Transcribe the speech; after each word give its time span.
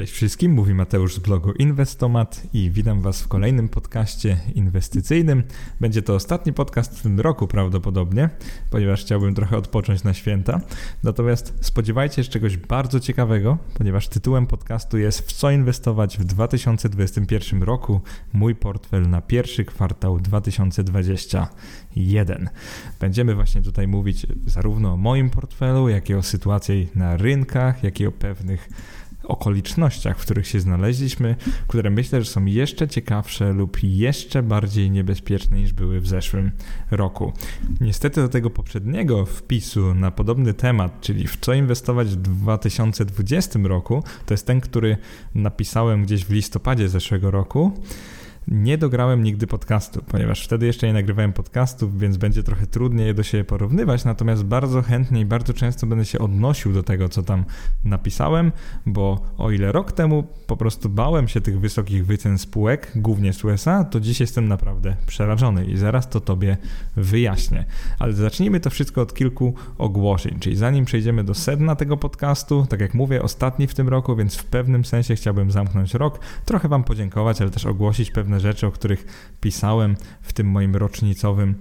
Cześć 0.00 0.12
wszystkim, 0.12 0.52
mówi 0.52 0.74
Mateusz 0.74 1.14
z 1.14 1.18
blogu 1.18 1.52
Inwestomat 1.52 2.42
i 2.52 2.70
witam 2.70 3.02
Was 3.02 3.22
w 3.22 3.28
kolejnym 3.28 3.68
podcaście 3.68 4.36
inwestycyjnym. 4.54 5.42
Będzie 5.80 6.02
to 6.02 6.14
ostatni 6.14 6.52
podcast 6.52 6.98
w 6.98 7.02
tym 7.02 7.20
roku 7.20 7.46
prawdopodobnie, 7.46 8.30
ponieważ 8.70 9.00
chciałbym 9.00 9.34
trochę 9.34 9.56
odpocząć 9.56 10.04
na 10.04 10.14
święta. 10.14 10.60
Natomiast 11.02 11.54
spodziewajcie 11.60 12.24
się 12.24 12.30
czegoś 12.30 12.56
bardzo 12.56 13.00
ciekawego, 13.00 13.58
ponieważ 13.74 14.08
tytułem 14.08 14.46
podcastu 14.46 14.98
jest 14.98 15.20
W 15.20 15.32
co 15.32 15.50
inwestować 15.50 16.18
w 16.18 16.24
2021 16.24 17.62
roku? 17.62 18.00
Mój 18.32 18.54
portfel 18.54 19.10
na 19.10 19.20
pierwszy 19.20 19.64
kwartał 19.64 20.20
2021. 20.20 22.48
Będziemy 23.00 23.34
właśnie 23.34 23.62
tutaj 23.62 23.88
mówić 23.88 24.26
zarówno 24.46 24.92
o 24.92 24.96
moim 24.96 25.30
portfelu, 25.30 25.88
jak 25.88 26.10
i 26.10 26.14
o 26.14 26.22
sytuacji 26.22 26.88
na 26.94 27.16
rynkach, 27.16 27.84
jak 27.84 28.00
i 28.00 28.06
o 28.06 28.12
pewnych 28.12 28.68
okolicznościach, 29.30 30.18
w 30.18 30.22
których 30.22 30.46
się 30.46 30.60
znaleźliśmy, 30.60 31.36
które 31.68 31.90
myślę, 31.90 32.22
że 32.22 32.30
są 32.30 32.44
jeszcze 32.44 32.88
ciekawsze 32.88 33.52
lub 33.52 33.78
jeszcze 33.82 34.42
bardziej 34.42 34.90
niebezpieczne 34.90 35.56
niż 35.56 35.72
były 35.72 36.00
w 36.00 36.08
zeszłym 36.08 36.50
roku. 36.90 37.32
Niestety 37.80 38.20
do 38.20 38.28
tego 38.28 38.50
poprzedniego 38.50 39.26
wpisu 39.26 39.94
na 39.94 40.10
podobny 40.10 40.54
temat, 40.54 41.00
czyli 41.00 41.26
w 41.26 41.36
co 41.40 41.54
inwestować 41.54 42.08
w 42.08 42.16
2020 42.16 43.58
roku, 43.62 44.04
to 44.26 44.34
jest 44.34 44.46
ten, 44.46 44.60
który 44.60 44.96
napisałem 45.34 46.04
gdzieś 46.04 46.24
w 46.24 46.30
listopadzie 46.30 46.88
zeszłego 46.88 47.30
roku 47.30 47.72
nie 48.48 48.78
dograłem 48.78 49.22
nigdy 49.22 49.46
podcastu, 49.46 50.02
ponieważ 50.02 50.44
wtedy 50.44 50.66
jeszcze 50.66 50.86
nie 50.86 50.92
nagrywałem 50.92 51.32
podcastów, 51.32 51.98
więc 51.98 52.16
będzie 52.16 52.42
trochę 52.42 52.66
trudniej 52.66 53.06
je 53.06 53.14
do 53.14 53.22
siebie 53.22 53.44
porównywać, 53.44 54.04
natomiast 54.04 54.44
bardzo 54.44 54.82
chętnie 54.82 55.20
i 55.20 55.24
bardzo 55.24 55.54
często 55.54 55.86
będę 55.86 56.04
się 56.04 56.18
odnosił 56.18 56.72
do 56.72 56.82
tego, 56.82 57.08
co 57.08 57.22
tam 57.22 57.44
napisałem, 57.84 58.52
bo 58.86 59.20
o 59.38 59.50
ile 59.50 59.72
rok 59.72 59.92
temu 59.92 60.24
po 60.46 60.56
prostu 60.56 60.88
bałem 60.88 61.28
się 61.28 61.40
tych 61.40 61.60
wysokich 61.60 62.06
wycen 62.06 62.38
spółek, 62.38 62.92
głównie 62.96 63.32
z 63.32 63.44
USA, 63.44 63.84
to 63.84 64.00
dziś 64.00 64.20
jestem 64.20 64.48
naprawdę 64.48 64.96
przerażony 65.06 65.64
i 65.64 65.76
zaraz 65.76 66.08
to 66.08 66.20
tobie 66.20 66.56
wyjaśnię. 66.96 67.64
Ale 67.98 68.12
zacznijmy 68.12 68.60
to 68.60 68.70
wszystko 68.70 69.02
od 69.02 69.14
kilku 69.14 69.54
ogłoszeń, 69.78 70.38
czyli 70.40 70.56
zanim 70.56 70.84
przejdziemy 70.84 71.24
do 71.24 71.34
sedna 71.34 71.76
tego 71.76 71.96
podcastu, 71.96 72.66
tak 72.68 72.80
jak 72.80 72.94
mówię, 72.94 73.22
ostatni 73.22 73.66
w 73.66 73.74
tym 73.74 73.88
roku, 73.88 74.16
więc 74.16 74.36
w 74.36 74.44
pewnym 74.44 74.84
sensie 74.84 75.14
chciałbym 75.14 75.50
zamknąć 75.50 75.94
rok, 75.94 76.20
trochę 76.44 76.68
wam 76.68 76.84
podziękować, 76.84 77.40
ale 77.40 77.50
też 77.50 77.66
ogłosić 77.66 78.10
pewne 78.10 78.29
rzeczy, 78.38 78.66
o 78.66 78.70
których 78.70 79.32
pisałem 79.40 79.96
w 80.22 80.32
tym 80.32 80.46
moim 80.46 80.76
rocznicowym 80.76 81.54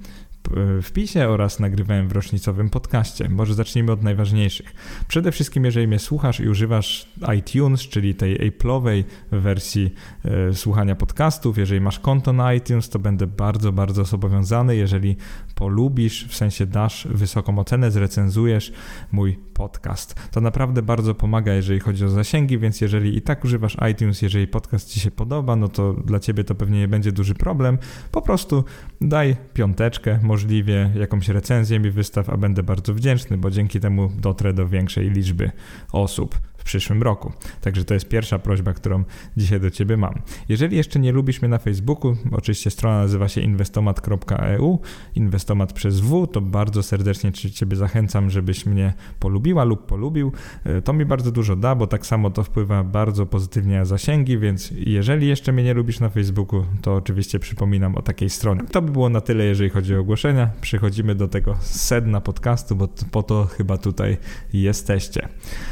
E, 0.58 0.82
wpisie 0.82 1.28
oraz 1.28 1.60
nagrywałem 1.60 2.08
w 2.08 2.12
rocznicowym 2.12 2.70
podcaście. 2.70 3.30
Może 3.30 3.54
zacznijmy 3.54 3.92
od 3.92 4.04
najważniejszych. 4.04 4.74
Przede 5.08 5.32
wszystkim, 5.32 5.66
jeżeli 5.66 5.88
mnie 5.88 6.00
słuchasz 6.00 6.40
i 6.40 6.50
używasz 6.50 7.08
iTunes, 7.38 7.82
czyli 7.82 8.16
tej 8.16 8.52
Apple'owej 8.52 9.04
wersji 9.32 9.94
e, 10.26 10.54
słuchania 10.54 10.96
podcastów, 10.96 11.58
jeżeli 11.58 11.82
masz 11.82 12.00
konto 12.00 12.34
na 12.34 12.54
iTunes, 12.54 12.90
to 12.90 13.00
będę 13.00 13.28
bardzo, 13.28 13.72
bardzo 13.72 14.06
zobowiązany, 14.06 14.76
jeżeli 14.76 15.18
polubisz, 15.60 16.28
w 16.28 16.36
sensie 16.36 16.66
dasz 16.66 17.08
wysoką 17.12 17.60
ocenę, 17.60 17.92
zrecenzujesz 17.92 18.74
mój 19.12 19.40
podcast. 19.54 20.16
To 20.32 20.42
naprawdę 20.42 20.82
bardzo 20.82 21.16
pomaga, 21.16 21.54
jeżeli 21.54 21.80
chodzi 21.80 22.06
o 22.06 22.10
zasięgi, 22.10 22.60
więc 22.60 22.82
jeżeli 22.82 23.18
i 23.18 23.22
tak 23.22 23.44
używasz 23.44 23.78
iTunes, 23.92 24.22
jeżeli 24.22 24.48
podcast 24.48 24.90
Ci 24.90 25.00
się 25.00 25.12
podoba, 25.12 25.56
no 25.56 25.68
to 25.68 25.94
dla 25.94 26.20
Ciebie 26.20 26.44
to 26.44 26.56
pewnie 26.56 26.80
nie 26.80 26.88
będzie 26.88 27.12
duży 27.12 27.36
problem. 27.36 27.78
Po 28.12 28.22
prostu 28.22 28.64
daj 29.02 29.36
piąteczkę, 29.54 30.20
możliwie 30.24 30.92
jakąś 30.96 31.30
recenzję 31.30 31.80
mi 31.80 31.92
wystaw, 31.92 32.30
a 32.30 32.38
będę 32.38 32.64
bardzo 32.64 32.94
wdzięczny, 32.94 33.38
bo 33.38 33.52
dzięki 33.52 33.80
temu 33.80 34.12
dotrę 34.18 34.54
do 34.54 34.68
większej 34.68 35.10
liczby 35.10 35.52
osób 35.92 36.49
przyszłym 36.70 37.04
roku. 37.04 37.34
Także 37.62 37.86
to 37.86 37.94
jest 37.94 38.08
pierwsza 38.08 38.40
prośba, 38.40 38.74
którą 38.74 39.04
dzisiaj 39.38 39.60
do 39.60 39.70
Ciebie 39.72 39.98
mam. 39.98 40.14
Jeżeli 40.50 40.78
jeszcze 40.78 41.00
nie 41.00 41.12
lubisz 41.12 41.42
mnie 41.42 41.50
na 41.50 41.58
Facebooku, 41.58 42.16
oczywiście 42.32 42.72
strona 42.72 42.98
nazywa 42.98 43.28
się 43.28 43.42
inwestomat.eu, 43.42 44.80
inwestomat 45.16 45.74
przez 45.74 46.00
W, 46.00 46.28
to 46.28 46.42
bardzo 46.42 46.84
serdecznie 46.84 47.32
Ciebie 47.32 47.76
zachęcam, 47.76 48.30
żebyś 48.30 48.66
mnie 48.66 48.94
polubiła 49.20 49.64
lub 49.64 49.86
polubił. 49.86 50.32
E, 50.64 50.82
to 50.82 50.94
mi 50.94 51.06
bardzo 51.06 51.32
dużo 51.32 51.56
da, 51.56 51.76
bo 51.76 51.88
tak 51.88 52.06
samo 52.06 52.30
to 52.30 52.44
wpływa 52.44 52.84
bardzo 52.84 53.26
pozytywnie 53.26 53.78
na 53.78 53.86
zasięgi, 53.86 54.38
więc 54.38 54.74
jeżeli 54.78 55.28
jeszcze 55.28 55.52
mnie 55.52 55.64
nie 55.64 55.74
lubisz 55.74 56.00
na 56.00 56.10
Facebooku, 56.10 56.66
to 56.82 56.96
oczywiście 56.96 57.40
przypominam 57.40 57.96
o 57.96 58.02
takiej 58.02 58.30
stronie. 58.30 58.62
To 58.72 58.82
by 58.82 58.92
było 58.92 59.10
na 59.10 59.22
tyle, 59.22 59.46
jeżeli 59.46 59.70
chodzi 59.70 59.96
o 59.96 60.00
ogłoszenia. 60.00 60.50
Przechodzimy 60.62 61.16
do 61.16 61.28
tego 61.28 61.56
sedna 61.62 62.22
podcastu, 62.22 62.76
bo 62.76 62.88
po 63.12 63.24
to 63.24 63.46
chyba 63.46 63.78
tutaj 63.78 64.18
jesteście. 64.54 65.28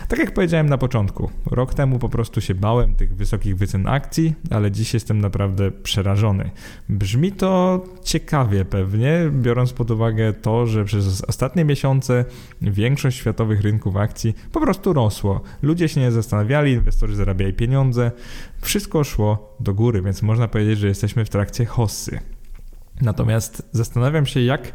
Tak 0.08 0.20
jak 0.20 0.34
powiedziałem 0.34 0.70
na 0.70 0.78
na 0.78 0.80
początku. 0.88 1.30
Rok 1.46 1.74
temu 1.74 2.00
po 2.00 2.10
prostu 2.10 2.42
się 2.42 2.56
bałem 2.56 2.96
tych 2.96 3.16
wysokich 3.16 3.58
wycen 3.58 3.88
akcji, 3.88 4.34
ale 4.50 4.72
dziś 4.72 4.94
jestem 4.94 5.22
naprawdę 5.22 5.72
przerażony. 5.72 6.52
Brzmi 6.90 7.32
to 7.32 7.82
ciekawie 8.04 8.66
pewnie, 8.66 9.32
biorąc 9.32 9.74
pod 9.74 9.92
uwagę 9.92 10.34
to, 10.34 10.66
że 10.66 10.86
przez 10.86 11.22
ostatnie 11.22 11.66
miesiące 11.66 12.26
większość 12.62 13.18
światowych 13.18 13.62
rynków 13.62 13.96
akcji 13.98 14.36
po 14.52 14.62
prostu 14.62 14.94
rosło. 14.94 15.42
Ludzie 15.62 15.90
się 15.90 16.02
nie 16.02 16.12
zastanawiali, 16.12 16.72
inwestorzy 16.72 17.16
zarabiali 17.16 17.54
pieniądze, 17.54 18.12
wszystko 18.62 19.04
szło 19.04 19.56
do 19.60 19.74
góry, 19.74 20.02
więc 20.02 20.22
można 20.22 20.48
powiedzieć, 20.48 20.80
że 20.80 20.88
jesteśmy 20.88 21.26
w 21.26 21.30
trakcie 21.30 21.66
hossy. 21.66 22.20
Natomiast 23.02 23.70
zastanawiam 23.72 24.26
się, 24.26 24.42
jak 24.42 24.74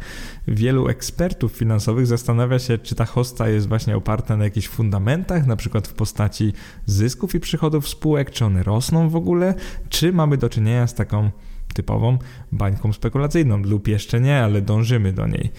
wielu 0.49 0.89
ekspertów 0.89 1.53
finansowych 1.53 2.07
zastanawia 2.07 2.59
się, 2.59 2.79
czy 2.79 2.95
ta 2.95 3.05
hosta 3.05 3.49
jest 3.49 3.69
właśnie 3.69 3.97
oparta 3.97 4.37
na 4.37 4.45
jakichś 4.45 4.69
fundamentach, 4.69 5.47
na 5.47 5.57
przykład 5.57 5.89
w 5.89 5.95
postaci 5.95 6.53
zysków 6.87 7.35
i 7.35 7.41
przychodów 7.41 7.89
spółek, 7.89 8.31
czy 8.31 8.45
one 8.45 8.63
rosną 8.63 9.09
w 9.09 9.17
ogóle, 9.17 9.55
czy 9.89 10.13
mamy 10.13 10.37
do 10.37 10.49
czynienia 10.49 10.87
z 10.87 10.95
taką 10.95 11.31
typową 11.75 12.19
bańką 12.53 12.93
spekulacyjną, 12.93 13.59
lub 13.59 13.89
jeszcze 13.89 14.21
nie, 14.21 14.43
ale 14.43 14.63
dążymy 14.63 15.13
do 15.13 15.27
niej. 15.27 15.51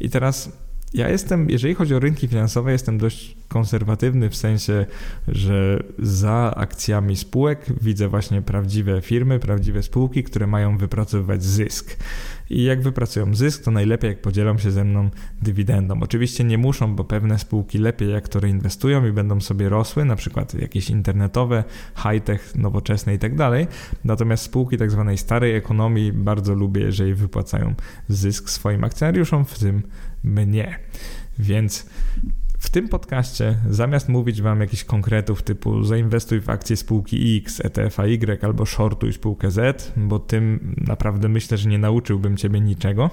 I 0.00 0.10
teraz 0.10 0.52
ja 0.94 1.08
jestem, 1.08 1.50
jeżeli 1.50 1.74
chodzi 1.74 1.94
o 1.94 1.98
rynki 1.98 2.28
finansowe, 2.28 2.72
jestem 2.72 2.98
dość 2.98 3.36
konserwatywny 3.48 4.30
w 4.30 4.36
sensie, 4.36 4.86
że 5.28 5.82
za 5.98 6.54
akcjami 6.56 7.16
spółek 7.16 7.66
widzę 7.80 8.08
właśnie 8.08 8.42
prawdziwe 8.42 9.00
firmy, 9.00 9.38
prawdziwe 9.38 9.82
spółki, 9.82 10.24
które 10.24 10.46
mają 10.46 10.78
wypracowywać 10.78 11.44
zysk. 11.44 11.96
I 12.50 12.64
jak 12.64 12.82
wypracują 12.82 13.34
zysk, 13.34 13.64
to 13.64 13.70
najlepiej 13.70 14.08
jak 14.08 14.20
podzielą 14.20 14.58
się 14.58 14.70
ze 14.70 14.84
mną 14.84 15.10
dywidendą. 15.42 16.02
Oczywiście 16.02 16.44
nie 16.44 16.58
muszą, 16.58 16.96
bo 16.96 17.04
pewne 17.04 17.38
spółki 17.38 17.78
lepiej 17.78 18.10
jak 18.10 18.28
to 18.28 18.40
reinwestują 18.40 19.06
i 19.06 19.12
będą 19.12 19.40
sobie 19.40 19.68
rosły, 19.68 20.04
na 20.04 20.16
przykład 20.16 20.54
jakieś 20.54 20.90
internetowe, 20.90 21.64
high-tech, 21.96 22.56
nowoczesne 22.56 23.14
i 23.14 23.18
tak 23.18 23.36
dalej. 23.36 23.66
Natomiast 24.04 24.44
spółki 24.44 24.76
tak 24.76 24.90
zwanej 24.90 25.18
starej 25.18 25.56
ekonomii 25.56 26.12
bardzo 26.12 26.54
lubię, 26.54 26.80
jeżeli 26.80 27.14
wypłacają 27.14 27.74
zysk 28.08 28.50
swoim 28.50 28.84
akcjonariuszom, 28.84 29.44
w 29.44 29.58
tym 29.58 29.82
mnie. 30.24 30.78
Więc 31.38 31.86
w 32.58 32.70
tym 32.70 32.88
podcaście, 32.88 33.56
zamiast 33.70 34.08
mówić 34.08 34.42
Wam 34.42 34.60
jakichś 34.60 34.84
konkretów 34.84 35.42
typu 35.42 35.84
zainwestuj 35.84 36.40
w 36.40 36.50
akcje 36.50 36.76
spółki 36.76 37.36
X, 37.38 37.60
ETF-a 37.64 38.06
Y 38.06 38.44
albo 38.44 38.66
shortuj 38.66 39.12
spółkę 39.12 39.50
Z, 39.50 39.92
bo 39.96 40.18
tym 40.18 40.74
naprawdę 40.86 41.28
myślę, 41.28 41.58
że 41.58 41.68
nie 41.68 41.78
nauczyłbym 41.78 42.36
Ciebie 42.36 42.60
niczego, 42.60 43.10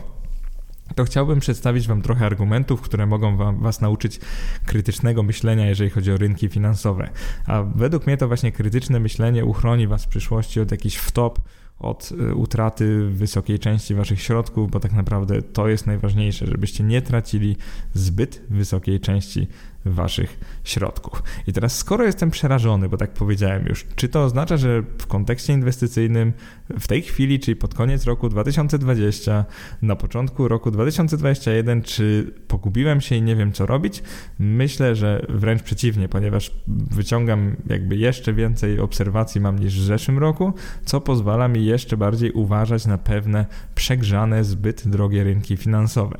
to 0.95 1.03
chciałbym 1.03 1.39
przedstawić 1.39 1.87
Wam 1.87 2.01
trochę 2.01 2.25
argumentów, 2.25 2.81
które 2.81 3.05
mogą 3.05 3.37
wam, 3.37 3.59
Was 3.59 3.81
nauczyć 3.81 4.19
krytycznego 4.65 5.23
myślenia, 5.23 5.69
jeżeli 5.69 5.89
chodzi 5.89 6.11
o 6.11 6.17
rynki 6.17 6.49
finansowe. 6.49 7.09
A 7.45 7.63
według 7.63 8.07
mnie 8.07 8.17
to 8.17 8.27
właśnie 8.27 8.51
krytyczne 8.51 8.99
myślenie 8.99 9.45
uchroni 9.45 9.87
Was 9.87 10.05
w 10.05 10.07
przyszłości 10.07 10.59
od 10.59 10.71
jakichś 10.71 10.95
wtop, 10.95 11.39
od 11.79 12.11
y, 12.11 12.35
utraty 12.35 13.09
wysokiej 13.09 13.59
części 13.59 13.95
waszych 13.95 14.21
środków, 14.21 14.71
bo 14.71 14.79
tak 14.79 14.93
naprawdę 14.93 15.41
to 15.41 15.67
jest 15.67 15.87
najważniejsze, 15.87 16.47
żebyście 16.47 16.83
nie 16.83 17.01
tracili 17.01 17.55
zbyt 17.93 18.41
wysokiej 18.49 18.99
części 18.99 19.47
waszych 19.85 20.39
środków. 20.63 21.23
I 21.47 21.53
teraz, 21.53 21.77
skoro 21.77 22.05
jestem 22.05 22.31
przerażony, 22.31 22.89
bo 22.89 22.97
tak 22.97 23.13
powiedziałem 23.13 23.65
już, 23.65 23.85
czy 23.95 24.09
to 24.09 24.23
oznacza, 24.23 24.57
że 24.57 24.83
w 24.97 25.07
kontekście 25.07 25.53
inwestycyjnym 25.53 26.33
w 26.79 26.87
tej 26.87 27.01
chwili, 27.01 27.39
czyli 27.39 27.55
pod 27.55 27.73
koniec 27.73 28.05
roku 28.05 28.29
2020, 28.29 29.45
na 29.81 29.95
początku 29.95 30.47
roku 30.47 30.71
2021, 30.71 31.81
czy 31.81 32.33
pogubiłem 32.47 33.01
się 33.01 33.15
i 33.15 33.21
nie 33.21 33.35
wiem 33.35 33.51
co 33.51 33.65
robić? 33.65 34.03
Myślę, 34.39 34.95
że 34.95 35.25
wręcz 35.29 35.63
przeciwnie, 35.63 36.09
ponieważ 36.09 36.51
wyciągam 36.67 37.55
jakby 37.67 37.95
jeszcze 37.97 38.33
więcej 38.33 38.79
obserwacji 38.79 39.41
mam 39.41 39.59
niż 39.59 39.79
w 39.79 39.83
zeszłym 39.83 40.17
roku, 40.17 40.53
co 40.85 41.01
pozwala 41.01 41.47
mi 41.47 41.65
jeszcze 41.65 41.97
bardziej 41.97 42.31
uważać 42.31 42.85
na 42.85 42.97
pewne 42.97 43.45
przegrzane, 43.75 44.43
zbyt 44.43 44.87
drogie 44.87 45.23
rynki 45.23 45.57
finansowe. 45.57 46.17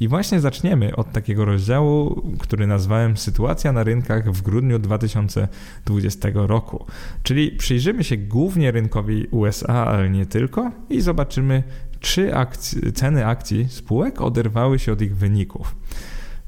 I 0.00 0.08
właśnie 0.08 0.40
zaczniemy 0.40 0.96
od 0.96 1.12
takiego 1.12 1.44
rozdziału, 1.44 2.22
który 2.38 2.66
nazwałem 2.66 3.01
Sytuacja 3.14 3.72
na 3.72 3.84
rynkach 3.84 4.32
w 4.32 4.42
grudniu 4.42 4.78
2020 4.78 6.28
roku. 6.34 6.86
Czyli 7.22 7.50
przyjrzymy 7.50 8.04
się 8.04 8.16
głównie 8.16 8.70
rynkowi 8.70 9.26
USA, 9.30 9.86
ale 9.86 10.10
nie 10.10 10.26
tylko, 10.26 10.70
i 10.90 11.00
zobaczymy, 11.00 11.62
czy 12.00 12.32
ceny 12.94 13.26
akcji 13.26 13.68
spółek 13.68 14.20
oderwały 14.20 14.78
się 14.78 14.92
od 14.92 15.02
ich 15.02 15.16
wyników. 15.16 15.76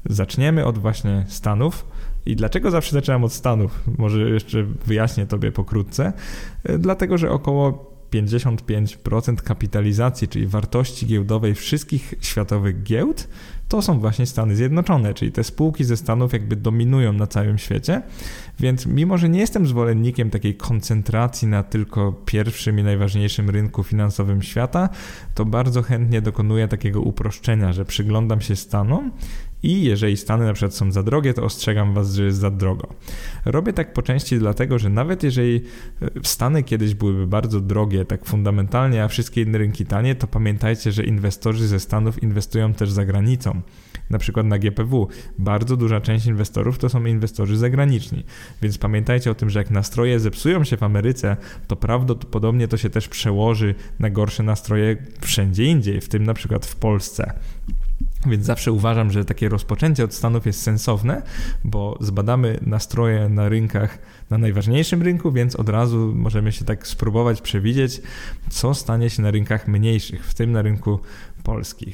Zaczniemy 0.05 0.65
od 0.65 0.77
właśnie 0.77 1.25
Stanów 1.27 1.85
I 2.25 2.35
dlaczego 2.35 2.71
zawsze 2.71 2.91
zaczynam 2.91 3.23
od 3.23 3.33
Stanów? 3.33 3.83
Może 3.97 4.29
jeszcze 4.29 4.63
wyjaśnię 4.63 5.25
Tobie 5.25 5.51
pokrótce. 5.51 6.13
Dlatego, 6.79 7.17
że 7.17 7.31
około 7.31 7.94
55% 8.23 9.35
kapitalizacji, 9.35 10.27
czyli 10.27 10.47
wartości 10.47 11.05
giełdowej 11.05 11.55
wszystkich 11.55 12.13
światowych 12.21 12.83
giełd, 12.83 13.27
to 13.67 13.81
są 13.81 13.99
właśnie 13.99 14.25
Stany 14.25 14.55
Zjednoczone, 14.55 15.13
czyli 15.13 15.31
te 15.31 15.43
spółki 15.43 15.83
ze 15.83 15.97
Stanów 15.97 16.33
jakby 16.33 16.55
dominują 16.55 17.13
na 17.13 17.27
całym 17.27 17.57
świecie. 17.57 18.01
Więc 18.59 18.85
mimo, 18.85 19.17
że 19.17 19.29
nie 19.29 19.39
jestem 19.39 19.67
zwolennikiem 19.67 20.29
takiej 20.29 20.55
koncentracji 20.55 21.47
na 21.47 21.63
tylko 21.63 22.13
pierwszym 22.25 22.79
i 22.79 22.83
najważniejszym 22.83 23.49
rynku 23.49 23.83
finansowym 23.83 24.41
świata, 24.41 24.89
to 25.35 25.45
bardzo 25.45 25.81
chętnie 25.81 26.21
dokonuję 26.21 26.67
takiego 26.67 27.01
uproszczenia, 27.01 27.73
że 27.73 27.85
przyglądam 27.85 28.41
się 28.41 28.55
Stanom 28.55 29.11
i 29.65 29.83
jeżeli 29.83 30.17
Stany 30.17 30.45
na 30.45 30.53
przykład 30.53 30.73
są 30.73 30.91
za 30.91 31.03
drogie, 31.03 31.33
to 31.33 31.43
ostrzegam 31.43 31.93
Was, 31.93 32.13
że 32.13 32.23
jest 32.23 32.37
za 32.37 32.51
drogo. 32.51 32.87
Robię 33.45 33.73
tak 33.73 33.93
po 33.93 34.01
części 34.01 34.39
dlatego, 34.39 34.79
że 34.79 34.89
nawet 34.89 35.23
jeżeli 35.23 35.61
e, 36.01 36.09
Stany 36.23 36.63
kiedyś 36.63 36.93
byłyby 36.93 37.27
bardzo 37.27 37.61
drogie, 37.61 38.05
tak 38.05 38.25
fundamentalnie, 38.25 39.03
a 39.03 39.07
wszystkie 39.07 39.41
inne 39.41 39.57
rynki 39.57 39.85
tanie, 39.85 40.15
to 40.15 40.27
pamiętajcie, 40.27 40.91
że 40.91 41.03
inwestorzy 41.03 41.67
ze 41.67 41.79
Stanów 41.79 42.23
inwestują 42.23 42.73
też 42.73 42.91
za 42.91 43.05
granicą 43.05 43.61
na 44.09 44.17
przykład 44.19 44.45
na 44.45 44.59
GPW. 44.59 45.07
Bardzo 45.39 45.77
duża 45.77 46.01
część 46.01 46.25
inwestorów 46.25 46.77
to 46.77 46.89
są 46.89 47.05
inwestorzy 47.05 47.57
zagraniczni, 47.57 48.23
więc 48.61 48.77
pamiętajcie 48.77 49.31
o 49.31 49.35
tym, 49.35 49.49
że 49.49 49.59
jak 49.59 49.71
nastroje 49.71 50.19
zepsują 50.19 50.63
się 50.63 50.77
w 50.77 50.83
Ameryce, 50.83 51.37
to 51.67 51.75
prawdopodobnie 51.75 52.67
to 52.67 52.77
się 52.77 52.89
też 52.89 53.07
przełoży 53.07 53.75
na 53.99 54.09
gorsze 54.09 54.43
nastroje 54.43 54.97
wszędzie 55.21 55.65
indziej, 55.65 56.01
w 56.01 56.09
tym 56.09 56.23
na 56.23 56.33
przykład 56.33 56.65
w 56.65 56.75
Polsce. 56.75 57.33
Więc 58.25 58.45
zawsze 58.45 58.71
uważam, 58.71 59.11
że 59.11 59.25
takie 59.25 59.49
rozpoczęcie 59.49 60.03
od 60.03 60.13
Stanów 60.13 60.45
jest 60.45 60.61
sensowne, 60.61 61.21
bo 61.63 61.97
zbadamy 62.01 62.59
nastroje 62.61 63.29
na 63.29 63.49
rynkach, 63.49 63.97
na 64.29 64.37
najważniejszym 64.37 65.01
rynku, 65.01 65.31
więc 65.31 65.55
od 65.55 65.69
razu 65.69 66.13
możemy 66.15 66.51
się 66.51 66.65
tak 66.65 66.87
spróbować 66.87 67.41
przewidzieć, 67.41 68.01
co 68.49 68.73
stanie 68.73 69.09
się 69.09 69.21
na 69.21 69.31
rynkach 69.31 69.67
mniejszych, 69.67 70.25
w 70.25 70.33
tym 70.33 70.51
na 70.51 70.61
rynku 70.61 70.99
polskim. 71.43 71.93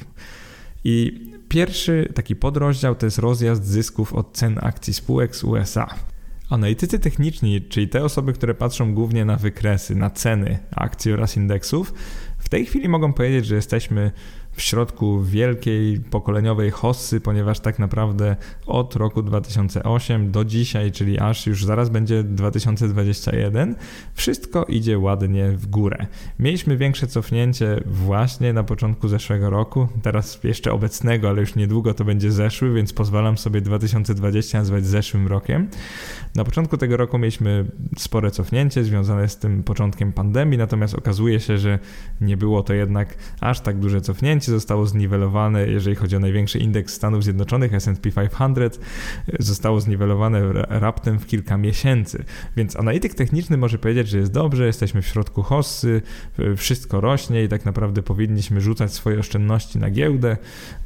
I 0.84 1.20
pierwszy 1.48 2.12
taki 2.14 2.36
podrozdział 2.36 2.94
to 2.94 3.06
jest 3.06 3.18
rozjazd 3.18 3.64
zysków 3.64 4.14
od 4.14 4.32
cen 4.32 4.58
akcji 4.62 4.94
spółek 4.94 5.36
z 5.36 5.44
USA. 5.44 5.94
Analitycy 6.50 6.98
techniczni, 6.98 7.62
czyli 7.62 7.88
te 7.88 8.04
osoby, 8.04 8.32
które 8.32 8.54
patrzą 8.54 8.94
głównie 8.94 9.24
na 9.24 9.36
wykresy, 9.36 9.94
na 9.94 10.10
ceny 10.10 10.58
akcji 10.70 11.12
oraz 11.12 11.36
indeksów, 11.36 11.94
w 12.38 12.48
tej 12.48 12.66
chwili 12.66 12.88
mogą 12.88 13.12
powiedzieć, 13.12 13.46
że 13.46 13.54
jesteśmy 13.54 14.10
w 14.52 14.62
środku 14.62 15.22
wielkiej 15.22 16.00
pokoleniowej 16.00 16.70
hossy, 16.70 17.20
ponieważ 17.20 17.60
tak 17.60 17.78
naprawdę 17.78 18.36
od 18.66 18.96
roku 18.96 19.22
2008 19.22 20.30
do 20.30 20.44
dzisiaj, 20.44 20.92
czyli 20.92 21.18
aż 21.18 21.46
już 21.46 21.64
zaraz 21.64 21.88
będzie 21.88 22.22
2021, 22.22 23.74
wszystko 24.14 24.64
idzie 24.64 24.98
ładnie 24.98 25.52
w 25.52 25.66
górę. 25.66 26.06
Mieliśmy 26.38 26.76
większe 26.76 27.06
cofnięcie 27.06 27.80
właśnie 27.86 28.52
na 28.52 28.64
początku 28.64 29.08
zeszłego 29.08 29.50
roku, 29.50 29.88
teraz 30.02 30.44
jeszcze 30.44 30.72
obecnego, 30.72 31.28
ale 31.28 31.40
już 31.40 31.54
niedługo 31.54 31.94
to 31.94 32.04
będzie 32.04 32.32
zeszły, 32.32 32.74
więc 32.74 32.92
pozwalam 32.92 33.38
sobie 33.38 33.60
2020 33.60 34.58
nazwać 34.58 34.86
zeszłym 34.86 35.26
rokiem. 35.26 35.68
Na 36.34 36.44
początku 36.44 36.76
tego 36.76 36.96
roku 36.96 37.18
mieliśmy 37.18 37.64
spore 37.98 38.30
cofnięcie 38.30 38.84
związane 38.84 39.28
z 39.28 39.38
tym 39.38 39.62
początkiem 39.62 40.12
pandemii, 40.12 40.58
natomiast 40.58 40.94
okazuje 40.94 41.40
się, 41.40 41.58
że 41.58 41.78
nie 42.20 42.36
było 42.36 42.62
to 42.62 42.74
jednak 42.74 43.16
aż 43.40 43.60
tak 43.60 43.78
duże 43.78 44.00
cofnięcie 44.00 44.41
zostało 44.50 44.86
zniwelowane, 44.86 45.66
jeżeli 45.66 45.96
chodzi 45.96 46.16
o 46.16 46.20
największy 46.20 46.58
indeks 46.58 46.94
Stanów 46.94 47.24
Zjednoczonych, 47.24 47.74
S&P 47.74 48.10
500, 48.10 48.80
zostało 49.38 49.80
zniwelowane 49.80 50.52
raptem 50.68 51.18
w 51.18 51.26
kilka 51.26 51.56
miesięcy. 51.56 52.24
Więc 52.56 52.76
analityk 52.76 53.14
techniczny 53.14 53.56
może 53.56 53.78
powiedzieć, 53.78 54.08
że 54.08 54.18
jest 54.18 54.32
dobrze, 54.32 54.66
jesteśmy 54.66 55.02
w 55.02 55.06
środku 55.06 55.42
hossy, 55.42 56.02
wszystko 56.56 57.00
rośnie 57.00 57.44
i 57.44 57.48
tak 57.48 57.64
naprawdę 57.64 58.02
powinniśmy 58.02 58.60
rzucać 58.60 58.92
swoje 58.92 59.18
oszczędności 59.18 59.78
na 59.78 59.90
giełdę, 59.90 60.36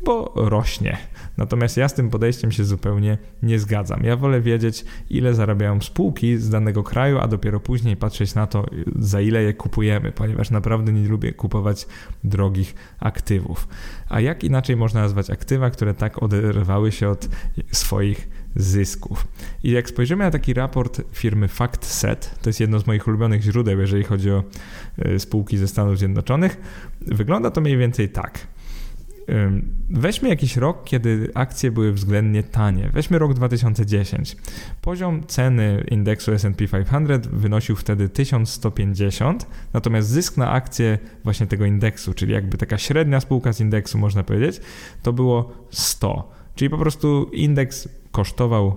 bo 0.05 0.33
rośnie. 0.37 0.97
Natomiast 1.37 1.77
ja 1.77 1.89
z 1.89 1.95
tym 1.95 2.11
podejściem 2.11 2.53
się 2.53 2.65
zupełnie 2.65 3.19
nie 3.43 3.59
zgadzam. 3.59 4.05
Ja 4.05 4.17
wolę 4.17 4.41
wiedzieć, 4.41 4.85
ile 5.11 5.35
zarabiają 5.35 5.81
spółki 5.81 6.37
z 6.37 6.51
danego 6.51 6.83
kraju, 6.83 7.19
a 7.19 7.29
dopiero 7.29 7.61
później 7.61 7.97
patrzeć 7.97 8.35
na 8.35 8.47
to, 8.47 8.67
za 8.97 9.21
ile 9.21 9.43
je 9.43 9.55
kupujemy, 9.55 10.13
ponieważ 10.13 10.51
naprawdę 10.51 10.93
nie 10.93 11.09
lubię 11.09 11.33
kupować 11.33 11.87
drogich 12.25 12.75
aktywów. 13.01 13.69
A 14.09 14.21
jak 14.21 14.45
inaczej 14.45 14.77
można 14.77 15.01
nazwać 15.01 15.31
aktywa, 15.31 15.71
które 15.71 15.95
tak 15.95 16.23
oderwały 16.23 16.93
się 16.93 17.09
od 17.09 17.29
swoich 17.73 18.29
zysków. 18.57 19.27
I 19.65 19.71
jak 19.71 19.89
spojrzymy 19.89 20.25
na 20.25 20.31
taki 20.31 20.55
raport 20.55 21.03
firmy 21.13 21.49
FactSet, 21.49 22.35
to 22.43 22.49
jest 22.49 22.61
jedno 22.61 22.79
z 22.79 22.87
moich 22.87 23.09
ulubionych 23.09 23.43
źródeł, 23.43 23.81
jeżeli 23.81 24.05
chodzi 24.05 24.31
o 24.31 24.45
e, 24.99 25.19
spółki 25.19 25.59
ze 25.59 25.69
Stanów 25.69 25.99
Zjednoczonych, 25.99 26.57
wygląda 27.01 27.51
to 27.51 27.61
mniej 27.61 27.77
więcej 27.77 28.09
tak. 28.09 28.47
Weźmy 29.91 30.29
jakiś 30.29 30.57
rok, 30.57 30.85
kiedy 30.85 31.31
akcje 31.35 31.71
były 31.71 31.93
względnie 31.93 32.43
tanie. 32.43 32.91
Weźmy 32.93 33.19
rok 33.19 33.35
2010. 33.35 34.37
Poziom 34.83 35.27
ceny 35.27 35.85
indeksu 35.91 36.39
SP 36.43 36.61
500 36.69 37.27
wynosił 37.27 37.77
wtedy 37.77 38.09
1150, 38.09 39.47
natomiast 39.73 40.09
zysk 40.09 40.37
na 40.37 40.51
akcję 40.51 40.99
właśnie 41.25 41.47
tego 41.47 41.65
indeksu, 41.65 42.15
czyli 42.15 42.33
jakby 42.33 42.59
taka 42.59 42.79
średnia 42.79 43.21
spółka 43.21 43.53
z 43.53 43.61
indeksu, 43.61 43.99
można 43.99 44.23
powiedzieć, 44.23 44.61
to 45.03 45.13
było 45.13 45.53
100. 45.71 46.31
Czyli 46.55 46.71
po 46.71 46.79
prostu 46.79 47.31
indeks 47.33 47.89
kosztował 48.11 48.77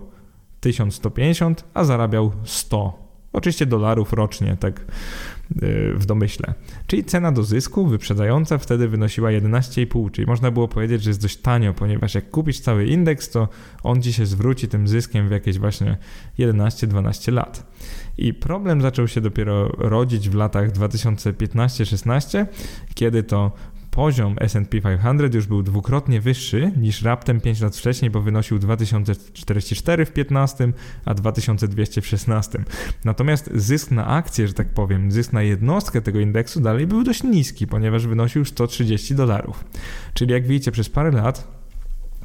1150, 0.59 1.65
a 1.73 1.83
zarabiał 1.83 2.31
100 2.43 3.08
Oczywiście 3.33 3.65
dolarów 3.65 4.13
rocznie, 4.13 4.57
tak 4.59 4.79
y, 5.63 5.93
w 5.95 6.05
domyśle. 6.05 6.53
Czyli 6.87 7.03
cena 7.03 7.31
do 7.31 7.43
zysku 7.43 7.87
wyprzedzająca 7.87 8.57
wtedy 8.57 8.87
wynosiła 8.87 9.29
11,5, 9.29 10.11
czyli 10.11 10.27
można 10.27 10.51
było 10.51 10.67
powiedzieć, 10.67 11.03
że 11.03 11.09
jest 11.09 11.21
dość 11.21 11.37
tanio, 11.37 11.73
ponieważ 11.73 12.15
jak 12.15 12.29
kupisz 12.29 12.59
cały 12.59 12.85
indeks, 12.85 13.29
to 13.29 13.47
on 13.83 14.01
ci 14.01 14.13
się 14.13 14.25
zwróci 14.25 14.67
tym 14.67 14.87
zyskiem 14.87 15.27
w 15.27 15.31
jakieś 15.31 15.59
właśnie 15.59 15.97
11-12 16.39 17.33
lat. 17.33 17.71
I 18.17 18.33
problem 18.33 18.81
zaczął 18.81 19.07
się 19.07 19.21
dopiero 19.21 19.67
rodzić 19.67 20.29
w 20.29 20.35
latach 20.35 20.71
2015-16, 20.71 22.45
kiedy 22.95 23.23
to 23.23 23.51
poziom 23.91 24.35
S&P 24.39 24.81
500 24.81 25.33
już 25.33 25.47
był 25.47 25.63
dwukrotnie 25.63 26.21
wyższy 26.21 26.71
niż 26.77 27.01
raptem 27.01 27.41
5 27.41 27.61
lat 27.61 27.75
wcześniej, 27.75 28.11
bo 28.11 28.21
wynosił 28.21 28.59
2044 28.59 30.05
w 30.05 30.11
15, 30.11 30.73
a 31.05 31.13
2200 31.13 32.01
w 32.01 32.07
16. 32.07 32.63
Natomiast 33.05 33.49
zysk 33.55 33.91
na 33.91 34.07
akcję, 34.07 34.47
że 34.47 34.53
tak 34.53 34.73
powiem, 34.73 35.11
zysk 35.11 35.33
na 35.33 35.41
jednostkę 35.41 36.01
tego 36.01 36.19
indeksu 36.19 36.61
dalej 36.61 36.87
był 36.87 37.03
dość 37.03 37.23
niski, 37.23 37.67
ponieważ 37.67 38.07
wynosił 38.07 38.45
130 38.45 39.15
dolarów. 39.15 39.65
Czyli 40.13 40.31
jak 40.31 40.47
widzicie, 40.47 40.71
przez 40.71 40.89
parę 40.89 41.11
lat 41.11 41.59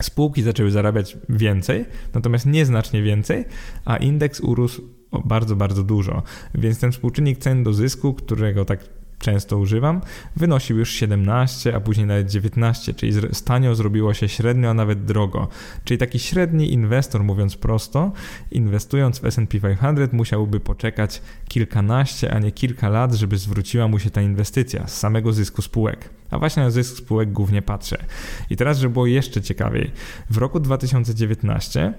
spółki 0.00 0.42
zaczęły 0.42 0.70
zarabiać 0.70 1.16
więcej, 1.28 1.84
natomiast 2.14 2.46
nieznacznie 2.46 3.02
więcej, 3.02 3.44
a 3.84 3.96
indeks 3.96 4.40
urósł 4.40 4.82
bardzo, 5.24 5.56
bardzo 5.56 5.82
dużo. 5.82 6.22
Więc 6.54 6.80
ten 6.80 6.92
współczynnik 6.92 7.38
cen 7.38 7.62
do 7.62 7.72
zysku, 7.72 8.14
którego 8.14 8.64
tak 8.64 8.84
często 9.24 9.58
używam, 9.58 10.00
wynosił 10.36 10.78
już 10.78 10.90
17, 10.90 11.76
a 11.76 11.80
później 11.80 12.06
nawet 12.06 12.30
19, 12.30 12.94
czyli 12.94 13.12
z 13.12 13.42
tanio 13.44 13.74
zrobiło 13.74 14.14
się 14.14 14.28
średnio, 14.28 14.70
a 14.70 14.74
nawet 14.74 15.04
drogo. 15.04 15.48
Czyli 15.84 15.98
taki 15.98 16.18
średni 16.18 16.72
inwestor, 16.72 17.24
mówiąc 17.24 17.56
prosto, 17.56 18.12
inwestując 18.50 19.18
w 19.18 19.24
S&P 19.24 19.60
500 19.60 20.12
musiałby 20.12 20.60
poczekać 20.60 21.22
kilkanaście, 21.48 22.34
a 22.34 22.38
nie 22.38 22.52
kilka 22.52 22.88
lat, 22.88 23.14
żeby 23.14 23.38
zwróciła 23.38 23.88
mu 23.88 23.98
się 23.98 24.10
ta 24.10 24.22
inwestycja 24.22 24.86
z 24.86 24.98
samego 24.98 25.32
zysku 25.32 25.62
spółek. 25.62 26.10
A 26.30 26.38
właśnie 26.38 26.62
na 26.62 26.70
zysk 26.70 26.96
spółek 26.96 27.32
głównie 27.32 27.62
patrzę. 27.62 28.04
I 28.50 28.56
teraz, 28.56 28.78
żeby 28.78 28.92
było 28.92 29.06
jeszcze 29.06 29.42
ciekawiej, 29.42 29.90
w 30.30 30.38
roku 30.38 30.60
2019 30.60 31.94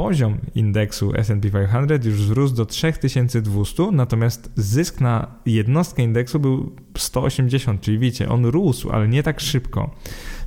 poziom 0.00 0.38
indeksu 0.54 1.12
S&P 1.14 1.50
500 1.50 2.04
już 2.04 2.14
wzrósł 2.14 2.54
do 2.54 2.66
3200, 2.66 3.82
natomiast 3.92 4.52
zysk 4.56 5.00
na 5.00 5.26
jednostkę 5.46 6.02
indeksu 6.02 6.40
był 6.40 6.76
180, 6.98 7.80
czyli 7.80 7.98
widzicie, 7.98 8.28
on 8.28 8.46
rósł, 8.46 8.90
ale 8.90 9.08
nie 9.08 9.22
tak 9.22 9.40
szybko. 9.40 9.90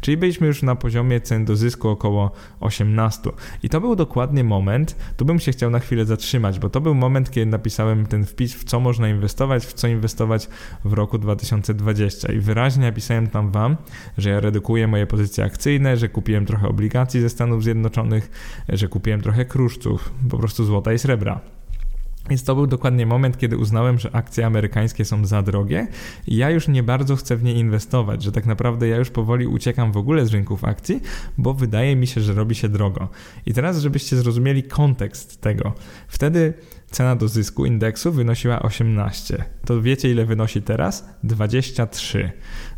Czyli 0.03 0.17
byliśmy 0.17 0.47
już 0.47 0.63
na 0.63 0.75
poziomie 0.75 1.21
cen 1.21 1.45
do 1.45 1.55
zysku 1.55 1.89
około 1.89 2.31
18. 2.59 3.29
I 3.63 3.69
to 3.69 3.81
był 3.81 3.95
dokładnie 3.95 4.43
moment, 4.43 4.95
tu 5.17 5.25
bym 5.25 5.39
się 5.39 5.51
chciał 5.51 5.69
na 5.69 5.79
chwilę 5.79 6.05
zatrzymać, 6.05 6.59
bo 6.59 6.69
to 6.69 6.81
był 6.81 6.95
moment, 6.95 7.31
kiedy 7.31 7.45
napisałem 7.45 8.05
ten 8.05 8.25
wpis, 8.25 8.53
w 8.55 8.63
co 8.63 8.79
można 8.79 9.09
inwestować, 9.09 9.65
w 9.65 9.73
co 9.73 9.87
inwestować 9.87 10.49
w 10.85 10.93
roku 10.93 11.17
2020. 11.17 12.33
I 12.33 12.39
wyraźnie 12.39 12.83
napisałem 12.85 13.27
tam 13.27 13.51
Wam, 13.51 13.77
że 14.17 14.29
ja 14.29 14.39
redukuję 14.39 14.87
moje 14.87 15.07
pozycje 15.07 15.43
akcyjne, 15.43 15.97
że 15.97 16.09
kupiłem 16.09 16.45
trochę 16.45 16.67
obligacji 16.67 17.21
ze 17.21 17.29
Stanów 17.29 17.63
Zjednoczonych, 17.63 18.31
że 18.69 18.87
kupiłem 18.87 19.21
trochę 19.21 19.45
kruszców, 19.45 20.11
po 20.29 20.37
prostu 20.37 20.63
złota 20.63 20.93
i 20.93 20.99
srebra. 20.99 21.62
Więc 22.29 22.43
to 22.43 22.55
był 22.55 22.67
dokładnie 22.67 23.05
moment, 23.05 23.37
kiedy 23.37 23.57
uznałem, 23.57 23.99
że 23.99 24.15
akcje 24.15 24.45
amerykańskie 24.45 25.05
są 25.05 25.25
za 25.25 25.41
drogie 25.41 25.87
i 26.27 26.35
ja 26.35 26.49
już 26.49 26.67
nie 26.67 26.83
bardzo 26.83 27.15
chcę 27.15 27.35
w 27.35 27.43
nie 27.43 27.53
inwestować, 27.53 28.23
że 28.23 28.31
tak 28.31 28.45
naprawdę 28.45 28.87
ja 28.87 28.97
już 28.97 29.09
powoli 29.09 29.47
uciekam 29.47 29.91
w 29.91 29.97
ogóle 29.97 30.25
z 30.25 30.31
rynków 30.31 30.63
akcji, 30.63 31.01
bo 31.37 31.53
wydaje 31.53 31.95
mi 31.95 32.07
się, 32.07 32.21
że 32.21 32.33
robi 32.33 32.55
się 32.55 32.69
drogo. 32.69 33.07
I 33.45 33.53
teraz, 33.53 33.79
żebyście 33.79 34.15
zrozumieli 34.15 34.63
kontekst 34.63 35.41
tego. 35.41 35.73
Wtedy 36.07 36.53
cena 36.93 37.15
do 37.15 37.27
zysku 37.27 37.65
indeksu 37.65 38.11
wynosiła 38.11 38.61
18. 38.61 39.45
To 39.65 39.81
wiecie 39.81 40.11
ile 40.11 40.25
wynosi 40.25 40.61
teraz? 40.61 41.05
23 41.23 42.31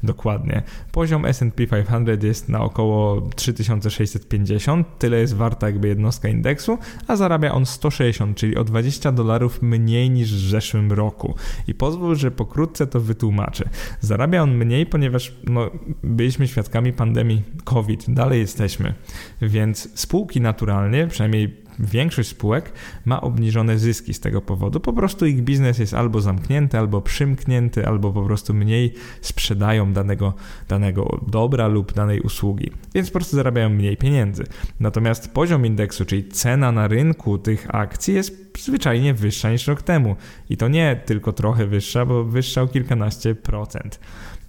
dokładnie. 0.03 0.63
Poziom 0.91 1.25
S&P 1.25 1.67
500 1.67 2.23
jest 2.23 2.49
na 2.49 2.61
około 2.61 3.29
3650, 3.35 4.99
tyle 4.99 5.19
jest 5.19 5.35
warta 5.35 5.67
jakby 5.67 5.87
jednostka 5.87 6.29
indeksu, 6.29 6.77
a 7.07 7.15
zarabia 7.15 7.51
on 7.51 7.65
160, 7.65 8.37
czyli 8.37 8.57
o 8.57 8.63
20 8.63 9.11
dolarów 9.11 9.61
mniej 9.61 10.09
niż 10.09 10.33
w 10.33 10.49
zeszłym 10.49 10.91
roku. 10.91 11.35
I 11.67 11.73
pozwól, 11.73 12.15
że 12.15 12.31
pokrótce 12.31 12.87
to 12.87 12.99
wytłumaczę. 12.99 13.69
Zarabia 14.01 14.43
on 14.43 14.55
mniej, 14.55 14.85
ponieważ 14.85 15.33
no, 15.43 15.69
byliśmy 16.03 16.47
świadkami 16.47 16.93
pandemii 16.93 17.43
COVID, 17.63 18.05
dalej 18.07 18.39
jesteśmy, 18.39 18.93
więc 19.41 19.99
spółki 19.99 20.41
naturalnie, 20.41 21.07
przynajmniej 21.07 21.64
większość 21.79 22.29
spółek 22.29 22.71
ma 23.05 23.21
obniżone 23.21 23.79
zyski 23.79 24.13
z 24.13 24.19
tego 24.19 24.41
powodu. 24.41 24.79
Po 24.79 24.93
prostu 24.93 25.25
ich 25.25 25.41
biznes 25.41 25.79
jest 25.79 25.93
albo 25.93 26.21
zamknięty, 26.21 26.77
albo 26.77 27.01
przymknięty, 27.01 27.87
albo 27.87 28.11
po 28.11 28.23
prostu 28.23 28.53
mniej 28.53 28.93
sprzedają 29.21 29.93
danego, 29.93 30.33
danego 30.67 31.19
dobra 31.27 31.67
lub 31.67 31.93
danej 31.93 32.21
usługi, 32.21 32.71
więc 32.93 33.07
po 33.07 33.19
prostu 33.19 33.35
zarabiają 33.35 33.69
mniej 33.69 33.97
pieniędzy. 33.97 34.43
Natomiast 34.79 35.33
poziom 35.33 35.65
indeksu, 35.65 36.05
czyli 36.05 36.27
cena 36.27 36.71
na 36.71 36.87
rynku 36.87 37.37
tych 37.37 37.75
akcji 37.75 38.13
jest 38.13 38.45
zwyczajnie 38.59 39.13
wyższa 39.13 39.51
niż 39.51 39.67
rok 39.67 39.81
temu. 39.81 40.15
I 40.49 40.57
to 40.57 40.67
nie 40.67 41.01
tylko 41.05 41.33
trochę 41.33 41.65
wyższa, 41.67 42.05
bo 42.05 42.23
wyższa 42.23 42.61
o 42.61 42.67
kilkanaście 42.67 43.35
procent. 43.35 43.99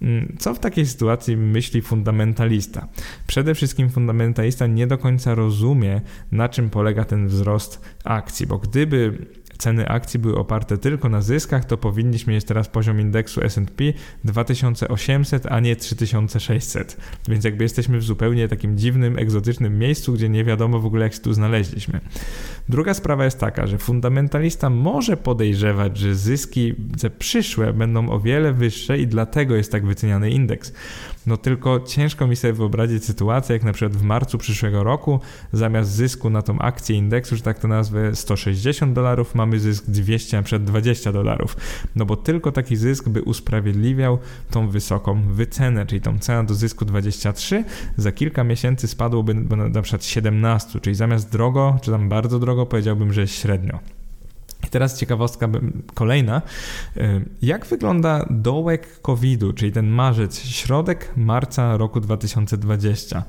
Mm, 0.01 0.35
co 0.39 0.53
w 0.53 0.59
takiej 0.59 0.85
sytuacji 0.85 1.37
myśli 1.37 1.81
fundamentalista? 1.81 2.87
Przede 3.27 3.55
wszystkim 3.55 3.89
fundamentalista 3.89 4.67
nie 4.67 4.87
do 4.87 4.97
końca 4.97 5.35
rozumie, 5.35 6.01
na 6.31 6.49
czym 6.49 6.69
polega 6.69 7.05
ten 7.05 7.27
wzrost 7.27 7.81
akcji, 8.03 8.47
bo 8.47 8.57
gdyby 8.57 9.25
ceny 9.57 9.87
akcji 9.87 10.19
były 10.19 10.37
oparte 10.37 10.77
tylko 10.77 11.09
na 11.09 11.21
zyskach, 11.21 11.65
to 11.65 11.77
powinniśmy 11.77 12.33
mieć 12.33 12.45
teraz 12.45 12.67
poziom 12.67 13.01
indeksu 13.01 13.41
S&P 13.41 13.83
2800, 14.23 15.45
a 15.45 15.59
nie 15.59 15.75
3600. 15.75 16.97
Więc 17.27 17.45
jakby 17.45 17.63
jesteśmy 17.63 17.97
w 17.97 18.03
zupełnie 18.03 18.47
takim 18.47 18.77
dziwnym, 18.77 19.19
egzotycznym 19.19 19.79
miejscu, 19.79 20.13
gdzie 20.13 20.29
nie 20.29 20.43
wiadomo 20.43 20.79
w 20.79 20.85
ogóle 20.85 21.03
jak 21.03 21.13
się 21.13 21.19
tu 21.19 21.33
znaleźliśmy. 21.33 21.99
Druga 22.69 22.93
sprawa 22.93 23.25
jest 23.25 23.39
taka, 23.39 23.67
że 23.67 23.77
fundamentalista 23.77 24.69
może 24.69 25.17
podejrzewać, 25.17 25.97
że 25.97 26.15
zyski 26.15 26.75
te 27.01 27.09
przyszłe 27.09 27.73
będą 27.73 28.09
o 28.09 28.19
wiele 28.19 28.53
wyższe 28.53 28.97
i 28.97 29.07
dlatego 29.07 29.55
jest 29.55 29.71
tak 29.71 29.85
wyceniany 29.85 30.29
indeks. 30.29 30.73
No 31.27 31.37
tylko 31.37 31.79
ciężko 31.79 32.27
mi 32.27 32.35
sobie 32.35 32.53
wyobrazić 32.53 33.05
sytuację, 33.05 33.53
jak 33.53 33.63
na 33.63 33.73
przykład 33.73 33.97
w 33.97 34.03
marcu 34.03 34.37
przyszłego 34.37 34.83
roku 34.83 35.19
zamiast 35.53 35.91
zysku 35.91 36.29
na 36.29 36.41
tą 36.41 36.59
akcję 36.59 36.95
indeksu, 36.95 37.35
że 37.35 37.41
tak 37.41 37.59
to 37.59 37.67
nazwę, 37.67 38.15
160 38.15 38.93
dolarów, 38.93 39.35
mamy 39.35 39.59
zysk 39.59 39.85
200, 39.87 40.37
a 40.37 40.43
przed 40.43 40.63
20 40.63 41.11
dolarów. 41.11 41.57
No 41.95 42.05
bo 42.05 42.15
tylko 42.15 42.51
taki 42.51 42.75
zysk 42.75 43.09
by 43.09 43.21
usprawiedliwiał 43.21 44.19
tą 44.51 44.69
wysoką 44.69 45.21
wycenę, 45.21 45.85
czyli 45.85 46.01
tą 46.01 46.19
cenę 46.19 46.45
do 46.45 46.53
zysku 46.53 46.85
23, 46.85 47.63
za 47.97 48.11
kilka 48.11 48.43
miesięcy 48.43 48.87
spadłoby 48.87 49.33
na 49.69 49.81
przykład 49.81 50.05
17, 50.05 50.79
czyli 50.79 50.95
zamiast 50.95 51.31
drogo, 51.31 51.77
czy 51.81 51.91
tam 51.91 52.09
bardzo 52.09 52.39
drogo, 52.39 52.65
powiedziałbym, 52.65 53.13
że 53.13 53.27
średnio. 53.27 53.96
I 54.67 54.69
teraz 54.69 54.99
ciekawostka 54.99 55.49
kolejna. 55.93 56.41
Jak 57.41 57.65
wygląda 57.65 58.25
dołek 58.29 59.01
COVID-u, 59.01 59.53
czyli 59.53 59.71
ten 59.71 59.87
marzec, 59.87 60.39
środek 60.39 61.13
marca 61.15 61.77
roku 61.77 61.99
2020? 61.99 63.23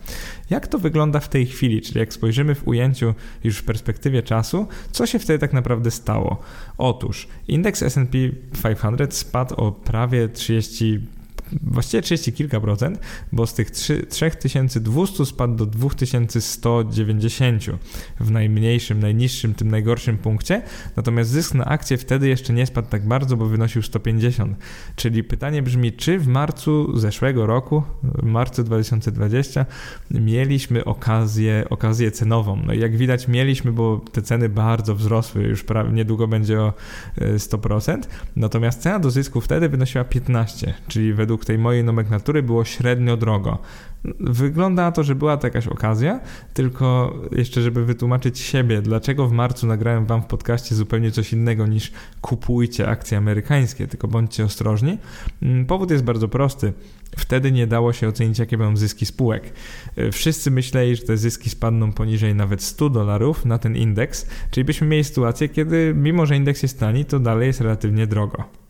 Jak 0.51 0.67
to 0.67 0.79
wygląda 0.79 1.21
w 1.21 1.29
tej 1.29 1.47
chwili, 1.47 1.81
czyli 1.83 2.01
jak 2.01 2.13
spojrzymy 2.13 2.55
w 2.55 2.69
ujęciu 2.69 3.15
już 3.45 3.59
w 3.59 3.65
perspektywie 3.65 4.23
czasu, 4.23 4.67
co 4.93 5.07
się 5.07 5.19
wtedy 5.19 5.39
tak 5.39 5.53
naprawdę 5.53 5.91
stało? 5.91 6.41
Otóż 6.79 7.29
indeks 7.49 7.83
SP 7.93 8.15
500 8.63 9.15
spadł 9.15 9.55
o 9.55 9.73
prawie 9.73 10.29
30 10.29 11.01
właściwie 11.63 12.03
30 12.03 12.33
kilka 12.33 12.61
procent, 12.61 13.01
bo 13.33 13.47
z 13.47 13.55
tych 13.55 13.71
3, 13.71 14.07
3200 14.39 15.27
spadł 15.27 15.55
do 15.55 15.67
2190 15.67 17.63
w 18.21 18.31
najmniejszym, 18.31 19.01
najniższym, 19.01 19.55
tym 19.55 19.71
najgorszym 19.71 20.19
punkcie, 20.19 20.63
natomiast 20.97 21.31
zysk 21.31 21.55
na 21.55 21.65
akcję 21.65 21.97
wtedy 21.97 22.29
jeszcze 22.29 22.53
nie 22.53 22.67
spadł 22.67 22.89
tak 22.89 23.07
bardzo, 23.07 23.37
bo 23.37 23.47
wynosił 23.47 23.83
150. 23.83 24.57
Czyli 24.97 25.25
pytanie 25.25 25.63
brzmi, 25.63 25.93
czy 25.93 26.19
w 26.19 26.27
marcu 26.27 26.99
zeszłego 26.99 27.47
roku, 27.47 27.83
w 28.03 28.23
marcu 28.23 28.65
2020 28.65 29.67
mieliśmy 30.11 30.85
okazję, 30.85 31.65
okazję 31.71 32.11
cenową. 32.11 32.63
No 32.67 32.73
i 32.73 32.81
jak 32.81 32.97
widać 32.97 33.29
mieliśmy, 33.29 33.73
bo 33.73 34.01
te 34.13 34.23
ceny 34.23 34.49
bardzo 34.49 34.95
wzrosły, 34.95 35.43
już 35.43 35.65
prawie 35.65 35.93
niedługo 35.93 36.29
będzie 36.29 36.61
o 36.61 36.73
100%, 37.37 37.93
e, 37.93 37.99
natomiast 38.37 38.81
cena 38.81 38.99
do 38.99 39.11
zysku 39.11 39.41
wtedy 39.41 39.69
wynosiła 39.69 40.05
15, 40.05 40.75
czyli 40.89 41.13
według 41.13 41.38
według 41.39 41.47
tej 41.47 41.59
mojej 41.59 41.85
nomenklatury 41.85 42.43
było 42.43 42.65
średnio 42.65 43.17
drogo. 43.17 43.59
Wygląda 44.21 44.83
na 44.83 44.93
to, 44.93 45.05
że 45.05 45.15
była 45.15 45.37
to 45.37 45.47
jakaś 45.47 45.67
okazja, 45.67 46.21
tylko 46.55 47.15
jeszcze, 47.33 47.63
żeby 47.63 47.85
wytłumaczyć 47.85 48.39
siebie, 48.39 48.83
dlaczego 48.83 49.29
w 49.29 49.33
marcu 49.33 49.67
nagrałem 49.67 50.07
wam 50.07 50.23
w 50.23 50.27
podcaście 50.27 50.75
zupełnie 50.75 51.11
coś 51.11 51.33
innego 51.33 51.67
niż 51.67 51.93
kupujcie 52.21 52.89
akcje 52.89 53.19
amerykańskie, 53.19 53.87
tylko 53.87 54.09
bądźcie 54.09 54.45
ostrożni. 54.45 54.99
Mm, 55.43 55.67
powód 55.67 55.91
jest 55.91 56.05
bardzo 56.05 56.29
prosty. 56.29 56.73
Wtedy 57.17 57.53
nie 57.53 57.67
dało 57.67 57.93
się 57.93 58.09
ocenić, 58.09 58.39
jakie 58.39 58.59
będą 58.59 58.77
zyski 58.77 59.07
spółek. 59.07 59.53
Wszyscy 60.13 60.51
myśleli, 60.51 60.97
że 60.97 61.03
te 61.03 61.17
zyski 61.17 61.51
spadną 61.51 61.93
poniżej 61.93 62.35
nawet 62.35 62.63
100 62.63 62.91
dolarów 62.91 63.45
na 63.45 63.59
ten 63.59 63.77
indeks, 63.77 64.27
czyli 64.51 64.65
byśmy 64.65 64.87
mieli 64.87 65.05
sytuację, 65.05 65.49
kiedy 65.49 65.93
mimo, 65.97 66.27
że 66.27 66.37
indeks 66.37 66.63
jest 66.63 66.81
tani, 66.81 67.05
to 67.05 67.21
dalej 67.21 67.47
jest 67.47 67.61
relatywnie 67.61 68.07
drogo. 68.07 68.68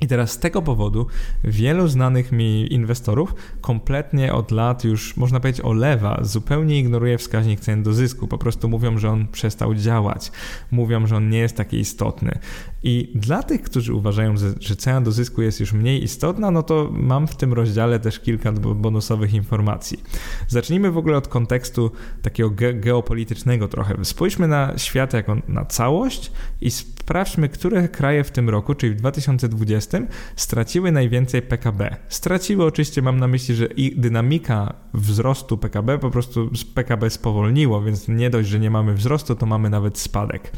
I 0.00 0.06
teraz 0.06 0.30
z 0.30 0.38
tego 0.38 0.62
powodu 0.62 1.06
wielu 1.44 1.88
znanych 1.88 2.32
mi 2.32 2.72
inwestorów 2.72 3.34
kompletnie 3.60 4.32
od 4.32 4.50
lat 4.50 4.84
już, 4.84 5.16
można 5.16 5.40
powiedzieć, 5.40 5.64
olewa, 5.64 6.20
zupełnie 6.22 6.78
ignoruje 6.78 7.18
wskaźnik 7.18 7.60
cen 7.60 7.82
do 7.82 7.92
zysku. 7.92 8.28
Po 8.28 8.38
prostu 8.38 8.68
mówią, 8.68 8.98
że 8.98 9.10
on 9.10 9.26
przestał 9.28 9.74
działać, 9.74 10.32
mówią, 10.70 11.06
że 11.06 11.16
on 11.16 11.30
nie 11.30 11.38
jest 11.38 11.56
taki 11.56 11.78
istotny. 11.78 12.38
I 12.82 13.12
dla 13.14 13.42
tych, 13.42 13.62
którzy 13.62 13.94
uważają, 13.94 14.34
że 14.60 14.76
cena 14.76 15.00
do 15.00 15.12
zysku 15.12 15.42
jest 15.42 15.60
już 15.60 15.72
mniej 15.72 16.04
istotna, 16.04 16.50
no 16.50 16.62
to 16.62 16.88
mam 16.92 17.26
w 17.26 17.36
tym 17.36 17.52
rozdziale 17.52 18.00
też 18.00 18.20
kilka 18.20 18.52
bonusowych 18.52 19.34
informacji. 19.34 20.02
Zacznijmy 20.48 20.90
w 20.90 20.98
ogóle 20.98 21.16
od 21.16 21.28
kontekstu 21.28 21.90
takiego 22.22 22.50
ge 22.50 22.74
geopolitycznego 22.74 23.68
trochę. 23.68 24.04
Spójrzmy 24.04 24.48
na 24.48 24.78
świat 24.78 25.12
jako 25.12 25.36
na 25.48 25.64
całość 25.64 26.32
i 26.60 26.70
sprawdźmy, 26.70 27.48
które 27.48 27.88
kraje 27.88 28.24
w 28.24 28.30
tym 28.30 28.50
roku, 28.50 28.74
czyli 28.74 28.92
w 28.92 28.96
2020, 28.96 29.93
straciły 30.36 30.92
najwięcej 30.92 31.42
PKB. 31.42 31.96
Straciły 32.08 32.64
oczywiście, 32.64 33.02
mam 33.02 33.20
na 33.20 33.28
myśli, 33.28 33.54
że 33.54 33.66
ich 33.66 34.00
dynamika 34.00 34.74
wzrostu 34.94 35.58
PKB 35.58 35.98
po 35.98 36.10
prostu 36.10 36.50
PKB 36.74 37.10
spowolniło, 37.10 37.82
więc 37.82 38.08
nie 38.08 38.30
dość, 38.30 38.48
że 38.48 38.60
nie 38.60 38.70
mamy 38.70 38.94
wzrostu, 38.94 39.34
to 39.34 39.46
mamy 39.46 39.70
nawet 39.70 39.98
spadek. 39.98 40.52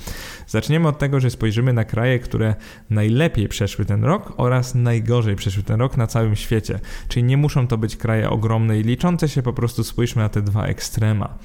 Zaczniemy 0.47 0.88
od 0.88 0.99
tego, 0.99 1.21
że 1.21 1.31
spojrzymy 1.31 1.73
na 1.73 1.85
kraje, 1.85 2.19
które 2.19 2.55
najlepiej 2.90 3.49
przeszły 3.49 3.85
ten 3.85 4.05
rok 4.05 4.33
oraz 4.37 4.75
najgorzej 4.75 5.37
przeszły 5.37 5.62
ten 5.62 5.81
rok 5.81 5.97
na 5.97 6.07
całym 6.07 6.37
świecie. 6.37 6.81
Czyli 7.09 7.25
nie 7.25 7.37
muszą 7.37 7.66
to 7.66 7.78
być 7.78 7.97
kraje 7.97 8.31
ogromne 8.31 8.78
i 8.78 8.83
liczące 8.83 9.28
się, 9.28 9.43
po 9.43 9.52
prostu 9.52 9.85
spójrzmy 9.85 10.23
na 10.23 10.28
te 10.28 10.43
dwa 10.43 10.66
ekstrema. 10.66 11.38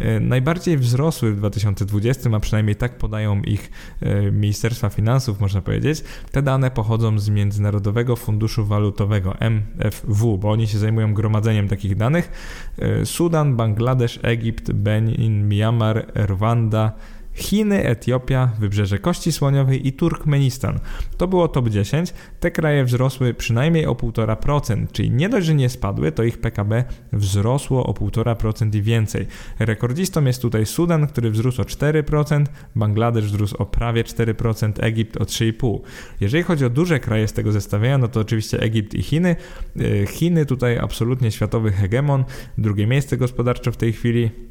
E, 0.00 0.20
najbardziej 0.20 0.78
wzrosły 0.78 1.32
w 1.32 1.36
2020, 1.36 2.30
a 2.32 2.40
przynajmniej 2.40 2.76
tak 2.76 2.98
podają 2.98 3.42
ich 3.42 3.70
e, 4.00 4.30
Ministerstwa 4.30 4.88
Finansów, 4.88 5.40
można 5.40 5.60
powiedzieć. 5.60 6.04
Te 6.32 6.42
dane 6.42 6.70
pochodzą 6.70 7.18
z 7.18 7.28
Międzynarodowego 7.28 8.16
Funduszu 8.16 8.66
Walutowego, 8.66 9.36
MFW, 9.40 10.38
bo 10.38 10.50
oni 10.50 10.66
się 10.66 10.78
zajmują 10.78 11.14
gromadzeniem 11.14 11.68
takich 11.68 11.96
danych. 11.96 12.32
E, 12.78 13.06
Sudan, 13.06 13.56
Bangladesz, 13.56 14.20
Egipt, 14.22 14.72
Benin, 14.72 15.48
Myanmar, 15.48 16.06
Rwanda, 16.14 16.92
Chiny, 17.34 17.84
Etiopia, 17.84 18.50
Wybrzeże 18.60 18.98
Kości 18.98 19.32
Słoniowej 19.32 19.88
i 19.88 19.92
Turkmenistan. 19.92 20.78
To 21.16 21.28
było 21.28 21.48
top 21.48 21.68
10. 21.68 22.14
Te 22.40 22.50
kraje 22.50 22.84
wzrosły 22.84 23.34
przynajmniej 23.34 23.86
o 23.86 23.92
1,5%, 23.94 24.86
czyli 24.92 25.10
nie 25.10 25.28
dość, 25.28 25.46
że 25.46 25.54
nie 25.54 25.68
spadły, 25.68 26.12
to 26.12 26.22
ich 26.22 26.38
PKB 26.38 26.84
wzrosło 27.12 27.86
o 27.86 27.92
1,5% 27.92 28.74
i 28.74 28.82
więcej. 28.82 29.26
Rekordzistą 29.58 30.24
jest 30.24 30.42
tutaj 30.42 30.66
Sudan, 30.66 31.06
który 31.06 31.30
wzrósł 31.30 31.62
o 31.62 31.64
4%, 31.64 32.44
Bangladesz 32.76 33.24
wzrósł 33.24 33.56
o 33.56 33.66
prawie 33.66 34.04
4%, 34.04 34.72
Egipt 34.80 35.16
o 35.16 35.24
3,5%. 35.24 35.80
Jeżeli 36.20 36.42
chodzi 36.42 36.64
o 36.64 36.70
duże 36.70 37.00
kraje 37.00 37.28
z 37.28 37.32
tego 37.32 37.52
zestawienia, 37.52 37.98
no 37.98 38.08
to 38.08 38.20
oczywiście 38.20 38.60
Egipt 38.60 38.94
i 38.94 39.02
Chiny. 39.02 39.36
Y, 39.80 40.06
Chiny 40.10 40.46
tutaj 40.46 40.78
absolutnie 40.78 41.30
światowy 41.30 41.72
hegemon, 41.72 42.24
drugie 42.58 42.86
miejsce 42.86 43.16
gospodarcze 43.16 43.72
w 43.72 43.76
tej 43.76 43.92
chwili. 43.92 44.49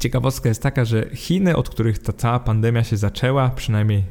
Ciekawostka 0.00 0.48
jest 0.48 0.62
taka, 0.62 0.84
że 0.84 1.10
Chiny, 1.14 1.56
od 1.56 1.68
których 1.68 1.98
ta 1.98 2.12
cała 2.12 2.40
pandemia 2.40 2.84
się 2.84 2.96
zaczęła, 2.96 3.48
przynajmniej 3.48 4.04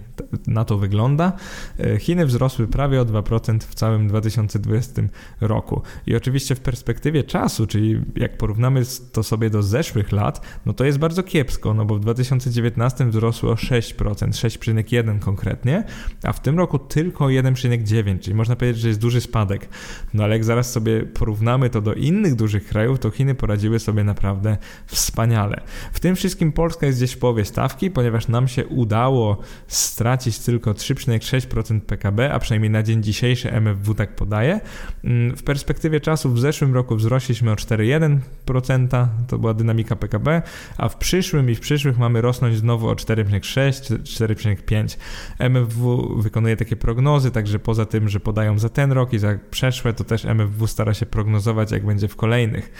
na 0.48 0.66
to 0.66 0.78
wygląda. 0.78 1.32
E, 1.80 2.00
Chiny 2.00 2.26
wzrosły 2.26 2.68
prawie 2.68 3.02
o 3.02 3.06
2% 3.06 3.60
w 3.60 3.76
całym 3.76 4.08
2020 4.08 5.02
roku. 5.42 5.82
I 6.08 6.16
oczywiście 6.16 6.56
w 6.56 6.60
perspektywie 6.60 7.24
czasu, 7.24 7.68
czyli 7.68 8.02
jak 8.16 8.38
porównamy 8.38 8.82
to 9.12 9.24
sobie 9.24 9.50
do 9.50 9.64
zeszłych 9.64 10.12
lat, 10.12 10.42
no 10.66 10.74
to 10.74 10.86
jest 10.86 10.98
bardzo 10.98 11.24
kiepsko, 11.24 11.74
no 11.74 11.86
bo 11.86 11.96
w 11.96 12.00
2019 12.00 13.06
wzrosły 13.06 13.52
o 13.52 13.54
6%, 13.54 13.94
6,1 14.30 15.20
konkretnie, 15.20 15.84
a 16.24 16.34
w 16.34 16.40
tym 16.40 16.58
roku 16.58 16.80
tylko 16.80 17.26
1,9, 17.26 18.20
czyli 18.20 18.36
można 18.36 18.56
powiedzieć, 18.56 18.82
że 18.82 18.88
jest 18.88 19.00
duży 19.00 19.22
spadek. 19.22 19.70
No 20.14 20.24
ale 20.24 20.36
jak 20.36 20.44
zaraz 20.44 20.72
sobie 20.72 21.04
porównamy 21.04 21.70
to 21.70 21.82
do 21.82 21.94
innych 21.94 22.36
dużych 22.36 22.68
krajów, 22.68 23.00
to 23.00 23.12
Chiny 23.12 23.36
poradziły 23.36 23.80
sobie 23.80 24.04
naprawdę 24.04 24.58
wspaniale. 24.86 25.62
W 25.94 26.00
tym 26.00 26.16
wszystkim 26.16 26.52
Polska 26.52 26.86
jest 26.86 27.00
gdzieś 27.00 27.12
w 27.12 27.18
połowie 27.18 27.46
stawki, 27.46 27.92
ponieważ 27.92 28.28
nam 28.28 28.48
się 28.48 28.68
udało 28.68 29.38
stracić 29.68 30.09
tylko 30.46 30.74
3,6% 30.74 31.80
PKB, 31.80 32.34
a 32.34 32.40
przynajmniej 32.40 32.70
na 32.70 32.84
dzień 32.84 33.04
dzisiejszy 33.04 33.52
MFW 33.52 33.94
tak 33.94 34.16
podaje. 34.16 34.62
Mm, 35.04 35.36
w 35.36 35.44
perspektywie 35.44 36.00
czasu 36.00 36.30
w 36.30 36.40
zeszłym 36.40 36.74
roku 36.74 36.96
wzrośliśmy 36.96 37.52
o 37.52 37.56
4,1%, 37.56 39.08
to 39.28 39.38
była 39.38 39.54
dynamika 39.54 39.96
PKB, 39.96 40.42
a 40.78 40.90
w 40.90 40.98
przyszłym 40.98 41.50
i 41.50 41.56
w 41.56 41.60
przyszłych 41.60 41.98
mamy 41.98 42.22
rosnąć 42.22 42.58
znowu 42.58 42.90
o 42.90 42.94
4,6, 42.94 43.98
4,5. 43.98 44.98
MFW 45.40 46.16
wykonuje 46.22 46.58
takie 46.58 46.76
prognozy, 46.76 47.32
także 47.32 47.60
poza 47.60 47.86
tym, 47.86 48.10
że 48.10 48.20
podają 48.20 48.60
za 48.60 48.70
ten 48.70 48.92
rok 48.92 49.14
i 49.14 49.20
za 49.20 49.38
przeszłe, 49.52 49.94
to 49.94 50.04
też 50.04 50.26
MFW 50.26 50.68
stara 50.68 50.94
się 50.94 51.06
prognozować, 51.06 51.72
jak 51.72 51.86
będzie 51.86 52.08
w 52.08 52.16
kolejnych. 52.16 52.72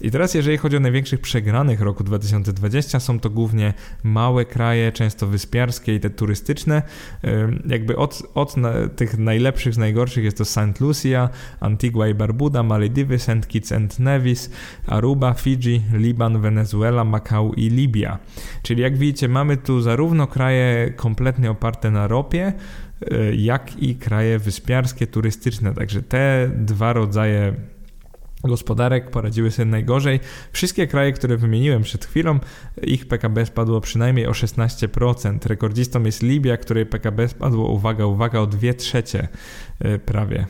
I 0.00 0.10
teraz, 0.10 0.34
jeżeli 0.34 0.56
chodzi 0.56 0.76
o 0.76 0.80
największych 0.80 1.20
przegranych 1.20 1.80
roku 1.80 2.04
2020, 2.04 3.00
są 3.00 3.20
to 3.20 3.30
głównie 3.30 3.74
małe 4.02 4.44
kraje, 4.44 4.92
często 4.92 5.26
wyspiarskie 5.26 5.94
i 5.94 6.00
te 6.00 6.10
turystyczne. 6.10 6.73
Jakby 7.66 7.96
od, 7.96 8.22
od 8.34 8.54
tych 8.96 9.18
najlepszych 9.18 9.74
z 9.74 9.78
najgorszych 9.78 10.24
jest 10.24 10.38
to 10.38 10.44
St. 10.44 10.80
Lucia, 10.80 11.28
Antigua 11.60 12.08
i 12.08 12.14
Barbuda, 12.14 12.62
Malediwy, 12.62 13.18
St. 13.18 13.46
Kitts 13.48 13.72
and 13.72 13.98
Nevis, 13.98 14.50
Aruba, 14.86 15.34
Fidżi, 15.34 15.82
Liban, 15.92 16.40
Wenezuela, 16.40 17.04
Makau 17.04 17.52
i 17.52 17.68
Libia. 17.70 18.18
Czyli 18.62 18.82
jak 18.82 18.98
widzicie, 18.98 19.28
mamy 19.28 19.56
tu 19.56 19.80
zarówno 19.80 20.26
kraje 20.26 20.92
kompletnie 20.96 21.50
oparte 21.50 21.90
na 21.90 22.08
ropie, 22.08 22.52
e, 23.10 23.34
jak 23.34 23.82
i 23.82 23.96
kraje 23.96 24.38
wyspiarskie, 24.38 25.06
turystyczne. 25.06 25.74
Także 25.74 26.02
te 26.02 26.50
dwa 26.56 26.92
rodzaje 26.92 27.54
gospodarek 28.48 29.10
poradziły 29.10 29.50
sobie 29.50 29.66
najgorzej. 29.66 30.20
Wszystkie 30.52 30.86
kraje, 30.86 31.12
które 31.12 31.36
wymieniłem 31.36 31.82
przed 31.82 32.04
chwilą, 32.04 32.38
ich 32.82 33.08
PKB 33.08 33.46
spadło 33.46 33.80
przynajmniej 33.80 34.26
o 34.26 34.32
16%. 34.32 35.38
Rekordzistą 35.46 36.02
jest 36.02 36.22
Libia, 36.22 36.56
której 36.56 36.86
PKB 36.86 37.28
spadło, 37.28 37.72
uwaga, 37.72 38.06
uwaga, 38.06 38.40
o 38.40 38.46
2 38.46 38.74
trzecie 38.74 39.28
prawie. 40.06 40.46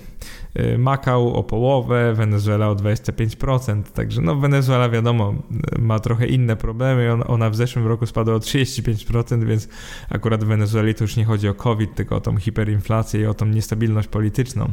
Y, 0.60 0.78
Makał 0.78 1.34
o 1.34 1.42
połowę, 1.42 2.14
Wenezuela 2.14 2.68
o 2.68 2.74
25%, 2.74 3.82
także 3.82 4.20
no 4.20 4.36
Wenezuela 4.36 4.88
wiadomo 4.88 5.34
ma 5.78 5.98
trochę 5.98 6.26
inne 6.26 6.56
problemy, 6.56 7.12
ona 7.26 7.50
w 7.50 7.56
zeszłym 7.56 7.86
roku 7.86 8.06
spadła 8.06 8.34
o 8.34 8.38
35%, 8.38 9.44
więc 9.44 9.68
akurat 10.10 10.44
w 10.44 10.46
Wenezueli 10.46 10.94
to 10.94 11.04
już 11.04 11.16
nie 11.16 11.24
chodzi 11.24 11.48
o 11.48 11.54
COVID, 11.54 11.94
tylko 11.94 12.16
o 12.16 12.20
tą 12.20 12.36
hiperinflację 12.36 13.20
i 13.20 13.26
o 13.26 13.34
tą 13.34 13.46
niestabilność 13.46 14.08
polityczną. 14.08 14.72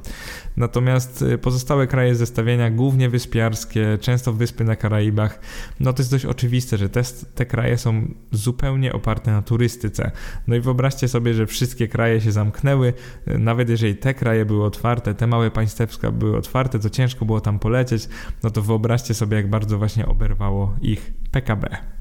Natomiast 0.58 1.22
y, 1.22 1.38
pozostałe 1.38 1.88
kraje 1.88 2.16
zestawienia, 2.16 2.70
głównie 2.70 3.10
wyspiarskie, 3.10 3.98
często 4.02 4.34
wyspy 4.34 4.64
na 4.64 4.76
Karaibach, 4.76 5.40
no 5.80 5.94
to 5.94 6.02
jest 6.02 6.12
dość 6.12 6.26
oczywiste, 6.26 6.78
że 6.78 6.90
te, 6.90 7.02
te 7.36 7.46
kraje 7.46 7.78
są 7.78 8.14
zupełnie 8.32 8.94
oparte 8.94 9.32
na 9.32 9.42
turystyce. 9.42 10.12
No 10.48 10.56
i 10.56 10.60
wyobraźcie 10.60 11.08
sobie, 11.08 11.34
że 11.34 11.48
wszystkie 11.48 11.88
kraje 11.88 12.22
się 12.22 12.32
zamknęły, 12.32 12.94
nawet 13.28 13.70
jeżeli 13.70 13.96
te 13.96 14.14
kraje 14.14 14.41
były 14.46 14.66
otwarte, 14.66 15.14
te 15.14 15.28
małe 15.28 15.52
państewska 15.52 16.12
były 16.12 16.38
otwarte, 16.38 16.80
to 16.80 16.90
ciężko 16.90 17.26
było 17.26 17.42
tam 17.42 17.60
polecieć, 17.60 18.10
no 18.44 18.50
to 18.50 18.62
wyobraźcie 18.62 19.14
sobie, 19.14 19.38
jak 19.38 19.50
bardzo 19.50 19.78
właśnie 19.78 20.06
oberwało 20.06 20.76
ich 20.82 21.14
PKB. 21.32 22.01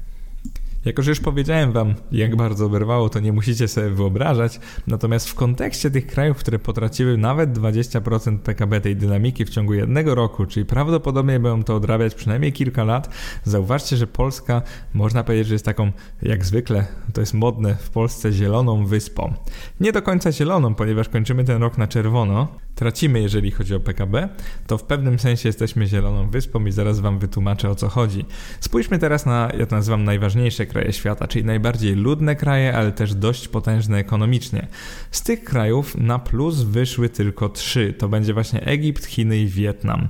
Jako, 0.85 1.01
że 1.01 1.11
już 1.11 1.19
powiedziałem 1.19 1.71
Wam, 1.71 1.93
jak 2.11 2.35
bardzo 2.35 2.65
oberwało, 2.65 3.09
to 3.09 3.19
nie 3.19 3.33
musicie 3.33 3.67
sobie 3.67 3.89
wyobrażać. 3.89 4.59
Natomiast 4.87 5.29
w 5.29 5.35
kontekście 5.35 5.91
tych 5.91 6.07
krajów, 6.07 6.37
które 6.37 6.59
potraciły 6.59 7.17
nawet 7.17 7.57
20% 7.57 8.39
PKB 8.39 8.81
tej 8.81 8.95
dynamiki 8.95 9.45
w 9.45 9.49
ciągu 9.49 9.73
jednego 9.73 10.15
roku, 10.15 10.45
czyli 10.45 10.65
prawdopodobnie 10.65 11.39
będą 11.39 11.63
to 11.63 11.75
odrabiać 11.75 12.15
przynajmniej 12.15 12.53
kilka 12.53 12.83
lat, 12.83 13.09
zauważcie, 13.43 13.97
że 13.97 14.07
Polska, 14.07 14.61
można 14.93 15.23
powiedzieć, 15.23 15.47
że 15.47 15.55
jest 15.55 15.65
taką, 15.65 15.91
jak 16.21 16.45
zwykle, 16.45 16.87
to 17.13 17.21
jest 17.21 17.33
modne 17.33 17.75
w 17.75 17.89
Polsce, 17.89 18.31
zieloną 18.31 18.85
wyspą. 18.85 19.33
Nie 19.79 19.91
do 19.91 20.01
końca 20.01 20.31
zieloną, 20.31 20.75
ponieważ 20.75 21.09
kończymy 21.09 21.43
ten 21.43 21.61
rok 21.61 21.77
na 21.77 21.87
czerwono, 21.87 22.47
tracimy, 22.75 23.21
jeżeli 23.21 23.51
chodzi 23.51 23.75
o 23.75 23.79
PKB, 23.79 24.29
to 24.67 24.77
w 24.77 24.83
pewnym 24.83 25.19
sensie 25.19 25.49
jesteśmy 25.49 25.87
zieloną 25.87 26.29
wyspą 26.29 26.65
i 26.65 26.71
zaraz 26.71 26.99
Wam 26.99 27.19
wytłumaczę 27.19 27.69
o 27.69 27.75
co 27.75 27.89
chodzi. 27.89 28.25
Spójrzmy 28.59 28.99
teraz 28.99 29.25
na, 29.25 29.51
ja 29.57 29.65
to 29.65 29.75
nazywam 29.75 30.03
najważniejsze 30.03 30.65
kraje 30.71 30.93
świata, 30.93 31.27
czyli 31.27 31.45
najbardziej 31.45 31.95
ludne 31.95 32.35
kraje, 32.35 32.75
ale 32.75 32.91
też 32.91 33.15
dość 33.15 33.47
potężne 33.47 33.97
ekonomicznie. 33.97 34.67
Z 35.11 35.23
tych 35.23 35.43
krajów 35.43 35.97
na 35.97 36.19
plus 36.19 36.61
wyszły 36.61 37.09
tylko 37.09 37.49
trzy. 37.49 37.93
To 37.97 38.09
będzie 38.09 38.33
właśnie 38.33 38.61
Egipt, 38.65 39.05
Chiny 39.05 39.37
i 39.37 39.47
Wietnam. 39.47 40.07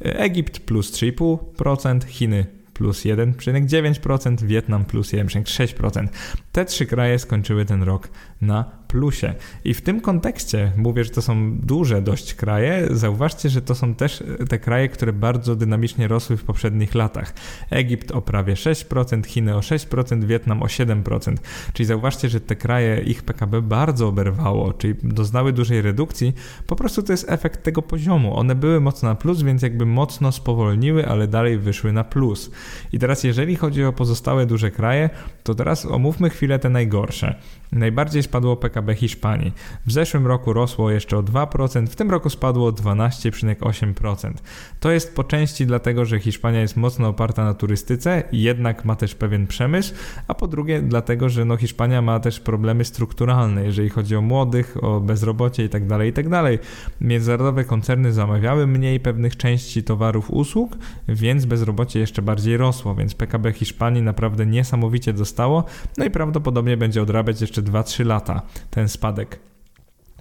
Egipt 0.00 0.60
plus 0.60 0.92
3,5%, 0.92 2.04
Chiny 2.06 2.46
plus 2.74 3.04
1,9%, 3.04 4.42
Wietnam 4.42 4.84
plus 4.84 5.12
1,6%. 5.12 6.08
Te 6.54 6.64
trzy 6.64 6.86
kraje 6.86 7.18
skończyły 7.18 7.64
ten 7.64 7.82
rok 7.82 8.08
na 8.40 8.64
plusie. 8.88 9.34
I 9.64 9.74
w 9.74 9.80
tym 9.80 10.00
kontekście 10.00 10.72
mówię, 10.76 11.04
że 11.04 11.10
to 11.10 11.22
są 11.22 11.56
duże 11.58 12.02
dość 12.02 12.34
kraje. 12.34 12.88
Zauważcie, 12.90 13.48
że 13.48 13.62
to 13.62 13.74
są 13.74 13.94
też 13.94 14.24
te 14.48 14.58
kraje, 14.58 14.88
które 14.88 15.12
bardzo 15.12 15.56
dynamicznie 15.56 16.08
rosły 16.08 16.36
w 16.36 16.44
poprzednich 16.44 16.94
latach. 16.94 17.34
Egipt 17.70 18.10
o 18.10 18.22
prawie 18.22 18.54
6%, 18.54 19.26
Chiny 19.26 19.56
o 19.56 19.60
6%, 19.60 20.24
Wietnam 20.24 20.62
o 20.62 20.66
7%. 20.66 21.34
Czyli 21.72 21.86
zauważcie, 21.86 22.28
że 22.28 22.40
te 22.40 22.56
kraje, 22.56 23.00
ich 23.00 23.22
PKB 23.22 23.62
bardzo 23.62 24.08
oberwało, 24.08 24.72
czyli 24.72 24.94
doznały 25.02 25.52
dużej 25.52 25.82
redukcji. 25.82 26.32
Po 26.66 26.76
prostu 26.76 27.02
to 27.02 27.12
jest 27.12 27.30
efekt 27.30 27.62
tego 27.62 27.82
poziomu. 27.82 28.36
One 28.36 28.54
były 28.54 28.80
mocno 28.80 29.08
na 29.08 29.14
plus, 29.14 29.42
więc 29.42 29.62
jakby 29.62 29.86
mocno 29.86 30.32
spowolniły, 30.32 31.08
ale 31.08 31.28
dalej 31.28 31.58
wyszły 31.58 31.92
na 31.92 32.04
plus. 32.04 32.50
I 32.92 32.98
teraz 32.98 33.24
jeżeli 33.24 33.56
chodzi 33.56 33.84
o 33.84 33.92
pozostałe 33.92 34.46
duże 34.46 34.70
kraje, 34.70 35.10
to 35.42 35.54
teraz 35.54 35.86
omówmy 35.86 36.30
chwilę 36.30 36.43
te 36.58 36.70
najgorsze. 36.70 37.34
Najbardziej 37.74 38.22
spadło 38.22 38.56
PKB 38.56 38.94
Hiszpanii. 38.94 39.52
W 39.86 39.92
zeszłym 39.92 40.26
roku 40.26 40.52
rosło 40.52 40.90
jeszcze 40.90 41.18
o 41.18 41.22
2%, 41.22 41.86
w 41.86 41.96
tym 41.96 42.10
roku 42.10 42.30
spadło 42.30 42.66
o 42.66 42.70
12,8%. 42.70 44.32
To 44.80 44.90
jest 44.90 45.16
po 45.16 45.24
części 45.24 45.66
dlatego, 45.66 46.04
że 46.04 46.20
Hiszpania 46.20 46.60
jest 46.60 46.76
mocno 46.76 47.08
oparta 47.08 47.44
na 47.44 47.54
turystyce, 47.54 48.22
jednak 48.32 48.84
ma 48.84 48.96
też 48.96 49.14
pewien 49.14 49.46
przemysł, 49.46 49.94
a 50.28 50.34
po 50.34 50.48
drugie 50.48 50.82
dlatego, 50.82 51.28
że 51.28 51.44
no 51.44 51.56
Hiszpania 51.56 52.02
ma 52.02 52.20
też 52.20 52.40
problemy 52.40 52.84
strukturalne, 52.84 53.64
jeżeli 53.64 53.88
chodzi 53.88 54.16
o 54.16 54.20
młodych, 54.20 54.84
o 54.84 55.00
bezrobocie 55.00 55.62
itd. 55.62 55.88
Tak 55.88 56.06
itd. 56.06 56.30
Tak 56.30 56.66
Międzynarodowe 57.00 57.64
koncerny 57.64 58.12
zamawiały 58.12 58.66
mniej 58.66 59.00
pewnych 59.00 59.36
części 59.36 59.82
towarów, 59.82 60.30
usług, 60.30 60.76
więc 61.08 61.44
bezrobocie 61.44 62.00
jeszcze 62.00 62.22
bardziej 62.22 62.56
rosło, 62.56 62.94
więc 62.94 63.14
PKB 63.14 63.52
Hiszpanii 63.52 64.02
naprawdę 64.02 64.46
niesamowicie 64.46 65.12
dostało, 65.12 65.64
no 65.98 66.04
i 66.04 66.10
prawdopodobnie 66.10 66.33
będzie 66.76 67.02
odrabiać 67.02 67.40
jeszcze 67.40 67.62
2-3 67.62 68.06
lata 68.06 68.42
ten 68.70 68.88
spadek. 68.88 69.40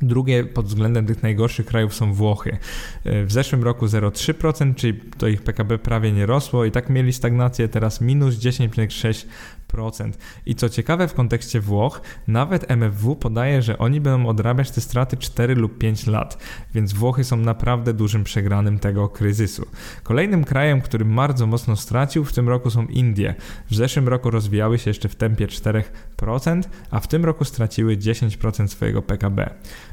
Drugie 0.01 0.43
pod 0.43 0.65
względem 0.65 1.05
tych 1.05 1.23
najgorszych 1.23 1.65
krajów 1.65 1.95
są 1.95 2.13
Włochy. 2.13 2.57
W 3.05 3.31
zeszłym 3.31 3.63
roku 3.63 3.85
0,3%, 3.85 4.75
czyli 4.75 4.99
to 5.17 5.27
ich 5.27 5.41
PKB 5.41 5.77
prawie 5.77 6.11
nie 6.11 6.25
rosło 6.25 6.65
i 6.65 6.71
tak 6.71 6.89
mieli 6.89 7.13
stagnację, 7.13 7.67
teraz 7.67 8.01
minus 8.01 8.35
10,6%. 8.35 9.25
I 10.45 10.55
co 10.55 10.69
ciekawe 10.69 11.07
w 11.07 11.13
kontekście 11.13 11.59
Włoch, 11.59 12.01
nawet 12.27 12.71
MFW 12.71 13.15
podaje, 13.15 13.61
że 13.61 13.77
oni 13.77 14.01
będą 14.01 14.29
odrabiać 14.29 14.71
te 14.71 14.81
straty 14.81 15.17
4 15.17 15.55
lub 15.55 15.77
5 15.77 16.07
lat, 16.07 16.37
więc 16.73 16.93
Włochy 16.93 17.23
są 17.23 17.37
naprawdę 17.37 17.93
dużym 17.93 18.23
przegranym 18.23 18.79
tego 18.79 19.09
kryzysu. 19.09 19.65
Kolejnym 20.03 20.43
krajem, 20.43 20.81
który 20.81 21.05
bardzo 21.05 21.47
mocno 21.47 21.75
stracił 21.75 22.25
w 22.25 22.33
tym 22.33 22.49
roku 22.49 22.69
są 22.69 22.85
Indie. 22.85 23.35
W 23.69 23.75
zeszłym 23.75 24.07
roku 24.07 24.29
rozwijały 24.29 24.79
się 24.79 24.89
jeszcze 24.89 25.09
w 25.09 25.15
tempie 25.15 25.47
4%, 25.47 26.63
a 26.91 26.99
w 26.99 27.07
tym 27.07 27.25
roku 27.25 27.45
straciły 27.45 27.97
10% 27.97 28.67
swojego 28.67 29.01
PKB. 29.01 29.49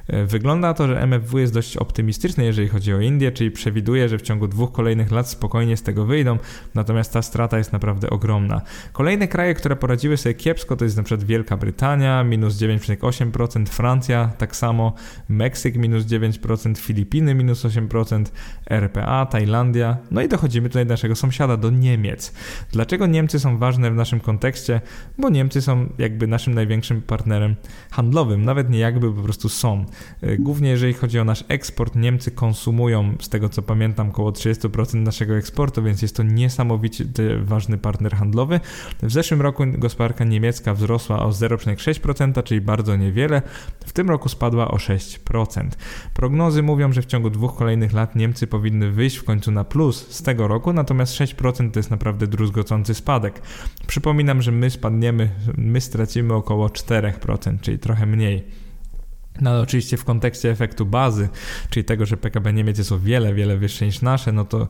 E, 0.06 0.24
wygląda 0.26 0.74
to, 0.74 0.87
że 0.87 1.00
MFW 1.02 1.38
jest 1.38 1.54
dość 1.54 1.76
optymistyczny, 1.76 2.44
jeżeli 2.44 2.68
chodzi 2.68 2.94
o 2.94 3.00
Indię, 3.00 3.33
czyli 3.33 3.50
przewiduje, 3.50 4.09
że 4.09 4.18
w 4.18 4.22
ciągu 4.22 4.48
dwóch 4.48 4.72
kolejnych 4.72 5.11
lat 5.11 5.28
spokojnie 5.28 5.76
z 5.76 5.83
tego 5.83 6.06
wyjdą, 6.06 6.38
natomiast 6.74 7.12
ta 7.12 7.22
strata 7.22 7.59
jest 7.59 7.72
naprawdę 7.72 8.11
ogromna. 8.11 8.61
Kolejne 8.92 9.28
kraje, 9.28 9.54
które 9.54 9.69
poradziły 9.76 10.16
sobie 10.16 10.35
kiepsko, 10.35 10.76
to 10.76 10.85
jest 10.85 10.96
na 10.96 11.02
przykład 11.02 11.26
Wielka 11.26 11.56
Brytania, 11.56 12.24
minus 12.24 12.54
9,8%, 12.54 13.66
Francja 13.66 14.30
tak 14.38 14.56
samo, 14.56 14.94
Meksyk 15.28 15.76
minus 15.76 16.04
9%, 16.04 16.78
Filipiny 16.78 17.35
minus 17.35 17.64
8%, 17.64 18.24
RPA, 18.66 19.26
Tajlandia, 19.26 19.96
no 20.11 20.22
i 20.22 20.28
dochodzimy 20.28 20.68
tutaj 20.68 20.87
do 20.87 20.92
naszego 20.94 21.16
sąsiada, 21.16 21.56
do 21.56 21.70
Niemiec. 21.70 22.33
Dlaczego 22.72 23.06
Niemcy 23.06 23.40
są 23.40 23.59
ważne 23.59 23.90
w 23.90 23.94
naszym 23.94 24.20
kontekście? 24.20 24.80
Bo 25.18 25.28
Niemcy 25.28 25.62
są 25.62 25.88
jakby 25.98 26.26
naszym 26.26 26.54
największym 26.54 27.02
partnerem 27.02 27.56
handlowym, 27.90 28.44
nawet 28.44 28.70
nie 28.70 28.78
jakby, 28.78 29.12
po 29.12 29.22
prostu 29.22 29.48
są. 29.48 29.85
E, 30.20 30.37
głównie 30.37 30.70
jeżeli 30.70 30.94
chodzi 30.94 31.18
o 31.18 31.24
nasz 31.24 31.44
eksport, 31.48 31.96
Niemcy 31.96 32.30
konsumują, 32.30 33.14
z 33.20 33.28
tego 33.28 33.48
co 33.48 33.62
pamiętam, 33.62 34.09
około 34.09 34.30
30% 34.30 34.94
naszego 34.94 35.37
eksportu, 35.37 35.83
więc 35.83 36.02
jest 36.02 36.16
to 36.16 36.22
niesamowicie 36.22 37.04
ważny 37.42 37.78
partner 37.78 38.16
handlowy. 38.16 38.61
W 39.02 39.12
zeszłym 39.12 39.42
roku 39.42 39.49
gospodarka 39.52 40.24
niemiecka 40.24 40.74
wzrosła 40.74 41.18
o 41.26 41.30
0,6%, 41.30 42.42
czyli 42.42 42.60
bardzo 42.60 42.96
niewiele. 42.96 43.42
W 43.86 43.92
tym 43.92 44.08
roku 44.08 44.28
spadła 44.28 44.68
o 44.68 44.76
6%. 44.76 45.68
Prognozy 46.14 46.62
mówią, 46.62 46.92
że 46.92 47.02
w 47.02 47.06
ciągu 47.06 47.30
dwóch 47.30 47.56
kolejnych 47.56 47.92
lat 47.92 48.16
Niemcy 48.16 48.46
powinny 48.46 48.90
wyjść 48.90 49.16
w 49.16 49.24
końcu 49.24 49.50
na 49.50 49.64
plus 49.64 50.08
z 50.08 50.22
tego 50.22 50.48
roku, 50.48 50.72
natomiast 50.72 51.14
6% 51.14 51.70
to 51.70 51.78
jest 51.78 51.90
naprawdę 51.90 52.26
druzgocący 52.26 52.94
spadek. 52.94 53.42
Przypominam, 53.86 54.42
że 54.42 54.52
my 54.52 54.70
spadniemy, 54.70 55.30
my 55.56 55.80
stracimy 55.80 56.34
około 56.34 56.68
4%, 56.68 57.60
czyli 57.60 57.78
trochę 57.78 58.06
mniej. 58.06 58.69
No 59.40 59.50
ale 59.50 59.61
oczywiście 59.61 59.96
w 59.96 60.05
kontekście 60.05 60.50
efektu 60.50 60.87
bazy, 60.87 61.29
czyli 61.70 61.85
tego, 61.85 62.07
że 62.07 62.16
PKB 62.16 62.53
Niemiec 62.53 62.79
jest 62.79 62.92
o 62.92 62.98
wiele, 62.98 63.35
wiele 63.35 63.57
wyższe 63.57 63.87
niż 63.87 64.03
nasze, 64.03 64.33
no 64.33 64.44
to 64.44 64.68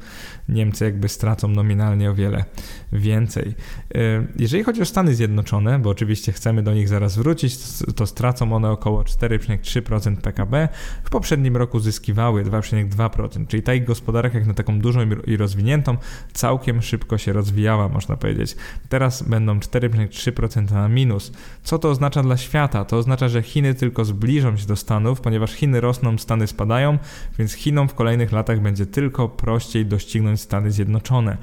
Niemcy 0.48 0.84
jakby 0.84 1.08
stracą 1.08 1.48
nominalnie 1.48 2.10
o 2.10 2.14
wiele 2.14 2.44
więcej. 2.92 3.54
E, 3.94 4.26
jeżeli 4.36 4.64
chodzi 4.64 4.82
o 4.82 4.84
Stany 4.84 5.14
Zjednoczone, 5.14 5.78
bo 5.78 5.90
oczywiście 5.90 6.32
chcemy 6.32 6.62
do 6.62 6.74
nich 6.74 6.88
zaraz 6.88 7.16
wrócić, 7.16 7.56
to 7.96 8.06
stracą 8.06 8.52
one 8.52 8.70
około 8.70 9.02
4,3% 9.02 10.16
PKB. 10.16 10.68
W 11.04 11.10
poprzednim 11.10 11.56
roku 11.56 11.80
zyskiwały 11.80 12.44
2,2%, 12.44 13.46
czyli 13.46 13.62
ta 13.62 13.74
ich 13.74 13.84
gospodarka 13.84 14.38
jak 14.38 14.46
na 14.46 14.54
taką 14.54 14.78
dużą 14.78 15.00
i 15.26 15.36
rozwiniętą 15.36 15.96
całkiem 16.32 16.82
szybko 16.82 17.18
się 17.18 17.32
rozwijała, 17.32 17.88
można 17.88 18.16
powiedzieć. 18.16 18.56
Teraz 18.88 19.22
będą 19.22 19.58
4,3% 19.58 20.72
na 20.72 20.88
minus. 20.88 21.32
Co 21.62 21.78
to 21.78 21.90
oznacza 21.90 22.22
dla 22.22 22.36
świata? 22.36 22.84
To 22.84 22.96
oznacza, 22.96 23.28
że 23.28 23.42
Chiny 23.42 23.74
tylko 23.74 24.04
zbliżą 24.04 24.56
do 24.66 24.76
Stanów, 24.76 25.20
ponieważ 25.20 25.52
Chiny 25.52 25.80
rosną, 25.80 26.18
Stany 26.18 26.46
spadają, 26.46 26.98
więc 27.38 27.52
Chinom 27.52 27.88
w 27.88 27.94
kolejnych 27.94 28.32
latach 28.32 28.60
będzie 28.60 28.86
tylko 28.86 29.28
prościej 29.28 29.86
doścignąć 29.86 30.40
Stany 30.40 30.70
Zjednoczone. 30.70 31.36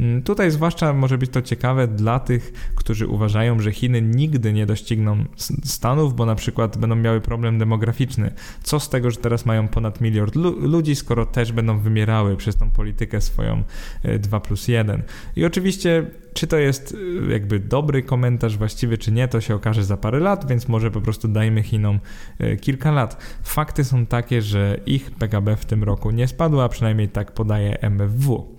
Mm, 0.00 0.22
tutaj 0.22 0.50
zwłaszcza 0.50 0.92
może 0.92 1.18
być 1.18 1.30
to 1.30 1.42
ciekawe 1.42 1.88
dla 1.88 2.20
tych, 2.20 2.52
którzy 2.74 3.06
uważają, 3.06 3.60
że 3.60 3.72
Chiny 3.72 4.02
nigdy 4.02 4.52
nie 4.52 4.66
dościgną 4.66 5.24
Stanów, 5.64 6.16
bo 6.16 6.26
na 6.26 6.34
przykład 6.34 6.78
będą 6.78 6.96
miały 6.96 7.20
problem 7.20 7.58
demograficzny. 7.58 8.32
Co 8.62 8.80
z 8.80 8.88
tego, 8.88 9.10
że 9.10 9.16
teraz 9.16 9.46
mają 9.46 9.68
ponad 9.68 10.00
miliard 10.00 10.34
ludzi, 10.60 10.94
skoro 10.94 11.26
też 11.26 11.52
będą 11.52 11.78
wymierały 11.78 12.36
przez 12.36 12.56
tą 12.56 12.70
politykę 12.70 13.20
swoją 13.20 13.62
2 14.18 14.36
e, 14.36 14.40
plus 14.40 14.68
1. 14.68 15.02
I 15.36 15.44
oczywiście 15.44 16.06
czy 16.34 16.46
to 16.46 16.56
jest 16.56 16.92
y, 16.92 17.32
jakby 17.32 17.60
dobry 17.60 18.02
komentarz 18.02 18.58
właściwy, 18.58 18.98
czy 18.98 19.12
nie, 19.12 19.28
to 19.28 19.40
się 19.40 19.54
okaże 19.54 19.84
za 19.84 19.96
parę 19.96 20.18
lat, 20.18 20.48
więc 20.48 20.68
może 20.68 20.90
po 20.90 21.00
prostu 21.00 21.28
dajmy 21.28 21.62
Chinom 21.62 22.00
y, 22.40 22.56
kilka 22.56 22.92
lat. 22.92 23.22
Fakty 23.42 23.84
są 23.84 24.06
takie, 24.06 24.42
że 24.42 24.80
ich 24.86 25.10
PKB 25.10 25.56
w 25.56 25.64
tym 25.64 25.84
roku 25.84 26.10
nie 26.10 26.28
spadło, 26.28 26.64
a 26.64 26.68
przynajmniej 26.68 27.08
tak 27.08 27.32
podaje 27.32 27.80
MFW. 27.80 28.56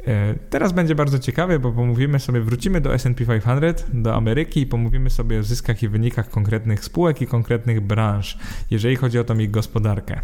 Y, 0.00 0.38
teraz 0.50 0.72
będzie 0.72 0.94
bardzo 0.94 1.18
ciekawe, 1.18 1.58
bo 1.58 1.72
pomówimy 1.72 2.18
sobie, 2.20 2.40
wrócimy 2.40 2.80
do 2.80 2.98
SP 3.02 3.18
500, 3.26 3.86
do 3.92 4.14
Ameryki 4.14 4.60
i 4.60 4.66
pomówimy 4.66 5.10
sobie 5.10 5.38
o 5.38 5.42
zyskach 5.42 5.82
i 5.82 5.88
wynikach 5.88 6.30
konkretnych 6.30 6.84
spółek 6.84 7.22
i 7.22 7.26
konkretnych 7.26 7.80
branż, 7.80 8.38
jeżeli 8.70 8.96
chodzi 8.96 9.18
o 9.18 9.24
tą 9.24 9.38
ich 9.38 9.50
gospodarkę. 9.50 10.20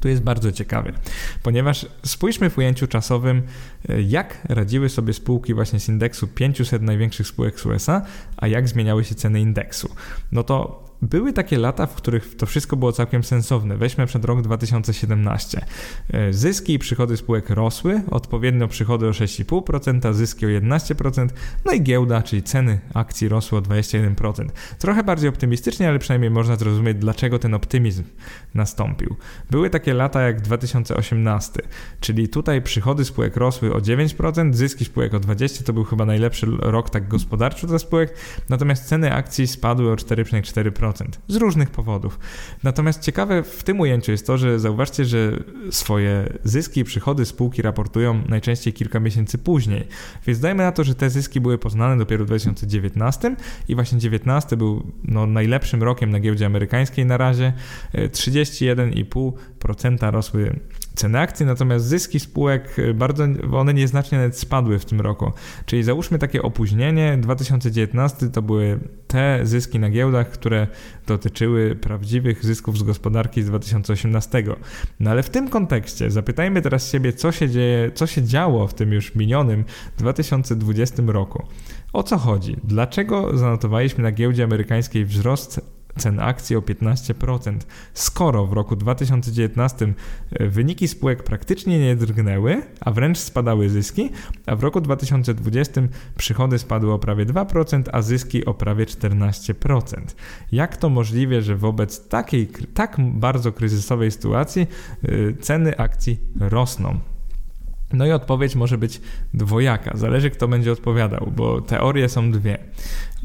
Tu 0.00 0.08
jest 0.08 0.22
bardzo 0.22 0.52
ciekawie, 0.52 0.92
ponieważ 1.42 1.86
spójrzmy 2.04 2.50
w 2.50 2.58
ujęciu 2.58 2.86
czasowym, 2.86 3.42
e, 3.88 4.02
jak 4.02 4.38
radziły 4.48 4.88
sobie 4.88 5.12
spółki 5.12 5.54
właśnie 5.54 5.80
z 5.80 5.88
indeksu 5.88 6.26
500 6.26 6.82
największych 6.82 7.26
spółek 7.26 7.60
z 7.60 7.66
USA, 7.66 8.02
a 8.36 8.46
jak 8.46 8.68
zmieniały 8.68 9.04
się 9.04 9.14
ceny 9.14 9.40
indeksu. 9.40 9.94
No 10.32 10.42
to 10.42 10.85
były 11.02 11.32
takie 11.32 11.58
lata, 11.58 11.86
w 11.86 11.94
których 11.94 12.36
to 12.36 12.46
wszystko 12.46 12.76
było 12.76 12.92
całkiem 12.92 13.24
sensowne. 13.24 13.76
Weźmy 13.76 14.06
przed 14.06 14.24
rok 14.24 14.42
2017. 14.42 15.64
E, 16.12 16.32
zyski 16.32 16.74
i 16.74 16.78
przychody 16.78 17.16
spółek 17.16 17.50
rosły, 17.50 18.02
odpowiednio 18.10 18.68
przychody 18.68 19.08
o 19.08 19.10
6,5%, 19.10 20.14
zyski 20.14 20.46
o 20.46 20.48
11%, 20.48 21.28
no 21.64 21.72
i 21.72 21.82
giełda, 21.82 22.22
czyli 22.22 22.42
ceny 22.42 22.80
akcji 22.94 23.28
rosły 23.28 23.58
o 23.58 23.62
21%. 23.62 24.46
Trochę 24.78 25.04
bardziej 25.04 25.28
optymistycznie, 25.28 25.88
ale 25.88 25.98
przynajmniej 25.98 26.30
można 26.30 26.56
zrozumieć, 26.56 26.96
dlaczego 26.96 27.38
ten 27.38 27.54
optymizm 27.54 28.02
nastąpił. 28.54 29.16
Były 29.50 29.70
takie 29.70 29.94
lata 29.94 30.22
jak 30.22 30.40
2018, 30.40 31.62
czyli 32.00 32.28
tutaj 32.28 32.62
przychody 32.62 33.04
spółek 33.04 33.36
rosły 33.36 33.74
o 33.74 33.78
9%, 33.78 34.54
zyski 34.54 34.84
spółek 34.84 35.14
o 35.14 35.20
20%, 35.20 35.62
to 35.62 35.72
był 35.72 35.84
chyba 35.84 36.06
najlepszy 36.06 36.46
rok 36.58 36.90
tak 36.90 37.08
gospodarczy 37.08 37.66
dla 37.66 37.78
spółek, 37.78 38.14
natomiast 38.48 38.84
ceny 38.84 39.12
akcji 39.12 39.46
spadły 39.46 39.92
o 39.92 39.94
4,4% 39.94 40.85
z 41.28 41.36
różnych 41.36 41.70
powodów. 41.70 42.18
Natomiast 42.62 43.02
ciekawe 43.02 43.42
w 43.42 43.62
tym 43.62 43.80
ujęciu 43.80 44.12
jest 44.12 44.26
to, 44.26 44.38
że 44.38 44.58
zauważcie, 44.58 45.04
że 45.04 45.44
swoje 45.70 46.38
zyski 46.44 46.80
i 46.80 46.84
przychody 46.84 47.24
spółki 47.24 47.62
raportują 47.62 48.22
najczęściej 48.28 48.72
kilka 48.72 49.00
miesięcy 49.00 49.38
później. 49.38 49.88
Więc 50.26 50.40
dajmy 50.40 50.62
na 50.62 50.72
to, 50.72 50.84
że 50.84 50.94
te 50.94 51.10
zyski 51.10 51.40
były 51.40 51.58
poznane 51.58 51.98
dopiero 51.98 52.24
w 52.24 52.26
2019 52.26 53.36
i 53.68 53.74
właśnie 53.74 53.98
2019 53.98 54.56
był 54.56 54.92
no, 55.04 55.26
najlepszym 55.26 55.82
rokiem 55.82 56.10
na 56.10 56.20
giełdzie 56.20 56.46
amerykańskiej 56.46 57.06
na 57.06 57.16
razie. 57.16 57.52
31,5% 57.94 60.10
rosły 60.10 60.60
ceny 60.96 61.20
akcji, 61.20 61.46
natomiast 61.46 61.86
zyski 61.86 62.20
spółek 62.20 62.78
y, 62.78 62.94
bardzo, 62.94 63.24
one 63.52 63.74
nieznacznie 63.74 64.18
nawet 64.18 64.38
spadły 64.38 64.78
w 64.78 64.84
tym 64.84 65.00
roku. 65.00 65.32
Czyli 65.66 65.82
załóżmy 65.82 66.18
takie 66.18 66.42
opóźnienie, 66.42 67.18
2019 67.20 68.28
to 68.28 68.42
były 68.42 68.80
te 69.06 69.40
zyski 69.42 69.78
na 69.78 69.90
giełdach, 69.90 70.30
które 70.30 70.66
dotyczyły 71.06 71.74
prawdziwych 71.74 72.44
zysków 72.44 72.78
z 72.78 72.82
gospodarki 72.82 73.42
z 73.42 73.46
2018. 73.46 74.44
No 75.00 75.10
ale 75.10 75.22
w 75.22 75.30
tym 75.30 75.48
kontekście 75.48 76.10
zapytajmy 76.10 76.62
teraz 76.62 76.92
siebie, 76.92 77.12
co 77.12 77.32
się 77.32 77.50
dzieje, 77.50 77.90
co 77.94 78.06
się 78.06 78.22
działo 78.22 78.66
w 78.66 78.74
tym 78.74 78.92
już 78.92 79.14
minionym 79.14 79.64
2020 79.98 81.02
roku. 81.06 81.46
O 81.92 82.02
co 82.02 82.18
chodzi? 82.18 82.56
Dlaczego 82.64 83.38
zanotowaliśmy 83.38 84.04
na 84.04 84.12
giełdzie 84.12 84.44
amerykańskiej 84.44 85.04
wzrost 85.04 85.75
cen 85.96 86.20
akcji 86.20 86.56
o 86.56 86.60
15%, 86.60 87.58
skoro 87.94 88.46
w 88.46 88.52
roku 88.52 88.76
2019 88.76 89.94
e, 90.32 90.48
wyniki 90.48 90.88
spółek 90.88 91.22
praktycznie 91.22 91.78
nie 91.78 91.96
drgnęły, 91.96 92.62
a 92.80 92.90
wręcz 92.90 93.18
spadały 93.18 93.68
zyski, 93.68 94.10
a 94.46 94.56
w 94.56 94.62
roku 94.62 94.80
2020 94.80 95.82
przychody 96.16 96.58
spadły 96.58 96.92
o 96.92 96.98
prawie 96.98 97.26
2%, 97.26 97.82
a 97.92 98.02
zyski 98.02 98.44
o 98.44 98.54
prawie 98.54 98.84
14%. 98.84 100.00
Jak 100.52 100.76
to 100.76 100.88
możliwe, 100.88 101.42
że 101.42 101.56
wobec 101.56 102.08
takiej 102.08 102.48
tak 102.74 102.96
bardzo 102.98 103.52
kryzysowej 103.52 104.10
sytuacji 104.10 104.66
e, 105.02 105.32
ceny 105.40 105.78
akcji 105.78 106.18
rosną? 106.40 107.00
No 107.92 108.06
i 108.06 108.12
odpowiedź 108.12 108.54
może 108.54 108.78
być 108.78 109.00
dwojaka, 109.34 109.96
zależy 109.96 110.30
kto 110.30 110.48
będzie 110.48 110.72
odpowiadał, 110.72 111.32
bo 111.36 111.60
teorie 111.60 112.08
są 112.08 112.30
dwie. 112.30 112.58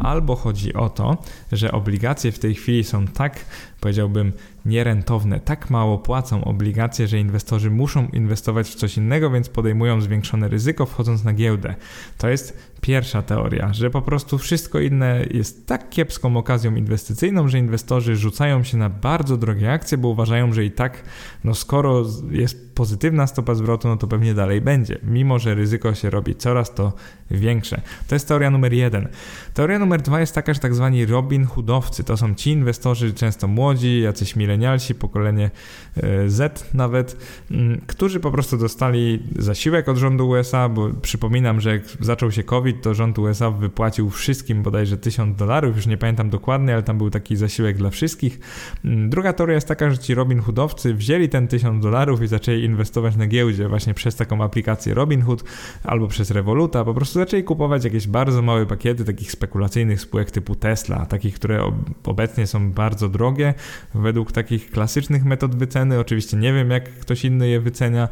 Albo 0.02 0.36
chodzi 0.36 0.74
o 0.74 0.90
to, 0.90 1.18
że 1.52 1.72
obligacje 1.72 2.32
w 2.32 2.40
tej 2.40 2.56
chwili 2.56 2.84
są 2.84 3.08
tak, 3.08 3.46
powiedziałbym, 3.82 4.34
nierentowne, 4.66 5.40
tak 5.40 5.70
mało 5.70 5.98
płacą 5.98 6.44
obligacje, 6.44 7.08
że 7.08 7.20
inwestorzy 7.20 7.72
muszą 7.72 8.08
inwestować 8.08 8.70
w 8.70 8.76
coś 8.76 8.98
innego, 8.98 9.30
więc 9.30 9.50
podejmują 9.50 10.02
zwiększone 10.02 10.48
ryzyko 10.48 10.86
wchodząc 10.86 11.24
na 11.24 11.34
giełdę. 11.34 11.76
To 12.18 12.30
jest 12.30 12.72
pierwsza 12.82 13.22
teoria, 13.22 13.74
że 13.74 13.90
po 13.90 14.02
prostu 14.02 14.38
wszystko 14.38 14.80
inne 14.80 15.26
jest 15.32 15.68
tak 15.68 15.90
kiepską 15.90 16.38
okazją 16.38 16.76
inwestycyjną, 16.76 17.48
że 17.48 17.60
inwestorzy 17.60 18.16
rzucają 18.16 18.64
się 18.64 18.78
na 18.78 18.90
bardzo 18.90 19.38
drogie 19.38 19.72
akcje, 19.72 19.98
bo 19.98 20.08
uważają, 20.08 20.54
że 20.54 20.66
i 20.66 20.72
tak, 20.72 21.04
no 21.44 21.56
skoro 21.56 22.04
jest 22.32 22.76
pozytywna 22.76 23.28
stopa 23.28 23.56
zwrotu, 23.56 23.88
no 23.88 23.98
to 23.98 24.08
pewnie 24.08 24.34
dalej 24.34 24.62
będzie, 24.62 24.98
mimo 25.04 25.40
że 25.40 25.56
ryzyko 25.56 25.94
się 25.94 26.10
robi 26.10 26.36
coraz 26.36 26.76
to 26.76 26.94
większe. 27.32 27.82
To 28.08 28.16
jest 28.16 28.28
teoria 28.28 28.50
numer 28.50 28.74
jeden. 28.74 29.08
Teoria 29.54 29.80
numer 29.80 29.91
dwa 29.98 30.20
jest 30.20 30.36
taka, 30.36 30.54
że 30.54 30.60
tak 30.60 30.76
zwani 30.76 31.06
Robin 31.06 31.46
Hoodowcy 31.46 32.04
to 32.04 32.18
są 32.18 32.36
ci 32.36 32.52
inwestorzy, 32.52 33.14
często 33.14 33.48
młodzi, 33.48 34.02
jacyś 34.02 34.36
milenialsi, 34.36 34.96
pokolenie 34.96 35.52
e, 35.98 36.30
Z 36.30 36.74
nawet, 36.74 37.18
mm, 37.52 37.82
którzy 37.88 38.20
po 38.20 38.32
prostu 38.32 38.58
dostali 38.58 39.24
zasiłek 39.40 39.90
od 39.90 39.98
rządu 39.98 40.30
USA, 40.30 40.70
bo 40.70 40.90
przypominam, 41.02 41.62
że 41.62 41.70
jak 41.70 41.84
zaczął 42.00 42.32
się 42.32 42.44
COVID, 42.44 42.82
to 42.82 42.94
rząd 42.94 43.20
USA 43.20 43.52
wypłacił 43.52 44.10
wszystkim 44.10 44.64
bodajże 44.64 44.98
1000 44.98 45.38
dolarów, 45.38 45.76
już 45.76 45.88
nie 45.88 45.98
pamiętam 45.98 46.30
dokładnie, 46.30 46.74
ale 46.74 46.84
tam 46.84 46.98
był 46.98 47.10
taki 47.10 47.36
zasiłek 47.36 47.78
dla 47.78 47.90
wszystkich. 47.90 48.40
Mm, 48.86 49.10
druga 49.10 49.34
teoria 49.34 49.56
jest 49.56 49.68
taka, 49.68 49.92
że 49.92 49.98
ci 49.98 50.16
Robin 50.16 50.40
Hoodowcy 50.40 50.94
wzięli 50.94 51.30
ten 51.30 51.48
1000 51.48 51.84
dolarów 51.84 52.22
i 52.22 52.28
zaczęli 52.28 52.64
inwestować 52.64 53.16
na 53.16 53.28
giełdzie 53.28 53.68
właśnie 53.68 53.94
przez 53.94 54.16
taką 54.16 54.44
aplikację 54.44 54.94
Robinhood 54.94 55.44
albo 55.84 56.08
przez 56.08 56.32
Revoluta, 56.32 56.86
po 56.86 56.94
prostu 56.94 57.20
zaczęli 57.20 57.44
kupować 57.44 57.84
jakieś 57.84 58.08
bardzo 58.08 58.42
małe 58.42 58.66
pakiety 58.66 59.06
takich 59.06 59.32
spekulacyjnych 59.72 60.02
spółek 60.02 60.32
typu 60.32 60.56
Tesla, 60.56 61.06
takich, 61.06 61.36
które 61.36 61.72
obecnie 62.04 62.48
są 62.48 62.72
bardzo 62.72 63.10
drogie 63.10 63.54
według 63.96 64.32
takich 64.32 64.72
klasycznych 64.72 65.26
metod 65.26 65.56
wyceny. 65.56 66.00
Oczywiście 66.00 66.38
nie 66.38 66.54
wiem, 66.54 66.72
jak 66.72 66.84
ktoś 67.00 67.26
inny 67.26 67.48
je 67.48 67.60
wycenia, 67.60 68.10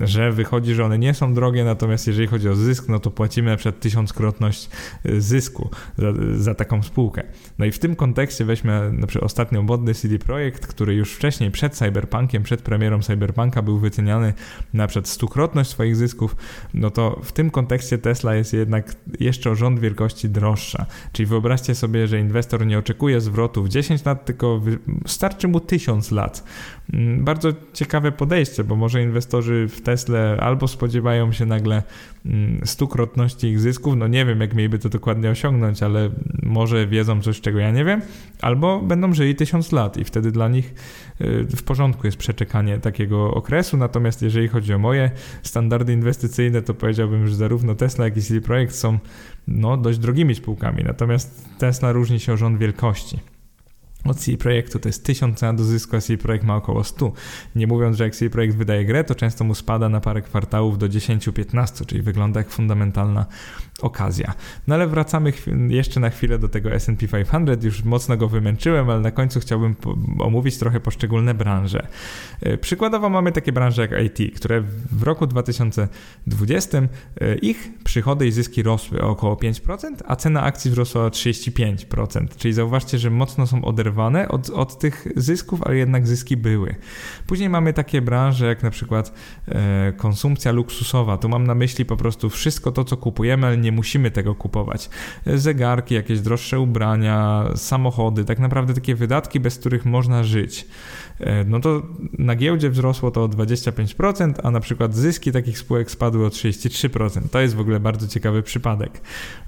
że 0.00 0.32
wychodzi, 0.32 0.74
że 0.74 0.84
one 0.84 0.98
nie 0.98 1.14
są 1.14 1.34
drogie, 1.34 1.64
natomiast 1.64 2.06
jeżeli 2.06 2.26
chodzi 2.26 2.48
o 2.48 2.54
zysk, 2.54 2.88
no 2.88 2.98
to 2.98 3.10
płacimy 3.10 3.50
na 3.50 3.56
przykład 3.56 3.80
tysiąckrotność 3.80 4.68
y, 5.06 5.20
zysku 5.20 5.70
za, 5.98 6.12
za 6.36 6.54
taką 6.54 6.82
spółkę. 6.82 7.22
No 7.58 7.64
i 7.64 7.72
w 7.72 7.78
tym 7.78 7.96
kontekście 7.96 8.44
weźmy 8.44 8.92
na 8.92 9.06
przykład 9.06 9.24
ostatnio 9.24 9.62
modny 9.62 9.94
CD 9.94 10.18
Projekt, 10.18 10.66
który 10.66 10.94
już 10.94 11.12
wcześniej 11.12 11.50
przed 11.50 11.74
Cyberpunkiem, 11.74 12.42
przed 12.42 12.62
premierą 12.62 13.02
Cyberpunka 13.02 13.62
był 13.62 13.78
wyceniany 13.78 14.32
na 14.74 14.86
przykład 14.86 15.08
stukrotność 15.08 15.70
swoich 15.70 15.96
zysków, 15.96 16.36
no 16.74 16.90
to 16.90 17.20
w 17.22 17.32
tym 17.32 17.50
kontekście 17.50 17.98
Tesla 17.98 18.34
jest 18.34 18.52
jednak 18.52 18.96
jeszcze 19.20 19.50
o 19.50 19.54
rząd 19.54 19.80
wielkości 19.80 20.28
droższa. 20.44 20.86
Czyli 21.12 21.26
wyobraźcie 21.26 21.74
sobie, 21.74 22.06
że 22.06 22.20
inwestor 22.20 22.66
nie 22.66 22.78
oczekuje 22.78 23.20
zwrotu 23.20 23.62
w 23.62 23.68
10 23.68 24.04
lat, 24.04 24.24
tylko 24.24 24.60
starczy 25.06 25.48
mu 25.48 25.60
1000 25.60 26.10
lat. 26.10 26.44
Mm, 26.92 27.24
bardzo 27.24 27.48
ciekawe 27.72 28.12
podejście, 28.12 28.64
bo 28.64 28.76
może 28.76 29.02
inwestorzy 29.02 29.68
w 29.68 29.80
Tesla 29.80 30.18
albo 30.18 30.68
spodziewają 30.68 31.32
się 31.32 31.46
nagle 31.46 31.82
mm, 32.26 32.60
stukrotności 32.64 33.46
ich 33.46 33.60
zysków, 33.60 33.96
no 33.96 34.08
nie 34.08 34.24
wiem 34.26 34.40
jak 34.40 34.54
mieliby 34.54 34.78
to 34.78 34.88
dokładnie 34.88 35.30
osiągnąć, 35.30 35.82
ale 35.82 36.10
może 36.42 36.86
wiedzą 36.86 37.22
coś, 37.22 37.40
czego 37.40 37.58
ja 37.58 37.70
nie 37.70 37.84
wiem, 37.84 38.02
albo 38.40 38.80
będą 38.80 39.12
żyli 39.12 39.34
tysiąc 39.34 39.72
lat 39.72 39.96
i 39.96 40.04
wtedy 40.04 40.32
dla 40.32 40.48
nich 40.48 40.74
y, 41.20 41.56
w 41.56 41.62
porządku 41.62 42.06
jest 42.06 42.16
przeczekanie 42.16 42.78
takiego 42.78 43.34
okresu, 43.34 43.76
natomiast 43.76 44.22
jeżeli 44.22 44.48
chodzi 44.48 44.74
o 44.74 44.78
moje 44.78 45.10
standardy 45.42 45.92
inwestycyjne, 45.92 46.62
to 46.62 46.74
powiedziałbym, 46.74 47.28
że 47.28 47.36
zarówno 47.36 47.74
Tesla, 47.74 48.04
jak 48.04 48.16
i 48.16 48.22
CD 48.22 48.40
Projekt 48.40 48.74
są 48.74 48.98
no, 49.46 49.76
dość 49.76 49.98
drogimi 49.98 50.34
spółkami, 50.34 50.84
natomiast 50.84 51.48
Tesla 51.58 51.92
różni 51.92 52.20
się 52.20 52.32
o 52.32 52.36
rząd 52.36 52.58
wielkości 52.58 53.18
od 54.04 54.16
CD 54.16 54.38
Projektu 54.38 54.78
to 54.78 54.88
jest 54.88 55.04
1000 55.04 55.38
cena 55.38 55.54
do 55.54 55.64
zysku, 55.64 55.96
a 55.96 56.00
CD 56.00 56.22
Projekt 56.22 56.44
ma 56.44 56.56
około 56.56 56.84
100. 56.84 57.12
Nie 57.56 57.66
mówiąc, 57.66 57.96
że 57.96 58.04
jak 58.04 58.14
CD 58.14 58.30
Projekt 58.30 58.56
wydaje 58.56 58.84
grę, 58.84 59.04
to 59.04 59.14
często 59.14 59.44
mu 59.44 59.54
spada 59.54 59.88
na 59.88 60.00
parę 60.00 60.22
kwartałów 60.22 60.78
do 60.78 60.86
10-15, 60.86 61.86
czyli 61.86 62.02
wygląda 62.02 62.40
jak 62.40 62.50
fundamentalna 62.50 63.26
okazja. 63.82 64.34
No 64.66 64.74
ale 64.74 64.86
wracamy 64.86 65.32
jeszcze 65.68 66.00
na 66.00 66.10
chwilę 66.10 66.38
do 66.38 66.48
tego 66.48 66.72
S&P 66.72 67.08
500, 67.08 67.64
już 67.64 67.84
mocno 67.84 68.16
go 68.16 68.28
wymęczyłem, 68.28 68.90
ale 68.90 69.00
na 69.00 69.10
końcu 69.10 69.40
chciałbym 69.40 69.76
omówić 70.18 70.58
trochę 70.58 70.80
poszczególne 70.80 71.34
branże. 71.34 71.86
E, 72.40 72.58
przykładowo 72.58 73.10
mamy 73.10 73.32
takie 73.32 73.52
branże 73.52 73.82
jak 73.82 74.04
IT, 74.04 74.36
które 74.36 74.62
w 74.92 75.02
roku 75.02 75.26
2020 75.26 76.78
e, 76.78 77.34
ich 77.34 77.70
przychody 77.84 78.26
i 78.26 78.32
zyski 78.32 78.62
rosły 78.62 79.02
o 79.02 79.08
około 79.08 79.34
5%, 79.34 79.94
a 80.06 80.16
cena 80.16 80.42
akcji 80.42 80.70
wzrosła 80.70 81.04
o 81.04 81.08
35%, 81.08 82.26
czyli 82.36 82.54
zauważcie, 82.54 82.98
że 82.98 83.10
mocno 83.10 83.46
są 83.46 83.64
oderwane 83.64 84.28
od, 84.28 84.50
od 84.50 84.78
tych 84.78 85.06
zysków, 85.16 85.62
ale 85.62 85.76
jednak 85.76 86.06
zyski 86.06 86.36
były. 86.36 86.74
Później 87.26 87.48
mamy 87.48 87.72
takie 87.72 88.02
branże 88.02 88.46
jak 88.46 88.62
na 88.62 88.70
przykład 88.70 89.12
e, 89.48 89.92
konsumpcja 89.92 90.52
luksusowa, 90.52 91.18
tu 91.18 91.28
mam 91.28 91.46
na 91.46 91.54
myśli 91.54 91.84
po 91.84 91.96
prostu 91.96 92.30
wszystko 92.30 92.72
to, 92.72 92.84
co 92.84 92.96
kupujemy, 92.96 93.46
ale 93.46 93.56
nie 93.64 93.72
musimy 93.72 94.10
tego 94.10 94.34
kupować. 94.34 94.90
Zegarki, 95.26 95.94
jakieś 95.94 96.20
droższe 96.20 96.60
ubrania, 96.60 97.44
samochody, 97.56 98.24
tak 98.24 98.38
naprawdę 98.38 98.74
takie 98.74 98.94
wydatki, 98.94 99.40
bez 99.40 99.58
których 99.58 99.84
można 99.84 100.24
żyć. 100.24 100.66
E, 101.20 101.44
no 101.44 101.60
to 101.60 101.82
na 102.18 102.36
giełdzie 102.36 102.70
wzrosło 102.70 103.10
to 103.10 103.24
o 103.24 103.28
25%, 103.28 104.32
a 104.42 104.50
na 104.50 104.60
przykład 104.60 104.94
zyski 104.94 105.32
takich 105.32 105.58
spółek 105.58 105.90
spadły 105.90 106.26
o 106.26 106.28
33%. 106.28 107.20
To 107.30 107.40
jest 107.40 107.54
w 107.54 107.60
ogóle 107.60 107.80
bardzo 107.80 108.08
ciekawy 108.08 108.42
przypadek. 108.42 109.00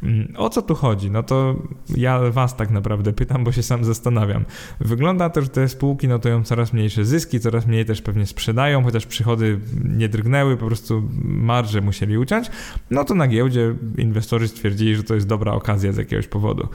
Mm, 0.02 0.34
o 0.36 0.50
co 0.50 0.62
tu 0.62 0.74
chodzi? 0.74 1.10
No 1.10 1.22
to 1.22 1.56
ja 1.96 2.20
was 2.30 2.56
tak 2.56 2.70
naprawdę 2.70 3.12
pytam, 3.12 3.44
bo 3.44 3.52
się 3.52 3.62
sam 3.62 3.84
zastanawiam. 3.84 4.44
Wygląda 4.80 5.30
to, 5.30 5.42
że 5.42 5.48
te 5.48 5.68
spółki 5.68 6.08
notują 6.08 6.44
coraz 6.44 6.72
mniejsze 6.72 7.04
zyski, 7.04 7.40
coraz 7.40 7.66
mniej 7.66 7.84
też 7.84 8.02
pewnie 8.02 8.26
sprzedają, 8.26 8.82
chociaż 8.82 9.06
przychody 9.06 9.60
nie 9.84 10.08
drgnęły, 10.08 10.56
po 10.56 10.66
prostu 10.66 11.02
marże 11.24 11.80
musieli 11.80 12.18
uciąć. 12.18 12.50
No 12.90 13.04
to 13.04 13.14
na 13.14 13.28
giełdzie 13.28 13.74
inwestorzy 13.98 14.48
stwierdzili, 14.48 14.96
że 14.96 15.02
to 15.02 15.14
jest 15.14 15.26
dobra 15.26 15.52
okazja 15.52 15.92
z 15.92 15.96
jakiegoś 15.96 16.26
powodu. 16.26 16.68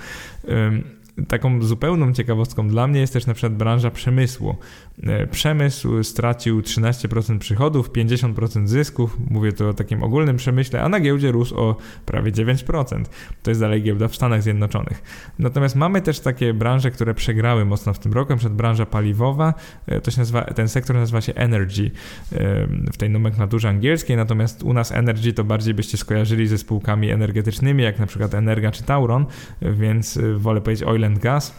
Taką 1.28 1.62
zupełną 1.62 2.14
ciekawostką 2.14 2.68
dla 2.68 2.88
mnie 2.88 3.00
jest 3.00 3.14
też 3.14 3.26
na 3.26 3.34
przykład 3.34 3.54
branża 3.54 3.92
przemysłu. 3.92 4.56
E, 5.04 5.28
przemysł 5.28 6.04
stracił 6.04 6.62
13% 6.62 7.40
przychodów, 7.40 7.92
50% 7.92 8.68
zysków, 8.68 9.18
mówię 9.30 9.54
tu 9.54 9.68
o 9.68 9.74
takim 9.74 10.04
ogólnym 10.04 10.38
przemyśle, 10.38 10.82
a 10.82 10.90
na 10.90 11.00
giełdzie 11.00 11.32
rósł 11.32 11.56
o 11.60 11.76
prawie 12.06 12.32
9%. 12.32 13.04
To 13.44 13.52
jest 13.52 13.62
dalej 13.62 13.84
giełda 13.84 14.08
w 14.08 14.16
Stanach 14.16 14.44
Zjednoczonych. 14.44 15.04
Natomiast 15.40 15.76
mamy 15.76 16.02
też 16.02 16.20
takie 16.20 16.54
branże, 16.54 16.92
które 16.92 17.14
przegrały 17.14 17.66
mocno 17.66 17.94
w 17.94 18.00
tym 18.00 18.14
roku, 18.14 18.34
np. 18.34 18.50
branża 18.50 18.86
paliwowa, 18.86 19.54
e, 19.88 20.02
to 20.02 20.12
się 20.12 20.22
nazywa, 20.22 20.42
ten 20.42 20.70
sektor 20.70 20.96
nazywa 20.96 21.22
się 21.22 21.34
Energy 21.34 21.92
e, 22.32 22.68
w 22.94 22.98
tej 22.98 23.10
nomenklaturze 23.10 23.70
angielskiej, 23.70 24.18
natomiast 24.18 24.64
u 24.64 24.74
nas 24.74 24.92
Energy 24.92 25.34
to 25.34 25.44
bardziej 25.44 25.74
byście 25.74 25.98
skojarzyli 25.98 26.48
ze 26.48 26.58
spółkami 26.58 27.10
energetycznymi, 27.10 27.84
jak 27.84 28.00
na 28.00 28.06
przykład 28.06 28.34
Energa 28.34 28.72
czy 28.72 28.84
Tauron, 28.84 29.26
więc 29.62 30.20
wolę 30.38 30.62
powiedzieć 30.62 30.88
oil 30.88 31.04
and 31.12 31.20
gas 31.20 31.54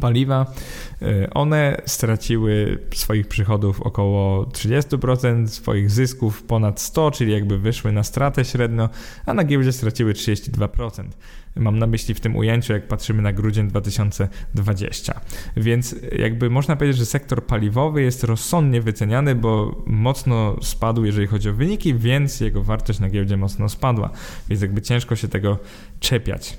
paliwa, 0.00 0.46
y, 1.02 1.30
one 1.34 1.82
straciły 1.86 2.78
swoich 2.94 3.28
przychodów 3.28 3.82
około 3.82 4.44
30%, 4.44 5.48
swoich 5.48 5.90
zysków 5.90 6.42
ponad 6.42 6.80
100%, 6.80 7.10
czyli 7.10 7.32
jakby 7.32 7.58
wyszły 7.58 7.92
na 7.92 8.02
stratę 8.02 8.44
średnio, 8.44 8.88
a 9.26 9.34
na 9.34 9.44
giełdzie 9.44 9.72
straciły 9.72 10.12
32%. 10.12 11.04
Mam 11.56 11.78
na 11.78 11.86
myśli 11.86 12.14
w 12.14 12.20
tym 12.20 12.36
ujęciu, 12.36 12.72
jak 12.72 12.88
patrzymy 12.88 13.22
na 13.22 13.32
grudzień 13.32 13.68
2020. 13.68 15.20
Więc 15.56 15.96
jakby 16.18 16.50
można 16.50 16.76
powiedzieć, 16.76 16.96
że 16.96 17.06
sektor 17.06 17.46
paliwowy 17.46 18.02
jest 18.02 18.24
rozsądnie 18.24 18.80
wyceniany, 18.80 19.34
bo 19.34 19.82
mocno 19.86 20.56
spadł, 20.62 21.04
jeżeli 21.04 21.26
chodzi 21.26 21.48
o 21.48 21.52
wyniki, 21.52 21.94
więc 21.94 22.40
jego 22.40 22.62
wartość 22.62 23.00
na 23.00 23.10
giełdzie 23.10 23.36
mocno 23.36 23.68
spadła. 23.68 24.10
Więc 24.48 24.62
jakby 24.62 24.82
ciężko 24.82 25.16
się 25.16 25.28
tego 25.28 25.58
czepiać. 26.00 26.58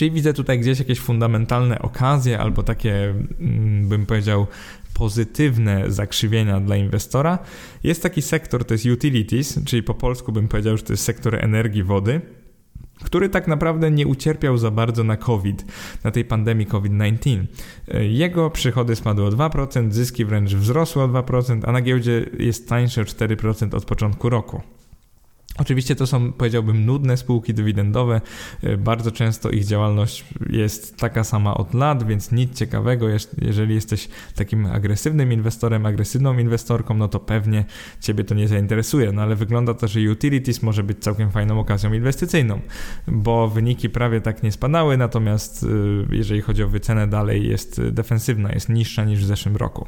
Czyli 0.00 0.10
widzę 0.10 0.32
tutaj 0.34 0.58
gdzieś 0.58 0.78
jakieś 0.78 1.00
fundamentalne 1.00 1.78
okazje 1.78 2.38
albo 2.38 2.62
takie, 2.62 3.14
mm, 3.40 3.88
bym 3.88 4.06
powiedział, 4.06 4.46
pozytywne 4.94 5.90
zakrzywienia 5.90 6.60
dla 6.60 6.76
inwestora. 6.76 7.38
Jest 7.84 8.02
taki 8.02 8.22
sektor, 8.22 8.64
to 8.64 8.74
jest 8.74 8.86
utilities, 8.86 9.60
czyli 9.64 9.82
po 9.82 9.94
polsku 9.94 10.32
bym 10.32 10.48
powiedział, 10.48 10.76
że 10.76 10.82
to 10.82 10.92
jest 10.92 11.04
sektor 11.04 11.44
energii, 11.44 11.82
wody 11.82 12.20
który 13.04 13.28
tak 13.28 13.48
naprawdę 13.48 13.90
nie 13.90 14.06
ucierpiał 14.06 14.58
za 14.58 14.70
bardzo 14.70 15.04
na 15.04 15.16
COVID, 15.16 15.64
na 16.04 16.10
tej 16.10 16.24
pandemii 16.24 16.66
COVID-19. 16.66 17.44
Jego 18.00 18.50
przychody 18.50 18.96
spadły 18.96 19.24
o 19.24 19.28
2%, 19.28 19.92
zyski 19.92 20.24
wręcz 20.24 20.54
wzrosły 20.54 21.02
o 21.02 21.08
2%, 21.08 21.60
a 21.66 21.72
na 21.72 21.80
giełdzie 21.80 22.26
jest 22.38 22.68
tańsze 22.68 23.00
o 23.00 23.04
4% 23.04 23.74
od 23.74 23.84
początku 23.84 24.28
roku. 24.28 24.60
Oczywiście 25.58 25.96
to 25.96 26.06
są, 26.06 26.32
powiedziałbym, 26.32 26.86
nudne 26.86 27.16
spółki 27.16 27.54
dywidendowe. 27.54 28.20
E, 28.62 28.76
bardzo 28.76 29.12
często 29.12 29.50
ich 29.50 29.64
działalność 29.64 30.24
jest 30.50 30.96
taka 30.96 31.24
sama 31.24 31.54
od 31.54 31.74
lat, 31.74 32.06
więc 32.06 32.32
nic 32.32 32.58
ciekawego. 32.58 33.06
Jeżeli 33.42 33.74
jesteś 33.74 34.08
takim 34.34 34.66
agresywnym 34.66 35.32
inwestorem, 35.32 35.86
agresywną 35.86 36.38
inwestorką, 36.38 36.94
no 36.94 37.08
to 37.08 37.20
pewnie 37.20 37.64
Ciebie 38.00 38.24
to 38.24 38.34
nie 38.34 38.48
zainteresuje. 38.48 39.12
No 39.12 39.22
ale 39.22 39.36
wygląda 39.36 39.74
to, 39.74 39.88
że 39.88 40.00
utilities 40.00 40.62
może 40.62 40.82
być 40.82 40.98
całkiem 40.98 41.30
fajną 41.30 41.60
okazją 41.60 41.92
inwestycyjną, 41.92 42.60
bo 43.08 43.48
wyniki 43.48 43.90
prawie 43.90 44.20
tak 44.20 44.42
nie 44.42 44.52
spadały, 44.52 44.96
natomiast 44.96 45.62
e, 45.62 46.16
jeżeli 46.16 46.40
chodzi 46.40 46.62
o 46.62 46.68
wycenę, 46.68 47.06
dalej 47.06 47.48
jest 47.48 47.82
defensywna, 47.90 48.52
jest 48.52 48.68
niższa 48.68 49.04
niż 49.04 49.20
w 49.20 49.26
zeszłym 49.26 49.56
roku. 49.56 49.86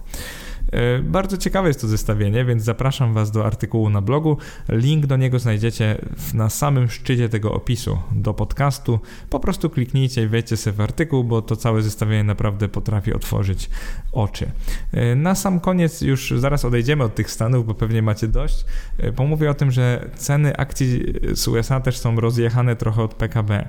E, 0.73 0.99
bardzo 0.99 1.37
ciekawe 1.37 1.69
jest 1.69 1.81
to 1.81 1.89
zestawienie, 1.89 2.45
więc 2.45 2.63
zapraszam 2.63 3.15
Was 3.15 3.31
do 3.31 3.47
artykułu 3.47 3.91
na 3.91 4.01
blogu. 4.01 4.37
Link 4.69 5.07
do 5.07 5.17
niego 5.17 5.39
znajdziecie 5.39 5.99
na 6.35 6.51
samym 6.51 6.91
szczycie 6.91 7.29
tego 7.29 7.53
opisu 7.53 7.99
do 8.13 8.35
podcastu. 8.35 8.99
Po 9.31 9.41
prostu 9.41 9.71
kliknijcie 9.71 10.23
i 10.23 10.27
wejdźcie 10.27 10.57
sobie 10.57 10.77
w 10.77 10.81
artykuł, 10.81 11.25
bo 11.25 11.43
to 11.43 11.57
całe 11.57 11.83
zestawienie 11.83 12.25
naprawdę 12.25 12.69
potrafi 12.69 13.13
otworzyć 13.13 13.71
oczy. 14.13 14.51
E, 14.93 15.15
na 15.15 15.35
sam 15.35 15.61
koniec 15.61 16.01
już 16.01 16.35
zaraz 16.37 16.65
odejdziemy 16.65 17.05
od 17.05 17.15
tych 17.15 17.31
stanów, 17.31 17.67
bo 17.67 17.75
pewnie 17.75 18.03
macie 18.03 18.29
dość. 18.29 18.65
E, 18.99 19.13
pomówię 19.13 19.51
o 19.51 19.55
tym, 19.55 19.71
że 19.71 20.11
ceny 20.17 20.57
akcji 20.57 21.15
z 21.35 21.49
USA 21.49 21.81
też 21.81 21.99
są 21.99 22.21
rozjechane 22.21 22.77
trochę 22.77 23.03
od 23.03 23.15
PKB. 23.15 23.69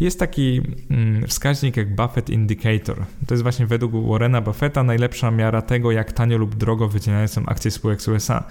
Jest 0.00 0.18
taki 0.18 0.62
mm, 0.90 1.26
wskaźnik 1.26 1.76
jak 1.76 1.94
Buffett 1.94 2.30
Indicator. 2.30 2.96
To 3.26 3.34
jest 3.34 3.42
właśnie 3.42 3.66
według 3.66 4.08
Warrena 4.08 4.40
Buffetta 4.40 4.82
najlepsza 4.82 5.30
miara 5.30 5.62
tego, 5.62 5.92
jak 5.92 6.12
tanio 6.12 6.39
lub 6.40 6.54
drogo 6.54 6.90
są 7.26 7.46
akcje 7.46 7.70
spółek 7.70 8.02
z 8.02 8.08
USA. 8.08 8.44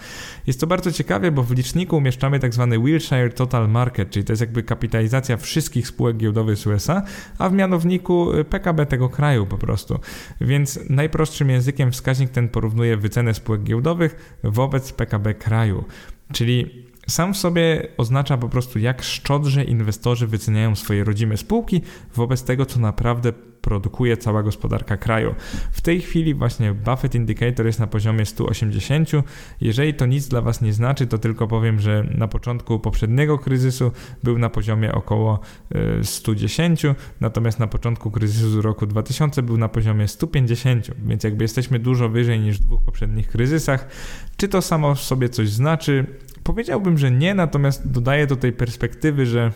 Jest 0.47 0.59
to 0.59 0.67
bardzo 0.67 0.91
ciekawe, 0.91 1.31
bo 1.31 1.43
w 1.43 1.51
liczniku 1.51 1.97
umieszczamy 1.97 2.39
tak 2.39 2.53
zwany 2.53 2.79
Wilshire 2.79 3.33
Total 3.33 3.69
Market, 3.69 4.09
czyli 4.09 4.25
to 4.25 4.33
jest 4.33 4.41
jakby 4.41 4.63
kapitalizacja 4.63 5.37
wszystkich 5.37 5.87
spółek 5.87 6.17
giełdowych 6.17 6.57
z 6.57 6.67
USA, 6.67 7.01
a 7.37 7.49
w 7.49 7.53
mianowniku 7.53 8.27
PKB 8.49 8.85
tego 8.85 9.09
kraju 9.09 9.45
po 9.45 9.57
prostu. 9.57 9.99
Więc 10.41 10.79
najprostszym 10.89 11.49
językiem 11.49 11.91
wskaźnik 11.91 12.29
ten 12.29 12.49
porównuje 12.49 12.97
wycenę 12.97 13.33
spółek 13.33 13.63
giełdowych 13.63 14.39
wobec 14.43 14.93
PKB 14.93 15.33
kraju. 15.33 15.85
Czyli 16.33 16.85
sam 17.09 17.33
w 17.33 17.37
sobie 17.37 17.87
oznacza 17.97 18.37
po 18.37 18.49
prostu, 18.49 18.79
jak 18.79 19.03
szczodrze 19.03 19.63
inwestorzy 19.63 20.27
wyceniają 20.27 20.75
swoje 20.75 21.03
rodzime 21.03 21.37
spółki 21.37 21.81
wobec 22.15 22.43
tego, 22.43 22.65
co 22.65 22.79
naprawdę 22.79 23.33
produkuje 23.61 24.17
cała 24.17 24.43
gospodarka 24.43 24.97
kraju. 24.97 25.35
W 25.71 25.81
tej 25.81 26.01
chwili 26.01 26.33
właśnie 26.33 26.73
Buffett 26.73 27.15
Indicator 27.15 27.65
jest 27.65 27.79
na 27.79 27.87
poziomie 27.87 28.25
180. 28.25 29.09
Jeżeli 29.61 29.93
to 29.93 30.05
nic 30.05 30.27
dla 30.27 30.41
Was 30.41 30.61
nie 30.61 30.73
znaczy, 30.73 31.07
to 31.07 31.17
tylko 31.17 31.47
powiem, 31.47 31.79
że 31.79 32.03
na 32.17 32.27
początku 32.27 32.79
poprzedniego 32.79 33.37
kryzysu 33.37 33.91
był 34.23 34.37
na 34.37 34.49
poziomie 34.49 34.91
około 34.91 35.39
110, 36.03 36.85
e, 36.85 36.95
natomiast 37.21 37.59
na 37.59 37.67
początku 37.67 38.11
kryzysu 38.11 38.61
roku 38.61 38.85
2000 38.85 39.43
był 39.43 39.57
na 39.57 39.69
poziomie 39.69 40.07
150, 40.07 40.91
więc 41.05 41.23
jakby 41.23 41.43
jesteśmy 41.43 41.79
dużo 41.79 42.09
wyżej 42.09 42.39
niż 42.39 42.57
w 42.57 42.63
dwóch 42.63 42.81
poprzednich 42.83 43.27
kryzysach. 43.27 43.87
Czy 44.37 44.47
to 44.47 44.61
samo 44.61 44.95
w 44.95 45.01
sobie 45.01 45.29
coś 45.29 45.49
znaczy? 45.49 46.05
Powiedziałbym, 46.49 46.97
że 46.97 47.11
nie, 47.11 47.33
natomiast 47.33 47.91
dodaję 47.91 48.27
do 48.27 48.35
tej 48.35 48.53
perspektywy, 48.53 49.25
że 49.25 49.51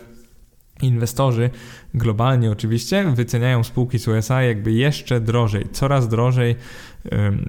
inwestorzy 0.82 1.50
globalnie 1.94 2.50
oczywiście 2.50 3.04
wyceniają 3.14 3.64
spółki 3.64 3.98
z 3.98 4.08
USA 4.08 4.42
jakby 4.42 4.72
jeszcze 4.72 5.20
drożej, 5.20 5.66
coraz 5.72 6.08
drożej 6.08 6.56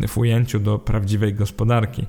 w 0.07 0.17
ujęciu 0.17 0.59
do 0.59 0.79
prawdziwej 0.79 1.33
gospodarki. 1.33 2.05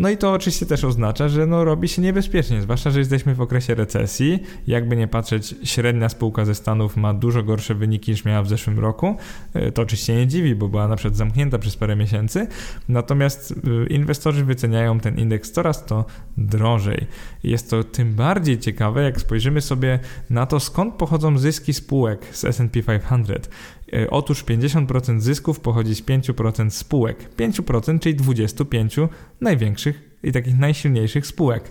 No 0.00 0.08
i 0.08 0.16
to 0.16 0.32
oczywiście 0.32 0.66
też 0.66 0.84
oznacza, 0.84 1.28
że 1.28 1.46
no 1.46 1.64
robi 1.64 1.88
się 1.88 2.02
niebezpiecznie, 2.02 2.62
zwłaszcza, 2.62 2.90
że 2.90 2.98
jesteśmy 2.98 3.34
w 3.34 3.40
okresie 3.40 3.74
recesji. 3.74 4.42
Jakby 4.66 4.96
nie 4.96 5.08
patrzeć, 5.08 5.54
średnia 5.64 6.08
spółka 6.08 6.44
ze 6.44 6.54
Stanów 6.54 6.96
ma 6.96 7.14
dużo 7.14 7.42
gorsze 7.42 7.74
wyniki 7.74 8.10
niż 8.10 8.24
miała 8.24 8.42
w 8.42 8.48
zeszłym 8.48 8.78
roku. 8.78 9.16
E, 9.54 9.72
to 9.72 9.82
oczywiście 9.82 10.14
nie 10.14 10.26
dziwi, 10.26 10.54
bo 10.54 10.68
była 10.68 10.88
na 10.88 10.96
przykład 10.96 11.16
zamknięta 11.16 11.58
przez 11.58 11.76
parę 11.76 11.96
miesięcy. 11.96 12.46
Natomiast 12.88 13.54
e, 13.84 13.86
inwestorzy 13.86 14.44
wyceniają 14.44 15.00
ten 15.00 15.18
indeks 15.18 15.52
coraz 15.52 15.84
to 15.84 16.04
drożej. 16.36 17.06
Jest 17.44 17.70
to 17.70 17.84
tym 17.84 18.14
bardziej 18.14 18.58
ciekawe, 18.58 19.02
jak 19.02 19.20
spojrzymy 19.20 19.60
sobie 19.60 19.98
na 20.30 20.46
to, 20.46 20.60
skąd 20.60 20.94
pochodzą 20.94 21.38
zyski 21.38 21.74
spółek 21.74 22.26
z 22.32 22.44
S&P 22.44 22.82
500. 22.82 23.50
E, 23.92 24.10
otóż 24.10 24.44
50% 24.44 25.20
zysków 25.20 25.60
pochodzi 25.60 25.94
z 25.94 26.02
5% 26.02 26.70
spółek. 26.70 27.36
5%, 27.36 27.98
czyli 27.98 28.14
25 28.14 28.96
największych 29.40 30.09
i 30.22 30.32
takich 30.32 30.58
najsilniejszych 30.58 31.26
spółek. 31.26 31.70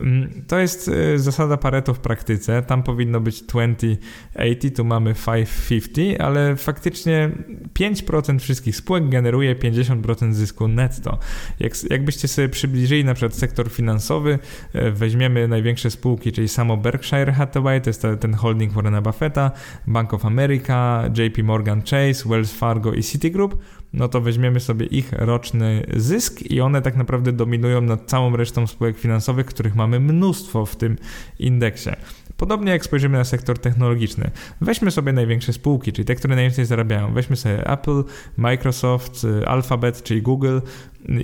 Mm, 0.00 0.44
to 0.46 0.58
jest 0.58 0.88
y, 0.88 1.18
zasada 1.18 1.56
Pareto 1.56 1.94
w 1.94 1.98
praktyce. 1.98 2.62
Tam 2.62 2.82
powinno 2.82 3.20
być 3.20 3.42
20-80, 3.42 4.76
tu 4.76 4.84
mamy 4.84 5.14
5-50, 5.14 6.16
ale 6.22 6.56
faktycznie 6.56 7.30
5% 7.74 8.38
wszystkich 8.38 8.76
spółek 8.76 9.08
generuje 9.08 9.56
50% 9.56 10.32
zysku 10.32 10.68
netto. 10.68 11.18
Jak, 11.60 11.72
jakbyście 11.90 12.28
sobie 12.28 12.48
przybliżyli 12.48 13.04
na 13.04 13.14
przykład 13.14 13.34
sektor 13.34 13.70
finansowy, 13.70 14.38
y, 14.74 14.90
weźmiemy 14.90 15.48
największe 15.48 15.90
spółki, 15.90 16.32
czyli 16.32 16.48
samo 16.48 16.76
Berkshire 16.76 17.32
Hathaway, 17.32 17.80
to 17.80 17.90
jest 17.90 18.06
ten 18.20 18.34
holding 18.34 18.72
Warrena 18.72 19.02
Buffetta, 19.02 19.50
Bank 19.86 20.14
of 20.14 20.24
America, 20.24 21.04
JP 21.16 21.42
Morgan 21.42 21.82
Chase, 21.82 22.28
Wells 22.28 22.52
Fargo 22.52 22.92
i 22.92 23.02
Citigroup, 23.02 23.62
no 23.92 24.08
to 24.08 24.20
weźmiemy 24.20 24.60
sobie 24.60 24.86
ich 24.86 25.12
roczny 25.12 25.86
zysk 25.96 26.42
i 26.42 26.60
one 26.60 26.82
tak 26.82 26.96
naprawdę 26.96 27.32
dominują 27.32 27.80
nad 27.80 28.06
całą 28.06 28.36
resztą 28.36 28.66
spółek 28.66 28.98
finansowych, 28.98 29.46
których 29.46 29.74
mamy 29.74 30.00
mnóstwo 30.00 30.66
w 30.66 30.76
tym 30.76 30.96
indeksie. 31.38 31.90
Podobnie 32.36 32.72
jak 32.72 32.84
spojrzymy 32.84 33.18
na 33.18 33.24
sektor 33.24 33.58
technologiczny. 33.58 34.30
Weźmy 34.60 34.90
sobie 34.90 35.12
największe 35.12 35.52
spółki, 35.52 35.92
czyli 35.92 36.06
te, 36.06 36.14
które 36.14 36.34
najwięcej 36.34 36.64
zarabiają. 36.64 37.14
Weźmy 37.14 37.36
sobie 37.36 37.66
Apple, 37.66 38.04
Microsoft, 38.36 39.26
Alphabet, 39.46 40.02
czyli 40.02 40.22
Google, 40.22 40.58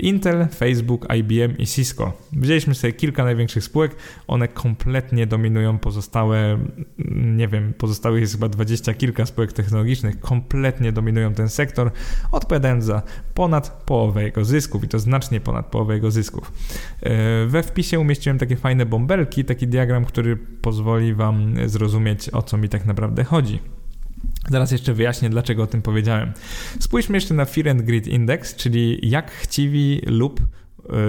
Intel, 0.01 0.49
Facebook, 0.55 1.07
IBM 1.15 1.59
i 1.59 1.67
Cisco. 1.67 2.13
Wzięliśmy 2.33 2.75
sobie 2.75 2.93
kilka 2.93 3.25
największych 3.25 3.65
spółek, 3.65 3.97
one 4.27 4.49
kompletnie 4.49 5.27
dominują 5.27 5.79
pozostałe, 5.79 6.59
nie 7.15 7.49
wiem, 7.49 7.75
pozostałych 7.79 8.21
jest 8.21 8.33
chyba 8.33 8.49
dwadzieścia 8.49 8.95
kilka 8.95 9.27
spółek 9.27 9.53
technologicznych, 9.53 10.21
kompletnie 10.21 10.93
dominują 10.93 11.35
ten 11.35 11.49
sektor, 11.49 11.91
odpowiadając 12.33 12.85
za 12.85 13.03
ponad 13.35 13.83
połowę 13.87 14.23
jego 14.23 14.45
zysków 14.45 14.85
i 14.85 14.89
to 14.89 14.99
znacznie 14.99 15.41
ponad 15.41 15.67
połowę 15.67 15.95
jego 15.95 16.11
zysków. 16.11 16.53
E, 17.03 17.47
we 17.47 17.63
wpisie 17.63 18.01
umieściłem 18.01 18.39
takie 18.39 18.57
fajne 18.57 18.87
bąbelki, 18.87 19.45
taki 19.45 19.67
diagram, 19.67 20.05
który 20.05 20.37
pozwoli 20.37 21.15
Wam 21.15 21.55
zrozumieć 21.67 22.29
o 22.29 22.43
co 22.43 22.57
mi 22.57 22.69
tak 22.69 22.85
naprawdę 22.85 23.25
chodzi. 23.25 23.74
Zaraz 24.51 24.73
jeszcze 24.73 24.95
wyjaśnię, 24.95 25.31
dlaczego 25.31 25.63
o 25.63 25.67
tym 25.67 25.83
powiedziałem. 25.83 26.33
Spójrzmy 26.81 27.17
jeszcze 27.17 27.35
na 27.35 27.45
Fear 27.45 27.69
and 27.69 27.83
Greed 27.83 28.07
Index, 28.07 28.57
czyli 28.57 29.11
jak 29.11 29.31
chciwi 29.31 30.03
lub 30.07 30.41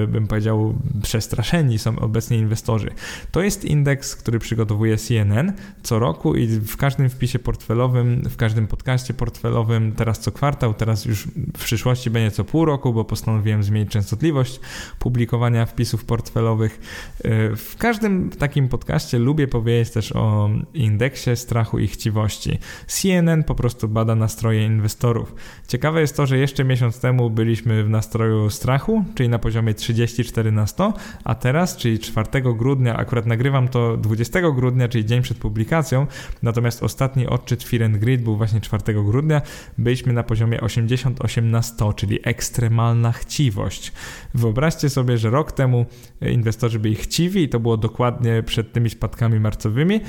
bym 0.07 0.27
powiedział, 0.27 0.75
przestraszeni 1.03 1.79
są 1.79 1.99
obecnie 1.99 2.37
inwestorzy. 2.37 2.89
To 3.31 3.41
jest 3.41 3.65
indeks, 3.65 4.15
który 4.15 4.39
przygotowuje 4.39 4.97
CNN 4.97 5.53
co 5.83 5.99
roku 5.99 6.35
i 6.35 6.47
w 6.47 6.77
każdym 6.77 7.09
wpisie 7.09 7.39
portfelowym, 7.39 8.21
w 8.29 8.37
każdym 8.37 8.67
podcaście 8.67 9.13
portfelowym, 9.13 9.91
teraz 9.91 10.19
co 10.19 10.31
kwartał, 10.31 10.73
teraz 10.73 11.05
już 11.05 11.27
w 11.57 11.63
przyszłości 11.63 12.09
będzie 12.09 12.31
co 12.31 12.43
pół 12.43 12.65
roku, 12.65 12.93
bo 12.93 13.05
postanowiłem 13.05 13.63
zmienić 13.63 13.91
częstotliwość 13.91 14.59
publikowania 14.99 15.65
wpisów 15.65 16.05
portfelowych. 16.05 16.79
E, 17.23 17.55
w 17.55 17.75
każdym 17.77 18.29
takim 18.29 18.69
podcaście 18.69 19.19
lubię 19.19 19.47
powiedzieć 19.47 19.93
też 19.93 20.11
o 20.11 20.49
indeksie 20.73 21.35
strachu 21.35 21.79
i 21.79 21.87
chciwości. 21.87 22.59
CNN 22.87 23.43
po 23.43 23.55
prostu 23.55 23.87
bada 23.87 24.15
nastroje 24.15 24.65
inwestorów. 24.65 25.35
Ciekawe 25.67 26.01
jest 26.01 26.17
to, 26.17 26.25
że 26.25 26.37
jeszcze 26.37 26.63
miesiąc 26.63 26.99
temu 26.99 27.29
byliśmy 27.29 27.83
w 27.83 27.89
nastroju 27.89 28.49
strachu, 28.49 29.03
czyli 29.15 29.29
na 29.29 29.39
poziomie 29.39 29.64
poziomie 29.65 29.73
34 29.73 30.51
na 30.51 30.67
100, 30.67 30.93
a 31.23 31.35
teraz, 31.35 31.77
czyli 31.77 31.99
4 31.99 32.27
grudnia, 32.57 32.97
akurat 32.97 33.25
nagrywam 33.25 33.67
to 33.67 33.97
20 33.97 34.41
grudnia, 34.51 34.87
czyli 34.87 35.05
dzień 35.05 35.21
przed 35.21 35.37
publikacją, 35.37 36.07
natomiast 36.43 36.83
ostatni 36.83 37.27
odczyt 37.27 37.65
and 37.85 37.97
Grid 37.97 38.21
był 38.23 38.37
właśnie 38.37 38.61
4 38.61 39.03
grudnia, 39.03 39.41
byliśmy 39.77 40.13
na 40.13 40.23
poziomie 40.23 40.61
88 40.61 41.51
na 41.51 41.61
100, 41.61 41.93
czyli 41.93 42.19
ekstremalna 42.23 43.11
chciwość. 43.11 43.91
Wyobraźcie 44.33 44.89
sobie, 44.89 45.17
że 45.17 45.29
rok 45.29 45.51
temu 45.51 45.85
inwestorzy 46.21 46.79
byli 46.79 46.95
chciwi 46.95 47.43
i 47.43 47.49
to 47.49 47.59
było 47.59 47.77
dokładnie 47.77 48.43
przed 48.43 48.73
tymi 48.73 48.89
spadkami 48.89 49.39
marcowymi. 49.39 50.01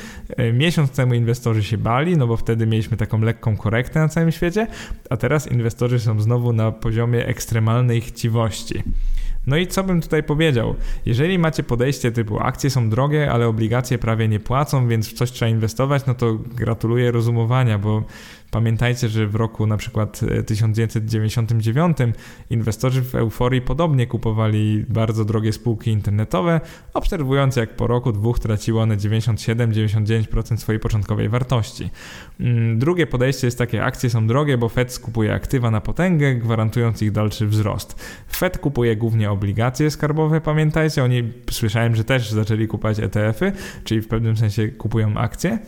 Miesiąc 0.52 0.90
temu 0.90 1.14
inwestorzy 1.14 1.64
się 1.64 1.78
bali, 1.78 2.16
no 2.16 2.26
bo 2.26 2.36
wtedy 2.36 2.66
mieliśmy 2.66 2.96
taką 2.96 3.20
lekką 3.20 3.56
korektę 3.56 4.00
na 4.00 4.08
całym 4.08 4.32
świecie, 4.32 4.66
a 5.10 5.16
teraz 5.16 5.52
inwestorzy 5.52 6.00
są 6.00 6.20
znowu 6.20 6.52
na 6.52 6.72
poziomie 6.72 7.26
ekstremalnej 7.26 8.00
chciwości. 8.00 8.82
No 9.46 9.56
i 9.56 9.66
co 9.66 9.84
bym 9.84 10.00
tutaj 10.00 10.22
powiedział? 10.22 10.74
Jeżeli 11.06 11.38
macie 11.38 11.62
podejście 11.62 12.12
typu 12.12 12.38
akcje 12.40 12.70
są 12.70 12.90
drogie, 12.90 13.30
ale 13.30 13.46
obligacje 13.46 13.98
prawie 13.98 14.28
nie 14.28 14.40
płacą, 14.40 14.88
więc 14.88 15.08
w 15.08 15.12
coś 15.12 15.30
trzeba 15.32 15.48
inwestować, 15.48 16.06
no 16.06 16.14
to 16.14 16.34
gratuluję 16.34 17.10
rozumowania, 17.10 17.78
bo 17.78 18.04
Pamiętajcie, 18.50 19.08
że 19.08 19.26
w 19.26 19.34
roku 19.34 19.66
na 19.66 19.76
przykład 19.76 20.20
1999 20.46 22.00
e, 22.00 22.12
inwestorzy 22.50 23.02
w 23.02 23.14
euforii 23.14 23.60
podobnie 23.60 24.06
kupowali 24.06 24.84
bardzo 24.88 25.24
drogie 25.24 25.52
spółki 25.52 25.90
internetowe, 25.90 26.60
obserwując 26.94 27.56
jak 27.56 27.76
po 27.76 27.86
roku 27.86 28.12
dwóch 28.12 28.38
traciły 28.38 28.80
one 28.80 28.96
97-99% 28.96 30.56
swojej 30.56 30.80
początkowej 30.80 31.28
wartości. 31.28 31.90
Mm, 32.40 32.78
drugie 32.78 33.06
podejście 33.06 33.46
jest 33.46 33.58
takie, 33.58 33.84
akcje 33.84 34.10
są 34.10 34.26
drogie, 34.26 34.58
bo 34.58 34.68
Fed 34.68 34.92
skupuje 34.92 35.34
aktywa 35.34 35.70
na 35.70 35.80
potęgę, 35.80 36.34
gwarantując 36.34 37.02
ich 37.02 37.12
dalszy 37.12 37.46
wzrost. 37.46 38.06
Fed 38.32 38.58
kupuje 38.58 38.96
głównie 38.96 39.30
obligacje 39.30 39.90
skarbowe, 39.90 40.40
pamiętajcie, 40.40 41.04
oni 41.04 41.32
słyszałem, 41.50 41.96
że 41.96 42.04
też 42.04 42.30
zaczęli 42.30 42.66
kupować 42.68 42.98
ETF-y, 42.98 43.52
czyli 43.84 44.00
w 44.00 44.08
pewnym 44.08 44.36
sensie 44.36 44.68
kupują 44.68 45.16
akcje. 45.16 45.58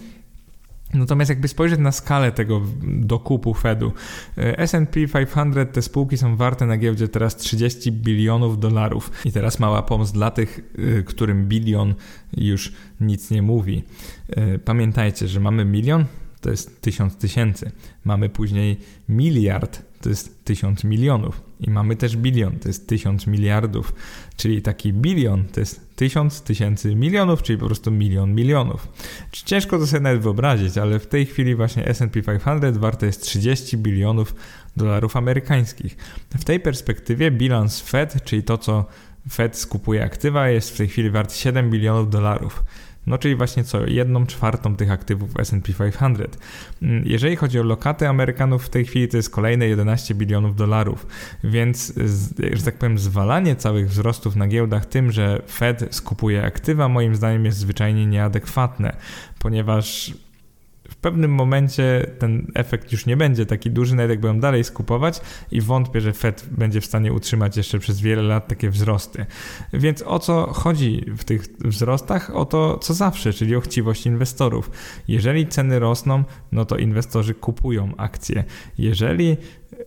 Natomiast 0.94 1.28
jakby 1.28 1.48
spojrzeć 1.48 1.80
na 1.80 1.92
skalę 1.92 2.32
tego 2.32 2.62
dokupu 2.82 3.54
Fedu, 3.54 3.92
e, 4.38 4.58
S&P 4.58 5.00
500 5.08 5.72
te 5.72 5.82
spółki 5.82 6.18
są 6.18 6.36
warte 6.36 6.66
na 6.66 6.76
giełdzie 6.76 7.08
teraz 7.08 7.36
30 7.36 7.92
bilionów 7.92 8.60
dolarów. 8.60 9.10
I 9.24 9.32
teraz 9.32 9.58
mała 9.58 9.82
pomoc 9.82 10.12
dla 10.12 10.30
tych, 10.30 10.60
e, 10.98 11.02
którym 11.02 11.48
bilion 11.48 11.94
już 12.36 12.72
nic 13.00 13.30
nie 13.30 13.42
mówi. 13.42 13.82
E, 14.28 14.58
pamiętajcie, 14.58 15.28
że 15.28 15.40
mamy 15.40 15.64
milion, 15.64 16.04
to 16.40 16.50
jest 16.50 16.82
tysiąc 16.82 17.16
tysięcy. 17.16 17.70
Mamy 18.04 18.28
później 18.28 18.80
miliard, 19.08 19.82
to 20.00 20.08
jest 20.08 20.44
tysiąc 20.44 20.84
milionów. 20.84 21.42
I 21.60 21.70
mamy 21.70 21.96
też 21.96 22.16
bilion, 22.16 22.58
to 22.58 22.68
jest 22.68 22.88
tysiąc 22.88 23.26
miliardów. 23.26 23.94
Czyli 24.36 24.62
taki 24.62 24.92
bilion 24.92 25.44
to 25.44 25.60
jest 25.60 25.87
tysiąc 25.98 26.42
tysięcy 26.42 26.94
milionów, 26.94 27.42
czyli 27.42 27.58
po 27.58 27.66
prostu 27.66 27.90
milion 27.90 28.34
milionów. 28.34 28.88
Ciężko 29.32 29.78
to 29.78 29.86
sobie 29.86 30.00
nawet 30.00 30.22
wyobrazić, 30.22 30.78
ale 30.78 30.98
w 30.98 31.06
tej 31.06 31.26
chwili 31.26 31.54
właśnie 31.54 31.86
S&P 31.86 32.22
500 32.22 32.76
warte 32.76 33.06
jest 33.06 33.22
30 33.22 33.78
bilionów 33.78 34.34
dolarów 34.76 35.16
amerykańskich. 35.16 35.96
W 36.38 36.44
tej 36.44 36.60
perspektywie 36.60 37.30
bilans 37.30 37.80
Fed, 37.80 38.24
czyli 38.24 38.42
to 38.42 38.58
co 38.58 38.84
Fed 39.30 39.56
skupuje 39.56 40.04
aktywa, 40.04 40.48
jest 40.48 40.70
w 40.70 40.76
tej 40.76 40.88
chwili 40.88 41.10
wart 41.10 41.34
7 41.34 41.70
bilionów 41.70 42.10
dolarów. 42.10 42.62
No 43.06 43.18
czyli 43.18 43.36
właśnie 43.36 43.64
co, 43.64 43.86
jedną 43.86 44.26
czwartą 44.26 44.76
tych 44.76 44.90
aktywów 44.90 45.30
S&P 45.38 45.72
500. 45.72 46.38
Mm, 46.82 47.02
jeżeli 47.06 47.36
chodzi 47.36 47.60
o 47.60 47.62
lokaty 47.62 48.08
Amerykanów 48.08 48.66
w 48.66 48.68
tej 48.68 48.84
chwili 48.84 49.08
to 49.08 49.16
jest 49.16 49.30
kolejne 49.30 49.66
11 49.66 50.14
bilionów 50.14 50.56
dolarów, 50.56 51.06
więc 51.44 51.92
że 52.52 52.62
tak 52.62 52.78
powiem 52.78 52.98
zwalanie 52.98 53.56
całych 53.56 53.88
wzrostów 53.88 54.36
na 54.36 54.46
giełdach 54.46 54.86
tym, 54.86 55.12
że 55.12 55.42
Fed 55.50 55.84
skupuje 55.90 56.44
aktywa 56.44 56.88
moim 56.88 57.14
zdaniem 57.14 57.44
jest 57.44 57.58
zwyczajnie 57.58 58.06
nieadekwatne, 58.06 58.96
ponieważ 59.38 60.14
pewnym 61.00 61.30
momencie 61.30 62.10
ten 62.18 62.46
efekt 62.54 62.92
już 62.92 63.06
nie 63.06 63.16
będzie 63.16 63.46
taki 63.46 63.70
duży, 63.70 63.94
nawet 63.96 64.10
jak 64.10 64.20
będą 64.20 64.40
dalej 64.40 64.64
skupować 64.64 65.20
i 65.52 65.60
wątpię, 65.60 66.00
że 66.00 66.12
Fed 66.12 66.48
będzie 66.50 66.80
w 66.80 66.86
stanie 66.86 67.12
utrzymać 67.12 67.56
jeszcze 67.56 67.78
przez 67.78 68.00
wiele 68.00 68.22
lat 68.22 68.48
takie 68.48 68.70
wzrosty. 68.70 69.26
Więc 69.72 70.02
o 70.02 70.18
co 70.18 70.52
chodzi 70.52 71.04
w 71.16 71.24
tych 71.24 71.42
wzrostach? 71.58 72.36
O 72.36 72.44
to, 72.44 72.78
co 72.78 72.94
zawsze, 72.94 73.32
czyli 73.32 73.56
o 73.56 73.60
chciwość 73.60 74.06
inwestorów. 74.06 74.70
Jeżeli 75.08 75.46
ceny 75.46 75.78
rosną, 75.78 76.24
no 76.52 76.64
to 76.64 76.76
inwestorzy 76.76 77.34
kupują 77.34 77.92
akcje. 77.96 78.44
Jeżeli 78.78 79.36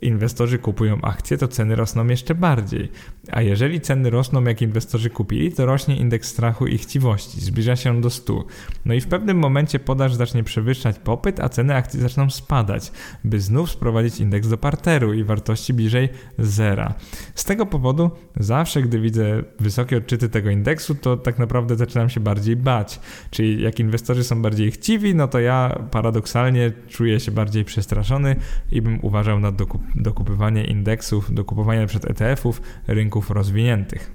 inwestorzy 0.01 0.59
kupują 0.59 1.01
akcje, 1.01 1.37
to 1.37 1.47
ceny 1.47 1.75
rosną 1.75 2.07
jeszcze 2.07 2.35
bardziej. 2.35 2.91
A 3.31 3.41
jeżeli 3.41 3.81
ceny 3.81 4.09
rosną, 4.09 4.43
jak 4.43 4.61
inwestorzy 4.61 5.09
kupili, 5.09 5.51
to 5.51 5.65
rośnie 5.65 5.97
indeks 5.97 6.29
strachu 6.29 6.67
i 6.67 6.77
chciwości, 6.77 7.41
zbliża 7.41 7.75
się 7.75 8.01
do 8.01 8.09
100. 8.09 8.43
No 8.85 8.93
i 8.93 9.01
w 9.01 9.07
pewnym 9.07 9.37
momencie 9.37 9.79
podaż 9.79 10.15
zacznie 10.15 10.43
przewyższać 10.43 10.99
popyt, 10.99 11.39
a 11.39 11.49
ceny 11.49 11.75
akcji 11.75 11.99
zaczną 11.99 12.29
spadać, 12.29 12.91
by 13.23 13.39
znów 13.39 13.71
sprowadzić 13.71 14.19
indeks 14.19 14.47
do 14.47 14.57
parteru 14.57 15.13
i 15.13 15.23
wartości 15.23 15.73
bliżej 15.73 16.09
zera. 16.39 16.93
Z 17.35 17.43
tego 17.43 17.65
powodu 17.65 18.11
zawsze, 18.39 18.81
gdy 18.81 18.99
widzę 18.99 19.43
wysokie 19.59 19.97
odczyty 19.97 20.29
tego 20.29 20.49
indeksu, 20.49 20.95
to 20.95 21.17
tak 21.17 21.39
naprawdę 21.39 21.75
zaczynam 21.75 22.09
się 22.09 22.19
bardziej 22.19 22.55
bać. 22.55 22.99
Czyli 23.31 23.61
jak 23.61 23.79
inwestorzy 23.79 24.23
są 24.23 24.41
bardziej 24.41 24.71
chciwi, 24.71 25.15
no 25.15 25.27
to 25.27 25.39
ja 25.39 25.79
paradoksalnie 25.91 26.71
czuję 26.89 27.19
się 27.19 27.31
bardziej 27.31 27.65
przestraszony 27.65 28.35
i 28.71 28.81
bym 28.81 28.99
uważał 29.01 29.39
na 29.39 29.51
dokup 29.71 29.81
dokupywanie 29.95 30.63
indeksów, 30.63 31.33
dokupowanie 31.33 31.87
przed 31.87 32.05
ETF-ów 32.05 32.61
rynków 32.87 33.29
rozwiniętych. 33.29 34.11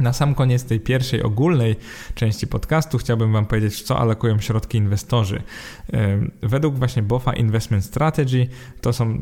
Na 0.00 0.12
sam 0.12 0.34
koniec 0.34 0.64
tej 0.64 0.80
pierwszej 0.80 1.22
ogólnej 1.22 1.76
części 2.14 2.46
podcastu 2.46 2.98
chciałbym 2.98 3.32
Wam 3.32 3.46
powiedzieć, 3.46 3.82
co 3.82 3.98
alokują 3.98 4.40
środki 4.40 4.78
inwestorzy. 4.78 5.42
Według 6.42 6.78
właśnie 6.78 7.02
BOFA 7.02 7.32
Investment 7.32 7.84
Strategy, 7.84 8.46
to 8.80 8.92
są 8.92 9.18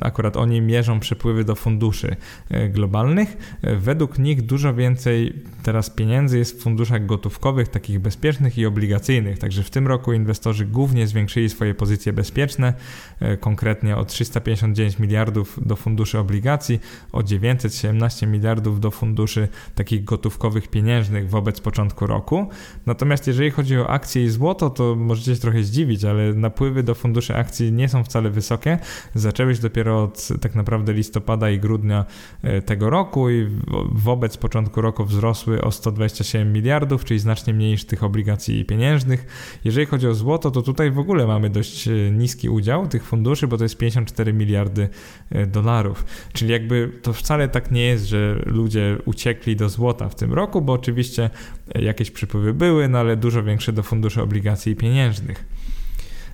akurat 0.00 0.36
oni 0.36 0.60
mierzą 0.60 1.00
przepływy 1.00 1.44
do 1.44 1.54
funduszy 1.54 2.16
e, 2.50 2.68
globalnych. 2.68 3.36
E, 3.62 3.76
według 3.76 4.18
nich 4.18 4.42
dużo 4.42 4.74
więcej 4.74 5.42
teraz 5.62 5.90
pieniędzy 5.90 6.38
jest 6.38 6.58
w 6.58 6.62
funduszach 6.62 7.06
gotówkowych, 7.06 7.68
takich 7.68 8.00
bezpiecznych 8.00 8.58
i 8.58 8.66
obligacyjnych. 8.66 9.38
Także 9.38 9.62
w 9.62 9.70
tym 9.70 9.86
roku 9.86 10.12
inwestorzy 10.12 10.66
głównie 10.66 11.06
zwiększyli 11.06 11.48
swoje 11.48 11.74
pozycje 11.74 12.12
bezpieczne, 12.12 12.74
e, 13.20 13.36
konkretnie 13.36 13.96
o 13.96 14.04
359 14.04 14.98
miliardów 14.98 15.58
do 15.66 15.76
funduszy 15.76 16.18
obligacji, 16.18 16.80
o 17.12 17.22
917 17.22 18.26
miliardów 18.26 18.80
do 18.80 18.90
funduszy 18.90 19.48
takich 19.74 19.95
takich 19.96 20.04
gotówkowych 20.04 20.68
pieniężnych 20.68 21.30
wobec 21.30 21.60
początku 21.60 22.06
roku. 22.06 22.48
Natomiast 22.86 23.26
jeżeli 23.26 23.50
chodzi 23.50 23.78
o 23.78 23.90
akcje 23.90 24.24
i 24.24 24.28
złoto, 24.28 24.70
to 24.70 24.94
możecie 24.96 25.34
się 25.34 25.40
trochę 25.40 25.62
zdziwić, 25.62 26.04
ale 26.04 26.32
napływy 26.32 26.82
do 26.82 26.94
funduszy 26.94 27.36
akcji 27.36 27.72
nie 27.72 27.88
są 27.88 28.04
wcale 28.04 28.30
wysokie. 28.30 28.78
Zaczęły 29.14 29.54
się 29.54 29.62
dopiero 29.62 30.02
od 30.02 30.28
tak 30.40 30.54
naprawdę 30.54 30.92
listopada 30.92 31.50
i 31.50 31.58
grudnia 31.58 32.04
e, 32.42 32.62
tego 32.62 32.90
roku 32.90 33.30
i 33.30 33.46
wobec 33.92 34.36
początku 34.36 34.80
roku 34.80 35.04
wzrosły 35.04 35.60
o 35.60 35.70
127 35.70 36.52
miliardów, 36.52 37.04
czyli 37.04 37.20
znacznie 37.20 37.54
mniej 37.54 37.70
niż 37.70 37.84
tych 37.84 38.04
obligacji 38.04 38.64
pieniężnych. 38.64 39.26
Jeżeli 39.64 39.86
chodzi 39.86 40.08
o 40.08 40.14
złoto, 40.14 40.50
to 40.50 40.62
tutaj 40.62 40.90
w 40.90 40.98
ogóle 40.98 41.26
mamy 41.26 41.50
dość 41.50 41.88
e, 41.88 41.92
niski 42.10 42.48
udział 42.48 42.88
tych 42.88 43.04
funduszy, 43.04 43.46
bo 43.48 43.56
to 43.56 43.64
jest 43.64 43.76
54 43.76 44.32
miliardy 44.32 44.88
e, 45.30 45.46
dolarów. 45.46 46.04
Czyli 46.32 46.52
jakby 46.52 46.92
to 47.02 47.12
wcale 47.12 47.48
tak 47.48 47.70
nie 47.70 47.82
jest, 47.82 48.06
że 48.06 48.42
ludzie 48.46 48.98
uciekli 49.04 49.56
do 49.56 49.68
złota 49.68 49.85
złota 49.86 50.08
w 50.08 50.14
tym 50.14 50.32
roku, 50.32 50.62
bo 50.62 50.72
oczywiście 50.72 51.30
jakieś 51.74 52.10
przypływy 52.10 52.54
były, 52.54 52.88
no 52.88 52.98
ale 52.98 53.16
dużo 53.16 53.42
większe 53.42 53.72
do 53.72 53.82
funduszy 53.82 54.22
obligacji 54.22 54.76
pieniężnych. 54.76 55.44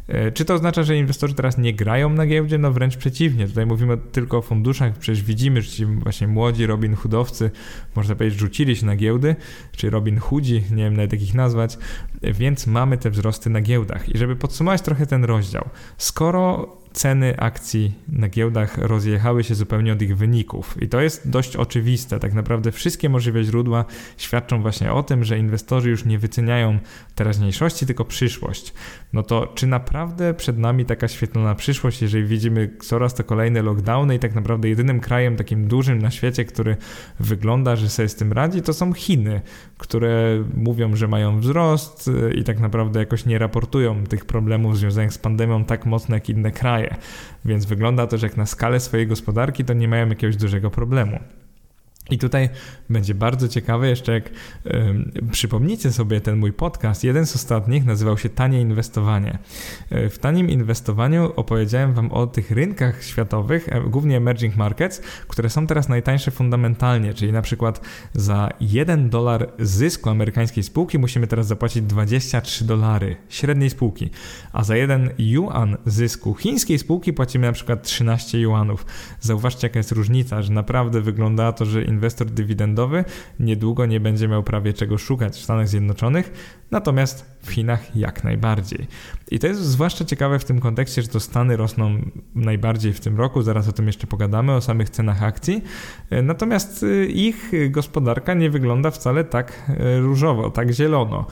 E, 0.08 0.32
czy 0.32 0.44
to 0.44 0.54
oznacza, 0.54 0.82
że 0.82 0.96
inwestorzy 0.96 1.34
teraz 1.34 1.58
nie 1.58 1.74
grają 1.74 2.10
na 2.10 2.26
giełdzie? 2.26 2.58
No 2.58 2.72
wręcz 2.72 2.96
przeciwnie. 2.96 3.48
Tutaj 3.48 3.66
mówimy 3.66 3.98
tylko 4.12 4.38
o 4.38 4.42
funduszach. 4.42 4.98
Przecież 4.98 5.22
widzimy, 5.22 5.62
że 5.62 5.70
ci 5.70 5.86
właśnie 5.86 6.28
młodzi 6.28 6.66
Robin 6.66 6.94
Hoodowcy, 6.94 7.50
można 7.96 8.14
powiedzieć, 8.14 8.40
rzucili 8.40 8.76
się 8.76 8.86
na 8.86 8.96
giełdy, 8.96 9.36
czy 9.76 9.90
Robin 9.90 10.18
Hoodzi, 10.18 10.62
nie 10.70 10.84
wiem 10.84 10.96
nawet 10.96 11.12
jak 11.12 11.22
ich 11.22 11.34
nazwać, 11.34 11.78
więc 12.22 12.66
mamy 12.66 12.98
te 12.98 13.10
wzrosty 13.10 13.50
na 13.50 13.60
giełdach. 13.60 14.08
I 14.08 14.18
żeby 14.18 14.36
podsumować 14.36 14.82
trochę 14.82 15.06
ten 15.06 15.24
rozdział, 15.24 15.68
skoro 15.98 16.76
ceny 16.92 17.40
akcji 17.40 17.92
na 18.08 18.28
giełdach 18.28 18.78
rozjechały 18.78 19.44
się 19.44 19.54
zupełnie 19.54 19.92
od 19.92 20.02
ich 20.02 20.16
wyników. 20.16 20.82
I 20.82 20.88
to 20.88 21.00
jest 21.00 21.30
dość 21.30 21.56
oczywiste. 21.56 22.18
Tak 22.18 22.34
naprawdę 22.34 22.72
wszystkie 22.72 23.08
możliwe 23.08 23.44
źródła 23.44 23.84
świadczą 24.16 24.62
właśnie 24.62 24.92
o 24.92 25.02
tym, 25.02 25.24
że 25.24 25.38
inwestorzy 25.38 25.90
już 25.90 26.04
nie 26.04 26.18
wyceniają 26.18 26.78
teraźniejszości, 27.14 27.86
tylko 27.86 28.04
przyszłość. 28.04 28.74
No 29.12 29.22
to 29.22 29.52
czy 29.54 29.66
naprawdę 29.66 30.34
przed 30.34 30.58
nami 30.58 30.84
taka 30.84 31.08
świetlana 31.08 31.54
przyszłość, 31.54 32.02
jeżeli 32.02 32.24
widzimy 32.24 32.70
coraz 32.80 33.14
to 33.14 33.24
kolejne 33.24 33.62
lockdowny 33.62 34.14
i 34.14 34.18
tak 34.18 34.34
naprawdę 34.34 34.68
jedynym 34.68 35.00
krajem 35.00 35.36
takim 35.36 35.68
dużym 35.68 35.98
na 35.98 36.10
świecie, 36.10 36.44
który 36.44 36.76
wygląda, 37.20 37.76
że 37.76 37.88
sobie 37.88 38.08
z 38.08 38.14
tym 38.14 38.32
radzi, 38.32 38.62
to 38.62 38.72
są 38.72 38.92
Chiny, 38.92 39.40
które 39.78 40.44
mówią, 40.54 40.96
że 40.96 41.08
mają 41.08 41.40
wzrost 41.40 42.10
i 42.34 42.44
tak 42.44 42.60
naprawdę 42.60 43.00
jakoś 43.00 43.26
nie 43.26 43.38
raportują 43.38 44.04
tych 44.04 44.24
problemów 44.24 44.78
związanych 44.78 45.12
z 45.12 45.18
pandemią 45.18 45.64
tak 45.64 45.86
mocno 45.86 46.14
jak 46.14 46.28
inne 46.28 46.50
kraje. 46.50 46.81
Więc 47.44 47.64
wygląda 47.64 48.06
to, 48.06 48.18
że 48.18 48.26
jak 48.26 48.36
na 48.36 48.46
skalę 48.46 48.80
swojej 48.80 49.06
gospodarki, 49.06 49.64
to 49.64 49.72
nie 49.74 49.88
mają 49.88 50.08
jakiegoś 50.08 50.36
dużego 50.36 50.70
problemu. 50.70 51.18
I 52.10 52.18
tutaj 52.18 52.48
będzie 52.90 53.14
bardzo 53.14 53.48
ciekawe, 53.48 53.88
jeszcze 53.88 54.12
jak 54.12 54.30
przypomnicie 55.30 55.92
sobie 55.92 56.20
ten 56.20 56.36
mój 56.36 56.52
podcast, 56.52 57.04
jeden 57.04 57.26
z 57.26 57.36
ostatnich 57.36 57.84
nazywał 57.84 58.18
się 58.18 58.28
Tanie 58.28 58.60
Inwestowanie. 58.60 59.38
E, 59.90 60.08
w 60.08 60.18
tanim 60.18 60.50
inwestowaniu 60.50 61.32
opowiedziałem 61.36 61.94
Wam 61.94 62.12
o 62.12 62.26
tych 62.26 62.50
rynkach 62.50 63.04
światowych, 63.04 63.68
e, 63.68 63.80
głównie 63.80 64.16
emerging 64.16 64.56
markets, 64.56 65.02
które 65.28 65.50
są 65.50 65.66
teraz 65.66 65.88
najtańsze 65.88 66.30
fundamentalnie, 66.30 67.14
czyli 67.14 67.32
na 67.32 67.42
przykład 67.42 67.80
za 68.14 68.48
1 68.60 69.10
dolar 69.10 69.52
zysku 69.58 70.10
amerykańskiej 70.10 70.62
spółki 70.62 70.98
musimy 70.98 71.26
teraz 71.26 71.46
zapłacić 71.46 71.82
23 71.82 72.64
dolary 72.64 73.16
średniej 73.28 73.70
spółki, 73.70 74.10
a 74.52 74.64
za 74.64 74.76
1 74.76 75.10
yuan 75.18 75.76
zysku 75.86 76.34
chińskiej 76.34 76.78
spółki 76.78 77.12
płacimy 77.12 77.46
na 77.46 77.52
przykład 77.52 77.82
13 77.82 78.40
yuanów. 78.40 78.86
Zauważcie 79.20 79.66
jaka 79.66 79.78
jest 79.78 79.92
różnica, 79.92 80.42
że 80.42 80.52
naprawdę 80.52 81.00
wygląda 81.00 81.52
to, 81.52 81.64
że 81.64 81.91
inwestor 81.92 82.26
dywidendowy 82.26 83.04
niedługo 83.40 83.86
nie 83.86 84.00
będzie 84.00 84.28
miał 84.28 84.42
prawie 84.42 84.72
czego 84.72 84.98
szukać 84.98 85.36
w 85.36 85.42
Stanach 85.42 85.68
Zjednoczonych, 85.68 86.32
natomiast 86.70 87.36
w 87.42 87.50
Chinach 87.50 87.96
jak 87.96 88.24
najbardziej. 88.24 88.86
I 89.30 89.38
to 89.38 89.46
jest 89.46 89.60
zwłaszcza 89.60 90.04
ciekawe 90.04 90.38
w 90.38 90.44
tym 90.44 90.60
kontekście, 90.60 91.02
że 91.02 91.08
to 91.08 91.20
Stany 91.20 91.56
rosną 91.56 91.98
najbardziej 92.34 92.92
w 92.92 93.00
tym 93.00 93.18
roku, 93.18 93.42
zaraz 93.42 93.68
o 93.68 93.72
tym 93.72 93.86
jeszcze 93.86 94.06
pogadamy, 94.06 94.52
o 94.52 94.60
samych 94.60 94.90
cenach 94.90 95.22
akcji. 95.22 95.64
Natomiast 96.22 96.82
y, 96.82 97.06
ich 97.06 97.52
gospodarka 97.70 98.34
nie 98.34 98.50
wygląda 98.50 98.90
wcale 98.90 99.24
tak 99.24 99.70
y, 99.96 100.00
różowo, 100.00 100.50
tak 100.50 100.72
zielono. 100.72 101.26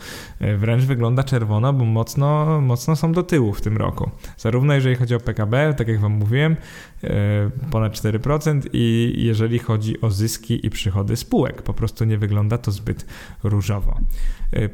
Wręcz 0.59 0.85
wygląda 0.85 1.23
czerwono, 1.23 1.73
bo 1.73 1.85
mocno, 1.85 2.61
mocno 2.61 2.97
są 2.97 3.13
do 3.13 3.23
tyłu 3.23 3.53
w 3.53 3.61
tym 3.61 3.77
roku. 3.77 4.11
Zarówno 4.37 4.75
jeżeli 4.75 4.95
chodzi 4.95 5.15
o 5.15 5.21
PKB, 5.21 5.75
tak 5.77 5.89
jak 5.89 6.01
Wam 6.01 6.13
mówiłem, 6.13 6.57
ponad 7.71 7.93
4% 7.93 8.61
i 8.73 9.15
jeżeli 9.17 9.59
chodzi 9.59 10.01
o 10.01 10.11
zyski 10.11 10.67
i 10.67 10.71
przychody 10.71 11.17
spółek. 11.17 11.63
Po 11.63 11.75
prostu 11.75 12.05
nie 12.05 12.19
wygląda 12.19 12.59
to 12.59 12.71
zbyt 12.71 13.07
różowo. 13.43 14.01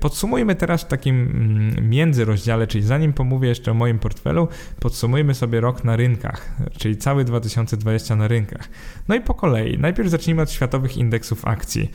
Podsumujmy 0.01 0.55
teraz 0.55 0.83
w 0.83 0.87
takim 0.87 1.23
mm, 1.23 1.91
międzyrozdziale, 1.91 2.67
czyli 2.67 2.85
zanim 2.85 3.13
pomówię 3.13 3.49
jeszcze 3.49 3.71
o 3.71 3.75
moim 3.75 3.99
portfelu, 3.99 4.49
podsumujmy 4.81 5.35
sobie 5.35 5.61
rok 5.61 5.85
na 5.85 5.97
rynkach, 5.97 6.57
czyli 6.79 6.97
cały 6.97 7.25
2020 7.25 8.17
na 8.17 8.29
rynkach. 8.29 8.69
No 9.09 9.15
i 9.15 9.21
po 9.21 9.35
kolei. 9.35 9.79
Najpierw 9.79 10.09
zacznijmy 10.09 10.43
od 10.43 10.51
światowych 10.51 10.97
indeksów 10.97 11.45
akcji. 11.45 11.91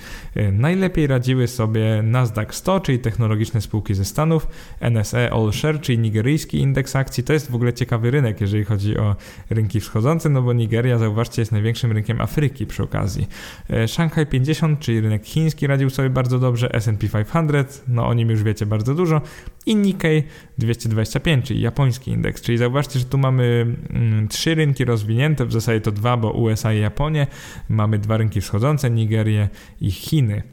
Najlepiej 0.52 1.08
radziły 1.08 1.48
sobie 1.48 2.02
Nasdaq 2.04 2.48
100, 2.56 2.80
czyli 2.80 3.00
technologiczne 3.00 3.62
spółki 3.62 3.94
ze 3.94 4.06
Stanów, 4.06 4.48
NSE 4.82 5.34
All 5.34 5.52
Share, 5.52 5.82
czyli 5.82 6.00
nigeryjski 6.00 6.58
indeks 6.58 6.96
akcji. 6.96 7.24
To 7.24 7.34
jest 7.34 7.52
w 7.52 7.56
ogóle 7.56 7.74
ciekawy 7.74 8.12
rynek, 8.12 8.42
jeżeli 8.42 8.64
chodzi 8.64 8.98
o 8.98 9.16
rynki 9.50 9.80
wschodzące, 9.80 10.30
no 10.30 10.42
bo 10.42 10.54
Nigeria, 10.54 10.98
zauważcie, 10.98 11.42
jest 11.42 11.52
największym 11.52 11.92
rynkiem 11.92 12.22
Afryki 12.22 12.66
przy 12.66 12.84
okazji. 12.84 13.28
E, 13.70 13.88
Shanghai 13.88 14.26
50, 14.26 14.80
czyli 14.80 15.02
rynek 15.02 15.26
chiński 15.26 15.68
radził 15.68 15.90
sobie 15.90 16.10
bardzo 16.10 16.40
dobrze, 16.40 16.74
S&P 16.74 17.08
500, 17.24 17.71
no 17.88 18.08
o 18.08 18.14
nim 18.14 18.30
już 18.30 18.44
wiecie 18.44 18.66
bardzo 18.66 18.96
dużo 18.96 19.22
i 19.66 19.76
Nikkei 19.76 20.24
225, 20.58 21.46
czyli 21.46 21.62
japoński 21.62 22.12
indeks. 22.12 22.42
Czyli 22.42 22.58
zauważcie, 22.58 23.00
że 23.00 23.06
tu 23.06 23.18
mamy 23.18 23.76
mm, 23.90 24.28
trzy 24.28 24.56
rynki 24.56 24.86
rozwinięte, 24.86 25.46
w 25.46 25.52
zasadzie 25.52 25.82
to 25.82 25.92
dwa, 25.92 26.18
bo 26.18 26.32
USA 26.32 26.74
i 26.74 26.80
Japonię. 26.80 27.28
Mamy 27.70 28.00
dwa 28.00 28.18
rynki 28.18 28.42
wschodzące, 28.42 28.90
Nigerię 28.90 29.50
i 29.82 29.92
Chiny. 29.92 30.44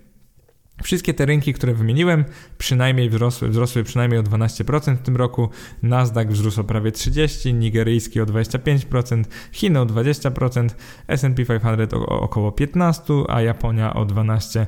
Wszystkie 0.83 1.15
te 1.15 1.27
rynki, 1.27 1.55
które 1.55 1.75
wymieniłem, 1.75 2.25
przynajmniej 2.59 3.11
wzrosły, 3.11 3.49
wzrosły 3.49 3.85
przynajmniej 3.85 4.21
o 4.21 4.23
12% 4.23 4.97
w 4.97 5.03
tym 5.03 5.17
roku. 5.17 5.49
Nasdaq 5.83 6.29
wzrósł 6.29 6.61
o 6.61 6.65
prawie 6.65 6.91
30%, 6.91 7.55
nigeryjski 7.55 8.21
o 8.21 8.27
25%, 8.27 9.25
Chiny 9.53 9.81
o 9.81 9.87
20%, 9.87 10.69
S&P 11.09 11.45
500 11.45 11.95
o 11.95 12.07
około 12.07 12.51
15%, 12.51 13.25
a 13.29 13.43
Japonia 13.43 13.95
o 13.95 14.05
12% 14.05 14.67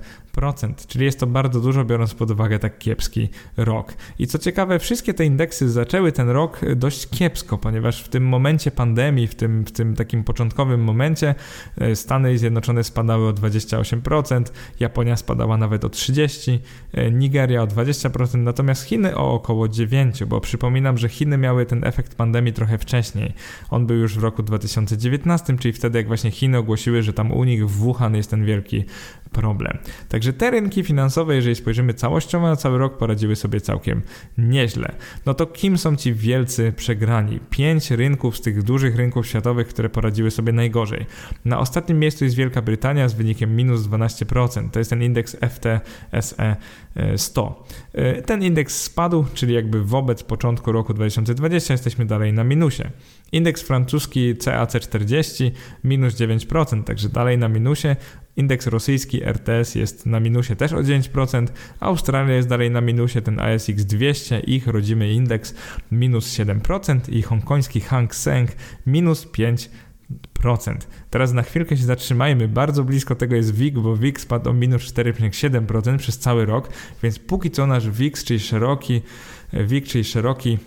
czyli 0.89 1.05
jest 1.05 1.21
to 1.21 1.27
bardzo 1.27 1.61
dużo, 1.61 1.85
biorąc 1.85 2.15
pod 2.15 2.31
uwagę 2.31 2.59
tak 2.59 2.79
kiepski 2.79 3.29
rok. 3.57 3.95
I 4.19 4.27
co 4.27 4.39
ciekawe, 4.39 4.79
wszystkie 4.79 5.15
te 5.15 5.25
indeksy 5.25 5.71
zaczęły 5.71 6.13
ten 6.13 6.29
rok 6.29 6.61
dość 6.77 7.09
kiepsko, 7.09 7.59
ponieważ 7.59 8.03
w 8.03 8.09
tym 8.09 8.27
momencie 8.27 8.71
pandemii, 8.71 9.27
w 9.27 9.35
tym, 9.35 9.65
w 9.65 9.73
tym 9.73 9.97
takim 9.97 10.25
początkowym 10.25 10.85
momencie, 10.85 11.35
e, 11.79 11.97
Stany 11.97 12.39
Zjednoczone 12.39 12.85
spadały 12.85 13.29
o 13.29 13.33
28%, 13.33 14.53
Japonia 14.81 15.17
spadała 15.17 15.57
nawet 15.57 15.85
o 15.85 15.89
30%, 15.89 16.59
e, 16.93 17.11
Nigeria 17.11 17.63
o 17.63 17.67
20%, 17.67 18.45
natomiast 18.45 18.85
Chiny 18.85 19.17
o 19.17 19.35
około 19.35 19.69
9%, 19.69 20.27
bo 20.27 20.41
przypominam, 20.41 20.99
że 20.99 21.09
Chiny 21.09 21.39
miały 21.39 21.67
ten 21.67 21.85
efekt 21.85 22.15
pandemii 22.15 22.53
trochę 22.53 22.79
wcześniej. 22.79 23.35
On 23.71 23.87
był 23.87 23.97
już 23.97 24.19
w 24.19 24.23
roku 24.23 24.43
2019, 24.43 25.59
czyli 25.59 25.73
wtedy, 25.73 25.99
jak 25.99 26.07
właśnie 26.07 26.31
Chiny 26.31 26.59
ogłosiły, 26.59 27.03
że 27.03 27.13
tam 27.13 27.33
u 27.33 27.45
nich 27.45 27.67
w 27.69 27.71
Wuhan 27.71 28.15
jest 28.15 28.31
ten 28.31 28.45
wielki 28.45 28.85
problem. 29.33 29.79
Także 30.09 30.33
te 30.33 30.51
rynki 30.51 30.85
finansowe, 30.85 31.35
jeżeli 31.35 31.55
spojrzymy 31.55 31.95
całościowo 31.95 32.47
na 32.47 32.57
cały 32.57 32.79
rok, 32.79 32.99
poradziły 32.99 33.37
sobie 33.37 33.61
całkiem 33.61 34.03
nieźle. 34.39 34.95
No 35.27 35.35
to 35.35 35.47
kim 35.47 35.79
są 35.79 35.97
ci 35.97 36.15
wielcy 36.15 36.73
przegrani? 36.77 37.41
Pięć 37.51 37.91
rynków 37.91 38.37
z 38.37 38.41
tych 38.41 38.63
dużych 38.63 38.97
rynków 38.97 39.27
światowych, 39.27 39.69
które 39.69 39.89
poradziły 39.89 40.31
sobie 40.31 40.53
najgorzej. 40.53 41.07
Na 41.45 41.59
ostatnim 41.59 41.99
miejscu 41.99 42.25
jest 42.25 42.37
Wielka 42.37 42.63
Brytania 42.63 43.09
z 43.09 43.15
wynikiem 43.15 43.57
minus 43.57 43.81
12%. 43.81 44.71
To 44.71 44.79
jest 44.79 44.91
ten 44.91 45.03
indeks 45.03 45.37
FTSE 45.41 46.57
100. 47.17 47.65
E, 47.93 48.23
ten 48.23 48.43
indeks 48.43 48.83
spadł, 48.83 49.25
czyli 49.35 49.55
jakby 49.55 49.85
wobec 49.85 50.23
początku 50.23 50.73
roku 50.73 50.95
2020 50.95 51.75
jesteśmy 51.75 52.07
dalej 52.07 52.33
na 52.33 52.45
minusie. 52.45 52.85
Indeks 53.33 53.63
francuski 53.63 54.35
CAC40 54.35 55.51
minus 55.85 56.15
9%, 56.15 56.85
także 56.85 57.09
dalej 57.09 57.39
na 57.39 57.49
minusie. 57.49 57.97
Indeks 58.37 58.67
rosyjski 58.67 59.25
RTS 59.25 59.75
jest 59.75 60.07
na 60.07 60.21
minusie 60.21 60.57
też 60.57 60.73
o 60.73 60.77
9%, 60.77 61.47
Australia 61.81 62.35
jest 62.35 62.49
dalej 62.49 62.71
na 62.71 62.81
minusie, 62.81 63.23
ten 63.23 63.41
ASX 63.41 63.85
200, 63.85 64.41
ich 64.41 64.67
rodzimy 64.67 65.13
indeks 65.13 65.55
minus 65.93 66.39
7% 66.39 67.13
i 67.13 67.23
hongkoński 67.23 67.81
Hang 67.81 68.15
Seng 68.15 68.51
minus 68.87 69.27
5%. 69.27 69.69
Teraz 71.11 71.33
na 71.33 71.43
chwilkę 71.43 71.77
się 71.77 71.85
zatrzymajmy. 71.85 72.49
Bardzo 72.49 72.85
blisko 72.85 73.15
tego 73.15 73.37
jest 73.37 73.55
WIG, 73.55 73.79
bo 73.79 73.97
WIG 73.97 74.21
spadł 74.21 74.51
o 74.51 74.53
minus 74.53 74.83
4,7% 74.83 75.99
przez 75.99 76.19
cały 76.19 76.47
rok, 76.47 76.69
więc 77.03 77.19
póki 77.19 77.51
co 77.51 77.67
nasz 77.67 77.91
WIG, 77.91 78.19
czyli 78.19 78.41
szeroki, 78.41 79.03
WIG, 79.53 79.87
czyli 79.87 80.05
szeroki 80.05 80.59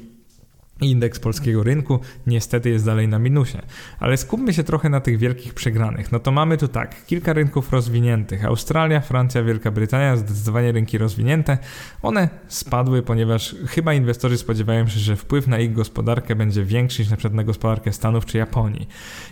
Indeks 0.83 1.19
polskiego 1.19 1.63
rynku 1.63 1.99
niestety 2.27 2.69
jest 2.69 2.85
dalej 2.85 3.07
na 3.07 3.19
minusie. 3.19 3.57
Ale 3.99 4.17
skupmy 4.17 4.53
się 4.53 4.63
trochę 4.63 4.89
na 4.89 4.99
tych 4.99 5.17
wielkich 5.17 5.53
przegranych. 5.53 6.11
No 6.11 6.19
to 6.19 6.31
mamy 6.31 6.57
tu 6.57 6.67
tak, 6.67 7.05
kilka 7.05 7.33
rynków 7.33 7.71
rozwiniętych. 7.71 8.45
Australia, 8.45 9.01
Francja, 9.01 9.43
Wielka 9.43 9.71
Brytania, 9.71 10.17
zdecydowanie 10.17 10.71
rynki 10.71 10.97
rozwinięte. 10.97 11.57
One 12.01 12.29
spadły, 12.47 13.01
ponieważ 13.01 13.55
chyba 13.67 13.93
inwestorzy 13.93 14.37
spodziewają 14.37 14.87
się, 14.87 14.99
że 14.99 15.15
wpływ 15.15 15.47
na 15.47 15.59
ich 15.59 15.73
gospodarkę 15.73 16.35
będzie 16.35 16.63
większy 16.63 17.01
niż 17.01 17.11
na 17.11 17.17
przykład 17.17 17.33
na 17.33 17.43
gospodarkę 17.43 17.93
Stanów 17.93 18.25
czy 18.25 18.37
Japonii. 18.37 18.87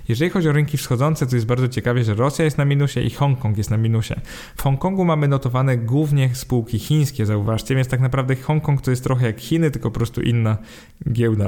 Jeżeli 0.10 0.32
chodzi 0.32 0.50
o 0.50 0.52
rynki 0.52 0.78
wschodzące, 0.78 1.28
to 1.28 1.36
jest 1.36 1.48
bardzo 1.48 1.68
ciekawie, 1.68 2.04
że 2.04 2.14
Rosja 2.14 2.46
jest 2.46 2.58
na 2.58 2.66
minusie 2.66 3.00
i 3.02 3.10
Hongkong 3.10 3.58
jest 3.58 3.70
na 3.70 3.78
minusie. 3.78 4.16
W 4.56 4.62
Hongkongu 4.62 5.06
mamy 5.06 5.28
notowane 5.28 5.78
głównie 5.78 6.30
spółki 6.34 6.80
chińskie, 6.80 7.26
zauważcie, 7.26 7.76
więc 7.76 7.88
tak 7.88 8.00
naprawdę 8.00 8.36
Hongkong 8.36 8.82
to 8.82 8.92
jest 8.92 9.04
trochę 9.04 9.26
jak 9.26 9.40
Chiny, 9.40 9.72
tylko 9.72 9.92
po 9.92 9.96
prostu 9.96 10.22
inna 10.22 10.58
giełda 11.12 11.41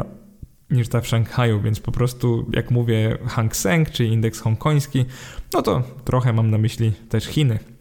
niż 0.69 0.87
ta 0.87 1.01
w 1.01 1.07
Szanghaju, 1.07 1.61
więc 1.61 1.79
po 1.79 1.91
prostu 1.91 2.51
jak 2.53 2.71
mówię 2.71 3.17
Hang 3.27 3.55
Seng, 3.55 3.89
czyli 3.89 4.13
indeks 4.13 4.39
hongkoński, 4.39 5.05
no 5.53 5.61
to 5.61 5.83
trochę 6.05 6.33
mam 6.33 6.51
na 6.51 6.57
myśli 6.57 6.91
też 7.09 7.25
Chiny 7.25 7.72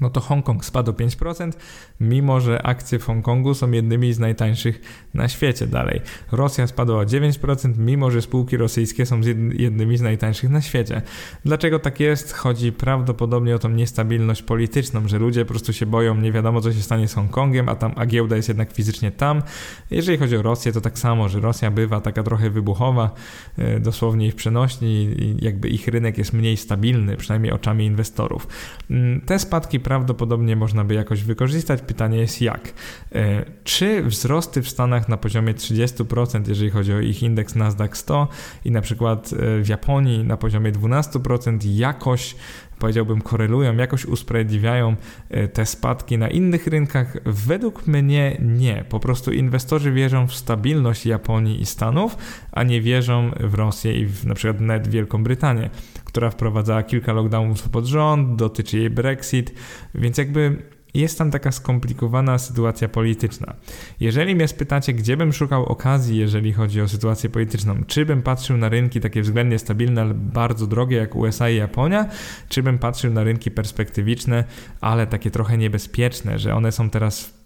no 0.00 0.10
to 0.10 0.20
Hongkong 0.20 0.64
spadł 0.64 0.90
o 0.90 0.94
5%, 0.94 1.52
mimo 2.00 2.40
że 2.40 2.62
akcje 2.62 2.98
w 2.98 3.04
Hongkongu 3.04 3.54
są 3.54 3.70
jednymi 3.70 4.12
z 4.12 4.18
najtańszych 4.18 4.80
na 5.14 5.28
świecie 5.28 5.66
dalej. 5.66 6.00
Rosja 6.32 6.66
spadła 6.66 6.96
o 6.96 7.04
9%, 7.04 7.78
mimo 7.78 8.10
że 8.10 8.22
spółki 8.22 8.56
rosyjskie 8.56 9.06
są 9.06 9.20
jednymi 9.52 9.96
z 9.96 10.00
najtańszych 10.00 10.50
na 10.50 10.60
świecie. 10.60 11.02
Dlaczego 11.44 11.78
tak 11.78 12.00
jest? 12.00 12.32
Chodzi 12.32 12.72
prawdopodobnie 12.72 13.54
o 13.54 13.58
tą 13.58 13.68
niestabilność 13.68 14.42
polityczną, 14.42 15.08
że 15.08 15.18
ludzie 15.18 15.44
po 15.44 15.48
prostu 15.48 15.72
się 15.72 15.86
boją, 15.86 16.14
nie 16.14 16.32
wiadomo 16.32 16.60
co 16.60 16.72
się 16.72 16.82
stanie 16.82 17.08
z 17.08 17.14
Hongkongiem, 17.14 17.68
a 17.68 17.74
tam 17.74 17.92
a 17.96 18.06
giełda 18.06 18.36
jest 18.36 18.48
jednak 18.48 18.72
fizycznie 18.72 19.10
tam. 19.10 19.42
Jeżeli 19.90 20.18
chodzi 20.18 20.36
o 20.36 20.42
Rosję, 20.42 20.72
to 20.72 20.80
tak 20.80 20.98
samo, 20.98 21.28
że 21.28 21.40
Rosja 21.40 21.70
bywa 21.70 22.00
taka 22.00 22.22
trochę 22.22 22.50
wybuchowa, 22.50 23.14
e, 23.58 23.80
dosłownie 23.80 24.26
ich 24.26 24.34
przenośni 24.34 25.16
jakby 25.40 25.68
ich 25.68 25.88
rynek 25.88 26.18
jest 26.18 26.32
mniej 26.32 26.56
stabilny, 26.56 27.16
przynajmniej 27.16 27.52
oczami 27.52 27.86
inwestorów. 27.86 28.46
Mm, 28.90 29.20
te 29.20 29.38
spadki 29.38 29.80
prawdopodobnie 29.82 30.56
można 30.56 30.84
by 30.84 30.94
jakoś 30.94 31.22
wykorzystać. 31.22 31.82
Pytanie 31.82 32.18
jest 32.18 32.42
jak. 32.42 32.72
E, 33.14 33.44
czy 33.64 34.02
wzrosty 34.02 34.62
w 34.62 34.68
Stanach 34.68 35.08
na 35.08 35.16
poziomie 35.16 35.54
30%, 35.54 36.48
jeżeli 36.48 36.70
chodzi 36.70 36.92
o 36.92 37.00
ich 37.00 37.22
indeks 37.22 37.54
Nasdaq 37.54 37.96
100 37.96 38.28
i 38.64 38.70
na 38.70 38.80
przykład 38.80 39.32
e, 39.32 39.62
w 39.62 39.68
Japonii 39.68 40.24
na 40.24 40.36
poziomie 40.36 40.72
12% 40.72 41.58
jakoś 41.64 42.36
powiedziałbym, 42.82 43.20
korelują, 43.20 43.76
jakoś 43.76 44.04
usprawiedliwiają 44.04 44.96
e, 45.30 45.48
te 45.48 45.66
spadki 45.66 46.18
na 46.18 46.28
innych 46.28 46.66
rynkach? 46.66 47.16
Według 47.24 47.86
mnie 47.86 48.36
nie. 48.40 48.84
Po 48.88 49.00
prostu 49.00 49.32
inwestorzy 49.32 49.92
wierzą 49.92 50.26
w 50.26 50.34
stabilność 50.34 51.06
Japonii 51.06 51.60
i 51.60 51.66
Stanów, 51.66 52.16
a 52.52 52.62
nie 52.62 52.80
wierzą 52.80 53.30
w 53.40 53.54
Rosję 53.54 54.00
i 54.00 54.06
w 54.06 54.26
na 54.26 54.34
przykład 54.34 54.60
net 54.60 54.88
Wielką 54.88 55.24
Brytanię, 55.24 55.70
która 56.12 56.30
wprowadzała 56.30 56.82
kilka 56.82 57.12
lockdownów 57.12 57.68
pod 57.68 57.86
rząd, 57.86 58.36
dotyczy 58.36 58.78
jej 58.78 58.90
Brexit, 58.90 59.54
więc 59.94 60.18
jakby 60.18 60.62
jest 60.94 61.18
tam 61.18 61.30
taka 61.30 61.52
skomplikowana 61.52 62.38
sytuacja 62.38 62.88
polityczna. 62.88 63.54
Jeżeli 64.00 64.34
mnie 64.34 64.48
spytacie, 64.48 64.92
gdzie 64.92 65.16
bym 65.16 65.32
szukał 65.32 65.66
okazji, 65.66 66.18
jeżeli 66.18 66.52
chodzi 66.52 66.80
o 66.80 66.88
sytuację 66.88 67.30
polityczną, 67.30 67.76
czy 67.86 68.06
bym 68.06 68.22
patrzył 68.22 68.56
na 68.56 68.68
rynki 68.68 69.00
takie 69.00 69.22
względnie 69.22 69.58
stabilne, 69.58 70.02
ale 70.02 70.14
bardzo 70.14 70.66
drogie 70.66 70.96
jak 70.96 71.16
USA 71.16 71.50
i 71.50 71.56
Japonia, 71.56 72.06
czy 72.48 72.62
bym 72.62 72.78
patrzył 72.78 73.12
na 73.12 73.24
rynki 73.24 73.50
perspektywiczne, 73.50 74.44
ale 74.80 75.06
takie 75.06 75.30
trochę 75.30 75.58
niebezpieczne, 75.58 76.38
że 76.38 76.54
one 76.54 76.72
są 76.72 76.90
teraz 76.90 77.41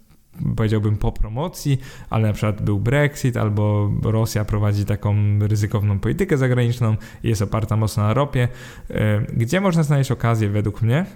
powiedziałbym 0.57 0.97
po 0.97 1.13
promocji, 1.13 1.79
ale 2.11 2.29
na 2.29 2.33
przykład 2.33 2.63
był 2.63 2.81
Brexit 2.81 3.37
albo 3.37 3.91
Rosja 4.03 4.45
prowadzi 4.45 4.85
taką 4.85 5.15
ryzykowną 5.41 5.99
politykę 5.99 6.39
zagraniczną 6.39 6.97
i 7.23 7.29
jest 7.29 7.43
oparta 7.43 7.77
mocno 7.77 8.03
na 8.03 8.15
ropie. 8.15 8.49
E, 8.91 9.21
gdzie 9.21 9.61
można 9.61 9.83
znaleźć 9.83 10.11
okazję 10.11 10.49
według 10.49 10.83
mnie? 10.83 11.07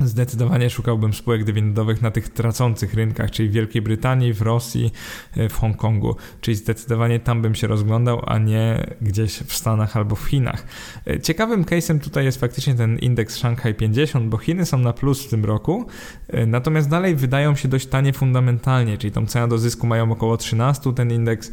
Zdecydowanie 0.00 0.70
szukałbym 0.70 1.14
spółek 1.14 1.44
dywidendowych 1.44 2.02
na 2.02 2.10
tych 2.10 2.28
tracących 2.28 2.94
rynkach, 2.94 3.30
czyli 3.30 3.48
w 3.48 3.52
Wielkiej 3.52 3.82
Brytanii, 3.82 4.32
w 4.32 4.42
Rosji, 4.42 4.92
e, 5.36 5.48
w 5.48 5.58
Hongkongu. 5.58 6.16
Czyli 6.40 6.54
zdecydowanie 6.54 7.20
tam 7.20 7.42
bym 7.42 7.54
się 7.54 7.66
rozglądał, 7.66 8.22
a 8.26 8.38
nie 8.38 8.86
gdzieś 9.00 9.38
w 9.38 9.54
Stanach 9.54 9.96
albo 9.96 10.16
w 10.16 10.24
Chinach. 10.24 10.66
E, 11.06 11.20
ciekawym 11.20 11.64
case'em 11.64 12.00
tutaj 12.00 12.24
jest 12.24 12.40
faktycznie 12.40 12.74
ten 12.74 12.98
indeks 12.98 13.36
Shanghai 13.36 13.74
50, 13.74 14.28
bo 14.28 14.38
Chiny 14.38 14.66
są 14.66 14.78
na 14.78 14.92
plus 14.92 15.26
w 15.26 15.30
tym 15.30 15.44
roku, 15.44 15.86
e, 16.28 16.46
natomiast 16.46 16.88
dalej 16.88 17.16
wydają 17.16 17.54
się 17.54 17.68
dość 17.68 17.86
tanie 17.86 18.12
fundamentalnie, 18.12 18.98
czyli 18.98 19.12
tą 19.12 19.26
cenę 19.26 19.48
do 19.48 19.58
zysku 19.58 19.86
mają 19.86 20.12
około 20.12 20.36
13, 20.36 20.92
ten 20.92 21.12
indeks 21.12 21.52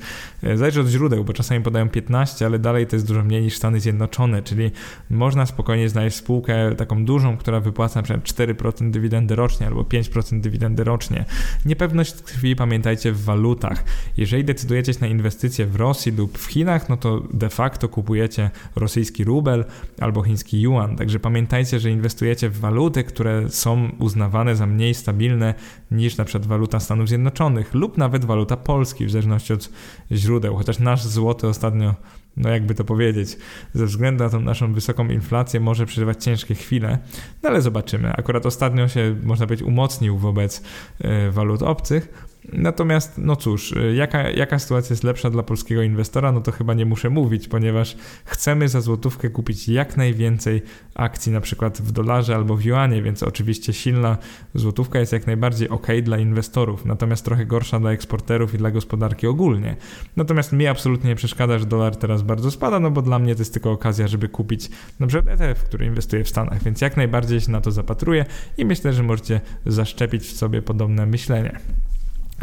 zależy 0.55 0.81
od 0.81 0.87
źródeł, 0.87 1.23
bo 1.23 1.33
czasami 1.33 1.63
podają 1.63 1.89
15, 1.89 2.45
ale 2.45 2.59
dalej 2.59 2.87
to 2.87 2.95
jest 2.95 3.07
dużo 3.07 3.23
mniej 3.23 3.41
niż 3.41 3.57
Stany 3.57 3.79
Zjednoczone, 3.79 4.41
czyli 4.41 4.71
można 5.09 5.45
spokojnie 5.45 5.89
znaleźć 5.89 6.17
spółkę 6.17 6.75
taką 6.75 7.05
dużą, 7.05 7.37
która 7.37 7.59
wypłaca 7.59 7.99
na 7.99 8.03
przykład 8.03 8.32
4% 8.35 8.91
dywidendy 8.91 9.35
rocznie 9.35 9.67
albo 9.67 9.81
5% 9.81 10.41
dywidendy 10.41 10.83
rocznie. 10.83 11.25
Niepewność 11.65 12.13
tkwi, 12.13 12.55
pamiętajcie, 12.55 13.11
w 13.11 13.23
walutach. 13.23 13.83
Jeżeli 14.17 14.43
decydujecie 14.43 14.93
się 14.93 14.99
na 15.01 15.07
inwestycje 15.07 15.65
w 15.65 15.75
Rosji 15.75 16.11
lub 16.11 16.37
w 16.37 16.45
Chinach, 16.45 16.89
no 16.89 16.97
to 16.97 17.23
de 17.33 17.49
facto 17.49 17.89
kupujecie 17.89 18.49
rosyjski 18.75 19.23
rubel 19.23 19.65
albo 19.99 20.23
chiński 20.23 20.61
yuan. 20.61 20.95
Także 20.95 21.19
pamiętajcie, 21.19 21.79
że 21.79 21.91
inwestujecie 21.91 22.49
w 22.49 22.59
waluty, 22.59 23.03
które 23.03 23.49
są 23.49 23.89
uznawane 23.99 24.55
za 24.55 24.65
mniej 24.65 24.93
stabilne 24.93 25.53
niż 25.91 26.17
na 26.17 26.25
przykład 26.25 26.47
waluta 26.47 26.79
Stanów 26.79 27.07
Zjednoczonych 27.07 27.73
lub 27.73 27.97
nawet 27.97 28.25
waluta 28.25 28.57
Polski, 28.57 29.05
w 29.05 29.11
zależności 29.11 29.53
od 29.53 29.69
źródeł. 30.11 30.55
Chociaż 30.55 30.79
nasz 30.79 31.03
złoty 31.03 31.47
ostatnio 31.47 31.95
no 32.37 32.49
jakby 32.49 32.75
to 32.75 32.83
powiedzieć, 32.83 33.37
ze 33.73 33.85
względu 33.85 34.23
na 34.23 34.29
tą 34.29 34.39
naszą 34.39 34.73
wysoką 34.73 35.07
inflację 35.07 35.59
może 35.59 35.85
przeżywać 35.85 36.23
ciężkie 36.23 36.55
chwile, 36.55 36.99
no 37.43 37.49
ale 37.49 37.61
zobaczymy. 37.61 38.13
Akurat 38.13 38.45
ostatnio 38.45 38.87
się, 38.87 39.15
można 39.23 39.47
powiedzieć, 39.47 39.67
umocnił 39.67 40.17
wobec 40.17 40.63
e, 41.01 41.31
walut 41.31 41.61
obcych, 41.61 42.32
Natomiast, 42.51 43.17
no 43.17 43.35
cóż, 43.35 43.71
y, 43.71 43.95
jaka, 43.95 44.29
jaka 44.29 44.59
sytuacja 44.59 44.93
jest 44.93 45.03
lepsza 45.03 45.29
dla 45.29 45.43
polskiego 45.43 45.81
inwestora, 45.81 46.31
no 46.31 46.41
to 46.41 46.51
chyba 46.51 46.73
nie 46.73 46.85
muszę 46.85 47.09
mówić, 47.09 47.47
ponieważ 47.47 47.97
chcemy 48.25 48.69
za 48.69 48.81
złotówkę 48.81 49.29
kupić 49.29 49.69
jak 49.69 49.97
najwięcej 49.97 50.61
akcji, 50.95 51.31
na 51.31 51.41
przykład 51.41 51.81
w 51.81 51.91
dolarze 51.91 52.35
albo 52.35 52.55
w 52.55 52.63
juanie, 52.63 53.01
więc 53.01 53.23
oczywiście 53.23 53.73
silna 53.73 54.17
złotówka 54.53 54.99
jest 54.99 55.13
jak 55.13 55.27
najbardziej 55.27 55.69
ok 55.69 55.87
dla 56.03 56.17
inwestorów, 56.17 56.85
natomiast 56.85 57.25
trochę 57.25 57.45
gorsza 57.45 57.79
dla 57.79 57.91
eksporterów 57.91 58.53
i 58.53 58.57
dla 58.57 58.71
gospodarki 58.71 59.27
ogólnie. 59.27 59.75
Natomiast 60.15 60.53
mi 60.53 60.67
absolutnie 60.67 61.09
nie 61.09 61.15
przeszkadza, 61.15 61.59
że 61.59 61.65
dolar 61.65 61.95
teraz 61.95 62.21
bardzo 62.21 62.51
spada, 62.51 62.79
no 62.79 62.91
bo 62.91 63.01
dla 63.01 63.19
mnie 63.19 63.35
to 63.35 63.41
jest 63.41 63.53
tylko 63.53 63.71
okazja, 63.71 64.07
żeby 64.07 64.29
kupić 64.29 64.69
na 64.99 65.07
przykład 65.07 65.41
ETF, 65.41 65.63
który 65.63 65.85
inwestuje 65.85 66.23
w 66.23 66.29
Stanach, 66.29 66.63
więc 66.63 66.81
jak 66.81 66.97
najbardziej 66.97 67.41
się 67.41 67.51
na 67.51 67.61
to 67.61 67.71
zapatruję 67.71 68.25
i 68.57 68.65
myślę, 68.65 68.93
że 68.93 69.03
możecie 69.03 69.41
zaszczepić 69.65 70.23
w 70.23 70.37
sobie 70.37 70.61
podobne 70.61 71.05
myślenie. 71.05 71.59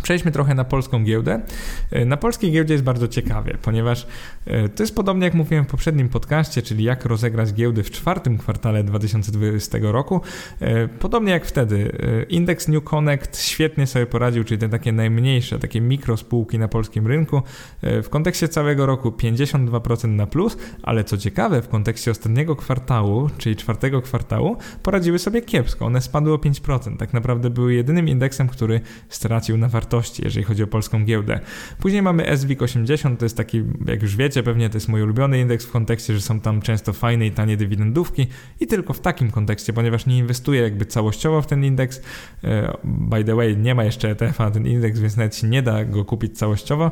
Przejdźmy 0.02 0.32
trochę 0.32 0.54
na 0.54 0.64
polską 0.64 1.04
giełdę. 1.04 1.40
E, 1.90 2.04
na 2.04 2.16
polskiej 2.16 2.52
giełdzie 2.52 2.74
jest 2.74 2.84
bardzo 2.84 3.08
ciekawie, 3.08 3.58
ponieważ 3.62 4.06
e, 4.46 4.68
to 4.68 4.82
jest 4.82 4.94
podobnie 4.94 5.24
jak 5.24 5.34
mówiłem 5.34 5.64
w 5.64 5.68
poprzednim 5.68 6.08
podcaście, 6.08 6.62
czyli 6.62 6.84
jak 6.84 7.04
rozegrać 7.04 7.52
giełdy 7.52 7.82
w 7.82 7.90
czwartym 7.90 8.38
kwartale 8.38 8.84
2020 8.84 9.78
roku. 9.82 10.20
E, 10.60 10.88
podobnie 10.88 11.32
jak 11.32 11.46
wtedy. 11.46 11.92
Indeks 12.28 12.68
New 12.68 12.84
Connect 12.84 13.42
świetnie 13.42 13.86
sobie 13.86 14.06
poradził, 14.06 14.44
czyli 14.44 14.58
te 14.58 14.68
takie 14.68 14.92
najmniejsze, 14.92 15.58
takie 15.58 15.80
mikrospółki 15.80 16.58
na 16.58 16.68
polskim 16.68 17.06
rynku. 17.06 17.42
W 17.82 18.06
kontekście 18.10 18.48
całego 18.48 18.86
roku 18.86 19.08
52% 19.08 20.08
na 20.08 20.26
plus, 20.26 20.56
ale 20.82 21.04
co 21.04 21.18
ciekawe, 21.18 21.62
w 21.62 21.68
kontekście 21.68 22.10
ostatniego 22.10 22.56
kwartału, 22.56 23.30
czyli 23.38 23.56
czwartego 23.56 24.02
kwartału, 24.02 24.56
poradziły 24.82 25.18
sobie 25.18 25.42
kiepsko. 25.42 25.86
One 25.86 26.00
spadły 26.00 26.32
o 26.32 26.36
5%. 26.36 26.96
Tak 26.96 27.12
naprawdę 27.12 27.50
były 27.50 27.74
jedynym 27.74 28.08
indeksem, 28.08 28.48
który 28.48 28.80
stracił 29.08 29.56
na 29.56 29.68
wartości 29.68 29.79
wartości, 29.80 30.22
jeżeli 30.24 30.44
chodzi 30.44 30.62
o 30.62 30.66
polską 30.66 31.04
giełdę. 31.04 31.40
Później 31.78 32.02
mamy 32.02 32.36
SWIG 32.36 32.62
80, 32.62 33.18
to 33.18 33.24
jest 33.24 33.36
taki, 33.36 33.62
jak 33.86 34.02
już 34.02 34.16
wiecie, 34.16 34.42
pewnie 34.42 34.70
to 34.70 34.76
jest 34.76 34.88
mój 34.88 35.02
ulubiony 35.02 35.40
indeks 35.40 35.66
w 35.66 35.70
kontekście, 35.70 36.14
że 36.14 36.20
są 36.20 36.40
tam 36.40 36.60
często 36.60 36.92
fajne 36.92 37.26
i 37.26 37.30
tanie 37.30 37.56
dywidendówki 37.56 38.26
i 38.60 38.66
tylko 38.66 38.92
w 38.92 39.00
takim 39.00 39.30
kontekście, 39.30 39.72
ponieważ 39.72 40.06
nie 40.06 40.18
inwestuję 40.18 40.62
jakby 40.62 40.86
całościowo 40.86 41.42
w 41.42 41.46
ten 41.46 41.64
indeks. 41.64 42.02
E, 42.44 42.76
by 42.84 43.24
the 43.24 43.34
way, 43.34 43.56
nie 43.56 43.74
ma 43.74 43.84
jeszcze 43.84 44.10
ETF-a 44.10 44.44
na 44.44 44.50
ten 44.50 44.66
indeks, 44.66 44.98
więc 45.00 45.16
nawet 45.16 45.36
się 45.36 45.46
nie 45.46 45.62
da 45.62 45.84
go 45.84 46.04
kupić 46.04 46.38
całościowo. 46.38 46.90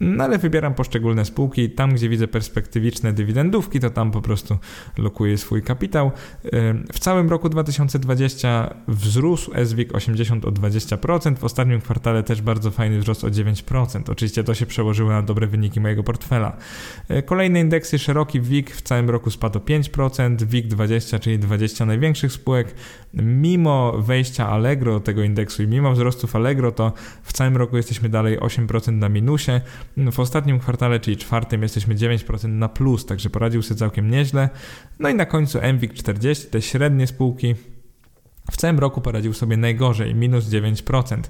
No 0.00 0.24
ale 0.24 0.38
wybieram 0.38 0.74
poszczególne 0.74 1.24
spółki. 1.24 1.70
Tam, 1.70 1.94
gdzie 1.94 2.08
widzę 2.08 2.28
perspektywiczne 2.28 3.12
dywidendówki, 3.12 3.80
to 3.80 3.90
tam 3.90 4.10
po 4.10 4.22
prostu 4.22 4.58
lokuję 4.98 5.38
swój 5.38 5.62
kapitał. 5.62 6.10
W 6.92 6.98
całym 6.98 7.28
roku 7.28 7.48
2020 7.48 8.74
wzrósł 8.88 9.50
SWIG 9.64 9.94
80 9.94 10.44
o 10.44 10.52
20%. 10.52 11.38
W 11.38 11.44
ostatnim 11.44 11.80
kwartale 11.80 12.22
też 12.22 12.42
bardzo 12.42 12.70
fajny 12.70 12.98
wzrost 12.98 13.24
o 13.24 13.28
9%. 13.28 14.10
Oczywiście 14.10 14.44
to 14.44 14.54
się 14.54 14.66
przełożyło 14.66 15.10
na 15.10 15.22
dobre 15.22 15.46
wyniki 15.46 15.80
mojego 15.80 16.02
portfela. 16.02 16.56
Kolejne 17.26 17.60
indeksy, 17.60 17.98
szeroki 17.98 18.40
WIG 18.40 18.70
w 18.70 18.82
całym 18.82 19.10
roku 19.10 19.30
spadł 19.30 19.58
o 19.58 19.62
5%, 19.62 20.42
WIG 20.42 20.66
20, 20.66 21.18
czyli 21.18 21.38
20 21.38 21.86
największych 21.86 22.32
spółek. 22.32 22.74
Mimo 23.16 23.92
wejścia 23.98 24.48
Allegro 24.48 25.00
tego 25.00 25.22
indeksu 25.22 25.62
i 25.62 25.66
mimo 25.66 25.92
wzrostów 25.92 26.36
Allegro, 26.36 26.72
to 26.72 26.92
w 27.22 27.32
całym 27.32 27.56
roku 27.56 27.76
jesteśmy 27.76 28.08
dalej 28.08 28.38
8% 28.38 28.92
na 28.92 29.08
minusie. 29.08 29.60
W 29.96 30.20
ostatnim 30.20 30.58
kwartale, 30.58 31.00
czyli 31.00 31.16
czwartym, 31.16 31.62
jesteśmy 31.62 31.94
9% 31.94 32.48
na 32.48 32.68
plus, 32.68 33.06
także 33.06 33.30
poradził 33.30 33.62
sobie 33.62 33.78
całkiem 33.78 34.10
nieźle. 34.10 34.48
No 34.98 35.08
i 35.08 35.14
na 35.14 35.26
końcu 35.26 35.58
MWIG 35.74 35.94
40, 35.94 36.46
te 36.46 36.62
średnie 36.62 37.06
spółki 37.06 37.54
w 38.50 38.56
całym 38.56 38.78
roku 38.78 39.00
poradził 39.00 39.32
sobie 39.32 39.56
najgorzej, 39.56 40.14
minus 40.14 40.44
9%. 40.44 41.20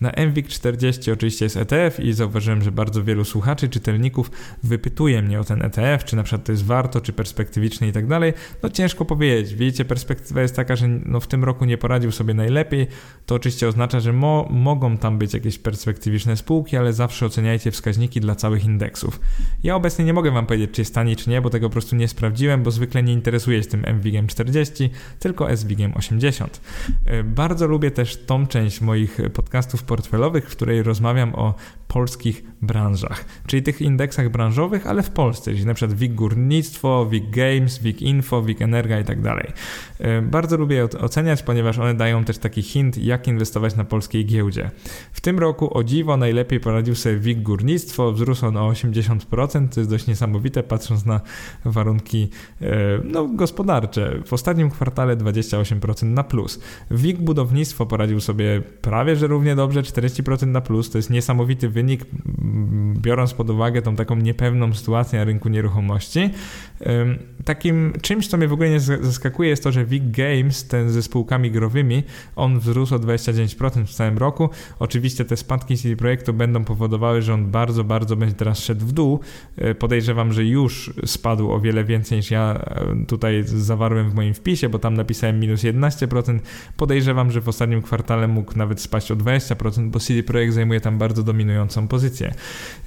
Na 0.00 0.12
MWIG 0.26 0.48
40 0.48 1.12
oczywiście 1.12 1.44
jest 1.44 1.56
ETF 1.56 2.00
i 2.00 2.12
zauważyłem, 2.12 2.62
że 2.62 2.72
bardzo 2.72 3.04
wielu 3.04 3.24
słuchaczy, 3.24 3.68
czytelników 3.68 4.30
wypytuje 4.62 5.22
mnie 5.22 5.40
o 5.40 5.44
ten 5.44 5.62
ETF, 5.62 6.04
czy 6.04 6.16
na 6.16 6.22
przykład 6.22 6.46
to 6.46 6.52
jest 6.52 6.64
warto, 6.64 7.00
czy 7.00 7.12
perspektywiczny 7.12 7.88
i 7.88 7.92
tak 7.92 8.06
dalej. 8.06 8.32
No 8.62 8.68
ciężko 8.68 9.04
powiedzieć. 9.04 9.54
Widzicie, 9.54 9.84
perspektywa 9.84 10.42
jest 10.42 10.56
taka, 10.56 10.76
że 10.76 10.88
no 10.88 11.20
w 11.20 11.26
tym 11.26 11.44
roku 11.44 11.64
nie 11.64 11.78
poradził 11.78 12.12
sobie 12.12 12.34
najlepiej. 12.34 12.86
To 13.26 13.34
oczywiście 13.34 13.68
oznacza, 13.68 14.00
że 14.00 14.12
mo 14.12 14.48
mogą 14.50 14.98
tam 14.98 15.18
być 15.18 15.34
jakieś 15.34 15.58
perspektywiczne 15.58 16.36
spółki, 16.36 16.76
ale 16.76 16.92
zawsze 16.92 17.26
oceniajcie 17.26 17.70
wskaźniki 17.70 18.20
dla 18.20 18.34
całych 18.34 18.64
indeksów. 18.64 19.20
Ja 19.62 19.76
obecnie 19.76 20.04
nie 20.04 20.12
mogę 20.12 20.30
Wam 20.30 20.46
powiedzieć, 20.46 20.70
czy 20.72 20.80
jest 20.80 20.94
tani, 20.94 21.16
czy 21.16 21.30
nie, 21.30 21.40
bo 21.40 21.50
tego 21.50 21.68
po 21.68 21.72
prostu 21.72 21.96
nie 21.96 22.08
sprawdziłem, 22.08 22.62
bo 22.62 22.70
zwykle 22.70 23.02
nie 23.02 23.12
interesuję 23.12 23.62
się 23.62 23.68
tym 23.68 23.84
MWIGiem 23.96 24.26
40, 24.26 24.90
tylko 25.18 25.56
SWIGiem 25.56 25.92
80. 25.96 26.63
E, 27.04 27.24
bardzo 27.24 27.66
lubię 27.66 27.90
też 27.90 28.16
tą 28.16 28.46
część 28.46 28.80
moich 28.80 29.18
podcastów 29.34 29.82
portfelowych, 29.82 30.50
w 30.50 30.56
której 30.56 30.82
rozmawiam 30.82 31.34
o 31.34 31.54
polskich 31.94 32.44
branżach, 32.62 33.24
czyli 33.46 33.62
tych 33.62 33.80
indeksach 33.80 34.28
branżowych, 34.28 34.86
ale 34.86 35.02
w 35.02 35.10
Polsce, 35.10 35.50
czyli 35.50 35.66
na 35.66 35.74
przykład 35.74 35.98
WIG 35.98 36.14
Górnictwo, 36.14 37.06
WIG 37.06 37.30
Games, 37.30 37.78
WIG 37.78 38.02
Info, 38.02 38.42
WIG 38.42 38.62
Energa 38.62 39.00
i 39.00 39.04
tak 39.04 39.22
dalej. 39.22 39.52
E, 39.98 40.22
bardzo 40.22 40.56
lubię 40.56 40.76
je 40.76 40.84
oceniać, 40.84 41.42
ponieważ 41.42 41.78
one 41.78 41.94
dają 41.94 42.24
też 42.24 42.38
taki 42.38 42.62
hint, 42.62 42.98
jak 42.98 43.28
inwestować 43.28 43.76
na 43.76 43.84
polskiej 43.84 44.26
giełdzie. 44.26 44.70
W 45.12 45.20
tym 45.20 45.38
roku 45.38 45.78
o 45.78 45.84
dziwo 45.84 46.16
najlepiej 46.16 46.60
poradził 46.60 46.94
sobie 46.94 47.16
WIG 47.16 47.42
Górnictwo, 47.42 48.12
wzrósł 48.12 48.46
on 48.46 48.56
o 48.56 48.70
80%, 48.70 49.68
to 49.68 49.80
jest 49.80 49.90
dość 49.90 50.06
niesamowite, 50.06 50.62
patrząc 50.62 51.06
na 51.06 51.20
warunki 51.64 52.28
e, 52.60 52.66
no, 53.04 53.28
gospodarcze. 53.28 54.22
W 54.26 54.32
ostatnim 54.32 54.70
kwartale 54.70 55.16
28% 55.16 56.06
na 56.06 56.24
plus. 56.24 56.60
WIG 56.90 57.18
Budownictwo 57.18 57.86
poradził 57.86 58.20
sobie 58.20 58.62
prawie, 58.82 59.16
że 59.16 59.26
równie 59.26 59.56
dobrze, 59.56 59.82
40% 59.82 60.46
na 60.46 60.60
plus, 60.60 60.90
to 60.90 60.98
jest 60.98 61.10
niesamowity 61.10 61.68
wynik, 61.68 61.83
biorąc 62.94 63.34
pod 63.34 63.50
uwagę 63.50 63.82
tą 63.82 63.96
taką 63.96 64.16
niepewną 64.16 64.74
sytuację 64.74 65.18
na 65.18 65.24
rynku 65.24 65.48
nieruchomości. 65.48 66.30
Takim 67.44 67.92
czymś, 68.02 68.26
co 68.26 68.36
mnie 68.36 68.48
w 68.48 68.52
ogóle 68.52 68.70
nie 68.70 68.80
zaskakuje, 68.80 69.48
jest 69.48 69.64
to, 69.64 69.72
że 69.72 69.84
WIG 69.84 70.10
Games, 70.10 70.68
ten 70.68 70.90
ze 70.90 71.02
spółkami 71.02 71.50
growymi, 71.50 72.02
on 72.36 72.58
wzrósł 72.58 72.94
o 72.94 72.98
29% 72.98 73.84
w 73.84 73.94
całym 73.94 74.18
roku. 74.18 74.50
Oczywiście 74.78 75.24
te 75.24 75.36
spadki 75.36 75.76
CD 75.76 75.96
Projektu 75.96 76.32
będą 76.32 76.64
powodowały, 76.64 77.22
że 77.22 77.34
on 77.34 77.50
bardzo, 77.50 77.84
bardzo 77.84 78.16
będzie 78.16 78.34
teraz 78.34 78.58
szedł 78.58 78.86
w 78.86 78.92
dół. 78.92 79.20
E, 79.56 79.74
podejrzewam, 79.74 80.32
że 80.32 80.44
już 80.44 80.92
spadł 81.06 81.52
o 81.52 81.60
wiele 81.60 81.84
więcej 81.84 82.18
niż 82.18 82.30
ja 82.30 82.60
e, 82.64 83.06
tutaj 83.06 83.42
zawarłem 83.46 84.10
w 84.10 84.14
moim 84.14 84.34
wpisie, 84.34 84.68
bo 84.68 84.78
tam 84.78 84.94
napisałem 84.94 85.40
minus 85.40 85.62
11%. 85.62 86.38
Podejrzewam, 86.76 87.30
że 87.30 87.40
w 87.40 87.48
ostatnim 87.48 87.82
kwartale 87.82 88.28
mógł 88.28 88.58
nawet 88.58 88.80
spaść 88.80 89.10
o 89.10 89.16
20%, 89.16 89.90
bo 89.90 90.00
CD 90.00 90.22
Projekt 90.22 90.54
zajmuje 90.54 90.80
tam 90.80 90.98
bardzo 90.98 91.22
dominującą 91.22 91.63
pozycję. 91.88 92.34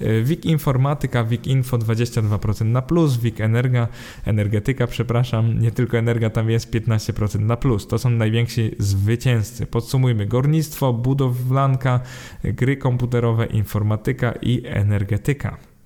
E, 0.01 0.21
WIG 0.21 0.45
Informatyka, 0.45 1.23
WIG 1.23 1.47
Info 1.47 1.77
22% 1.77 2.65
na 2.65 2.81
plus, 2.81 3.17
WIG 3.17 3.41
Energa, 3.41 3.87
Energetyka, 4.25 4.87
przepraszam, 4.87 5.59
nie 5.59 5.71
tylko 5.71 5.97
Energa 5.97 6.29
tam 6.29 6.49
jest 6.49 6.73
15% 6.73 7.39
na 7.39 7.57
plus. 7.57 7.87
To 7.87 7.97
są 7.97 8.09
najwięksi 8.09 8.75
zwycięzcy. 8.79 9.65
Podsumujmy, 9.65 10.25
górnictwo, 10.25 10.93
budowlanka, 10.93 11.99
gry 12.43 12.77
komputerowe, 12.77 13.45
informatyka 13.45 14.33
i 14.41 14.61
energetyka. 14.65 15.76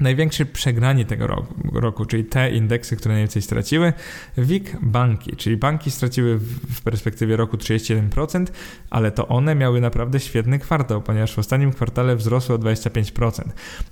Największy 0.00 0.46
przegrani 0.46 1.04
tego 1.04 1.26
roku, 1.72 2.04
czyli 2.04 2.24
te 2.24 2.50
indeksy, 2.50 2.96
które 2.96 3.14
najwięcej 3.14 3.42
straciły, 3.42 3.92
WIG 4.38 4.76
banki, 4.82 5.36
czyli 5.36 5.56
banki 5.56 5.90
straciły 5.90 6.38
w 6.38 6.80
perspektywie 6.82 7.36
roku 7.36 7.56
31%, 7.56 8.46
ale 8.90 9.10
to 9.10 9.28
one 9.28 9.54
miały 9.54 9.80
naprawdę 9.80 10.20
świetny 10.20 10.58
kwartał, 10.58 11.02
ponieważ 11.02 11.34
w 11.34 11.38
ostatnim 11.38 11.72
kwartale 11.72 12.16
wzrosły 12.16 12.54
o 12.54 12.58
25%. 12.58 13.42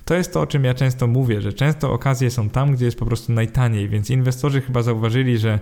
To 0.04 0.14
jest 0.14 0.32
to, 0.32 0.40
o 0.40 0.46
czym 0.46 0.64
ja 0.64 0.74
często 0.74 1.06
mówię, 1.06 1.40
że 1.40 1.52
często 1.52 1.92
okazje 1.92 2.30
są 2.30 2.48
tam, 2.50 2.72
gdzie 2.72 2.84
jest 2.84 2.98
po 2.98 3.06
prostu 3.06 3.32
najtaniej, 3.32 3.88
więc 3.88 4.10
inwestorzy 4.10 4.60
chyba 4.60 4.82
zauważyli, 4.82 5.38
że 5.38 5.58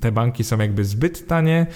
te 0.00 0.12
banki 0.12 0.44
są 0.44 0.58
jakby 0.58 0.84
zbyt 0.84 1.26
tanie, 1.26 1.66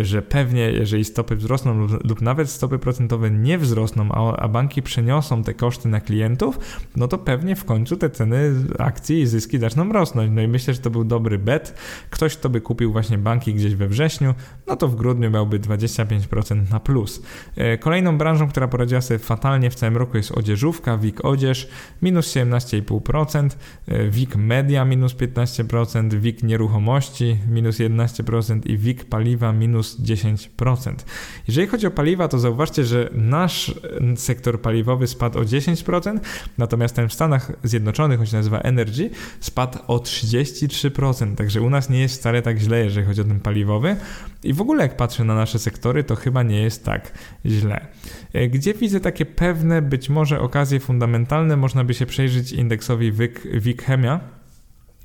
że 0.00 0.22
pewnie 0.22 0.70
jeżeli 0.70 1.04
stopy 1.04 1.36
wzrosną 1.36 1.86
lub, 2.04 2.20
nawet 2.20 2.50
stopy 2.50 2.78
procentowe 2.78 3.30
nie 3.30 3.58
wzrosną, 3.58 4.12
a 4.36 4.48
banki 4.48 4.82
przeniosą 4.82 5.42
te 5.42 5.54
koszty 5.54 5.88
na 5.88 6.00
klientów, 6.00 6.58
no 6.96 7.08
to 7.08 7.18
pewnie 7.18 7.49
pewnie 7.50 7.62
w 7.62 7.64
końcu 7.64 7.96
te 7.96 8.10
ceny 8.10 8.52
akcji 8.78 9.20
i 9.20 9.26
zyski 9.26 9.58
zaczną 9.58 9.92
rosnąć. 9.92 10.30
No 10.34 10.42
i 10.42 10.48
myślę, 10.48 10.74
że 10.74 10.80
to 10.80 10.90
był 10.90 11.04
dobry 11.04 11.38
bet. 11.38 11.74
Ktoś, 12.10 12.36
kto 12.36 12.48
by 12.48 12.60
kupił 12.60 12.92
właśnie 12.92 13.18
banki 13.18 13.54
gdzieś 13.54 13.74
we 13.74 13.88
wrześniu, 13.88 14.34
no 14.66 14.76
to 14.76 14.88
w 14.88 14.96
grudniu 14.96 15.30
miałby 15.30 15.60
25% 15.60 16.70
na 16.70 16.80
plus. 16.80 17.22
E, 17.56 17.78
kolejną 17.78 18.18
branżą, 18.18 18.48
która 18.48 18.68
poradziła 18.68 19.00
sobie 19.00 19.18
fatalnie 19.18 19.70
w 19.70 19.74
całym 19.74 19.96
roku 19.96 20.16
jest 20.16 20.32
odzieżówka, 20.32 20.96
WIG 20.96 21.24
Odzież 21.24 21.68
minus 22.02 22.26
17,5%, 22.26 23.56
e, 23.88 24.08
WIG 24.08 24.36
Media 24.36 24.84
minus 24.84 25.14
15%, 25.14 26.14
WIG 26.14 26.42
Nieruchomości 26.42 27.38
minus 27.48 27.78
11% 27.78 28.66
i 28.66 28.76
WIG 28.76 29.04
Paliwa 29.04 29.52
minus 29.52 30.00
10%. 30.00 31.04
Jeżeli 31.48 31.66
chodzi 31.66 31.86
o 31.86 31.90
paliwa, 31.90 32.28
to 32.28 32.38
zauważcie, 32.38 32.84
że 32.84 33.10
nasz 33.12 33.74
sektor 34.16 34.60
paliwowy 34.60 35.06
spadł 35.06 35.38
o 35.38 35.42
10%, 35.42 36.18
natomiast 36.58 36.96
ten 36.96 37.08
w 37.08 37.12
Stanach 37.12 37.39
Zjednoczonych, 37.64 38.20
on 38.20 38.26
się 38.26 38.36
nazywa 38.36 38.58
Energy, 38.58 39.10
spadł 39.40 39.78
o 39.86 39.96
33%, 39.96 41.34
także 41.34 41.60
u 41.60 41.70
nas 41.70 41.90
nie 41.90 42.00
jest 42.00 42.18
wcale 42.18 42.42
tak 42.42 42.58
źle, 42.58 42.84
jeżeli 42.84 43.06
chodzi 43.06 43.20
o 43.20 43.24
ten 43.24 43.40
paliwowy. 43.40 43.96
I 44.44 44.52
w 44.52 44.60
ogóle 44.60 44.82
jak 44.82 44.96
patrzę 44.96 45.24
na 45.24 45.34
nasze 45.34 45.58
sektory, 45.58 46.04
to 46.04 46.16
chyba 46.16 46.42
nie 46.42 46.62
jest 46.62 46.84
tak 46.84 47.12
źle. 47.46 47.86
E, 48.32 48.48
gdzie 48.48 48.74
widzę 48.74 49.00
takie 49.00 49.26
pewne, 49.26 49.82
być 49.82 50.08
może 50.08 50.40
okazje 50.40 50.80
fundamentalne, 50.80 51.56
można 51.56 51.84
by 51.84 51.94
się 51.94 52.06
przejrzeć 52.06 52.52
indeksowi 52.52 53.12
WIG, 53.12 53.40
WIG 53.52 53.82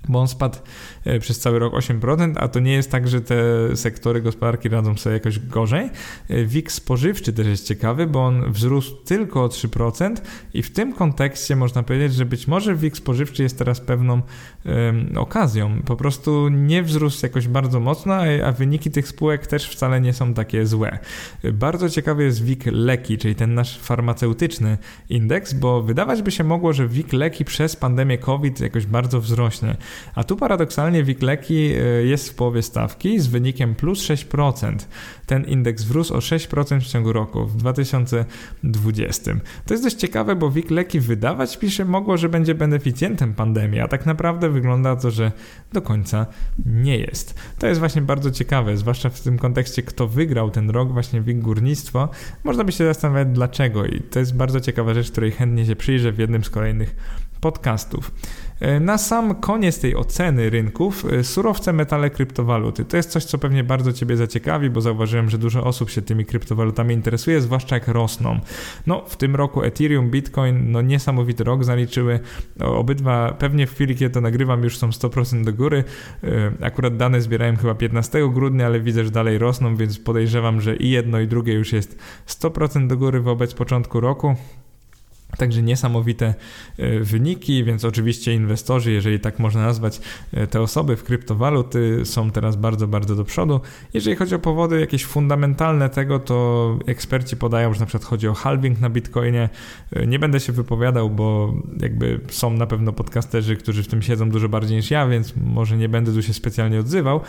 bo 0.09 0.19
on 0.19 0.27
spadł 0.27 0.57
e, 1.05 1.19
przez 1.19 1.39
cały 1.39 1.59
rok 1.59 1.73
8%, 1.73 2.33
a 2.37 2.47
to 2.47 2.59
nie 2.59 2.73
jest 2.73 2.91
tak, 2.91 3.07
że 3.07 3.21
te 3.21 3.35
sektory 3.77 4.21
gospodarki 4.21 4.69
radzą 4.69 4.97
sobie 4.97 5.13
jakoś 5.13 5.39
gorzej. 5.39 5.89
E, 6.29 6.45
WIG 6.45 6.71
spożywczy 6.71 7.33
też 7.33 7.47
jest 7.47 7.67
ciekawy, 7.67 8.07
bo 8.07 8.25
on 8.25 8.51
wzrósł 8.51 8.95
tylko 8.95 9.43
o 9.43 9.47
3% 9.47 10.15
i 10.53 10.63
w 10.63 10.71
tym 10.71 10.93
kontekście 10.93 11.55
można 11.55 11.83
powiedzieć, 11.83 12.13
że 12.13 12.25
być 12.25 12.47
może 12.47 12.75
WIG 12.75 12.97
spożywczy 12.97 13.43
jest 13.43 13.57
teraz 13.57 13.81
pewną 13.81 14.21
okazją. 15.15 15.81
Po 15.85 15.95
prostu 15.95 16.49
nie 16.49 16.83
wzrósł 16.83 17.25
jakoś 17.25 17.47
bardzo 17.47 17.79
mocno, 17.79 18.13
a, 18.13 18.45
a 18.45 18.51
wyniki 18.51 18.91
tych 18.91 19.07
spółek 19.07 19.47
też 19.47 19.69
wcale 19.69 20.01
nie 20.01 20.13
są 20.13 20.33
takie 20.33 20.65
złe. 20.65 20.99
E, 21.43 21.51
bardzo 21.51 21.89
ciekawy 21.89 22.23
jest 22.23 22.43
WIG 22.43 22.65
leki, 22.65 23.17
czyli 23.17 23.35
ten 23.35 23.53
nasz 23.53 23.79
farmaceutyczny 23.79 24.77
indeks, 25.09 25.53
bo 25.53 25.81
wydawać 25.81 26.21
by 26.21 26.31
się 26.31 26.43
mogło, 26.43 26.73
że 26.73 26.87
WIG 26.87 27.13
leki 27.13 27.45
przez 27.45 27.75
pandemię 27.75 28.17
COVID 28.17 28.59
jakoś 28.59 28.85
bardzo 28.85 29.21
wzrośnie. 29.21 29.77
A 30.15 30.23
tu 30.23 30.35
paradoksalnie 30.35 31.03
Wikleki 31.03 31.55
e, 31.55 31.79
jest 32.03 32.29
w 32.29 32.35
połowie 32.35 32.61
stawki 32.61 33.19
z 33.19 33.27
wynikiem 33.27 33.75
plus 33.75 33.99
6%. 33.99 34.75
Ten 35.25 35.43
indeks 35.43 35.83
wzrósł 35.83 36.13
o 36.13 36.17
6% 36.17 36.79
w 36.79 36.87
ciągu 36.87 37.13
roku 37.13 37.45
w 37.45 37.57
2020. 37.57 39.31
To 39.65 39.73
jest 39.73 39.83
dość 39.83 39.95
ciekawe, 39.95 40.35
bo 40.35 40.51
Wikleki 40.51 40.99
wydawać 40.99 41.57
pisze 41.57 41.85
mogło, 41.85 42.17
że 42.17 42.29
będzie 42.29 42.55
beneficjentem 42.55 43.33
pandemii, 43.33 43.79
a 43.79 43.87
tak 43.87 44.05
naprawdę 44.05 44.49
wygląda 44.49 44.95
to, 44.95 45.11
że 45.11 45.31
do 45.73 45.81
końca 45.81 46.25
nie 46.65 46.97
jest. 46.97 47.39
To 47.59 47.67
jest 47.67 47.79
właśnie 47.79 48.01
bardzo 48.01 48.31
ciekawe, 48.31 48.77
zwłaszcza 48.77 49.09
w 49.09 49.21
tym 49.21 49.37
kontekście, 49.37 49.83
kto 49.83 50.07
wygrał 50.07 50.51
ten 50.51 50.69
rok, 50.69 50.93
właśnie 50.93 51.21
WIG 51.21 51.39
Górnictwo. 51.39 52.09
Można 52.43 52.63
by 52.63 52.71
się 52.71 52.85
zastanawiać 52.85 53.27
dlaczego 53.27 53.85
i 53.85 54.01
to 54.01 54.19
jest 54.19 54.35
bardzo 54.35 54.59
ciekawa 54.59 54.93
rzecz, 54.93 55.11
której 55.11 55.31
chętnie 55.31 55.65
się 55.65 55.75
przyjrzę 55.75 56.11
w 56.11 56.19
jednym 56.19 56.43
z 56.43 56.49
kolejnych 56.49 56.95
podcastów. 57.41 58.11
E, 58.59 58.79
na 58.79 58.97
sam 58.97 59.35
koniec 59.35 59.79
tej 59.79 59.95
oceny 59.95 60.49
rynków, 60.49 61.05
e, 61.05 61.23
surowce, 61.23 61.73
metale, 61.73 62.09
kryptowaluty. 62.09 62.85
To 62.85 62.97
jest 62.97 63.09
coś, 63.09 63.25
co 63.25 63.37
pewnie 63.37 63.63
bardzo 63.63 63.93
Ciebie 63.93 64.17
zaciekawi, 64.17 64.69
bo 64.69 64.81
zauważyłem, 64.81 65.29
że 65.29 65.37
dużo 65.37 65.63
osób 65.63 65.89
się 65.89 66.01
tymi 66.01 66.25
kryptowalutami 66.25 66.93
interesuje, 66.93 67.41
zwłaszcza 67.41 67.75
jak 67.75 67.87
rosną. 67.87 68.39
No, 68.87 69.03
w 69.07 69.17
tym 69.17 69.35
roku 69.35 69.63
Ethereum, 69.63 70.09
Bitcoin, 70.09 70.71
no 70.71 70.81
niesamowity 70.81 71.43
rok 71.43 71.63
zaliczyły. 71.63 72.19
Obydwa, 72.59 73.35
pewnie 73.39 73.67
w 73.67 73.73
chwili, 73.73 73.95
kiedy 73.95 74.13
to 74.13 74.21
nagrywam, 74.21 74.63
już 74.63 74.77
są 74.77 74.89
100% 74.89 75.43
do 75.43 75.53
góry. 75.53 75.83
E, 76.23 76.65
akurat 76.65 76.97
dane 76.97 77.21
zbierałem 77.21 77.57
chyba 77.57 77.75
15 77.75 78.29
grudnia, 78.33 78.65
ale 78.65 78.79
widzę, 78.79 79.05
że 79.05 79.11
dalej 79.11 79.37
rosną, 79.37 79.75
więc 79.75 79.99
podejrzewam, 79.99 80.61
że 80.61 80.75
i 80.75 80.89
jedno, 80.89 81.19
i 81.19 81.27
drugie 81.27 81.53
już 81.53 81.73
jest 81.73 81.99
100% 82.27 82.87
do 82.87 82.97
góry 82.97 83.21
wobec 83.21 83.53
początku 83.53 83.99
roku. 83.99 84.35
Także 85.38 85.61
niesamowite 85.61 86.33
e, 86.77 86.99
wyniki, 86.99 87.63
więc 87.63 87.86
oczywiście 87.86 88.33
inwestorzy, 88.33 88.91
jeżeli 88.91 89.19
tak 89.19 89.39
można 89.39 89.61
nazwać 89.61 90.01
e, 90.33 90.47
te 90.47 90.61
osoby 90.61 90.95
w 90.95 91.03
kryptowaluty, 91.03 92.01
są 92.05 92.31
teraz 92.31 92.55
bardzo, 92.55 92.88
bardzo 92.88 93.15
do 93.15 93.23
przodu. 93.23 93.61
Jeżeli 93.93 94.15
chodzi 94.15 94.36
o 94.36 94.39
powody 94.39 94.79
jakieś 94.79 95.05
fundamentalne 95.05 95.89
tego, 95.89 96.19
to 96.19 96.77
eksperci 96.86 97.38
podają, 97.38 97.73
że 97.73 97.79
na 97.79 97.86
przykład 97.86 98.09
chodzi 98.09 98.27
o 98.27 98.33
halving 98.33 98.79
na 98.79 98.89
Bitcoinie. 98.89 99.49
E, 99.91 100.07
nie 100.07 100.19
będę 100.19 100.39
się 100.39 100.53
wypowiadał, 100.53 101.09
bo 101.09 101.53
jakby 101.81 102.19
są 102.29 102.51
na 102.51 102.67
pewno 102.67 102.93
podcasterzy, 102.93 103.55
którzy 103.55 103.83
w 103.83 103.88
tym 103.88 104.01
siedzą 104.01 104.29
dużo 104.29 104.49
bardziej 104.49 104.77
niż 104.77 104.91
ja, 104.91 105.07
więc 105.07 105.33
może 105.36 105.77
nie 105.77 105.89
będę 105.89 106.13
tu 106.13 106.21
się 106.21 106.33
specjalnie 106.33 106.79
odzywał. 106.79 107.21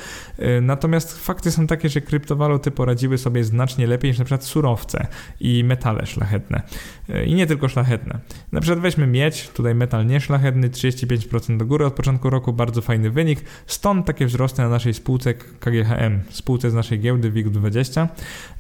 Natomiast 0.63 1.19
fakty 1.19 1.51
są 1.51 1.67
takie, 1.67 1.89
że 1.89 2.01
kryptowaluty 2.01 2.71
poradziły 2.71 3.19
sobie 3.19 3.45
znacznie 3.45 3.87
lepiej 3.87 4.11
niż 4.11 4.19
na 4.19 4.25
przykład 4.25 4.45
surowce 4.45 5.07
i 5.41 5.65
metale 5.65 6.07
szlachetne. 6.07 6.63
I 7.27 7.35
nie 7.35 7.47
tylko 7.47 7.69
szlachetne 7.69 7.96
szlachetne. 7.97 8.19
Na 8.53 8.61
przykład 8.61 8.81
weźmy 8.81 9.07
miedź, 9.07 9.49
tutaj 9.49 9.75
metal 9.75 10.07
nieszlachetny, 10.07 10.71
35% 10.71 11.57
do 11.57 11.67
góry 11.67 11.87
od 11.87 11.95
początku 11.95 12.31
roku, 12.31 12.53
bardzo 12.53 12.83
fajny 12.83 13.11
wynik. 13.11 13.41
Stąd 13.67 14.07
takie 14.07 14.27
wzrosty 14.27 14.63
na 14.63 14.69
naszej 14.69 14.95
spółce 14.95 15.35
KGHM, 15.35 16.21
spółce 16.31 16.71
z 16.71 16.75
naszej 16.75 17.01
giełdy 17.01 17.33
WIG20. 17.33 18.09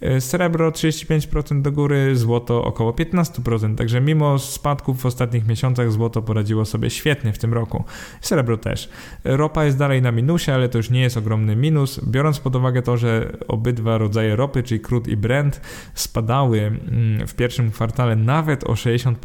E, 0.01 0.20
srebro 0.20 0.70
35% 0.70 1.62
do 1.62 1.72
góry, 1.72 2.16
złoto 2.16 2.64
około 2.64 2.93
15%, 2.93 3.74
także 3.74 4.01
mimo 4.01 4.39
spadków 4.39 5.03
w 5.03 5.07
ostatnich 5.07 5.47
miesiącach 5.49 5.93
złoto 5.93 6.22
poradziło 6.22 6.64
sobie 6.64 6.91
świetnie 6.91 7.32
w 7.32 7.39
tym 7.39 7.55
roku. 7.55 7.84
Srebro 8.20 8.57
też. 8.57 8.89
Ropa 9.24 9.64
jest 9.64 9.78
dalej 9.78 10.03
na 10.03 10.12
minusie, 10.12 10.53
ale 10.53 10.68
to 10.68 10.78
już 10.78 10.91
nie 10.91 11.01
jest 11.01 11.16
ogromny 11.16 11.57
minus, 11.57 12.01
biorąc 12.05 12.41
pod 12.41 12.57
uwagę 12.57 12.82
to, 12.82 12.97
że 12.97 13.37
obydwa 13.49 13.99
rodzaje 13.99 14.37
ropy, 14.37 14.62
czyli 14.62 14.80
crude 14.80 15.11
i 15.11 15.16
Brent, 15.16 15.61
spadały 15.95 16.61
mm, 16.61 17.26
w 17.26 17.34
pierwszym 17.34 17.70
kwartale 17.70 18.16
nawet 18.16 18.64
o 18.64 18.72
60%, 18.72 19.15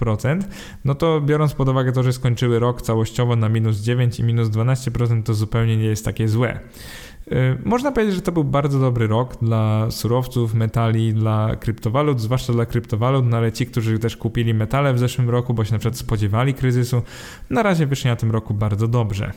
no 0.85 0.95
to 0.95 1.21
biorąc 1.21 1.53
pod 1.53 1.69
uwagę 1.69 1.91
to, 1.91 2.03
że 2.03 2.13
skończyły 2.13 2.59
rok 2.59 2.81
całościowo 2.81 3.35
na 3.35 3.49
minus 3.49 3.77
9 3.77 4.19
i 4.19 4.23
minus 4.23 4.49
12%, 4.49 5.23
to 5.23 5.33
zupełnie 5.33 5.77
nie 5.77 5.85
jest 5.85 6.05
takie 6.05 6.27
złe. 6.27 6.59
Y, 7.27 7.57
można 7.65 7.91
powiedzieć, 7.91 8.15
że 8.15 8.21
to 8.21 8.31
był 8.31 8.43
bardzo 8.43 8.79
dobry 8.79 9.07
rok 9.07 9.37
dla 9.41 9.91
surowców, 9.91 10.53
metali, 10.53 11.13
dla 11.13 11.55
kryptowalut, 11.55 12.21
zwłaszcza 12.21 12.53
dla 12.53 12.65
kryptowalut, 12.65 13.25
no 13.25 13.37
ale 13.37 13.51
ci, 13.51 13.65
którzy 13.65 13.99
też 13.99 14.17
kupili 14.17 14.53
metale 14.53 14.93
w 14.93 14.99
zeszłym 14.99 15.29
roku, 15.29 15.53
bo 15.53 15.65
się 15.65 15.71
na 15.71 15.79
przykład 15.79 15.97
spodziewali 15.97 16.53
kryzysu, 16.53 17.01
na 17.49 17.63
razie 17.63 17.85
wyszli 17.85 18.09
na 18.09 18.15
tym 18.15 18.31
roku 18.31 18.53
bardzo 18.53 18.87
dobrze. 18.87 19.31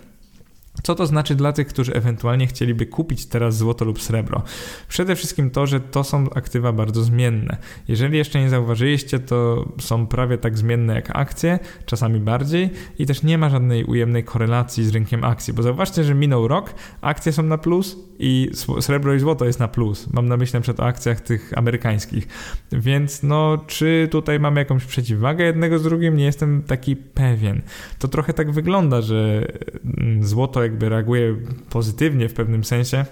Co 0.82 0.94
to 0.94 1.06
znaczy 1.06 1.34
dla 1.34 1.52
tych, 1.52 1.66
którzy 1.66 1.94
ewentualnie 1.94 2.46
chcieliby 2.46 2.86
kupić 2.86 3.26
teraz 3.26 3.56
złoto 3.56 3.84
lub 3.84 4.02
srebro? 4.02 4.42
Przede 4.88 5.16
wszystkim 5.16 5.50
to, 5.50 5.66
że 5.66 5.80
to 5.80 6.04
są 6.04 6.30
aktywa 6.30 6.72
bardzo 6.72 7.02
zmienne. 7.02 7.56
Jeżeli 7.88 8.18
jeszcze 8.18 8.40
nie 8.40 8.50
zauważyliście, 8.50 9.18
to 9.18 9.68
są 9.80 10.06
prawie 10.06 10.38
tak 10.38 10.58
zmienne 10.58 10.94
jak 10.94 11.16
akcje, 11.16 11.58
czasami 11.86 12.20
bardziej 12.20 12.70
i 12.98 13.06
też 13.06 13.22
nie 13.22 13.38
ma 13.38 13.50
żadnej 13.50 13.84
ujemnej 13.84 14.24
korelacji 14.24 14.84
z 14.84 14.90
rynkiem 14.90 15.24
akcji, 15.24 15.54
bo 15.54 15.62
zauważcie, 15.62 16.04
że 16.04 16.14
minął 16.14 16.48
rok, 16.48 16.74
akcje 17.00 17.32
są 17.32 17.42
na 17.42 17.58
plus 17.58 17.96
i 18.18 18.50
srebro 18.80 19.14
i 19.14 19.18
złoto 19.18 19.44
jest 19.44 19.60
na 19.60 19.68
plus. 19.68 20.12
Mam 20.12 20.28
na 20.28 20.36
myśli 20.36 20.56
na 20.56 20.60
przykład 20.60 20.80
o 20.80 20.88
akcjach 20.88 21.20
tych 21.20 21.52
amerykańskich. 21.56 22.28
Więc 22.72 23.22
no, 23.22 23.58
czy 23.66 24.08
tutaj 24.10 24.40
mamy 24.40 24.60
jakąś 24.60 24.84
przeciwwagę 24.84 25.44
jednego 25.44 25.78
z 25.78 25.82
drugim? 25.82 26.16
Nie 26.16 26.24
jestem 26.24 26.62
taki 26.62 26.96
pewien. 26.96 27.62
To 27.98 28.08
trochę 28.08 28.32
tak 28.32 28.50
wygląda, 28.50 29.00
że 29.00 29.46
mm, 29.84 30.24
złoto 30.24 30.63
jakby 30.64 30.88
reaguje 30.88 31.36
pozytywnie 31.70 32.28
w 32.28 32.34
pewnym 32.34 32.64
sensie, 32.64 33.04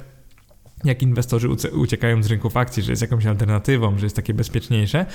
jak 0.84 1.02
inwestorzy 1.02 1.48
uciekają 1.72 2.22
z 2.22 2.26
rynków 2.26 2.56
akcji, 2.56 2.82
że 2.82 2.92
jest 2.92 3.02
jakąś 3.02 3.26
alternatywą, 3.26 3.98
że 3.98 4.06
jest 4.06 4.16
takie 4.16 4.34
bezpieczniejsze. 4.34 5.06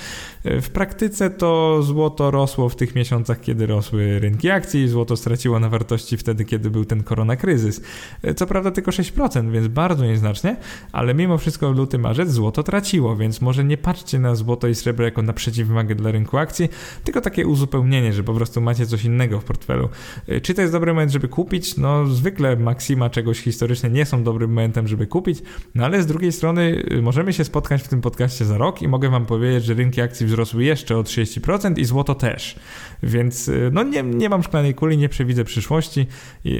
E, 0.44 0.60
w 0.60 0.70
praktyce 0.70 1.30
to 1.30 1.82
złoto 1.82 2.30
rosło 2.30 2.68
w 2.68 2.76
tych 2.76 2.94
miesiącach, 2.94 3.40
kiedy 3.40 3.66
rosły 3.66 4.18
rynki 4.18 4.50
akcji, 4.50 4.88
złoto 4.88 5.16
straciło 5.16 5.60
na 5.60 5.68
wartości 5.68 6.16
wtedy, 6.16 6.44
kiedy 6.44 6.70
był 6.70 6.84
ten 6.84 7.02
koronakryzys. 7.02 7.80
E, 8.22 8.34
co 8.34 8.46
prawda 8.46 8.70
tylko 8.70 8.90
6%, 8.90 9.50
więc 9.50 9.68
bardzo 9.68 10.04
nieznacznie, 10.04 10.56
ale 10.92 11.14
mimo 11.14 11.38
wszystko 11.38 11.70
luty, 11.70 11.98
marzec 11.98 12.30
złoto 12.30 12.62
traciło, 12.62 13.16
więc 13.16 13.40
może 13.40 13.64
nie 13.64 13.76
patrzcie 13.76 14.18
na 14.18 14.34
złoto 14.34 14.68
i 14.68 14.74
srebro 14.74 15.04
jako 15.04 15.22
na 15.22 15.32
przeciwwagę 15.32 15.94
dla 15.94 16.10
rynku 16.10 16.38
akcji, 16.38 16.68
tylko 17.04 17.20
takie 17.20 17.46
uzupełnienie, 17.46 18.12
że 18.12 18.24
po 18.24 18.34
prostu 18.34 18.60
macie 18.60 18.86
coś 18.86 19.04
innego 19.04 19.40
w 19.40 19.44
portfelu. 19.44 19.88
E, 20.28 20.40
czy 20.40 20.54
to 20.54 20.60
jest 20.60 20.72
dobry 20.72 20.92
moment, 20.92 21.12
żeby 21.12 21.28
kupić? 21.28 21.76
No 21.76 22.06
zwykle 22.06 22.56
maksima 22.56 23.10
czegoś 23.10 23.40
historycznie 23.40 23.90
nie 23.90 24.06
są 24.06 24.22
dobrym 24.22 24.50
momentem, 24.50 24.88
żeby 24.88 25.06
kupić, 25.06 25.42
no 25.74 25.84
ale 25.84 26.02
z 26.02 26.06
drugiej 26.06 26.32
strony 26.32 26.84
y, 26.92 27.02
możemy 27.02 27.32
się 27.32 27.44
spotkać 27.44 27.82
w 27.82 27.88
tym 27.88 28.00
podcaście 28.00 28.44
za 28.44 28.58
rok 28.58 28.82
i 28.82 28.88
mogę 28.88 29.08
wam 29.08 29.26
powiedzieć, 29.26 29.64
że 29.64 29.74
rynki 29.74 30.00
akcji 30.00 30.26
wzrosły 30.26 30.64
jeszcze 30.64 30.96
o 30.96 31.02
30% 31.02 31.78
i 31.78 31.84
złoto 31.84 32.14
też. 32.14 32.56
Więc 33.02 33.48
y, 33.48 33.70
no 33.72 33.82
nie, 33.82 34.02
nie 34.02 34.28
mam 34.28 34.42
szklanej 34.42 34.74
kuli, 34.74 34.98
nie 34.98 35.08
przewidzę 35.08 35.44
przyszłości. 35.44 36.06
I, 36.44 36.58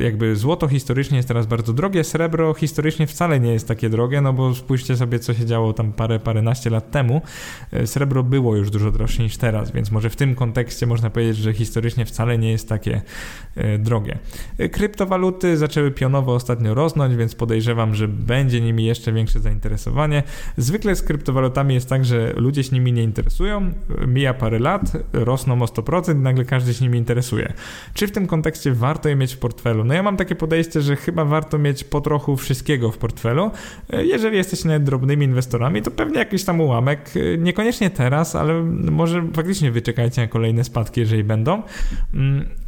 jakby 0.00 0.36
złoto 0.36 0.68
historycznie 0.68 1.16
jest 1.16 1.28
teraz 1.28 1.46
bardzo 1.46 1.72
drogie, 1.72 2.04
srebro 2.04 2.54
historycznie 2.54 3.06
wcale 3.06 3.40
nie 3.40 3.52
jest 3.52 3.68
takie 3.68 3.88
drogie, 3.88 4.20
no 4.20 4.32
bo 4.32 4.54
spójrzcie 4.54 4.96
sobie, 4.96 5.18
co 5.18 5.34
się 5.34 5.46
działo 5.46 5.72
tam 5.72 5.92
parę, 5.92 6.20
paręnaście 6.20 6.70
lat 6.70 6.90
temu. 6.90 7.22
Srebro 7.84 8.22
było 8.22 8.56
już 8.56 8.70
dużo 8.70 8.90
droższe 8.90 9.22
niż 9.22 9.36
teraz, 9.36 9.72
więc 9.72 9.90
może 9.90 10.10
w 10.10 10.16
tym 10.16 10.34
kontekście 10.34 10.86
można 10.86 11.10
powiedzieć, 11.10 11.36
że 11.36 11.52
historycznie 11.52 12.04
wcale 12.04 12.38
nie 12.38 12.50
jest 12.50 12.68
takie 12.68 13.02
drogie. 13.78 14.18
Kryptowaluty 14.72 15.56
zaczęły 15.56 15.90
pionowo 15.90 16.34
ostatnio 16.34 16.74
rosnąć, 16.74 17.16
więc 17.16 17.34
podejrzewam, 17.34 17.94
że 17.94 18.08
będzie 18.08 18.60
nimi 18.60 18.84
jeszcze 18.84 19.12
większe 19.12 19.40
zainteresowanie. 19.40 20.22
Zwykle 20.56 20.96
z 20.96 21.02
kryptowalutami 21.02 21.74
jest 21.74 21.88
tak, 21.88 22.04
że 22.04 22.32
ludzie 22.36 22.64
się 22.64 22.70
nimi 22.72 22.92
nie 22.92 23.02
interesują, 23.02 23.72
mija 24.06 24.34
parę 24.34 24.58
lat, 24.58 24.92
rosną 25.12 25.62
100%, 25.74 26.16
nagle 26.16 26.44
każdy 26.44 26.74
się 26.74 26.84
nimi 26.84 26.98
interesuje. 26.98 27.52
Czy 27.94 28.06
w 28.06 28.12
tym 28.12 28.26
kontekście 28.26 28.72
warto 28.72 29.08
je 29.08 29.16
mieć 29.16 29.34
w 29.34 29.38
portfelu? 29.38 29.84
No 29.84 29.94
ja 29.94 30.02
mam 30.02 30.16
takie 30.16 30.34
podejście, 30.34 30.80
że 30.80 30.96
chyba 30.96 31.24
warto 31.24 31.58
mieć 31.58 31.84
po 31.84 32.00
trochu 32.00 32.36
wszystkiego 32.36 32.90
w 32.90 32.98
portfelu. 32.98 33.50
Jeżeli 34.02 34.36
jesteście 34.36 34.68
nawet 34.68 34.82
drobnymi 34.82 35.24
inwestorami, 35.24 35.82
to 35.82 35.90
pewnie 35.90 36.18
jakiś 36.18 36.44
tam 36.44 36.60
ułamek, 36.60 37.10
niekoniecznie 37.38 37.90
teraz, 37.90 38.36
ale 38.36 38.62
może 38.90 39.28
faktycznie 39.34 39.70
wyczekajcie 39.70 40.22
na 40.22 40.28
kolejne 40.28 40.64
spadki, 40.64 41.00
jeżeli 41.00 41.24
będą. 41.24 41.62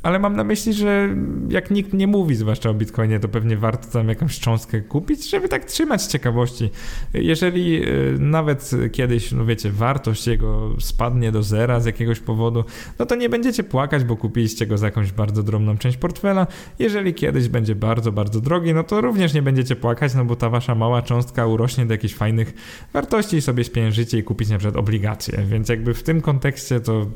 Ale 0.04 0.18
mam 0.18 0.36
na 0.36 0.44
myśli, 0.44 0.72
że 0.72 1.16
jak 1.48 1.70
nikt 1.70 1.92
nie 1.92 2.06
mówi, 2.06 2.34
zwłaszcza 2.34 2.70
o 2.70 2.74
Bitcoinie, 2.74 3.20
to 3.20 3.28
pewnie 3.28 3.56
warto 3.56 3.88
tam 3.88 4.08
jakąś 4.08 4.40
cząstkę 4.40 4.80
kupić, 4.80 5.30
żeby 5.30 5.48
tak 5.48 5.64
trzymać 5.64 6.02
ciekawości. 6.02 6.70
Jeżeli 7.14 7.88
y, 7.88 8.16
nawet 8.18 8.70
kiedyś, 8.92 9.32
no 9.32 9.44
wiecie, 9.44 9.70
wartość 9.70 10.26
jego 10.26 10.70
spadnie 10.80 11.32
do 11.32 11.42
zera 11.42 11.80
z 11.80 11.86
jakiegoś 11.86 12.20
powodu, 12.20 12.64
no 12.98 13.06
to 13.06 13.14
nie 13.14 13.28
będziecie 13.28 13.64
płakać, 13.64 14.04
bo 14.04 14.16
kupiliście 14.16 14.66
go 14.66 14.78
za 14.78 14.86
jakąś 14.86 15.12
bardzo 15.12 15.42
drobną 15.42 15.78
część 15.78 15.96
portfela. 15.96 16.46
Jeżeli 16.78 17.14
kiedyś 17.14 17.48
będzie 17.48 17.74
bardzo, 17.74 18.12
bardzo 18.12 18.40
drogi, 18.40 18.74
no 18.74 18.82
to 18.82 19.00
również 19.00 19.34
nie 19.34 19.42
będziecie 19.42 19.76
płakać, 19.76 20.14
no 20.14 20.24
bo 20.24 20.36
ta 20.36 20.50
wasza 20.50 20.74
mała 20.74 21.02
cząstka 21.02 21.46
urośnie 21.46 21.86
do 21.86 21.94
jakichś 21.94 22.14
fajnych 22.14 22.54
wartości 22.92 23.36
i 23.36 23.42
sobie 23.42 23.64
spieniężycie 23.64 24.18
i 24.18 24.22
kupić 24.22 24.48
na 24.48 24.58
przykład 24.58 24.76
obligacje. 24.76 25.44
Więc 25.46 25.68
jakby 25.68 25.94
w 25.94 26.02
tym 26.02 26.20
kontekście 26.20 26.80
to 26.80 27.06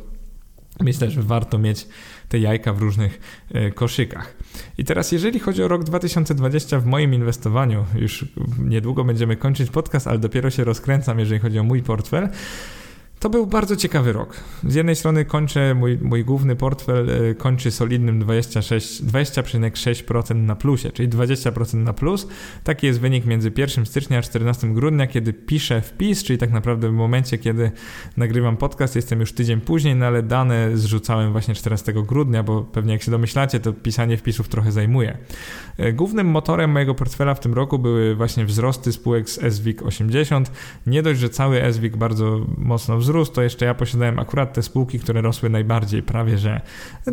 myślę, 0.80 1.10
że 1.10 1.22
warto 1.22 1.58
mieć 1.58 1.88
te 2.28 2.38
jajka 2.38 2.72
w 2.72 2.78
różnych 2.78 3.20
e, 3.52 3.70
koszykach. 3.70 4.34
I 4.78 4.84
teraz, 4.84 5.12
jeżeli 5.12 5.38
chodzi 5.38 5.62
o 5.62 5.68
rok 5.68 5.84
2020 5.84 6.80
w 6.80 6.86
moim 6.86 7.14
inwestowaniu, 7.14 7.84
już 7.94 8.24
niedługo 8.58 9.04
będziemy 9.04 9.36
kończyć 9.36 9.70
podcast, 9.70 10.06
ale 10.06 10.18
dopiero 10.18 10.50
się 10.50 10.64
rozkręcam, 10.64 11.18
jeżeli 11.18 11.40
chodzi 11.40 11.58
o 11.58 11.62
mój 11.62 11.82
portfel. 11.82 12.28
To 13.20 13.30
był 13.30 13.46
bardzo 13.46 13.76
ciekawy 13.76 14.12
rok. 14.12 14.36
Z 14.64 14.74
jednej 14.74 14.96
strony 14.96 15.24
kończę, 15.24 15.74
mój, 15.74 15.98
mój 16.02 16.24
główny 16.24 16.56
portfel 16.56 17.10
e, 17.10 17.34
kończy 17.34 17.70
solidnym 17.70 18.24
20,6% 18.24 20.34
na 20.34 20.56
plusie, 20.56 20.90
czyli 20.90 21.08
20% 21.08 21.74
na 21.74 21.92
plus. 21.92 22.28
Taki 22.64 22.86
jest 22.86 23.00
wynik 23.00 23.26
między 23.26 23.52
1 23.56 23.86
stycznia 23.86 24.18
a 24.18 24.22
14 24.22 24.74
grudnia, 24.74 25.06
kiedy 25.06 25.32
piszę 25.32 25.80
wpis, 25.80 26.24
czyli 26.24 26.38
tak 26.38 26.50
naprawdę 26.50 26.88
w 26.88 26.92
momencie, 26.92 27.38
kiedy 27.38 27.70
nagrywam 28.16 28.56
podcast, 28.56 28.96
jestem 28.96 29.20
już 29.20 29.32
tydzień 29.32 29.60
później, 29.60 29.96
no 29.96 30.06
ale 30.06 30.22
dane 30.22 30.76
zrzucałem 30.76 31.32
właśnie 31.32 31.54
14 31.54 31.92
grudnia, 31.92 32.42
bo 32.42 32.62
pewnie 32.62 32.92
jak 32.92 33.02
się 33.02 33.10
domyślacie, 33.10 33.60
to 33.60 33.72
pisanie 33.72 34.16
wpisów 34.16 34.48
trochę 34.48 34.72
zajmuje. 34.72 35.18
E, 35.78 35.92
głównym 35.92 36.26
motorem 36.26 36.70
mojego 36.70 36.94
portfela 36.94 37.34
w 37.34 37.40
tym 37.40 37.54
roku 37.54 37.78
były 37.78 38.14
właśnie 38.14 38.44
wzrosty 38.44 38.92
spółek 38.92 39.30
z 39.30 39.54
SWIG 39.54 39.82
80. 39.82 40.52
Nie 40.86 41.02
dość, 41.02 41.20
że 41.20 41.28
cały 41.28 41.72
SWIG 41.72 41.96
bardzo 41.96 42.46
mocno 42.58 42.98
wzrósł, 42.98 43.07
wzrósł, 43.08 43.32
to 43.32 43.42
jeszcze 43.42 43.64
ja 43.64 43.74
posiadałem 43.74 44.18
akurat 44.18 44.52
te 44.52 44.62
spółki, 44.62 44.98
które 44.98 45.20
rosły 45.20 45.50
najbardziej, 45.50 46.02
prawie 46.02 46.38
że. 46.38 46.60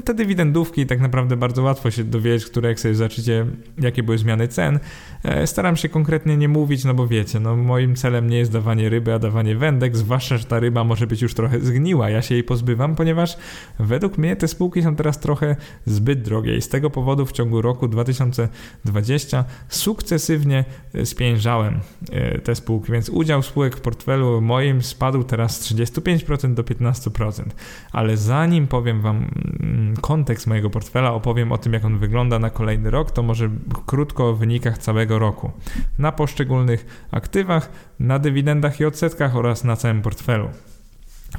Te 0.05 0.13
dywidendówki 0.13 0.85
tak 0.85 0.99
naprawdę 0.99 1.37
bardzo 1.37 1.63
łatwo 1.63 1.91
się 1.91 2.03
dowiedzieć, 2.03 2.45
które 2.45 2.69
jak 2.69 2.79
sobie 2.79 2.95
zobaczycie, 2.95 3.45
jakie 3.81 4.03
były 4.03 4.17
zmiany 4.17 4.47
cen. 4.47 4.79
E, 5.23 5.47
staram 5.47 5.75
się 5.75 5.89
konkretnie 5.89 6.37
nie 6.37 6.47
mówić, 6.47 6.83
no 6.83 6.93
bo 6.93 7.07
wiecie, 7.07 7.39
no 7.39 7.55
moim 7.55 7.95
celem 7.95 8.29
nie 8.29 8.37
jest 8.37 8.51
dawanie 8.51 8.89
ryby, 8.89 9.13
a 9.13 9.19
dawanie 9.19 9.55
wędek, 9.55 9.97
zwłaszcza, 9.97 10.37
że 10.37 10.45
ta 10.45 10.59
ryba 10.59 10.83
może 10.83 11.07
być 11.07 11.21
już 11.21 11.33
trochę 11.33 11.59
zgniła. 11.59 12.09
Ja 12.09 12.21
się 12.21 12.35
jej 12.35 12.43
pozbywam, 12.43 12.95
ponieważ 12.95 13.37
według 13.79 14.17
mnie 14.17 14.35
te 14.35 14.47
spółki 14.47 14.83
są 14.83 14.95
teraz 14.95 15.19
trochę 15.19 15.55
zbyt 15.85 16.21
drogie 16.21 16.57
i 16.57 16.61
z 16.61 16.69
tego 16.69 16.89
powodu 16.89 17.25
w 17.25 17.31
ciągu 17.31 17.61
roku 17.61 17.87
2020 17.87 19.45
sukcesywnie 19.69 20.65
e, 20.93 21.05
spiężałem 21.05 21.79
e, 22.11 22.39
te 22.39 22.55
spółki, 22.55 22.91
więc 22.91 23.09
udział 23.09 23.43
spółek 23.43 23.75
w 23.75 23.81
portfelu 23.81 24.41
moim 24.41 24.81
spadł 24.81 25.23
teraz 25.23 25.61
z 25.61 25.67
25% 25.93 26.53
do 26.53 26.63
15%. 26.63 27.43
Ale 27.91 28.17
zanim 28.17 28.67
powiem 28.67 29.01
Wam 29.01 29.17
mm, 29.17 29.95
kontekst 30.01 30.47
mojego 30.47 30.69
portfela, 30.69 31.13
opowiem 31.13 31.51
o 31.51 31.57
tym, 31.57 31.73
jak 31.73 31.85
on 31.85 31.99
wygląda 31.99 32.39
na 32.39 32.49
kolejny 32.49 32.91
rok, 32.91 33.11
to 33.11 33.23
może 33.23 33.49
krótko 33.85 34.29
o 34.29 34.33
wynikach 34.33 34.77
całego 34.77 35.19
roku 35.19 35.51
na 35.99 36.11
poszczególnych 36.11 37.07
aktywach, 37.11 37.71
na 37.99 38.19
dywidendach 38.19 38.79
i 38.79 38.85
odsetkach 38.85 39.35
oraz 39.35 39.63
na 39.63 39.75
całym 39.75 40.01
portfelu. 40.01 40.49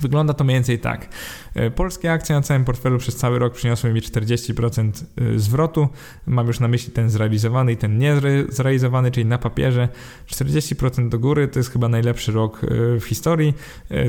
Wygląda 0.01 0.35
to 0.35 0.45
mniej 0.45 0.57
więcej 0.57 0.79
tak. 0.79 1.09
E, 1.55 1.71
polskie 1.71 2.13
akcje 2.13 2.35
na 2.35 2.43
całym 2.43 2.65
portfelu 2.65 2.99
przez 2.99 3.17
cały 3.17 3.39
rok 3.39 3.55
przyniosły 3.55 3.93
mi 3.93 4.01
40% 4.01 4.91
e, 5.17 5.39
zwrotu. 5.39 5.89
Mam 6.27 6.47
już 6.47 6.61
na 6.61 6.69
myśli 6.69 6.93
ten 6.93 7.11
zrealizowany 7.11 7.73
i 7.73 7.77
ten 7.77 7.99
niezrealizowany, 7.99 9.11
czyli 9.11 9.27
na 9.27 9.39
papierze. 9.39 9.89
40% 10.31 11.09
do 11.09 11.19
góry 11.19 11.49
to 11.49 11.59
jest 11.59 11.71
chyba 11.71 11.89
najlepszy 11.89 12.33
rok 12.33 12.65
e, 12.65 13.01
w 13.01 13.05
historii. 13.05 13.55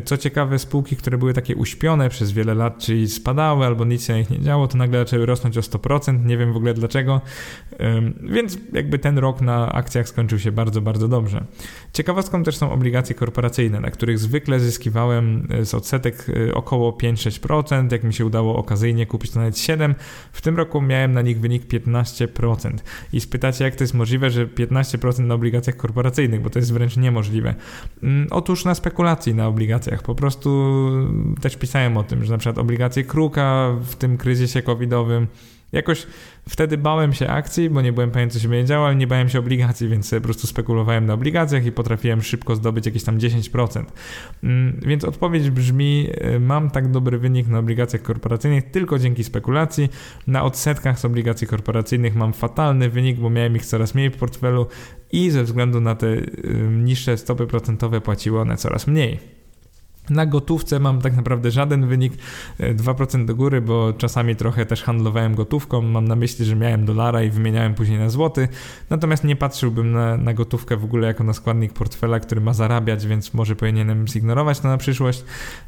Co 0.05 0.17
ciekawe, 0.17 0.59
spółki, 0.59 0.95
które 0.95 1.17
były 1.17 1.33
takie 1.33 1.55
uśpione 1.55 2.09
przez 2.09 2.31
wiele 2.31 2.53
lat, 2.53 2.77
czyli 2.77 3.07
spadały 3.07 3.65
albo 3.65 3.85
nic 3.85 4.05
się 4.05 4.13
na 4.13 4.19
nich 4.19 4.29
nie 4.29 4.39
działo, 4.39 4.67
to 4.67 4.77
nagle 4.77 4.99
zaczęły 4.99 5.25
rosnąć 5.25 5.57
o 5.57 5.61
100%. 5.61 6.25
Nie 6.25 6.37
wiem 6.37 6.53
w 6.53 6.57
ogóle 6.57 6.73
dlaczego. 6.73 7.21
Więc 8.21 8.57
jakby 8.73 8.99
ten 8.99 9.17
rok 9.17 9.41
na 9.41 9.71
akcjach 9.71 10.09
skończył 10.09 10.39
się 10.39 10.51
bardzo, 10.51 10.81
bardzo 10.81 11.07
dobrze. 11.07 11.45
Ciekawostką 11.93 12.43
też 12.43 12.57
są 12.57 12.71
obligacje 12.71 13.15
korporacyjne, 13.15 13.79
na 13.79 13.91
których 13.91 14.19
zwykle 14.19 14.59
zyskiwałem 14.59 15.47
z 15.63 15.73
odsetek 15.77 16.25
około 16.53 16.91
5-6 16.91 17.37
6%, 17.39 17.91
jak 17.91 18.03
mi 18.03 18.13
się 18.13 18.25
udało 18.25 18.55
okazyjnie 18.55 19.05
kupić 19.05 19.31
to 19.31 19.39
nawet 19.39 19.55
7%. 19.55 19.95
W 20.31 20.41
tym 20.41 20.57
roku 20.57 20.81
miałem 20.81 21.13
na 21.13 21.21
nich 21.21 21.39
wynik 21.39 21.67
15%. 21.67 22.71
I 23.13 23.21
spytacie, 23.21 23.63
jak 23.63 23.75
to 23.75 23.83
jest 23.83 23.93
możliwe, 23.93 24.29
że 24.29 24.47
15% 24.47 25.19
na 25.19 25.33
obligacjach 25.33 25.77
korporacyjnych, 25.77 26.41
bo 26.41 26.49
to 26.49 26.59
jest 26.59 26.73
wręcz 26.73 26.97
niemożliwe. 26.97 27.55
Mm, 28.03 28.27
otóż 28.31 28.65
na 28.65 28.75
spekulacji 28.75 29.35
na 29.35 29.47
obligacjach. 29.47 30.03
Po 30.03 30.15
prostu 30.15 30.67
też 31.41 31.57
pisałem 31.57 31.97
o 31.97 32.03
tym, 32.03 32.25
że 32.25 32.31
na 32.31 32.37
przykład 32.37 32.57
obligacje 32.57 33.03
Kruka 33.03 33.75
w 33.81 33.95
tym 33.95 34.17
kryzysie 34.17 34.61
covidowym 34.61 35.27
Jakoś 35.71 36.07
wtedy 36.49 36.77
bałem 36.77 37.13
się 37.13 37.27
akcji, 37.27 37.69
bo 37.69 37.81
nie 37.81 37.93
byłem 37.93 38.11
pewien, 38.11 38.29
co 38.29 38.39
się 38.39 38.47
będzie 38.47 38.67
działo, 38.67 38.87
ale 38.87 38.95
nie 38.95 39.07
bałem 39.07 39.29
się 39.29 39.39
obligacji, 39.39 39.87
więc 39.87 40.09
po 40.09 40.21
prostu 40.21 40.47
spekulowałem 40.47 41.05
na 41.05 41.13
obligacjach 41.13 41.65
i 41.65 41.71
potrafiłem 41.71 42.21
szybko 42.21 42.55
zdobyć 42.55 42.85
jakieś 42.85 43.03
tam 43.03 43.17
10%. 43.17 43.83
Mm, 44.43 44.79
więc 44.85 45.03
odpowiedź 45.03 45.49
brzmi: 45.49 46.09
y, 46.35 46.39
mam 46.39 46.69
tak 46.69 46.91
dobry 46.91 47.17
wynik 47.17 47.47
na 47.47 47.59
obligacjach 47.59 48.01
korporacyjnych 48.01 48.71
tylko 48.71 48.99
dzięki 48.99 49.23
spekulacji. 49.23 49.89
Na 50.27 50.43
odsetkach 50.43 50.99
z 50.99 51.05
obligacji 51.05 51.47
korporacyjnych 51.47 52.15
mam 52.15 52.33
fatalny 52.33 52.89
wynik, 52.89 53.19
bo 53.19 53.29
miałem 53.29 53.55
ich 53.55 53.65
coraz 53.65 53.95
mniej 53.95 54.09
w 54.09 54.17
portfelu 54.17 54.67
i 55.11 55.29
ze 55.29 55.43
względu 55.43 55.81
na 55.81 55.95
te 55.95 56.07
y, 56.07 56.25
niższe 56.71 57.17
stopy 57.17 57.47
procentowe 57.47 58.01
płaciły 58.01 58.39
one 58.39 58.57
coraz 58.57 58.87
mniej. 58.87 59.36
Na 60.09 60.25
gotówce 60.25 60.79
mam 60.79 61.01
tak 61.01 61.15
naprawdę 61.15 61.51
żaden 61.51 61.87
wynik, 61.87 62.13
2% 62.59 63.21
e, 63.21 63.25
do 63.25 63.35
góry, 63.35 63.61
bo 63.61 63.93
czasami 63.93 64.35
trochę 64.35 64.65
też 64.65 64.83
handlowałem 64.83 65.35
gotówką. 65.35 65.81
Mam 65.81 66.07
na 66.07 66.15
myśli, 66.15 66.45
że 66.45 66.55
miałem 66.55 66.85
dolara 66.85 67.23
i 67.23 67.29
wymieniałem 67.29 67.73
później 67.73 67.99
na 67.99 68.09
złoty. 68.09 68.47
Natomiast 68.89 69.23
nie 69.23 69.35
patrzyłbym 69.35 69.91
na, 69.91 70.17
na 70.17 70.33
gotówkę 70.33 70.77
w 70.77 70.83
ogóle 70.83 71.07
jako 71.07 71.23
na 71.23 71.33
składnik 71.33 71.73
portfela, 71.73 72.19
który 72.19 72.41
ma 72.41 72.53
zarabiać, 72.53 73.07
więc 73.07 73.33
może 73.33 73.55
powinienem 73.55 74.07
zignorować 74.07 74.59
to 74.59 74.67
na 74.67 74.77
przyszłość. 74.77 75.23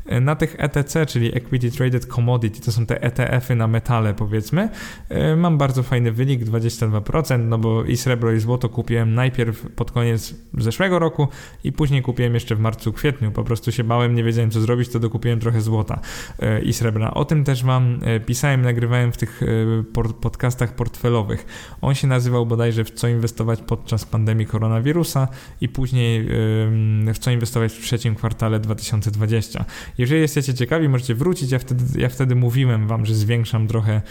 E, 0.05 0.21
na 0.21 0.35
tych 0.35 0.55
ETC, 0.57 1.05
czyli 1.05 1.37
Equity 1.37 1.71
Traded 1.71 2.05
Commodity, 2.05 2.61
to 2.61 2.71
są 2.71 2.85
te 2.85 3.01
ETF-y 3.01 3.55
na 3.55 3.67
metale 3.67 4.13
powiedzmy, 4.13 4.69
e, 5.09 5.35
mam 5.35 5.57
bardzo 5.57 5.83
fajny 5.83 6.11
wynik, 6.11 6.43
22%, 6.43 7.39
no 7.39 7.57
bo 7.57 7.83
i 7.83 7.97
srebro 7.97 8.31
i 8.31 8.39
złoto 8.39 8.69
kupiłem 8.69 9.13
najpierw 9.13 9.71
pod 9.75 9.91
koniec 9.91 10.35
zeszłego 10.57 10.99
roku 10.99 11.27
i 11.63 11.71
później 11.71 12.01
kupiłem 12.01 12.33
jeszcze 12.33 12.55
w 12.55 12.59
marcu, 12.59 12.93
kwietniu. 12.93 13.31
Po 13.31 13.43
prostu 13.43 13.71
się 13.71 13.83
bałem, 13.83 14.15
nie 14.15 14.23
wiedziałem 14.29 14.51
co 14.51 14.61
zrobić, 14.61 14.89
to 14.89 14.99
dokupiłem 14.99 15.39
trochę 15.39 15.61
złota 15.61 15.99
e, 16.39 16.61
i 16.61 16.73
srebra. 16.73 17.13
O 17.13 17.25
tym 17.25 17.43
też 17.43 17.63
Wam 17.63 17.99
e, 18.01 18.19
pisałem, 18.19 18.61
nagrywałem 18.61 19.11
w 19.11 19.17
tych 19.17 19.43
e, 19.43 19.45
podcastach 20.21 20.75
portfelowych. 20.75 21.45
On 21.81 21.95
się 21.95 22.07
nazywał 22.07 22.45
bodajże 22.45 22.83
w 22.83 22.91
co 22.91 23.07
inwestować 23.07 23.61
podczas 23.61 24.05
pandemii 24.05 24.45
koronawirusa 24.45 25.27
i 25.61 25.69
później 25.69 26.29
w 27.13 27.17
co 27.19 27.31
inwestować 27.31 27.73
w 27.73 27.81
trzecim 27.81 28.15
kwartale 28.15 28.59
2020. 28.59 29.65
Jeżeli 29.97 30.21
jesteście 30.21 30.53
ciekawi, 30.53 30.89
możecie 30.89 31.15
wrócić. 31.15 31.51
Ja 31.51 31.59
wtedy, 31.59 32.01
ja 32.01 32.09
wtedy 32.09 32.35
mówiłem 32.35 32.87
Wam, 32.87 33.05
że 33.05 33.15
zwiększam 33.15 33.67
trochę 33.67 34.01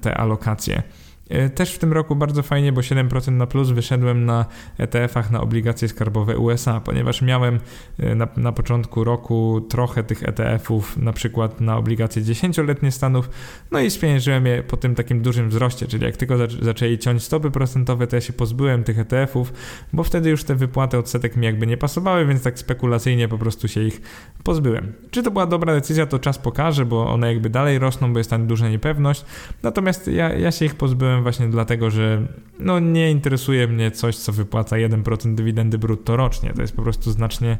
te 0.00 0.14
alokacje. 0.14 0.82
E, 1.28 1.50
też 1.50 1.74
w 1.74 1.78
tym 1.78 1.92
roku 1.92 2.16
bardzo 2.16 2.42
fajnie, 2.42 2.72
bo 2.72 2.80
7% 2.80 3.32
na 3.32 3.46
plus 3.46 3.70
wyszedłem 3.70 4.24
na 4.24 4.44
ETF-ach 4.78 5.30
na 5.30 5.40
obligacje 5.40 5.88
skarbowe 5.88 6.38
USA, 6.38 6.80
ponieważ 6.80 7.22
miałem 7.22 7.60
e, 7.98 8.14
na, 8.14 8.28
na 8.36 8.52
początku 8.52 9.04
roku 9.04 9.60
trochę 9.68 10.04
tych 10.04 10.28
ETF-ów, 10.28 10.96
na 10.96 11.12
przykład 11.12 11.60
na 11.60 11.76
obligacje 11.76 12.22
10-letnie 12.22 12.92
Stanów, 12.92 13.30
no 13.70 13.80
i 13.80 13.90
spieniężyłem 13.90 14.46
je 14.46 14.62
po 14.62 14.76
tym 14.76 14.94
takim 14.94 15.22
dużym 15.22 15.48
wzroście, 15.48 15.86
czyli 15.86 16.04
jak 16.04 16.16
tylko 16.16 16.36
zaczęli 16.62 16.98
ciąć 16.98 17.22
stopy 17.22 17.50
procentowe, 17.50 18.06
to 18.06 18.16
ja 18.16 18.20
się 18.20 18.32
pozbyłem 18.32 18.84
tych 18.84 18.98
ETF-ów, 18.98 19.52
bo 19.92 20.04
wtedy 20.04 20.30
już 20.30 20.44
te 20.44 20.54
wypłaty 20.54 20.98
odsetek 20.98 21.36
mi 21.36 21.46
jakby 21.46 21.66
nie 21.66 21.76
pasowały, 21.76 22.26
więc 22.26 22.42
tak 22.42 22.58
spekulacyjnie 22.58 23.28
po 23.28 23.38
prostu 23.38 23.68
się 23.68 23.82
ich 23.82 24.00
pozbyłem. 24.44 24.92
Czy 25.10 25.22
to 25.22 25.30
była 25.30 25.46
dobra 25.46 25.74
decyzja, 25.74 26.06
to 26.06 26.18
czas 26.18 26.38
pokaże, 26.38 26.86
bo 26.86 27.10
one 27.12 27.32
jakby 27.32 27.50
dalej 27.50 27.78
rosną, 27.78 28.12
bo 28.12 28.18
jest 28.18 28.30
tam 28.30 28.46
duża 28.46 28.68
niepewność, 28.68 29.24
natomiast 29.62 30.08
ja, 30.08 30.32
ja 30.32 30.52
się 30.52 30.64
ich 30.64 30.74
pozbyłem 30.74 31.17
właśnie 31.22 31.48
dlatego, 31.48 31.90
że 31.90 32.26
no 32.58 32.80
nie 32.80 33.10
interesuje 33.10 33.68
mnie 33.68 33.90
coś, 33.90 34.16
co 34.16 34.32
wypłaca 34.32 34.76
1% 34.76 35.34
dywidendy 35.34 35.78
brutto 35.78 36.16
rocznie. 36.16 36.52
To 36.52 36.62
jest 36.62 36.76
po 36.76 36.82
prostu 36.82 37.10
znacznie 37.10 37.58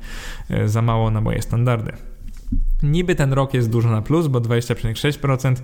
e, 0.50 0.68
za 0.68 0.82
mało 0.82 1.10
na 1.10 1.20
moje 1.20 1.42
standardy. 1.42 1.92
Niby 2.82 3.14
ten 3.14 3.32
rok 3.32 3.54
jest 3.54 3.70
dużo 3.70 3.90
na 3.90 4.02
plus, 4.02 4.26
bo 4.26 4.40
20,6% 4.40 5.54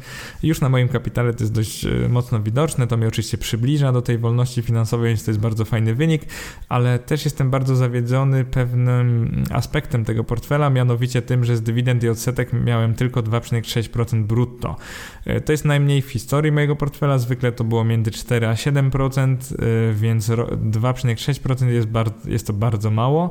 już 0.43 0.61
na 0.61 0.69
moim 0.69 0.89
kapitale 0.89 1.35
to 1.35 1.45
jest 1.45 1.53
dość 1.53 1.85
e, 1.85 2.09
mocno 2.09 2.41
widoczne. 2.41 2.87
To 2.87 2.97
mnie 2.97 3.09
oczywiście 3.09 3.39
przybliża 3.39 3.93
do 3.93 4.03
tej 4.03 4.19
wolności 4.19 4.63
finansowej, 4.63 5.09
więc 5.09 5.25
to 5.25 5.31
jest 5.31 5.41
bardzo 5.41 5.65
fajny 5.65 5.95
wynik, 5.95 6.23
ale 6.69 6.99
też 6.99 7.25
jestem 7.25 7.51
bardzo 7.51 7.77
zawiedziony 7.77 8.45
pewnym 8.45 9.43
aspektem 9.51 10.05
tego 10.05 10.25
portfela, 10.25 10.71
mianowicie 10.71 11.23
tym, 11.23 11.45
że 11.45 11.57
z 11.57 11.63
dywidend 11.63 12.03
i 12.03 12.09
odsetek 12.09 12.53
miałem 12.53 12.95
tylko 12.95 13.23
2,6% 13.23 14.23
brutto. 14.23 14.77
E, 15.27 15.41
to 15.41 15.53
jest 15.53 15.65
najmniej 15.65 16.03
w 16.03 16.11
historii 16.11 16.53
mojego 16.53 16.77
portfela, 16.77 17.19
zwykle 17.19 17.53
to 17.53 17.65
było 17.65 17.85
między 17.85 18.11
4 18.11 18.47
a 18.47 18.55
7%, 18.55 19.37
e, 19.53 19.93
więc 19.93 20.31
2,6% 20.31 21.69
jest, 21.69 21.89
jest 22.25 22.47
to 22.47 22.53
bardzo 22.53 22.91
mało. 22.91 23.31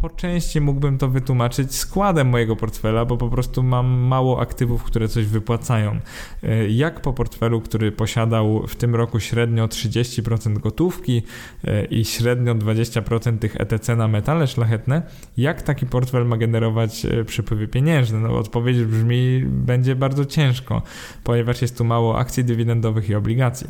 Po 0.00 0.10
części 0.10 0.60
mógłbym 0.60 0.98
to 0.98 1.08
wytłumaczyć 1.08 1.74
składem 1.74 2.28
mojego 2.28 2.56
portfela 2.56 2.83
portfela, 2.84 3.04
bo 3.04 3.16
po 3.16 3.28
prostu 3.28 3.62
mam 3.62 3.86
mało 3.86 4.40
aktywów, 4.40 4.82
które 4.82 5.08
coś 5.08 5.26
wypłacają. 5.26 5.98
E, 6.42 6.68
jak 6.68 7.00
po 7.00 7.12
portfelu, 7.12 7.60
który 7.60 7.92
posiadał 7.92 8.66
w 8.66 8.76
tym 8.76 8.94
roku 8.94 9.20
średnio 9.20 9.66
30% 9.66 10.58
gotówki 10.58 11.22
e, 11.64 11.84
i 11.84 12.04
średnio 12.04 12.54
20% 12.54 13.38
tych 13.38 13.56
ETC 13.60 13.96
na 13.96 14.08
metale 14.08 14.46
szlachetne, 14.46 15.02
jak 15.36 15.62
taki 15.62 15.86
portfel 15.86 16.26
ma 16.26 16.36
generować 16.36 17.04
e, 17.04 17.24
przypływy 17.24 17.68
pieniężne? 17.68 18.18
No 18.18 18.38
odpowiedź 18.38 18.84
brzmi, 18.84 19.44
będzie 19.46 19.96
bardzo 19.96 20.24
ciężko, 20.24 20.82
ponieważ 21.24 21.62
jest 21.62 21.78
tu 21.78 21.84
mało 21.84 22.18
akcji 22.18 22.44
dywidendowych 22.44 23.08
i 23.08 23.14
obligacji. 23.14 23.68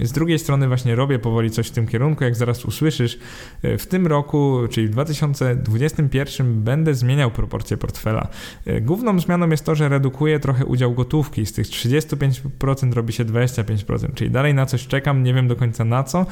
Z 0.00 0.12
drugiej 0.12 0.38
strony 0.38 0.68
właśnie 0.68 0.94
robię 0.94 1.18
powoli 1.18 1.50
coś 1.50 1.68
w 1.68 1.70
tym 1.70 1.86
kierunku, 1.86 2.24
jak 2.24 2.36
zaraz 2.36 2.64
usłyszysz. 2.64 3.18
E, 3.62 3.78
w 3.78 3.86
tym 3.86 4.06
roku, 4.06 4.58
czyli 4.70 4.86
w 4.86 4.90
2021 4.90 6.62
będę 6.62 6.94
zmieniał 6.94 7.30
proporcje 7.30 7.76
portfela. 7.76 8.28
E, 8.66 8.80
główną 8.80 9.20
zmianą 9.20 9.48
jest 9.48 9.64
to, 9.64 9.74
że 9.74 9.88
redukuję 9.88 10.40
trochę 10.40 10.64
udział 10.64 10.94
gotówki. 10.94 11.46
Z 11.46 11.52
tych 11.52 11.66
35% 11.66 12.92
robi 12.92 13.12
się 13.12 13.24
25%, 13.24 14.14
czyli 14.14 14.30
dalej 14.30 14.54
na 14.54 14.66
coś 14.66 14.86
czekam, 14.86 15.22
nie 15.22 15.34
wiem 15.34 15.48
do 15.48 15.56
końca 15.56 15.84
na 15.84 16.04
co, 16.04 16.26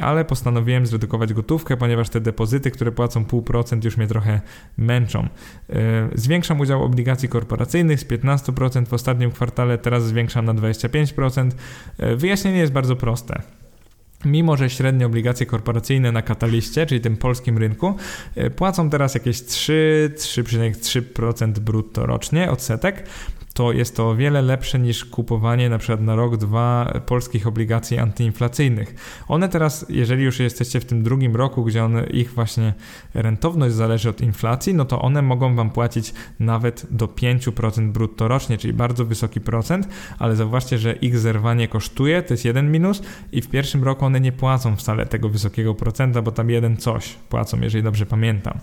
ale 0.00 0.24
postanowiłem 0.24 0.86
zredukować 0.86 1.32
gotówkę, 1.32 1.76
ponieważ 1.76 2.08
te 2.08 2.20
depozyty, 2.20 2.70
które 2.70 2.92
płacą 2.92 3.24
0,5% 3.24 3.84
już 3.84 3.96
mnie 3.96 4.06
trochę 4.06 4.40
męczą. 4.78 5.28
E, 5.70 6.08
zwiększam 6.14 6.60
udział 6.60 6.84
obligacji 6.84 7.28
korporacyjnych 7.28 8.00
z 8.00 8.04
15% 8.04 8.86
w 8.86 8.92
ostatnim 8.92 9.30
kwartale, 9.30 9.78
teraz 9.78 10.04
zwiększam 10.04 10.44
na 10.44 10.54
25%. 10.54 11.50
Wyjaśnienie 12.16 12.58
jest 12.58 12.73
bardzo 12.74 12.96
proste. 12.96 13.42
Mimo, 14.24 14.56
że 14.56 14.70
średnie 14.70 15.06
obligacje 15.06 15.46
korporacyjne 15.46 16.12
na 16.12 16.22
kataliście, 16.22 16.86
czyli 16.86 17.00
tym 17.00 17.16
polskim 17.16 17.58
rynku, 17.58 17.94
e, 18.34 18.50
płacą 18.50 18.90
teraz 18.90 19.14
jakieś 19.14 19.42
3-3,3% 19.42 21.58
brutto 21.58 22.06
rocznie 22.06 22.50
odsetek, 22.50 23.06
to 23.54 23.72
jest 23.72 23.96
to 23.96 24.10
o 24.10 24.16
wiele 24.16 24.42
lepsze 24.42 24.78
niż 24.78 25.04
kupowanie 25.04 25.68
na 25.68 25.78
przykład 25.78 26.00
na 26.00 26.16
rok, 26.16 26.36
dwa 26.36 26.92
polskich 27.06 27.46
obligacji 27.46 27.98
antyinflacyjnych. 27.98 28.94
One 29.28 29.48
teraz, 29.48 29.86
jeżeli 29.88 30.24
już 30.24 30.40
jesteście 30.40 30.80
w 30.80 30.84
tym 30.84 31.02
drugim 31.02 31.36
roku, 31.36 31.64
gdzie 31.64 31.84
one, 31.84 32.06
ich 32.06 32.32
właśnie 32.32 32.74
rentowność 33.14 33.74
zależy 33.74 34.08
od 34.08 34.20
inflacji, 34.20 34.74
no 34.74 34.84
to 34.84 35.02
one 35.02 35.22
mogą 35.22 35.56
Wam 35.56 35.70
płacić 35.70 36.14
nawet 36.40 36.86
do 36.90 37.06
5% 37.06 37.92
brutto 37.92 38.28
rocznie, 38.28 38.58
czyli 38.58 38.72
bardzo 38.72 39.04
wysoki 39.04 39.40
procent, 39.40 39.88
ale 40.18 40.36
zauważcie, 40.36 40.78
że 40.78 40.92
ich 40.92 41.18
zerwanie 41.18 41.68
kosztuje, 41.68 42.22
to 42.22 42.34
jest 42.34 42.44
jeden 42.44 42.72
minus 42.72 43.02
i 43.32 43.42
w 43.42 43.48
pierwszym 43.48 43.84
roku 43.84 44.04
one 44.04 44.20
nie 44.20 44.32
płacą 44.32 44.76
wcale 44.76 45.06
tego 45.06 45.28
wysokiego 45.28 45.74
procenta, 45.74 46.22
bo 46.22 46.32
tam 46.32 46.50
jeden 46.50 46.76
coś 46.76 47.14
płacą, 47.28 47.60
jeżeli 47.60 47.84
dobrze 47.84 48.06
pamiętam. 48.06 48.58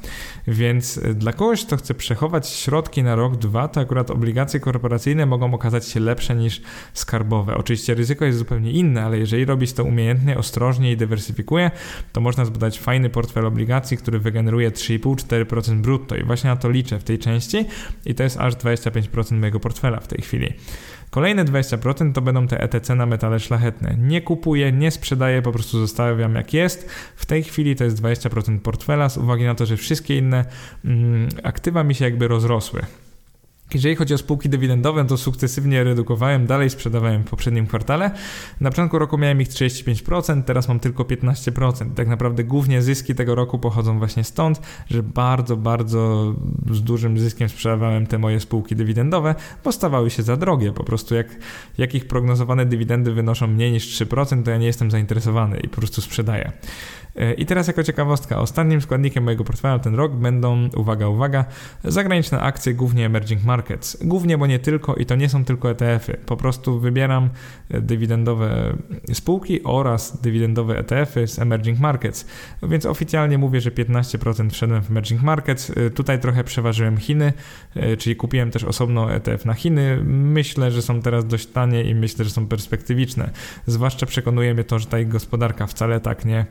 Więc 0.48 1.00
dla 1.16 1.34
kogoś, 1.34 1.66
kto 1.66 1.78
chce 1.78 1.94
przechować 1.94 2.50
środki 2.50 3.04
na 3.04 3.16
rok, 3.16 3.36
dwa, 3.36 3.68
to 3.68 3.82
akurat 3.82 4.12
obligacje 4.12 4.60
korporacyjne 4.60 4.81
korporacyjne 4.82 5.26
mogą 5.26 5.54
okazać 5.54 5.88
się 5.88 6.00
lepsze 6.00 6.36
niż 6.36 6.62
skarbowe. 6.94 7.58
Oczywiście 7.58 7.94
ryzyko 7.94 8.26
jest 8.26 8.38
zupełnie 8.38 8.72
inne, 8.72 9.04
ale 9.04 9.18
jeżeli 9.18 9.46
robić 9.46 9.74
to 9.74 9.84
umiejętnie, 9.84 10.38
ostrożnie 10.38 10.92
i 10.92 10.98
dywersyfikuje, 10.98 11.72
to 12.14 12.22
można 12.22 12.46
zbudować 12.46 12.80
fajny 12.80 13.10
portfel 13.10 13.46
obligacji, 13.46 13.98
który 13.98 14.20
wygeneruje 14.20 14.72
3,5-4% 14.72 15.82
brutto 15.82 16.16
i 16.16 16.24
właśnie 16.24 16.50
na 16.50 16.56
to 16.56 16.70
liczę 16.70 17.00
w 17.00 17.04
tej 17.04 17.20
części 17.20 17.66
i 18.06 18.16
to 18.16 18.24
jest 18.24 18.38
aż 18.38 18.54
25% 18.54 19.40
mojego 19.40 19.60
portfela 19.60 20.00
w 20.00 20.08
tej 20.08 20.22
chwili. 20.22 20.54
Kolejne 21.10 21.46
20% 21.46 22.14
to 22.14 22.22
będą 22.22 22.48
te 22.48 22.62
ETC 22.62 22.96
na 22.96 23.06
metale 23.06 23.40
szlachetne. 23.40 23.96
Nie 24.00 24.22
kupuję, 24.22 24.72
nie 24.72 24.92
sprzedaję, 24.92 25.42
po 25.42 25.52
prostu 25.52 25.80
zostawiam 25.80 26.36
jak 26.36 26.54
jest. 26.54 26.90
W 27.16 27.26
tej 27.26 27.44
chwili 27.44 27.76
to 27.76 27.84
jest 27.84 28.02
20% 28.02 28.60
portfela 28.60 29.10
z 29.10 29.18
uwagi 29.18 29.44
na 29.44 29.56
to, 29.56 29.66
że 29.66 29.78
wszystkie 29.78 30.18
inne 30.18 30.46
mm, 30.86 31.30
aktywa 31.44 31.84
mi 31.84 31.96
się 31.96 32.06
jakby 32.06 32.28
rozrosły. 32.28 32.82
Jeżeli 33.74 33.96
chodzi 33.96 34.14
o 34.14 34.18
spółki 34.18 34.50
dywidendowe, 34.50 35.06
to 35.06 35.18
sukcesywnie 35.18 35.84
redukowałem, 35.84 36.46
dalej 36.48 36.70
sprzedawałem 36.70 37.24
w 37.24 37.30
poprzednim 37.30 37.68
kwartale. 37.68 38.12
Na 38.62 38.70
początku 38.70 39.00
roku 39.00 39.18
miałem 39.18 39.42
ich 39.42 39.50
35%, 39.50 40.44
teraz 40.44 40.68
mam 40.68 40.80
tylko 40.80 41.04
15%. 41.04 41.94
Tak 41.94 42.08
naprawdę 42.08 42.44
głównie 42.44 42.82
zyski 42.82 43.16
tego 43.16 43.36
roku 43.36 43.60
pochodzą 43.60 43.98
właśnie 44.00 44.24
stąd, 44.24 44.62
że 44.90 45.04
bardzo, 45.04 45.58
bardzo 45.58 46.34
z 46.72 46.82
dużym 46.82 47.20
zyskiem 47.20 47.50
sprzedawałem 47.50 48.08
te 48.08 48.18
moje 48.18 48.40
spółki 48.40 48.76
dywidendowe, 48.76 49.36
bo 49.64 49.72
stawały 49.72 50.10
się 50.10 50.24
za 50.24 50.38
drogie. 50.38 50.72
Po 50.72 50.84
prostu 50.84 51.16
jak, 51.16 51.28
jak 51.78 51.96
ich 51.96 52.08
prognozowane 52.08 52.66
dywidendy 52.66 53.12
wynoszą 53.14 53.48
mniej 53.48 53.72
niż 53.72 54.02
3%, 54.02 54.44
to 54.44 54.52
ja 54.52 54.58
nie 54.58 54.68
jestem 54.68 54.92
zainteresowany 54.92 55.60
i 55.60 55.70
po 55.70 55.78
prostu 55.78 56.02
sprzedaję. 56.02 56.52
E, 57.16 57.34
I 57.34 57.46
teraz 57.46 57.68
jako 57.68 57.84
ciekawostka, 57.84 58.40
ostatnim 58.40 58.82
składnikiem 58.82 59.24
mojego 59.24 59.44
portfela 59.44 59.80
ten 59.80 59.96
rok 59.96 60.16
będą, 60.16 60.70
uwaga, 60.76 61.08
uwaga, 61.08 61.46
zagraniczne 61.84 62.40
akcje, 62.40 62.74
głównie 62.74 63.06
emerging 63.06 63.44
markets. 63.62 63.98
Głównie, 64.02 64.38
bo 64.38 64.48
nie 64.48 64.60
tylko 64.60 64.96
i 64.96 65.06
to 65.06 65.16
nie 65.16 65.30
są 65.30 65.46
tylko 65.46 65.72
ETF-y. 65.72 66.18
Po 66.26 66.38
prostu 66.38 66.80
wybieram 66.80 67.30
e, 67.70 67.82
dywidendowe 67.82 68.78
spółki 69.14 69.64
oraz 69.64 70.22
dywidendowe 70.22 70.78
ETF-y 70.78 71.28
z 71.28 71.40
emerging 71.40 71.80
markets. 71.80 72.26
Więc 72.64 72.86
oficjalnie 72.86 73.38
mówię, 73.38 73.62
że 73.62 73.72
15% 73.72 74.50
wszedłem 74.50 74.82
w 74.82 74.92
emerging 74.92 75.22
markets. 75.22 75.70
E, 75.70 75.90
tutaj 75.90 76.20
trochę 76.20 76.44
przeważyłem 76.44 76.98
Chiny, 76.98 77.34
czyli 77.98 78.16
kupiłem 78.16 78.52
też 78.52 78.64
osobno 78.64 79.14
ETF 79.14 79.46
na 79.46 79.54
Chiny. 79.54 80.00
Myślę, 80.06 80.72
że 80.72 80.82
są 80.82 81.02
teraz 81.02 81.28
dość 81.28 81.48
tanie 81.48 81.84
i 81.84 81.96
myślę, 81.96 82.26
że 82.26 82.32
są 82.32 82.48
perspektywiczne. 82.48 83.30
Zwłaszcza 83.68 84.06
przekonuje 84.06 84.54
mnie 84.54 84.64
to, 84.64 84.80
że 84.80 84.86
ta 84.86 85.00
ich 85.00 85.08
gospodarka 85.08 85.68
wcale 85.68 86.00
tak 86.00 86.26
nie 86.26 86.46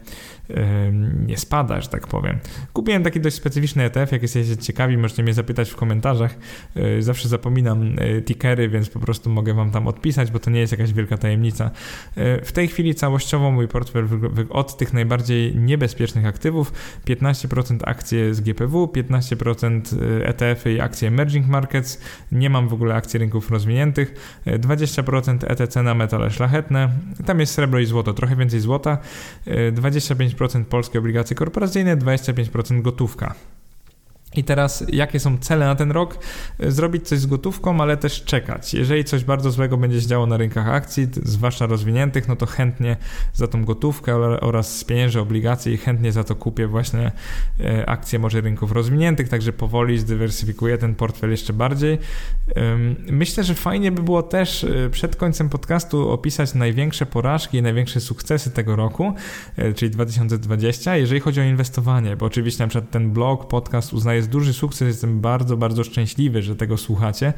nie 1.26 1.36
spada, 1.36 1.80
że 1.80 1.88
tak 1.88 2.06
powiem. 2.06 2.38
Kupiłem 2.72 3.02
taki 3.02 3.20
dość 3.20 3.36
specyficzny 3.36 3.84
ETF, 3.84 4.12
jak 4.12 4.22
jesteście 4.22 4.56
ciekawi, 4.56 4.96
możecie 4.98 5.22
mnie 5.22 5.34
zapytać 5.34 5.70
w 5.70 5.76
komentarzach. 5.76 6.34
E, 7.00 7.02
zawsze 7.02 7.28
zapominam 7.28 7.96
e, 7.98 8.22
tickery, 8.22 8.68
więc 8.68 8.90
po 8.90 9.00
prostu 9.00 9.30
mogę 9.30 9.54
wam 9.54 9.70
tam 9.70 9.86
odpisać, 9.86 10.30
bo 10.30 10.38
to 10.38 10.50
nie 10.50 10.60
jest 10.60 10.72
jakaś 10.72 10.92
wielka 10.92 11.18
tajemnica. 11.18 11.70
E, 12.16 12.44
w 12.44 12.52
tej 12.52 12.68
chwili 12.68 12.94
całościowo 12.94 13.50
mój 13.50 13.68
portfel 13.68 14.08
od 14.50 14.76
tych 14.76 14.92
najbardziej 14.92 15.56
niebezpiecznych 15.56 16.26
aktywów 16.26 16.72
15% 17.06 17.78
akcje 17.84 18.34
z 18.34 18.40
GPW, 18.40 18.86
15% 18.86 19.80
ETF-y 20.24 20.72
i 20.72 20.80
akcje 20.80 21.08
emerging 21.08 21.46
markets, 21.46 22.00
nie 22.32 22.50
mam 22.50 22.68
w 22.68 22.72
ogóle 22.72 22.94
akcji 22.94 23.18
rynków 23.18 23.50
rozwiniętych, 23.50 24.40
20% 24.46 25.38
ETC 25.46 25.82
na 25.82 25.94
metale 25.94 26.30
szlachetne, 26.30 26.88
tam 27.26 27.40
jest 27.40 27.54
srebro 27.54 27.78
i 27.78 27.86
złoto, 27.86 28.12
trochę 28.12 28.36
więcej 28.36 28.60
złota, 28.60 28.98
25% 29.46 30.64
polskie 30.64 30.98
obligacje 30.98 31.36
korporacyjne, 31.36 31.96
25% 31.96 32.82
gotówka. 32.82 33.34
I 34.36 34.44
teraz, 34.44 34.84
jakie 34.88 35.20
są 35.20 35.38
cele 35.38 35.66
na 35.66 35.74
ten 35.74 35.90
rok? 35.90 36.18
Zrobić 36.58 37.08
coś 37.08 37.18
z 37.18 37.26
gotówką, 37.26 37.80
ale 37.80 37.96
też 37.96 38.24
czekać. 38.24 38.74
Jeżeli 38.74 39.04
coś 39.04 39.24
bardzo 39.24 39.50
złego 39.50 39.76
będzie 39.76 40.00
się 40.00 40.06
działo 40.06 40.26
na 40.26 40.36
rynkach 40.36 40.68
akcji, 40.68 41.08
zwłaszcza 41.22 41.66
rozwiniętych, 41.66 42.28
no 42.28 42.36
to 42.36 42.46
chętnie 42.46 42.96
za 43.34 43.48
tą 43.48 43.64
gotówkę 43.64 44.16
oraz 44.16 44.78
z 44.78 44.84
pieniędzy 44.84 45.20
obligacji 45.20 45.76
chętnie 45.76 46.12
za 46.12 46.24
to 46.24 46.36
kupię 46.36 46.66
właśnie 46.66 47.12
e, 47.60 47.88
akcje 47.88 48.18
może 48.18 48.40
rynków 48.40 48.72
rozwiniętych, 48.72 49.28
także 49.28 49.52
powoli 49.52 49.98
zdywersyfikuję 49.98 50.78
ten 50.78 50.94
portfel 50.94 51.30
jeszcze 51.30 51.52
bardziej. 51.52 51.98
Myślę, 53.10 53.44
że 53.44 53.54
fajnie 53.54 53.92
by 53.92 54.02
było 54.02 54.22
też 54.22 54.64
e, 54.64 54.90
przed 54.90 55.16
końcem 55.16 55.48
podcastu 55.48 56.10
opisać 56.10 56.54
największe 56.54 57.06
porażki 57.06 57.58
i 57.58 57.62
największe 57.62 58.00
sukcesy 58.00 58.50
tego 58.50 58.76
roku, 58.76 59.14
e, 59.56 59.72
czyli 59.72 59.90
2020, 59.90 60.96
jeżeli 60.96 61.20
chodzi 61.20 61.40
o 61.40 61.44
inwestowanie, 61.44 62.16
bo 62.16 62.26
oczywiście 62.26 62.64
na 62.64 62.68
przykład 62.68 62.90
ten 62.90 63.10
blog, 63.10 63.48
podcast 63.48 63.92
uznaję 63.92 64.19
jest 64.20 64.30
duży 64.30 64.52
sukces, 64.52 64.88
jestem 64.88 65.20
bardzo, 65.20 65.56
bardzo 65.56 65.84
szczęśliwy, 65.84 66.42
że 66.42 66.56
tego 66.56 66.76
słuchacie, 66.76 67.32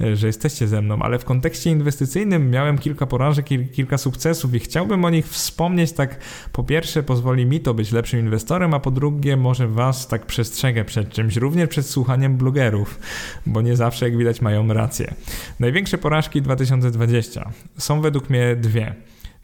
e, 0.00 0.16
że 0.16 0.26
jesteście 0.26 0.68
ze 0.68 0.82
mną, 0.82 0.98
ale 1.02 1.18
w 1.18 1.24
kontekście 1.24 1.70
inwestycyjnym 1.70 2.50
miałem 2.50 2.78
kilka 2.78 3.06
porażek 3.06 3.52
i 3.52 3.68
kilka 3.68 3.98
sukcesów 3.98 4.54
i 4.54 4.58
chciałbym 4.58 5.04
o 5.04 5.10
nich 5.10 5.28
wspomnieć 5.28 5.92
tak 5.92 6.18
po 6.52 6.64
pierwsze 6.64 7.02
pozwoli 7.02 7.46
mi 7.46 7.60
to 7.60 7.74
być 7.74 7.92
lepszym 7.92 8.20
inwestorem, 8.20 8.74
a 8.74 8.80
po 8.80 8.90
drugie 8.90 9.36
może 9.36 9.68
was 9.68 10.08
tak 10.08 10.26
przestrzegę 10.26 10.84
przed 10.84 11.10
czymś, 11.10 11.36
również 11.36 11.68
przed 11.68 11.86
słuchaniem 11.86 12.36
blogerów, 12.36 12.98
bo 13.46 13.62
nie 13.62 13.76
zawsze 13.76 14.08
jak 14.08 14.18
widać 14.18 14.40
mają 14.40 14.72
rację. 14.72 15.14
Największe 15.60 15.98
porażki 15.98 16.42
2020 16.42 17.50
są 17.78 18.00
według 18.00 18.30
mnie 18.30 18.56
dwie. 18.56 18.94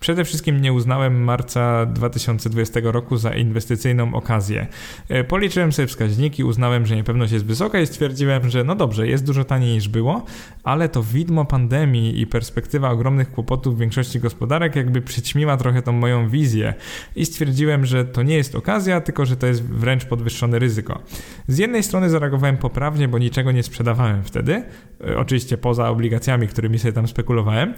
Przede 0.02 0.24
wszystkim 0.24 0.60
nie 0.60 0.72
uznałem 0.72 1.24
marca 1.24 1.86
2020 1.86 2.80
roku 2.84 3.16
za 3.16 3.34
inwestycyjną 3.34 4.14
okazję. 4.14 4.66
E, 5.08 5.24
policzyłem 5.24 5.72
sobie 5.72 5.88
wskaźniki, 5.88 6.44
uznałem, 6.44 6.86
że 6.86 6.96
niepewność 6.96 7.32
jest 7.32 7.44
wysoka 7.44 7.80
i 7.80 7.86
stwierdziłem, 7.86 8.50
że 8.50 8.64
no 8.64 8.74
dobrze, 8.74 9.06
jest 9.06 9.26
dużo 9.26 9.44
taniej 9.44 9.74
niż 9.74 9.88
było, 9.88 10.24
ale 10.64 10.88
to 10.88 11.02
widmo 11.02 11.44
pandemii 11.44 12.20
i 12.20 12.26
perspektywa 12.26 12.90
ogromnych 12.90 13.30
kłopotów 13.30 13.76
w 13.76 13.78
większości 13.78 14.20
gospodarek 14.20 14.76
jakby 14.76 15.02
przyćmiła 15.02 15.56
trochę 15.56 15.82
tą 15.82 15.92
moją 15.92 16.28
wizję 16.28 16.74
i 17.16 17.26
stwierdziłem, 17.26 17.86
że 17.86 18.04
to 18.04 18.22
nie 18.22 18.34
jest 18.34 18.54
okazja, 18.54 19.00
tylko 19.00 19.26
że 19.26 19.36
to 19.36 19.46
jest 19.46 19.62
wręcz 19.62 20.04
podwyższone 20.04 20.58
ryzyko. 20.58 21.02
Z 21.48 21.58
jednej 21.58 21.82
strony 21.82 22.10
zareagowałem 22.10 22.56
poprawnie, 22.56 23.08
bo 23.08 23.18
niczego 23.18 23.52
nie 23.52 23.62
sprzedawałem 23.62 24.24
wtedy, 24.24 24.62
e, 25.08 25.18
oczywiście 25.18 25.58
poza 25.58 25.88
obligacjami, 25.88 26.48
którymi 26.48 26.78
sobie 26.78 26.92
tam 26.92 27.08
spekulowałem, 27.08 27.74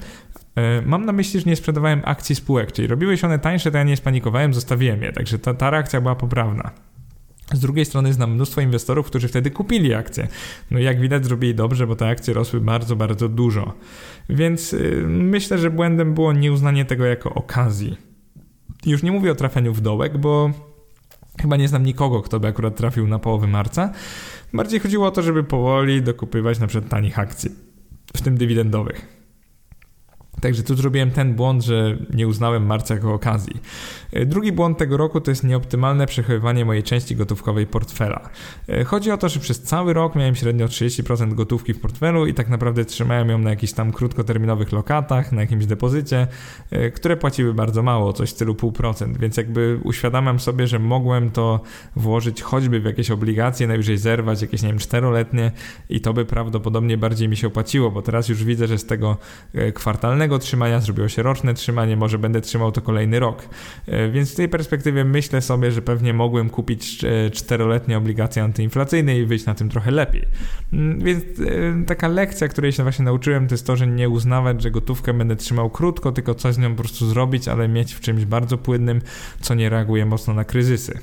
mam 0.86 1.04
na 1.04 1.12
myśli, 1.12 1.40
że 1.40 1.50
nie 1.50 1.56
sprzedawałem 1.56 2.02
akcji 2.04 2.34
spółek, 2.34 2.72
czyli 2.72 2.88
robiły 2.88 3.16
się 3.16 3.26
one 3.26 3.38
tańsze, 3.38 3.70
to 3.70 3.78
ja 3.78 3.84
nie 3.84 3.96
spanikowałem, 3.96 4.54
zostawiłem 4.54 5.02
je, 5.02 5.12
także 5.12 5.38
ta, 5.38 5.54
ta 5.54 5.70
reakcja 5.70 6.00
była 6.00 6.14
poprawna. 6.14 6.70
Z 7.52 7.60
drugiej 7.60 7.84
strony 7.84 8.12
znam 8.12 8.34
mnóstwo 8.34 8.60
inwestorów, 8.60 9.06
którzy 9.06 9.28
wtedy 9.28 9.50
kupili 9.50 9.94
akcje. 9.94 10.28
No 10.70 10.78
i 10.78 10.84
jak 10.84 11.00
widać 11.00 11.24
zrobili 11.24 11.54
dobrze, 11.54 11.86
bo 11.86 11.96
te 11.96 12.08
akcje 12.08 12.34
rosły 12.34 12.60
bardzo, 12.60 12.96
bardzo 12.96 13.28
dużo. 13.28 13.72
Więc 14.28 14.72
yy, 14.72 15.04
myślę, 15.08 15.58
że 15.58 15.70
błędem 15.70 16.14
było 16.14 16.32
nieuznanie 16.32 16.84
tego 16.84 17.04
jako 17.04 17.34
okazji. 17.34 17.96
Już 18.86 19.02
nie 19.02 19.12
mówię 19.12 19.32
o 19.32 19.34
trafianiu 19.34 19.72
w 19.72 19.80
dołek, 19.80 20.18
bo 20.18 20.50
chyba 21.40 21.56
nie 21.56 21.68
znam 21.68 21.86
nikogo, 21.86 22.22
kto 22.22 22.40
by 22.40 22.48
akurat 22.48 22.76
trafił 22.76 23.06
na 23.06 23.18
połowy 23.18 23.46
marca. 23.46 23.92
Bardziej 24.52 24.80
chodziło 24.80 25.06
o 25.06 25.10
to, 25.10 25.22
żeby 25.22 25.44
powoli 25.44 26.02
dokupywać 26.02 26.58
na 26.58 26.66
przykład 26.66 26.90
tanich 26.90 27.18
akcji, 27.18 27.50
w 28.16 28.20
tym 28.20 28.36
dywidendowych. 28.36 29.23
Także 30.44 30.62
tu 30.62 30.74
zrobiłem 30.74 31.10
ten 31.10 31.34
błąd, 31.34 31.64
że 31.64 31.96
nie 32.14 32.28
uznałem 32.28 32.66
marca 32.66 32.94
jako 32.94 33.14
okazji. 33.14 33.60
E, 34.12 34.26
drugi 34.26 34.52
błąd 34.52 34.78
tego 34.78 34.96
roku 34.96 35.20
to 35.20 35.30
jest 35.30 35.44
nieoptymalne 35.44 36.06
przechowywanie 36.06 36.64
mojej 36.64 36.82
części 36.82 37.16
gotówkowej 37.16 37.66
portfela. 37.66 38.28
E, 38.68 38.84
chodzi 38.84 39.10
o 39.10 39.18
to, 39.18 39.28
że 39.28 39.40
przez 39.40 39.62
cały 39.62 39.92
rok 39.92 40.14
miałem 40.14 40.34
średnio 40.34 40.66
30% 40.66 41.34
gotówki 41.34 41.74
w 41.74 41.80
portfelu 41.80 42.26
i 42.26 42.34
tak 42.34 42.48
naprawdę 42.48 42.84
trzymałem 42.84 43.28
ją 43.28 43.38
na 43.38 43.50
jakichś 43.50 43.72
tam 43.72 43.92
krótkoterminowych 43.92 44.72
lokatach, 44.72 45.32
na 45.32 45.40
jakimś 45.40 45.66
depozycie, 45.66 46.26
e, 46.70 46.90
które 46.90 47.16
płaciły 47.16 47.54
bardzo 47.54 47.82
mało, 47.82 48.12
coś 48.12 48.28
w 48.28 48.32
stylu 48.32 48.54
0,5%, 48.54 49.16
więc 49.16 49.36
jakby 49.36 49.80
uświadamiam 49.84 50.40
sobie, 50.40 50.66
że 50.66 50.78
mogłem 50.78 51.30
to 51.30 51.60
włożyć 51.96 52.42
choćby 52.42 52.80
w 52.80 52.84
jakieś 52.84 53.10
obligacje, 53.10 53.66
najwyżej 53.66 53.98
zerwać, 53.98 54.42
jakieś 54.42 54.62
nie 54.62 54.68
wiem, 54.68 54.78
czteroletnie 54.78 55.52
i 55.88 56.00
to 56.00 56.12
by 56.12 56.24
prawdopodobnie 56.24 56.98
bardziej 56.98 57.28
mi 57.28 57.36
się 57.36 57.46
opłaciło, 57.46 57.90
bo 57.90 58.02
teraz 58.02 58.28
już 58.28 58.44
widzę, 58.44 58.66
że 58.66 58.78
z 58.78 58.86
tego 58.86 59.16
kwartalnego 59.74 60.33
trzymania 60.38 60.80
zrobiło 60.80 61.08
się 61.08 61.22
roczne 61.22 61.54
trzymanie, 61.54 61.96
może 61.96 62.18
będę 62.18 62.40
trzymał 62.40 62.72
to 62.72 62.80
kolejny 62.80 63.20
rok. 63.20 63.48
Więc 64.12 64.32
w 64.32 64.36
tej 64.36 64.48
perspektywie 64.48 65.04
myślę 65.04 65.42
sobie, 65.42 65.72
że 65.72 65.82
pewnie 65.82 66.14
mogłem 66.14 66.50
kupić 66.50 67.04
e, 67.04 67.30
czteroletnie 67.30 67.98
obligacje 67.98 68.42
antyinflacyjne 68.42 69.18
i 69.18 69.26
wyjść 69.26 69.46
na 69.46 69.54
tym 69.54 69.68
trochę 69.68 69.90
lepiej. 69.90 70.24
Mm, 70.72 71.00
więc 71.00 71.24
e, 71.24 71.84
taka 71.86 72.08
lekcja, 72.08 72.48
której 72.48 72.72
się 72.72 72.82
właśnie 72.82 73.04
nauczyłem, 73.04 73.48
to 73.48 73.54
jest 73.54 73.66
to, 73.66 73.76
że 73.76 73.86
nie 73.86 74.08
uznawać, 74.08 74.62
że 74.62 74.70
gotówkę 74.70 75.14
będę 75.14 75.36
trzymał 75.36 75.70
krótko, 75.70 76.12
tylko 76.12 76.34
coś 76.34 76.54
z 76.54 76.58
nią 76.58 76.70
po 76.70 76.82
prostu 76.82 77.06
zrobić, 77.06 77.48
ale 77.48 77.68
mieć 77.68 77.94
w 77.94 78.00
czymś 78.00 78.24
bardzo 78.24 78.58
płynnym, 78.58 79.00
co 79.40 79.54
nie 79.54 79.68
reaguje 79.68 80.06
mocno 80.06 80.34
na 80.34 80.44
kryzysy. 80.44 80.98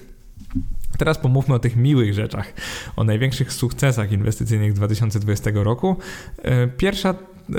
Teraz 0.97 1.17
pomówmy 1.17 1.55
o 1.55 1.59
tych 1.59 1.75
miłych 1.75 2.13
rzeczach, 2.13 2.53
o 2.95 3.03
największych 3.03 3.53
sukcesach 3.53 4.11
inwestycyjnych 4.11 4.73
2020 4.73 5.51
roku. 5.53 5.97
E, 6.37 6.67
pierwsza 6.67 7.13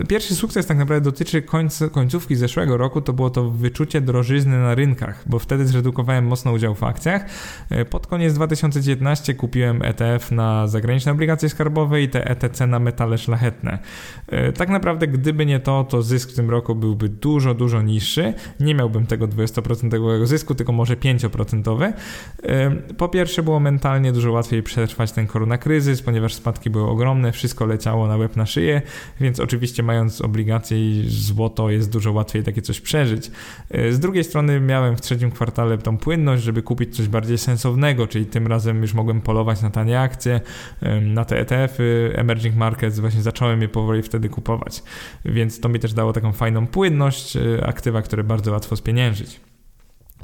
Pierwszy 0.09 0.35
sukces 0.35 0.67
tak 0.67 0.79
naprawdę 0.79 1.11
dotyczy 1.11 1.43
końc, 1.43 1.85
końcówki 1.93 2.37
zeszłego 2.37 2.77
roku, 2.77 3.01
to 3.01 3.13
było 3.13 3.31
to 3.31 3.51
wyczucie 3.51 4.01
drożyzny 4.01 4.59
na 4.59 4.75
rynkach, 4.75 5.25
bo 5.27 5.39
wtedy 5.39 5.67
zredukowałem 5.67 6.27
mocno 6.27 6.53
udział 6.53 6.75
w 6.75 6.83
akcjach. 6.83 7.27
E, 7.71 7.85
pod 7.85 8.07
koniec 8.07 8.35
2019 8.35 9.35
kupiłem 9.35 9.83
ETF 9.83 10.31
na 10.31 10.69
zagraniczne 10.69 11.13
obligacje 11.13 11.49
skarbowe 11.49 12.03
i 12.03 12.09
te 12.09 12.31
ETC 12.31 12.67
na 12.67 12.79
metale 12.79 13.19
szlachetne. 13.19 13.79
E, 14.29 14.53
tak 14.53 14.69
naprawdę 14.69 15.07
gdyby 15.07 15.47
nie 15.47 15.61
to, 15.61 15.85
to 15.85 16.03
zysk 16.03 16.31
w 16.31 16.35
tym 16.35 16.51
roku 16.51 16.75
byłby 16.75 17.09
dużo, 17.09 17.55
dużo 17.55 17.83
niższy. 17.83 18.35
Nie 18.61 18.75
miałbym 18.75 19.07
tego 19.07 19.29
20% 19.29 20.27
zysku, 20.27 20.55
tylko 20.55 20.73
może 20.73 20.97
5%. 20.97 21.93
E, 22.43 22.71
po 22.71 23.09
pierwsze 23.09 23.43
było 23.43 23.61
mentalnie 23.61 24.13
dużo 24.13 24.33
łatwiej 24.33 24.63
przetrwać 24.63 25.13
ten 25.13 25.27
koronakryzys, 25.27 26.03
ponieważ 26.03 26.35
spadki 26.35 26.71
były 26.71 26.89
ogromne, 26.89 27.33
wszystko 27.33 27.67
leciało 27.67 28.07
na 28.07 28.17
łeb 28.17 28.37
na 28.37 28.47
szyję, 28.47 28.83
więc 29.21 29.41
oczywiście 29.41 29.82
oczywiście 29.83 29.87
mając 29.87 30.21
obligacje 30.21 30.79
i 30.79 31.05
złoto 31.09 31.71
jest 31.71 31.91
dużo 31.91 32.13
łatwiej 32.13 32.43
takie 32.43 32.63
coś 32.63 32.81
przeżyć. 32.81 33.31
E, 33.71 33.93
z 33.93 34.01
drugiej 34.01 34.25
strony 34.25 34.61
miałem 34.61 34.97
w 34.97 35.01
trzecim 35.01 35.31
kwartale 35.31 35.79
tą 35.79 35.99
płynność, 35.99 36.43
żeby 36.43 36.63
kupić 36.63 36.97
coś 36.97 37.09
bardziej 37.09 37.39
sensownego, 37.39 38.07
czyli 38.07 38.27
tym 38.27 38.47
razem 38.47 38.83
już 38.83 38.95
mogłem 38.95 39.21
polować 39.21 39.63
na 39.63 39.71
tanie 39.71 40.01
akcje, 40.01 40.41
na 41.03 41.25
te 41.25 41.39
ETF-y, 41.41 42.13
emerging 42.17 42.57
markets, 42.57 42.99
właśnie 43.01 43.23
zacząłem 43.23 43.63
je 43.63 43.69
powoli 43.69 44.03
wtedy 44.03 44.29
kupować. 44.29 44.83
Więc 45.25 45.61
to 45.61 45.69
mi 45.69 45.79
też 45.79 45.93
dało 45.93 46.13
taką 46.13 46.33
fajną 46.33 46.67
płynność, 46.67 47.37
e, 47.37 47.67
aktywa, 47.67 48.03
które 48.03 48.25
bardzo 48.25 48.53
łatwo 48.53 48.77
spieniężyć. 48.77 49.52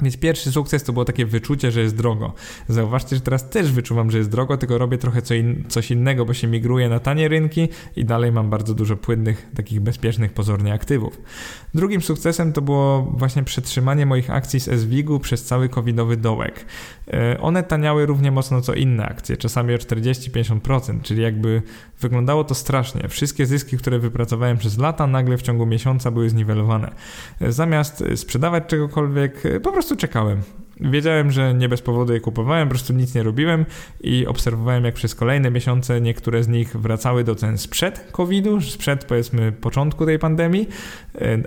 Więc 0.01 0.17
pierwszy 0.17 0.51
sukces 0.51 0.83
to 0.83 0.93
było 0.93 1.05
takie 1.05 1.25
wyczucie, 1.25 1.71
że 1.71 1.81
jest 1.81 1.95
drogo. 1.95 2.33
Zauważcie, 2.67 3.15
że 3.15 3.21
teraz 3.21 3.49
też 3.49 3.71
wyczuwam, 3.71 4.11
że 4.11 4.17
jest 4.17 4.29
drogo, 4.29 4.57
tylko 4.57 4.77
robię 4.77 4.97
trochę 4.97 5.21
co 5.21 5.33
in, 5.33 5.63
coś 5.67 5.91
innego, 5.91 6.25
bo 6.25 6.33
się 6.33 6.47
migruje 6.47 6.89
na 6.89 6.99
tanie 6.99 7.27
rynki 7.27 7.69
i 7.95 8.05
dalej 8.05 8.31
mam 8.31 8.49
bardzo 8.49 8.73
dużo 8.73 8.97
płynnych, 8.97 9.47
takich 9.55 9.79
bezpiecznych 9.79 10.33
pozornie 10.33 10.73
aktywów. 10.73 11.21
Drugim 11.73 12.01
sukcesem 12.01 12.53
to 12.53 12.61
było 12.61 13.01
właśnie 13.01 13.43
przetrzymanie 13.43 14.05
moich 14.05 14.29
akcji 14.29 14.59
z 14.59 14.81
SWIG-u 14.81 15.19
przez 15.19 15.43
cały 15.43 15.69
covidowy 15.69 16.17
dołek. 16.17 16.65
E, 17.13 17.39
one 17.41 17.63
taniały 17.63 18.05
równie 18.05 18.31
mocno 18.31 18.61
co 18.61 18.73
inne 18.73 19.05
akcje, 19.05 19.37
czasami 19.37 19.73
o 19.73 19.77
40-50%, 19.77 21.01
czyli 21.01 21.21
jakby 21.21 21.61
wyglądało 21.99 22.43
to 22.43 22.55
strasznie. 22.55 23.07
Wszystkie 23.07 23.45
zyski, 23.45 23.77
które 23.77 23.99
wypracowałem 23.99 24.57
przez 24.57 24.77
lata, 24.77 25.07
nagle 25.07 25.37
w 25.37 25.41
ciągu 25.41 25.65
miesiąca 25.65 26.11
były 26.11 26.29
zniwelowane. 26.29 26.91
E, 27.41 27.51
zamiast 27.51 28.03
sprzedawać 28.15 28.63
czegokolwiek, 28.67 29.45
e, 29.45 29.59
po 29.59 29.71
prostu 29.71 29.88
czekałem. 29.95 30.41
Wiedziałem, 30.81 31.31
że 31.31 31.53
nie 31.53 31.69
bez 31.69 31.81
powodu 31.81 32.13
je 32.13 32.19
kupowałem, 32.19 32.67
po 32.67 32.69
prostu 32.69 32.93
nic 32.93 33.15
nie 33.15 33.23
robiłem 33.23 33.65
i 34.01 34.27
obserwowałem, 34.27 34.85
jak 34.85 34.95
przez 34.95 35.15
kolejne 35.15 35.51
miesiące 35.51 36.01
niektóre 36.01 36.43
z 36.43 36.47
nich 36.47 36.77
wracały 36.77 37.23
do 37.23 37.35
cen 37.35 37.57
sprzed 37.57 38.07
COVID-u, 38.11 38.61
sprzed 38.61 39.05
powiedzmy 39.05 39.51
początku 39.51 40.05
tej 40.05 40.19
pandemii, 40.19 40.67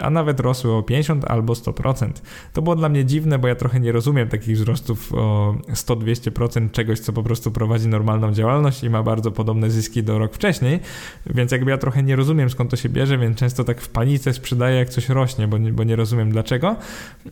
a 0.00 0.10
nawet 0.10 0.40
rosły 0.40 0.72
o 0.72 0.82
50 0.82 1.24
albo 1.24 1.52
100%. 1.52 2.10
To 2.52 2.62
było 2.62 2.76
dla 2.76 2.88
mnie 2.88 3.04
dziwne, 3.04 3.38
bo 3.38 3.48
ja 3.48 3.54
trochę 3.54 3.80
nie 3.80 3.92
rozumiem 3.92 4.28
takich 4.28 4.56
wzrostów 4.56 5.14
o 5.14 5.56
100-200% 5.72 6.70
czegoś, 6.70 7.00
co 7.00 7.12
po 7.12 7.22
prostu 7.22 7.50
prowadzi 7.50 7.88
normalną 7.88 8.32
działalność 8.32 8.84
i 8.84 8.90
ma 8.90 9.02
bardzo 9.02 9.32
podobne 9.32 9.70
zyski 9.70 10.02
do 10.02 10.18
rok 10.18 10.34
wcześniej, 10.34 10.80
więc 11.26 11.52
jakby 11.52 11.70
ja 11.70 11.78
trochę 11.78 12.02
nie 12.02 12.16
rozumiem 12.16 12.50
skąd 12.50 12.70
to 12.70 12.76
się 12.76 12.88
bierze, 12.88 13.18
więc 13.18 13.38
często 13.38 13.64
tak 13.64 13.80
w 13.80 13.88
panice 13.88 14.32
sprzedaję 14.32 14.78
jak 14.78 14.88
coś 14.88 15.08
rośnie, 15.08 15.48
bo 15.48 15.58
nie, 15.58 15.72
bo 15.72 15.84
nie 15.84 15.96
rozumiem 15.96 16.30
dlaczego, 16.30 16.76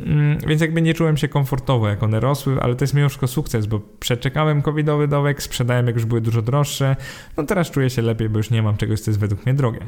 mm, 0.01 0.39
więc 0.47 0.61
jakby 0.61 0.83
nie 0.83 0.95
czułem 0.95 1.17
się 1.17 1.29
komfortowo 1.29 1.89
jak 1.89 2.03
one 2.03 2.21
rosły, 2.21 2.63
ale 2.63 2.75
to 2.75 2.85
jest 2.85 2.95
mimo 2.95 3.09
wszystko 3.09 3.27
sukces, 3.27 3.67
bo 3.67 3.81
przeczekałem 4.01 4.63
covidowy 4.63 5.09
dołek, 5.09 5.43
sprzedałem 5.43 5.87
jak 5.87 5.97
już 5.97 6.05
były 6.05 6.21
dużo 6.21 6.43
droższe, 6.43 6.97
no 7.37 7.45
teraz 7.45 7.71
czuję 7.71 7.91
się 7.91 8.03
lepiej, 8.03 8.29
bo 8.29 8.39
już 8.39 8.51
nie 8.51 8.63
mam 8.63 8.77
czegoś, 8.77 9.01
co 9.01 9.11
jest 9.11 9.21
według 9.21 9.47
mnie 9.47 9.55
drogie. 9.55 9.87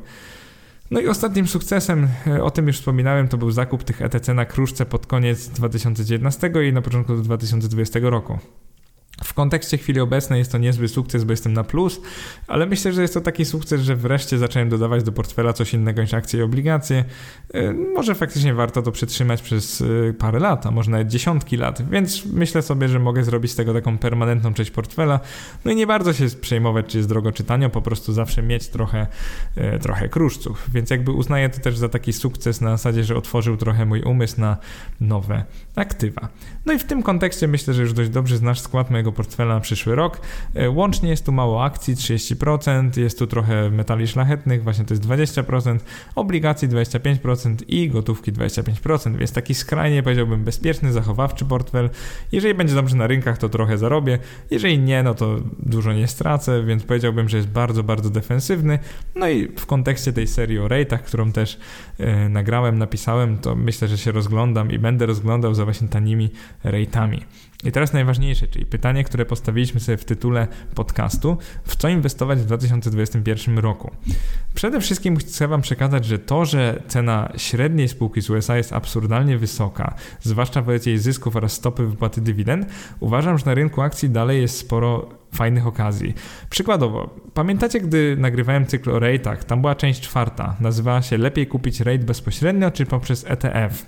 No 0.92 1.00
i 1.00 1.08
ostatnim 1.08 1.48
sukcesem, 1.48 2.08
e, 2.26 2.44
o 2.44 2.50
tym 2.50 2.66
już 2.66 2.76
wspominałem, 2.76 3.28
to 3.28 3.38
był 3.38 3.50
zakup 3.50 3.84
tych 3.84 4.02
ETC 4.02 4.34
na 4.34 4.44
kruszce 4.44 4.86
pod 4.86 5.06
koniec 5.06 5.48
2019 5.48 6.50
i 6.68 6.72
na 6.72 6.82
początku 6.82 7.16
2020 7.16 8.00
roku. 8.02 8.38
W 9.24 9.34
kontekście 9.34 9.78
chwili 9.78 10.00
obecnej 10.00 10.38
jest 10.38 10.52
to 10.52 10.58
niezły 10.58 10.88
sukces, 10.88 11.24
bo 11.24 11.32
jestem 11.32 11.52
na 11.52 11.64
plus, 11.64 12.00
ale 12.46 12.66
myślę, 12.66 12.92
że 12.92 13.02
jest 13.02 13.14
to 13.14 13.20
taki 13.20 13.44
sukces, 13.44 13.80
że 13.80 13.96
wreszcie 13.96 14.38
zacząłem 14.38 14.68
dodawać 14.68 15.02
do 15.02 15.12
portfela 15.12 15.52
coś 15.52 15.74
innego 15.74 16.02
niż 16.02 16.14
akcje 16.14 16.40
i 16.40 16.42
obligacje. 16.42 17.04
E, 17.54 17.72
może 17.72 18.14
faktycznie 18.14 18.54
warto 18.54 18.82
to 18.82 18.92
przytrzymać 18.92 19.42
przez 19.42 19.80
e, 19.80 20.12
parę 20.12 20.38
lat, 20.38 20.66
a 20.66 20.70
może 20.70 20.90
nawet 20.90 21.08
dziesiątki 21.08 21.56
lat, 21.56 21.90
więc 21.90 22.26
myślę 22.26 22.62
sobie, 22.62 22.88
że 22.88 22.98
mogę 22.98 23.24
zrobić 23.24 23.52
z 23.52 23.56
tego 23.56 23.72
taką 23.72 23.98
permanentną 23.98 24.54
część 24.54 24.70
portfela. 24.70 25.20
No 25.64 25.72
i 25.72 25.76
nie 25.76 25.86
bardzo 25.86 26.12
się 26.12 26.26
przejmować, 26.40 26.86
czy 26.86 26.98
jest 26.98 27.08
drogo, 27.08 27.32
czy 27.32 27.44
tanio, 27.44 27.70
po 27.70 27.82
prostu 27.82 28.12
zawsze 28.12 28.42
mieć 28.42 28.68
trochę, 28.68 29.06
e, 29.56 29.78
trochę 29.78 30.08
kruszców. 30.08 30.70
Więc 30.74 30.90
jakby 30.90 31.10
uznaję 31.10 31.48
to 31.48 31.60
też 31.60 31.76
za 31.76 31.88
taki 31.88 32.12
sukces 32.12 32.60
na 32.60 32.70
zasadzie, 32.70 33.04
że 33.04 33.16
otworzył 33.16 33.56
trochę 33.56 33.86
mój 33.86 34.02
umysł 34.02 34.40
na 34.40 34.56
nowe 35.00 35.44
aktywa. 35.76 36.28
No 36.66 36.72
i 36.72 36.78
w 36.78 36.84
tym 36.84 37.02
kontekście 37.02 37.48
myślę, 37.48 37.74
że 37.74 37.82
już 37.82 37.92
dość 37.92 38.10
dobrze 38.10 38.36
znasz 38.36 38.60
skład 38.60 38.90
mojego 38.90 39.11
portfela 39.12 39.54
na 39.54 39.60
przyszły 39.60 39.94
rok. 39.94 40.20
E, 40.54 40.70
łącznie 40.70 41.10
jest 41.10 41.26
tu 41.26 41.32
mało 41.32 41.64
akcji, 41.64 41.96
30%, 41.96 42.98
jest 42.98 43.18
tu 43.18 43.26
trochę 43.26 43.70
metali 43.70 44.08
szlachetnych, 44.08 44.62
właśnie 44.62 44.84
to 44.84 44.94
jest 44.94 45.06
20%, 45.06 45.78
obligacji 46.14 46.68
25% 46.68 47.56
i 47.68 47.88
gotówki 47.88 48.32
25%, 48.32 49.16
więc 49.16 49.32
taki 49.32 49.54
skrajnie 49.54 50.02
powiedziałbym 50.02 50.44
bezpieczny, 50.44 50.92
zachowawczy 50.92 51.44
portfel. 51.44 51.90
Jeżeli 52.32 52.54
będzie 52.54 52.74
dobrze 52.74 52.96
na 52.96 53.06
rynkach, 53.06 53.38
to 53.38 53.48
trochę 53.48 53.78
zarobię, 53.78 54.18
jeżeli 54.50 54.78
nie, 54.78 55.02
no 55.02 55.14
to 55.14 55.36
dużo 55.58 55.92
nie 55.92 56.08
stracę, 56.08 56.64
więc 56.64 56.82
powiedziałbym, 56.82 57.28
że 57.28 57.36
jest 57.36 57.48
bardzo, 57.48 57.82
bardzo 57.82 58.10
defensywny. 58.10 58.78
No 59.14 59.28
i 59.28 59.48
w 59.48 59.66
kontekście 59.66 60.12
tej 60.12 60.26
serii 60.26 60.58
o 60.58 60.68
rate'ach, 60.68 60.98
którą 60.98 61.32
też 61.32 61.58
e, 61.98 62.28
nagrałem, 62.28 62.78
napisałem, 62.78 63.38
to 63.38 63.56
myślę, 63.56 63.88
że 63.88 63.98
się 63.98 64.12
rozglądam 64.12 64.70
i 64.70 64.78
będę 64.78 65.06
rozglądał 65.06 65.54
za 65.54 65.64
właśnie 65.64 65.88
tanimi 65.88 66.30
rate'ami. 66.64 67.20
I 67.64 67.72
teraz 67.72 67.92
najważniejsze, 67.92 68.48
czyli 68.48 68.66
pytanie, 68.66 69.04
które 69.04 69.24
postawiliśmy 69.24 69.80
sobie 69.80 69.98
w 69.98 70.04
tytule 70.04 70.48
podcastu, 70.74 71.36
w 71.64 71.76
co 71.76 71.88
inwestować 71.88 72.38
w 72.38 72.44
2021 72.44 73.58
roku. 73.58 73.90
Przede 74.54 74.80
wszystkim 74.80 75.16
chcę 75.16 75.48
Wam 75.48 75.62
przekazać, 75.62 76.04
że 76.04 76.18
to, 76.18 76.44
że 76.44 76.82
cena 76.88 77.32
średniej 77.36 77.88
spółki 77.88 78.22
z 78.22 78.30
USA 78.30 78.56
jest 78.56 78.72
absurdalnie 78.72 79.38
wysoka, 79.38 79.94
zwłaszcza 80.20 80.62
wobec 80.62 80.86
jej 80.86 80.98
zysków 80.98 81.36
oraz 81.36 81.52
stopy 81.52 81.86
wypłaty 81.86 82.20
dywidend, 82.20 82.66
uważam, 83.00 83.38
że 83.38 83.46
na 83.46 83.54
rynku 83.54 83.82
akcji 83.82 84.10
dalej 84.10 84.40
jest 84.40 84.58
sporo 84.58 85.08
fajnych 85.34 85.66
okazji. 85.66 86.14
Przykładowo, 86.50 87.14
pamiętacie, 87.34 87.80
gdy 87.80 88.16
nagrywałem 88.18 88.66
cykl 88.66 88.90
o 88.90 89.00
rate'ach, 89.00 89.36
tam 89.36 89.60
była 89.60 89.74
część 89.74 90.00
czwarta, 90.00 90.56
nazywała 90.60 91.02
się 91.02 91.18
Lepiej 91.18 91.46
kupić 91.46 91.80
rate 91.80 92.04
bezpośrednio 92.04 92.70
czy 92.70 92.86
poprzez 92.86 93.24
ETF. 93.28 93.86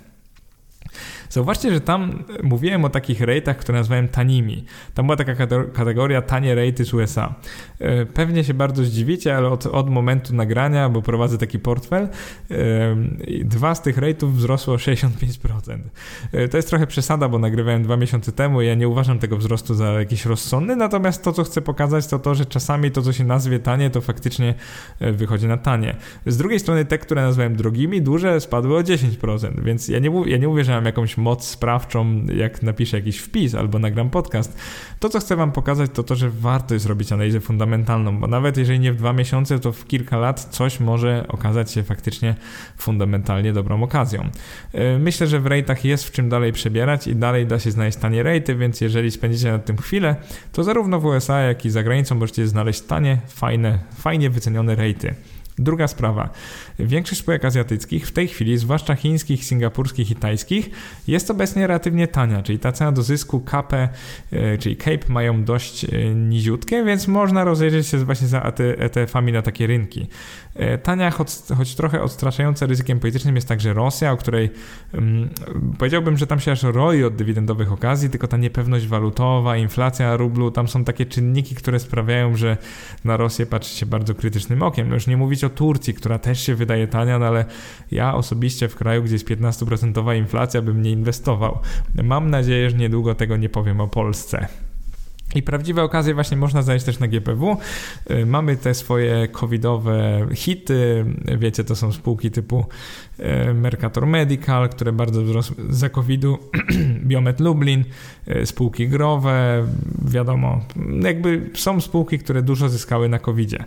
Zauważcie, 1.29 1.73
że 1.73 1.81
tam 1.81 2.23
mówiłem 2.43 2.85
o 2.85 2.89
takich 2.89 3.19
rate'ach, 3.19 3.55
które 3.55 3.77
nazwałem 3.77 4.07
tanimi. 4.07 4.65
Tam 4.93 5.05
była 5.05 5.15
taka 5.15 5.35
kategoria 5.73 6.21
tanie 6.21 6.55
rate'y 6.55 6.83
z 6.83 6.93
USA. 6.93 7.35
E, 7.79 8.05
pewnie 8.05 8.43
się 8.43 8.53
bardzo 8.53 8.83
zdziwicie, 8.83 9.37
ale 9.37 9.49
od, 9.49 9.65
od 9.65 9.89
momentu 9.89 10.35
nagrania, 10.35 10.89
bo 10.89 11.01
prowadzę 11.01 11.37
taki 11.37 11.59
portfel, 11.59 12.03
e, 12.03 12.07
dwa 13.43 13.75
z 13.75 13.81
tych 13.81 13.97
rate'ów 13.97 14.31
wzrosło 14.31 14.73
o 14.73 14.77
65%. 14.77 15.77
E, 16.31 16.47
to 16.47 16.57
jest 16.57 16.69
trochę 16.69 16.87
przesada, 16.87 17.29
bo 17.29 17.39
nagrywałem 17.39 17.83
dwa 17.83 17.97
miesiące 17.97 18.31
temu 18.31 18.61
i 18.61 18.67
ja 18.67 18.75
nie 18.75 18.87
uważam 18.87 19.19
tego 19.19 19.37
wzrostu 19.37 19.73
za 19.73 19.85
jakiś 19.85 20.25
rozsądny, 20.25 20.75
natomiast 20.75 21.23
to, 21.23 21.31
co 21.33 21.43
chcę 21.43 21.61
pokazać, 21.61 22.07
to 22.07 22.19
to, 22.19 22.35
że 22.35 22.45
czasami 22.45 22.91
to, 22.91 23.01
co 23.01 23.13
się 23.13 23.23
nazwie 23.23 23.59
tanie, 23.59 23.89
to 23.89 24.01
faktycznie 24.01 24.53
wychodzi 24.99 25.47
na 25.47 25.57
tanie. 25.57 25.95
Z 26.25 26.37
drugiej 26.37 26.59
strony 26.59 26.85
te, 26.85 26.97
które 26.97 27.21
nazwałem 27.21 27.55
drogimi, 27.55 28.01
duże 28.01 28.41
spadły 28.41 28.77
o 28.77 28.81
10%, 28.81 29.63
więc 29.63 29.87
ja 29.87 29.99
nie, 29.99 30.11
ja 30.25 30.37
nie 30.37 30.47
mówię, 30.47 30.63
że 30.63 30.71
mam 30.71 30.85
jakąś 30.85 31.14
moc 31.17 31.47
sprawczą, 31.47 32.25
jak 32.35 32.63
napiszę 32.63 32.97
jakiś 32.97 33.17
wpis 33.17 33.55
albo 33.55 33.79
nagram 33.79 34.09
podcast. 34.09 34.57
To, 34.99 35.09
co 35.09 35.19
chcę 35.19 35.35
Wam 35.35 35.51
pokazać, 35.51 35.91
to 35.93 36.03
to, 36.03 36.15
że 36.15 36.29
warto 36.29 36.73
jest 36.73 36.85
robić 36.85 37.11
analizę 37.11 37.39
fundamentalną, 37.39 38.19
bo 38.19 38.27
nawet 38.27 38.57
jeżeli 38.57 38.79
nie 38.79 38.93
w 38.93 38.95
dwa 38.95 39.13
miesiące, 39.13 39.59
to 39.59 39.71
w 39.71 39.87
kilka 39.87 40.17
lat 40.17 40.39
coś 40.39 40.79
może 40.79 41.25
okazać 41.27 41.71
się 41.71 41.83
faktycznie 41.83 42.35
fundamentalnie 42.77 43.53
dobrą 43.53 43.83
okazją. 43.83 44.29
E, 44.73 44.97
myślę, 44.97 45.27
że 45.27 45.39
w 45.39 45.45
rejtach 45.45 45.85
jest 45.85 46.03
w 46.03 46.11
czym 46.11 46.29
dalej 46.29 46.53
przebierać 46.53 47.07
i 47.07 47.15
dalej 47.15 47.45
da 47.45 47.59
się 47.59 47.71
znaleźć 47.71 47.97
tanie 47.97 48.23
rejty, 48.23 48.55
więc 48.55 48.81
jeżeli 48.81 49.11
spędzicie 49.11 49.51
nad 49.51 49.65
tym 49.65 49.77
chwilę, 49.77 50.15
to 50.53 50.63
zarówno 50.63 50.99
w 50.99 51.05
USA, 51.05 51.39
jak 51.39 51.65
i 51.65 51.69
za 51.69 51.83
granicą 51.83 52.15
możecie 52.15 52.47
znaleźć 52.47 52.81
tanie, 52.81 53.17
fajne, 53.27 53.79
fajnie 53.97 54.29
wycenione 54.29 54.75
rejty. 54.75 55.15
Druga 55.57 55.87
sprawa. 55.87 56.29
Większość 56.79 57.21
spółek 57.21 57.45
azjatyckich 57.45 58.07
w 58.07 58.11
tej 58.11 58.27
chwili, 58.27 58.57
zwłaszcza 58.57 58.95
chińskich, 58.95 59.45
singapurskich 59.45 60.11
i 60.11 60.15
tajskich, 60.15 60.69
jest 61.07 61.31
obecnie 61.31 61.67
relatywnie 61.67 62.07
tania, 62.07 62.43
czyli 62.43 62.59
ta 62.59 62.71
cena 62.71 62.91
do 62.91 63.03
zysku 63.03 63.39
KP, 63.39 63.89
e, 64.31 64.57
czyli 64.57 64.75
CAPE 64.75 65.09
mają 65.09 65.43
dość 65.43 65.83
e, 65.83 66.15
niziutkie, 66.15 66.83
więc 66.83 67.07
można 67.07 67.43
rozejrzeć 67.43 67.87
się 67.87 67.97
właśnie 67.97 68.27
za 68.27 68.41
ETF-ami 68.77 69.31
na 69.31 69.41
takie 69.41 69.67
rynki. 69.67 70.07
E, 70.55 70.77
tania, 70.77 71.11
choć, 71.11 71.29
choć 71.57 71.75
trochę 71.75 72.01
odstraszająca 72.01 72.65
ryzykiem 72.65 72.99
politycznym 72.99 73.35
jest 73.35 73.47
także 73.47 73.73
Rosja, 73.73 74.11
o 74.11 74.17
której 74.17 74.49
um, 74.93 75.29
powiedziałbym, 75.77 76.17
że 76.17 76.27
tam 76.27 76.39
się 76.39 76.51
aż 76.51 76.63
roi 76.63 77.03
od 77.03 77.15
dywidendowych 77.15 77.71
okazji, 77.71 78.09
tylko 78.09 78.27
ta 78.27 78.37
niepewność 78.37 78.87
walutowa, 78.87 79.57
inflacja 79.57 80.17
rublu, 80.17 80.51
tam 80.51 80.67
są 80.67 80.83
takie 80.83 81.05
czynniki, 81.05 81.55
które 81.55 81.79
sprawiają, 81.79 82.35
że 82.35 82.57
na 83.03 83.17
Rosję 83.17 83.45
patrzy 83.45 83.75
się 83.75 83.85
bardzo 83.85 84.15
krytycznym 84.15 84.63
okiem. 84.63 84.87
No 84.87 84.93
już 84.93 85.07
nie 85.07 85.17
mówić 85.17 85.43
o 85.43 85.49
Turcji, 85.49 85.93
która 85.93 86.19
też 86.19 86.39
się 86.39 86.55
wydaje 86.55 86.87
tania, 86.87 87.19
no 87.19 87.25
ale 87.25 87.45
ja 87.91 88.15
osobiście 88.15 88.67
w 88.67 88.75
kraju, 88.75 89.03
gdzie 89.03 89.13
jest 89.13 89.27
15% 89.27 90.15
inflacja, 90.15 90.61
bym 90.61 90.81
nie 90.81 90.91
inwestował. 90.91 91.59
Mam 92.03 92.29
nadzieję, 92.29 92.69
że 92.69 92.77
niedługo 92.77 93.15
tego 93.15 93.37
nie 93.37 93.49
powiem 93.49 93.81
o 93.81 93.87
Polsce. 93.87 94.47
I 95.35 95.43
prawdziwe 95.43 95.83
okazje 95.83 96.13
właśnie 96.13 96.37
można 96.37 96.61
znaleźć 96.61 96.85
też 96.85 96.99
na 96.99 97.07
GPW. 97.07 97.57
Y, 98.11 98.25
mamy 98.25 98.57
te 98.57 98.73
swoje 98.73 99.27
covidowe 99.27 100.27
hity, 100.33 101.05
wiecie, 101.37 101.63
to 101.63 101.75
są 101.75 101.91
spółki 101.91 102.31
typu 102.31 102.65
Mercator 103.53 104.07
Medical, 104.07 104.69
które 104.69 104.91
bardzo 104.91 105.21
wzrosły 105.21 105.55
za 105.69 105.89
covidu, 105.89 106.37
Biomet 107.07 107.39
Lublin, 107.39 107.83
y, 108.27 108.45
spółki 108.45 108.87
growe, 108.87 109.67
wiadomo, 110.05 110.61
jakby 111.01 111.49
są 111.53 111.81
spółki, 111.81 112.19
które 112.19 112.41
dużo 112.41 112.69
zyskały 112.69 113.09
na 113.09 113.19
covidzie. 113.19 113.63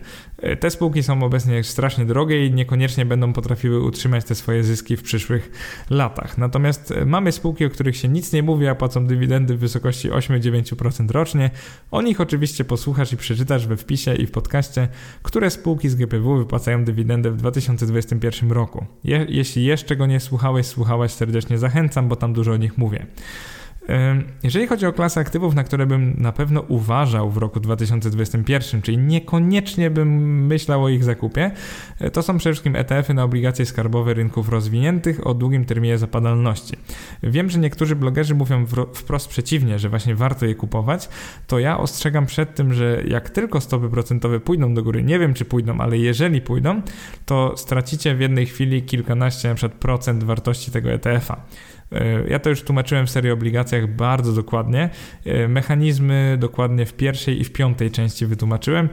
Te 0.59 0.71
spółki 0.71 1.03
są 1.03 1.23
obecnie 1.23 1.63
strasznie 1.63 2.05
drogie 2.05 2.45
i 2.45 2.51
niekoniecznie 2.51 3.05
będą 3.05 3.33
potrafiły 3.33 3.83
utrzymać 3.83 4.25
te 4.25 4.35
swoje 4.35 4.63
zyski 4.63 4.97
w 4.97 5.03
przyszłych 5.03 5.51
latach. 5.89 6.37
Natomiast 6.37 6.93
mamy 7.05 7.31
spółki, 7.31 7.65
o 7.65 7.69
których 7.69 7.97
się 7.97 8.07
nic 8.07 8.33
nie 8.33 8.43
mówi, 8.43 8.67
a 8.67 8.75
płacą 8.75 9.05
dywidendy 9.05 9.55
w 9.55 9.59
wysokości 9.59 10.09
8-9% 10.09 11.11
rocznie, 11.11 11.49
o 11.91 12.01
nich 12.01 12.21
oczywiście 12.21 12.65
posłuchasz 12.65 13.13
i 13.13 13.17
przeczytasz 13.17 13.67
we 13.67 13.77
wpisie 13.77 14.15
i 14.15 14.25
w 14.25 14.31
podcaście, 14.31 14.87
które 15.23 15.49
spółki 15.49 15.89
z 15.89 15.95
GPW 15.95 16.37
wypłacają 16.37 16.83
dywidendę 16.83 17.31
w 17.31 17.35
2021 17.35 18.51
roku. 18.51 18.85
Je 19.03 19.25
jeśli 19.39 19.65
jeszcze 19.65 19.95
go 19.95 20.05
nie 20.05 20.19
słuchałeś, 20.19 20.65
słuchałaś, 20.65 21.11
serdecznie 21.11 21.57
zachęcam, 21.57 22.07
bo 22.07 22.15
tam 22.15 22.33
dużo 22.33 22.51
o 22.51 22.57
nich 22.57 22.77
mówię. 22.77 23.05
Jeżeli 24.43 24.67
chodzi 24.67 24.85
o 24.85 24.93
klasy 24.93 25.19
aktywów, 25.19 25.55
na 25.55 25.63
które 25.63 25.85
bym 25.85 26.13
na 26.17 26.31
pewno 26.31 26.61
uważał 26.61 27.29
w 27.29 27.37
roku 27.37 27.59
2021, 27.59 28.81
czyli 28.81 28.97
niekoniecznie 28.97 29.89
bym 29.89 30.45
myślał 30.47 30.83
o 30.83 30.89
ich 30.89 31.03
zakupie, 31.03 31.51
e, 31.99 32.11
to 32.11 32.23
są 32.23 32.37
przede 32.37 32.53
wszystkim 32.53 32.75
ETF-y 32.75 33.13
na 33.13 33.23
obligacje 33.23 33.65
skarbowe 33.65 34.13
rynków 34.13 34.49
rozwiniętych 34.49 35.27
o 35.27 35.33
długim 35.33 35.65
terminie 35.65 35.97
zapadalności. 35.97 36.77
Wiem, 37.23 37.49
że 37.49 37.59
niektórzy 37.59 37.95
blogerzy 37.95 38.35
mówią 38.35 38.65
wprost 38.93 39.27
przeciwnie, 39.27 39.79
że 39.79 39.89
właśnie 39.89 40.15
warto 40.15 40.45
je 40.45 40.55
kupować, 40.55 41.09
to 41.47 41.59
ja 41.59 41.77
ostrzegam 41.77 42.25
przed 42.25 42.55
tym, 42.55 42.73
że 42.73 43.03
jak 43.07 43.29
tylko 43.29 43.61
stopy 43.61 43.89
procentowe 43.89 44.39
pójdą 44.39 44.73
do 44.73 44.83
góry, 44.83 45.03
nie 45.03 45.19
wiem 45.19 45.33
czy 45.33 45.45
pójdą, 45.45 45.77
ale 45.79 45.97
jeżeli 45.97 46.41
pójdą, 46.41 46.81
to 47.25 47.57
stracicie 47.57 48.15
w 48.15 48.19
jednej 48.19 48.45
chwili 48.45 48.83
kilkanaście 48.83 49.49
na 49.49 49.55
przykład 49.55 49.79
procent 49.79 50.23
wartości 50.23 50.71
tego 50.71 50.91
ETF-a. 50.91 51.41
E, 51.91 52.29
ja 52.29 52.39
to 52.39 52.49
już 52.49 52.61
tłumaczyłem 52.61 53.07
w 53.07 53.09
serii 53.09 53.31
obligacjach 53.31 53.87
bardzo 53.87 54.33
dokładnie. 54.33 54.89
E, 55.25 55.47
mechanizmy 55.47 56.37
dokładnie 56.39 56.85
w 56.85 56.93
pierwszej 56.93 57.41
i 57.41 57.43
w 57.43 57.51
piątej 57.51 57.91
części 57.91 58.25
wytłumaczyłem. 58.25 58.89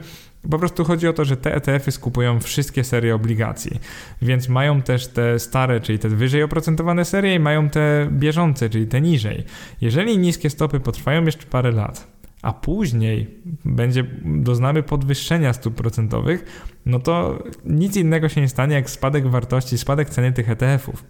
Po 0.49 0.59
prostu 0.59 0.83
chodzi 0.83 1.07
o 1.07 1.13
to, 1.13 1.25
że 1.25 1.37
te 1.37 1.55
ETF-y 1.55 1.91
skupują 1.91 2.39
wszystkie 2.39 2.83
serie 2.83 3.15
obligacji, 3.15 3.79
więc 4.21 4.49
mają 4.49 4.81
też 4.81 5.07
te 5.07 5.39
stare, 5.39 5.81
czyli 5.81 5.99
te 5.99 6.09
wyżej 6.09 6.43
oprocentowane 6.43 7.05
serie 7.05 7.35
i 7.35 7.39
mają 7.39 7.69
te 7.69 8.07
bieżące, 8.11 8.69
czyli 8.69 8.87
te 8.87 9.01
niżej. 9.01 9.43
Jeżeli 9.81 10.17
niskie 10.17 10.49
stopy 10.49 10.79
potrwają 10.79 11.25
jeszcze 11.25 11.45
parę 11.45 11.71
lat, 11.71 12.07
a 12.41 12.53
później 12.53 13.27
będzie 13.65 14.03
doznamy 14.25 14.83
podwyższenia 14.83 15.53
stóp 15.53 15.75
procentowych, 15.75 16.69
no 16.85 16.99
to 16.99 17.43
nic 17.65 17.95
innego 17.95 18.29
się 18.29 18.41
nie 18.41 18.49
stanie 18.49 18.75
jak 18.75 18.89
spadek 18.89 19.27
wartości, 19.27 19.77
spadek 19.77 20.09
ceny 20.09 20.33
tych 20.33 20.49
ETF-ów. 20.49 21.03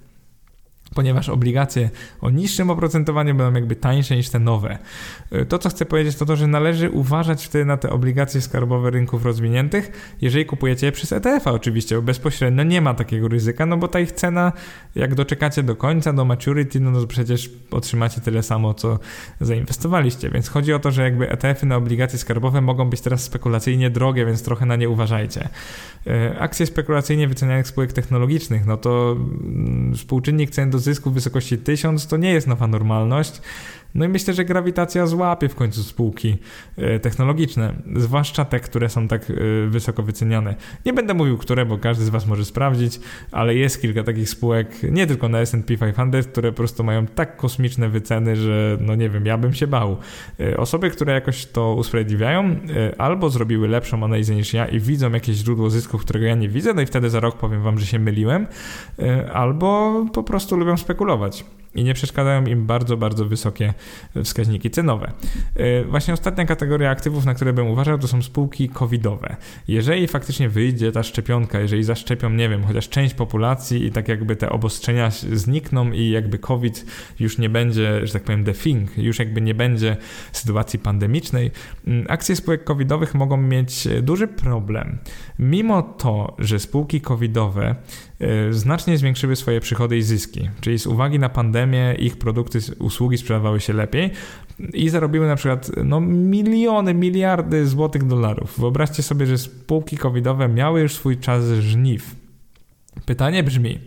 Ponieważ 0.98 1.30
obligacje 1.30 1.90
o 2.22 2.30
niższym 2.30 2.70
oprocentowaniu 2.70 3.36
będą 3.36 3.60
jakby 3.60 3.76
tańsze 3.76 4.16
niż 4.16 4.30
te 4.30 4.40
nowe. 4.40 4.78
Y, 5.34 5.46
to, 5.46 5.60
co 5.60 5.70
chcę 5.70 5.86
powiedzieć, 5.86 6.16
to 6.16 6.26
to, 6.26 6.36
że 6.36 6.48
należy 6.48 6.90
uważać 6.90 7.46
wtedy 7.46 7.66
na 7.66 7.78
te 7.78 7.90
obligacje 7.90 8.42
skarbowe 8.42 8.90
rynków 8.90 9.26
rozwiniętych, 9.26 10.16
jeżeli 10.22 10.46
kupujecie 10.46 10.86
je 10.86 10.92
przez 10.92 11.12
ETF-a 11.12 11.52
oczywiście, 11.52 11.96
bo 11.96 12.02
bezpośrednio 12.02 12.64
nie 12.64 12.82
ma 12.82 12.94
takiego 12.94 13.28
ryzyka, 13.28 13.66
no 13.66 13.78
bo 13.78 13.88
ta 13.88 14.00
ich 14.00 14.12
cena, 14.12 14.52
jak 14.96 15.16
doczekacie 15.16 15.64
do 15.64 15.76
końca, 15.76 16.14
do 16.14 16.26
maturity, 16.26 16.80
no 16.80 17.02
to 17.02 17.08
przecież 17.08 17.50
otrzymacie 17.72 18.22
tyle 18.22 18.44
samo, 18.44 18.74
co 18.74 19.00
zainwestowaliście, 19.42 20.30
więc 20.30 20.50
chodzi 20.50 20.74
o 20.74 20.80
to, 20.80 20.92
że 20.92 21.04
jakby 21.04 21.30
ETF-y 21.30 21.66
na 21.66 21.76
obligacje 21.76 22.20
skarbowe 22.20 22.62
mogą 22.62 22.90
być 22.90 23.02
teraz 23.02 23.24
spekulacyjnie 23.24 23.90
drogie, 23.90 24.26
więc 24.26 24.44
trochę 24.44 24.66
na 24.66 24.76
nie 24.76 24.90
uważajcie. 24.90 25.50
Y, 26.08 26.40
akcje 26.40 26.66
spekulacyjnie 26.66 27.28
wycenianych 27.28 27.68
spółek 27.68 27.94
technologicznych, 27.94 28.66
no 28.66 28.78
to 28.78 29.12
mm, 29.12 29.96
współczynnik 29.96 30.50
cen 30.50 30.70
do 30.70 30.80
zysku 30.88 31.12
w 31.12 31.14
wysokości 31.14 31.58
1000 31.58 32.08
to 32.08 32.18
nie 32.18 32.34
jest 32.34 32.48
nowa 32.48 32.68
normalność. 32.68 33.42
No 33.96 34.06
i 34.06 34.08
myślę, 34.08 34.34
że 34.34 34.46
grawitacja 34.46 35.08
złapie 35.08 35.50
w 35.50 35.56
końcu 35.56 35.84
spółki 35.84 36.38
e, 36.78 37.00
technologiczne, 37.00 37.74
zwłaszcza 37.96 38.46
te, 38.46 38.60
które 38.60 38.90
są 38.90 39.08
tak 39.08 39.30
e, 39.30 39.34
wysoko 39.68 40.04
wyceniane. 40.04 40.56
Nie 40.86 40.94
będę 40.94 41.14
mówił, 41.14 41.38
które, 41.38 41.66
bo 41.66 41.78
każdy 41.78 42.06
z 42.06 42.10
Was 42.10 42.28
może 42.28 42.46
sprawdzić, 42.46 43.00
ale 43.32 43.56
jest 43.56 43.82
kilka 43.82 44.04
takich 44.04 44.30
spółek, 44.30 44.84
nie 44.84 45.08
tylko 45.08 45.30
na 45.30 45.40
S&P 45.40 45.78
500, 45.78 46.28
które 46.28 46.52
po 46.52 46.58
prostu 46.58 46.84
mają 46.84 47.08
tak 47.08 47.38
kosmiczne 47.38 47.90
wyceny, 47.90 48.36
że 48.36 48.78
no 48.82 48.96
nie 48.96 49.10
wiem, 49.10 49.26
ja 49.26 49.38
bym 49.38 49.54
się 49.54 49.68
bał. 49.68 49.98
E, 50.40 50.58
osoby, 50.58 50.90
które 50.90 51.14
jakoś 51.14 51.46
to 51.46 51.74
usprawiedliwiają, 51.74 52.56
albo 52.98 53.30
zrobiły 53.30 53.68
lepszą 53.68 54.04
analizę 54.04 54.36
niż 54.36 54.54
ja 54.54 54.68
i 54.68 54.80
widzą 54.80 55.12
jakieś 55.12 55.36
źródło 55.36 55.70
zysków, 55.70 56.02
którego 56.02 56.26
ja 56.26 56.36
nie 56.36 56.50
widzę, 56.50 56.74
no 56.74 56.82
i 56.82 56.86
wtedy 56.86 57.10
za 57.10 57.20
rok 57.20 57.38
powiem 57.38 57.64
Wam, 57.64 57.80
że 57.80 57.86
się 57.86 58.00
myliłem, 58.00 58.48
albo 59.34 60.06
po 60.14 60.24
prostu 60.24 60.58
lubią 60.58 60.78
spekulować 60.78 61.46
i 61.78 61.84
nie 61.84 61.94
przeszkadzają 61.94 62.46
im 62.46 62.66
bardzo, 62.66 62.98
bardzo 62.98 63.26
wysokie 63.26 63.74
wskaźniki 64.24 64.70
cenowe. 64.70 65.12
E, 65.56 65.84
właśnie 65.84 66.14
ostatnia 66.14 66.46
kategoria 66.46 66.90
aktywów, 66.90 67.26
na 67.26 67.34
które 67.34 67.54
bym 67.54 67.68
uważał, 67.68 67.98
to 67.98 68.08
są 68.08 68.22
spółki 68.22 68.70
covidowe. 68.70 69.36
Jeżeli 69.68 70.08
faktycznie 70.08 70.50
wyjdzie 70.50 70.92
ta 70.92 71.04
szczepionka, 71.04 71.60
jeżeli 71.60 71.84
zaszczepią, 71.84 72.30
nie 72.30 72.50
wiem, 72.50 72.64
chociaż 72.64 72.90
część 72.90 73.14
populacji 73.14 73.86
i 73.86 73.92
tak 73.92 74.08
jakby 74.08 74.36
te 74.36 74.50
obostrzenia 74.50 75.10
znikną 75.34 75.92
i 75.92 76.10
jakby 76.10 76.40
COVID 76.40 76.86
już 77.20 77.38
nie 77.38 77.50
będzie, 77.50 78.08
że 78.08 78.14
tak 78.14 78.24
powiem, 78.24 78.44
the 78.44 78.54
thing, 78.54 78.98
już 78.98 79.20
jakby 79.20 79.42
nie 79.42 79.56
będzie 79.56 79.98
sytuacji 80.32 80.80
pandemicznej, 80.80 81.52
mm, 81.88 82.06
akcje 82.10 82.36
spółek 82.36 82.64
covidowych 82.64 83.16
mogą 83.16 83.38
mieć 83.38 83.88
duży 84.02 84.28
problem. 84.28 84.98
Mimo 85.40 85.82
to, 85.82 86.36
że 86.40 86.60
spółki 86.60 87.02
covidowe 87.02 87.28
E, 87.58 87.76
znacznie 88.50 88.98
zwiększyły 88.98 89.36
swoje 89.36 89.60
przychody 89.60 89.98
i 89.98 90.02
zyski. 90.02 90.50
Czyli 90.62 90.80
z 90.80 90.88
uwagi 90.88 91.20
na 91.20 91.30
pandemię 91.30 91.96
ich 92.00 92.18
produkty, 92.18 92.60
usługi 92.80 93.18
sprzedawały 93.18 93.60
się 93.60 93.74
lepiej 93.74 94.12
i 94.74 94.90
zarobiły 94.90 95.28
na 95.28 95.36
przykład 95.36 95.72
no, 95.84 96.02
miliony, 96.02 96.94
miliardy 96.94 97.68
złotych 97.68 98.08
dolarów. 98.08 98.60
Wyobraźcie 98.60 99.04
sobie, 99.04 99.26
że 99.26 99.38
spółki 99.38 99.98
covidowe 99.98 100.48
miały 100.48 100.82
już 100.82 100.96
swój 100.96 101.18
czas 101.18 101.46
żniw. 101.46 102.16
Pytanie 103.06 103.44
brzmi, 103.44 103.80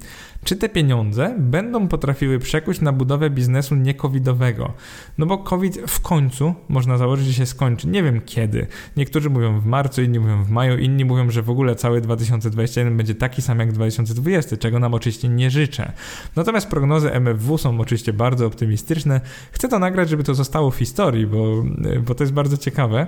czy 0.45 0.57
te 0.57 0.69
pieniądze 0.69 1.35
będą 1.39 1.89
potrafiły 1.89 2.39
przekuć 2.39 2.81
na 2.81 2.93
budowę 2.93 3.31
biznesu 3.31 3.75
niekowidowego. 3.75 4.73
No 5.19 5.27
bo 5.27 5.39
COVID 5.39 5.79
w 5.87 6.01
końcu, 6.01 6.55
można 6.69 6.99
założyć, 6.99 7.27
że 7.27 7.33
się 7.33 7.47
skończy. 7.47 7.89
Nie 7.89 8.03
wiem 8.03 8.21
kiedy. 8.21 8.67
Niektórzy 8.97 9.31
mówią 9.31 9.61
w 9.61 9.67
marcu, 9.67 10.03
inni 10.03 10.21
mówią 10.21 10.45
w 10.45 10.51
maju, 10.51 10.79
inni 10.79 11.05
mówią, 11.05 11.31
że 11.31 11.43
w 11.43 11.51
ogóle 11.51 11.75
cały 11.75 12.01
2021 12.01 12.97
będzie 12.97 13.15
taki 13.15 13.43
sam 13.43 13.59
jak 13.59 13.73
2020, 13.73 14.57
czego 14.57 14.79
nam 14.79 14.95
oczywiście 14.95 15.29
nie 15.29 15.51
życzę. 15.51 15.93
Natomiast 16.37 16.69
prognozy 16.69 17.13
MFW 17.13 17.59
są 17.59 17.81
oczywiście 17.81 18.13
bardzo 18.13 18.47
optymistyczne. 18.47 19.21
Chcę 19.53 19.69
to 19.69 19.79
nagrać, 19.79 20.09
żeby 20.09 20.25
to 20.25 20.35
zostało 20.35 20.71
w 20.71 20.77
historii, 20.77 21.27
bo, 21.27 21.65
bo 22.07 22.15
to 22.15 22.25
jest 22.25 22.33
bardzo 22.33 22.57
ciekawe, 22.57 23.07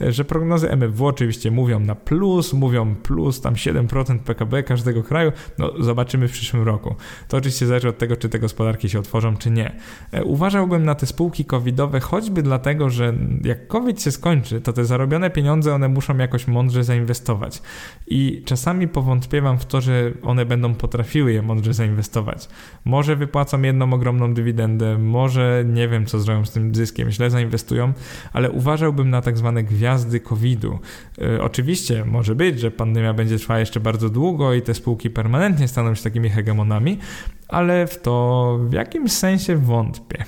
że 0.00 0.24
prognozy 0.24 0.70
MFW 0.70 1.06
oczywiście 1.06 1.50
mówią 1.50 1.80
na 1.80 1.94
plus, 1.94 2.52
mówią 2.52 2.94
plus 2.94 3.40
tam 3.40 3.54
7% 3.54 4.18
PKB 4.18 4.62
każdego 4.62 5.02
kraju. 5.02 5.32
No 5.58 5.72
zobaczymy 5.80 6.28
w 6.28 6.32
przyszłym 6.32 6.62
roku 6.62 6.69
roku. 6.70 6.94
To 7.28 7.36
oczywiście 7.36 7.66
zależy 7.66 7.88
od 7.88 7.98
tego, 7.98 8.16
czy 8.16 8.28
te 8.28 8.38
gospodarki 8.38 8.88
się 8.88 8.98
otworzą, 8.98 9.36
czy 9.36 9.50
nie. 9.50 9.72
E, 10.12 10.24
uważałbym 10.24 10.84
na 10.84 10.94
te 10.94 11.06
spółki 11.06 11.44
covidowe 11.44 12.00
choćby 12.00 12.42
dlatego, 12.42 12.90
że 12.90 13.14
jak 13.44 13.66
COVID 13.66 14.02
się 14.02 14.10
skończy, 14.10 14.60
to 14.60 14.72
te 14.72 14.84
zarobione 14.84 15.30
pieniądze 15.30 15.74
one 15.74 15.88
muszą 15.88 16.16
jakoś 16.16 16.46
mądrze 16.46 16.84
zainwestować. 16.84 17.62
I 18.06 18.42
czasami 18.44 18.88
powątpiewam 18.88 19.58
w 19.58 19.66
to, 19.66 19.80
że 19.80 20.12
one 20.22 20.46
będą 20.46 20.74
potrafiły 20.74 21.32
je 21.32 21.42
mądrze 21.42 21.74
zainwestować. 21.74 22.48
Może 22.84 23.16
wypłacą 23.16 23.62
jedną 23.62 23.92
ogromną 23.92 24.34
dywidendę, 24.34 24.98
może 24.98 25.64
nie 25.66 25.88
wiem, 25.88 26.06
co 26.06 26.20
zrobią 26.20 26.44
z 26.44 26.52
tym 26.52 26.74
zyskiem, 26.74 27.10
źle 27.10 27.30
zainwestują, 27.30 27.92
ale 28.32 28.50
uważałbym 28.50 29.10
na 29.10 29.20
tak 29.20 29.38
zwane 29.38 29.64
gwiazdy 29.64 30.20
COVID-u. 30.20 30.78
Yy, 31.18 31.42
oczywiście 31.42 32.04
może 32.04 32.34
być, 32.34 32.60
że 32.60 32.70
pandemia 32.70 33.14
będzie 33.14 33.38
trwała 33.38 33.60
jeszcze 33.60 33.80
bardzo 33.80 34.10
długo 34.10 34.54
i 34.54 34.62
te 34.62 34.74
spółki 34.74 35.10
permanentnie 35.10 35.68
staną 35.68 35.94
się 35.94 36.02
takimi 36.02 36.28
hegemonami 36.28 36.59
demonami, 36.60 36.98
ale 37.48 37.86
w 37.86 38.02
to 38.02 38.58
w 38.60 38.72
jakimś 38.72 39.12
sensie 39.12 39.56
wątpię. 39.56 40.24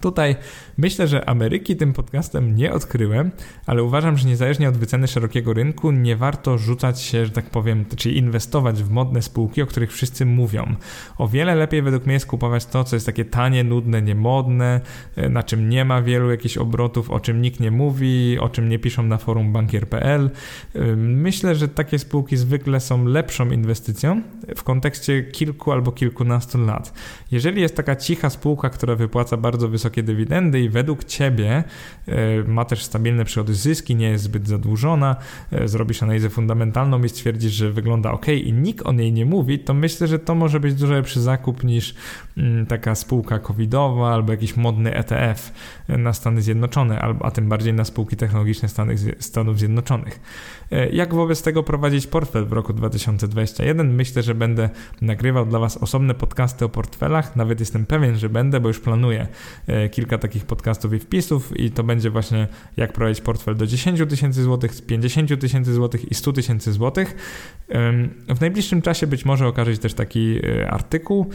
Tutaj 0.00 0.36
myślę, 0.78 1.06
że 1.08 1.28
Ameryki 1.28 1.76
tym 1.76 1.92
podcastem 1.92 2.56
nie 2.56 2.72
odkryłem, 2.72 3.30
ale 3.66 3.82
uważam, 3.82 4.16
że 4.16 4.28
niezależnie 4.28 4.68
od 4.68 4.76
wyceny 4.76 5.08
szerokiego 5.08 5.52
rynku, 5.52 5.90
nie 5.90 6.16
warto 6.16 6.58
rzucać 6.58 7.00
się, 7.00 7.26
że 7.26 7.32
tak 7.32 7.50
powiem, 7.50 7.84
czyli 7.96 8.18
inwestować 8.18 8.82
w 8.82 8.90
modne 8.90 9.22
spółki, 9.22 9.62
o 9.62 9.66
których 9.66 9.92
wszyscy 9.92 10.26
mówią. 10.26 10.74
O 11.18 11.28
wiele 11.28 11.54
lepiej 11.54 11.82
według 11.82 12.06
mnie 12.06 12.14
jest 12.14 12.26
kupować 12.26 12.66
to, 12.66 12.84
co 12.84 12.96
jest 12.96 13.06
takie 13.06 13.24
tanie, 13.24 13.64
nudne, 13.64 14.02
niemodne, 14.02 14.80
e, 15.16 15.28
na 15.28 15.42
czym 15.42 15.68
nie 15.68 15.84
ma 15.84 16.02
wielu 16.02 16.30
jakichś 16.30 16.56
obrotów, 16.56 17.10
o 17.10 17.20
czym 17.20 17.42
nikt 17.42 17.60
nie 17.60 17.70
mówi, 17.70 18.38
o 18.38 18.48
czym 18.48 18.68
nie 18.68 18.78
piszą 18.78 19.02
na 19.02 19.18
forum 19.18 19.52
bankier.pl. 19.52 20.30
E, 20.74 20.96
myślę, 20.96 21.54
że 21.54 21.68
takie 21.68 21.98
spółki 21.98 22.36
zwykle 22.36 22.80
są 22.80 23.04
lepszą 23.04 23.50
inwestycją 23.50 24.22
w 24.56 24.62
kontekście 24.62 25.22
kilku 25.22 25.72
albo 25.72 25.92
kilkunastu 25.92 26.58
lat. 26.58 26.92
Jeżeli 27.30 27.60
jest 27.60 27.76
taka 27.76 27.96
cicha 27.96 28.30
spółka, 28.30 28.70
która 28.70 28.94
wypłaca 28.94 29.36
bardzo 29.36 29.68
wysokie 29.68 30.02
dywidendy 30.02 30.65
i 30.66 30.68
według 30.68 31.04
ciebie 31.04 31.64
e, 32.08 32.14
ma 32.46 32.64
też 32.64 32.84
stabilne 32.84 33.24
przychody 33.24 33.54
zyski, 33.54 33.96
nie 33.96 34.08
jest 34.08 34.24
zbyt 34.24 34.48
zadłużona, 34.48 35.16
e, 35.52 35.68
zrobisz 35.68 36.02
analizę 36.02 36.30
fundamentalną 36.30 37.04
i 37.04 37.08
stwierdzisz, 37.08 37.52
że 37.52 37.72
wygląda 37.72 38.12
ok 38.12 38.28
i 38.28 38.52
nikt 38.52 38.86
o 38.86 38.92
niej 38.92 39.12
nie 39.12 39.26
mówi, 39.26 39.58
to 39.58 39.74
myślę, 39.74 40.06
że 40.06 40.18
to 40.18 40.34
może 40.34 40.60
być 40.60 40.74
dużo 40.74 40.94
lepszy 40.94 41.20
zakup 41.20 41.64
niż 41.64 41.94
mm, 42.36 42.66
taka 42.66 42.94
spółka 42.94 43.38
covidowa 43.38 44.14
albo 44.14 44.32
jakiś 44.32 44.56
modny 44.56 44.94
ETF 44.94 45.52
na 45.88 46.12
Stany 46.12 46.42
Zjednoczone, 46.42 47.00
a 47.00 47.30
tym 47.30 47.48
bardziej 47.48 47.74
na 47.74 47.84
spółki 47.84 48.16
technologiczne 48.16 48.68
Stanów 49.18 49.58
Zjednoczonych. 49.58 50.20
E, 50.70 50.88
jak 50.88 51.14
wobec 51.14 51.42
tego 51.42 51.62
prowadzić 51.62 52.06
portfel 52.06 52.46
w 52.46 52.52
roku 52.52 52.72
2021? 52.72 53.94
Myślę, 53.94 54.22
że 54.22 54.34
będę 54.34 54.70
nagrywał 55.00 55.46
dla 55.46 55.58
Was 55.58 55.76
osobne 55.76 56.14
podcasty 56.14 56.64
o 56.64 56.68
portfelach. 56.68 57.36
Nawet 57.36 57.60
jestem 57.60 57.86
pewien, 57.86 58.16
że 58.16 58.28
będę, 58.28 58.60
bo 58.60 58.68
już 58.68 58.80
planuję 58.80 59.26
e, 59.66 59.88
kilka 59.88 60.18
takich 60.18 60.44
podcastów 60.44 60.92
i 60.92 60.98
wpisów 60.98 61.60
i 61.60 61.70
to 61.70 61.84
będzie 61.84 62.10
właśnie 62.10 62.48
jak 62.76 62.92
prowadzić 62.92 63.20
portfel 63.20 63.56
do 63.56 63.66
10 63.66 64.00
tysięcy 64.08 64.42
złotych, 64.42 64.86
50 64.86 65.40
tysięcy 65.40 65.74
złotych 65.74 66.10
i 66.10 66.14
100 66.14 66.32
tysięcy 66.32 66.72
złotych. 66.72 67.16
W 68.28 68.40
najbliższym 68.40 68.82
czasie 68.82 69.06
być 69.06 69.24
może 69.24 69.46
okaże 69.46 69.72
się 69.72 69.78
też 69.78 69.94
taki 69.94 70.40
e, 70.46 70.70
artykuł. 70.70 71.30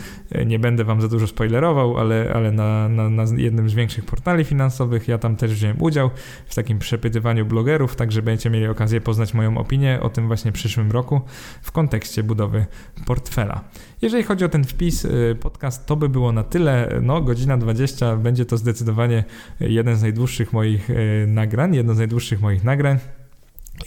Nie 0.46 0.60
będę 0.60 0.84
Wam 0.84 1.02
za 1.02 1.08
dużo 1.08 1.28
spoilerował, 1.28 1.98
ale, 1.98 2.32
ale 2.34 2.52
na, 2.52 2.90
na, 2.90 3.10
na 3.10 3.24
jednym 3.38 3.70
z 3.70 3.74
większych 3.74 4.06
portali 4.06 4.44
finansowych 4.44 5.08
ja 5.08 5.18
tam 5.18 5.36
też 5.36 5.54
wziąłem 5.54 5.82
udział 5.82 6.10
w 6.46 6.56
takim 6.56 6.80
przepytywaniu 6.80 7.46
blogerów, 7.46 7.96
także 7.96 8.22
będziecie 8.22 8.50
mieli 8.50 8.68
okazję 8.68 9.02
poznać 9.02 9.21
moją 9.34 9.58
opinię 9.58 10.00
o 10.02 10.10
tym 10.10 10.28
właśnie 10.28 10.52
przyszłym 10.52 10.92
roku 10.92 11.22
w 11.62 11.72
kontekście 11.72 12.24
budowy 12.24 12.66
portfela. 13.06 13.64
Jeżeli 14.02 14.24
chodzi 14.24 14.46
o 14.46 14.50
ten 14.50 14.64
wpis, 14.64 15.06
y, 15.06 15.38
podcast, 15.40 15.86
to 15.86 15.96
by 15.96 16.10
było 16.10 16.32
na 16.32 16.44
tyle. 16.44 17.00
No, 17.02 17.22
godzina 17.22 17.58
20 17.58 18.16
będzie 18.16 18.46
to 18.46 18.58
zdecydowanie 18.58 19.24
jeden 19.60 19.96
z 19.96 20.02
najdłuższych 20.02 20.54
moich 20.54 20.90
y, 20.90 21.26
nagrań, 21.28 21.76
jedno 21.76 21.94
z 21.94 21.98
najdłuższych 21.98 22.42
moich 22.42 22.64
nagrań. 22.64 23.00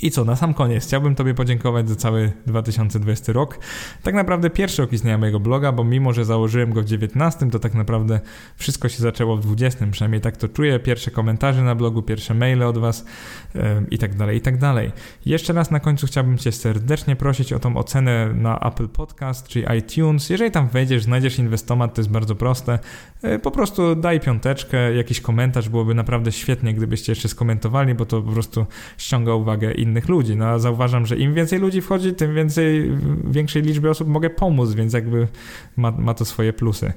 I 0.03 0.11
co, 0.11 0.25
na 0.25 0.37
sam 0.37 0.55
koniec 0.55 0.87
chciałbym 0.87 1.15
Tobie 1.15 1.35
podziękować 1.35 1.89
za 1.89 1.97
cały 1.97 2.33
2020 2.47 3.33
rok. 3.33 3.59
Tak 4.03 4.15
naprawdę 4.15 4.51
pierwszy 4.51 4.83
rok 4.83 4.93
istnienia 4.93 5.19
mojego 5.19 5.41
bloga, 5.41 5.73
bo 5.73 5.85
mimo, 5.85 6.13
że 6.13 6.25
założyłem 6.25 6.73
go 6.73 6.83
w 6.83 6.85
19, 6.85 7.51
to 7.51 7.59
tak 7.59 7.75
naprawdę 7.75 8.21
wszystko 8.57 8.89
się 8.89 9.03
zaczęło 9.03 9.37
w 9.37 9.41
20, 9.41 9.87
przynajmniej 9.91 10.21
tak 10.21 10.37
to 10.37 10.49
czuję. 10.49 10.79
Pierwsze 10.79 11.11
komentarze 11.11 11.63
na 11.63 11.75
blogu, 11.75 12.03
pierwsze 12.03 12.35
maile 12.35 12.63
od 12.63 12.79
Was 12.79 13.05
yy, 13.55 13.63
i 13.91 13.99
tak 13.99 14.15
dalej, 14.15 14.39
i 14.39 14.41
tak 14.41 14.59
dalej. 14.59 14.93
Jeszcze 15.27 15.53
raz 15.53 15.71
na 15.71 15.81
końcu 15.81 16.07
chciałbym 16.07 16.39
Cię 16.39 16.53
serdecznie 16.53 17.17
prosić 17.17 17.53
o 17.53 17.59
tą 17.59 17.77
ocenę 17.77 18.35
na 18.35 18.59
Apple 18.59 18.89
Podcast 18.89 19.49
czy 19.49 19.65
iTunes. 19.79 20.31
Jeżeli 20.31 20.51
tam 20.51 20.69
wejdziesz, 20.69 21.03
znajdziesz 21.03 21.39
inwestomat, 21.39 21.95
to 21.95 22.01
jest 22.01 22.11
bardzo 22.11 22.35
proste. 22.35 22.79
Yy, 23.23 23.39
po 23.39 23.51
prostu 23.51 23.97
daj 23.97 24.21
piąteczkę, 24.21 24.95
jakiś 24.95 25.21
komentarz, 25.21 25.69
byłoby 25.69 25.95
naprawdę 25.95 26.33
świetnie, 26.33 26.75
gdybyście 26.75 27.13
jeszcze 27.13 27.29
skomentowali, 27.29 27.95
bo 27.95 28.07
to 28.07 28.23
po 28.23 28.33
prostu 28.33 28.67
ściąga 28.99 29.35
uwagę 29.35 29.73
i 29.73 29.84
innych 29.85 30.09
ludzi. 30.09 30.37
No 30.37 30.47
a 30.47 30.59
zauważam, 30.59 31.07
że 31.07 31.17
im 31.17 31.35
więcej 31.35 31.59
ludzi 31.59 31.81
wchodzi, 31.81 32.13
tym 32.13 32.35
więcej, 32.35 32.91
większej 33.31 33.63
liczbie 33.63 33.91
osób 33.91 34.09
mogę 34.09 34.31
pomóc, 34.31 34.73
więc 34.73 34.93
jakby 34.93 35.29
ma, 35.77 35.91
ma 35.91 36.15
to 36.15 36.25
swoje 36.25 36.53
plusy. 36.53 36.93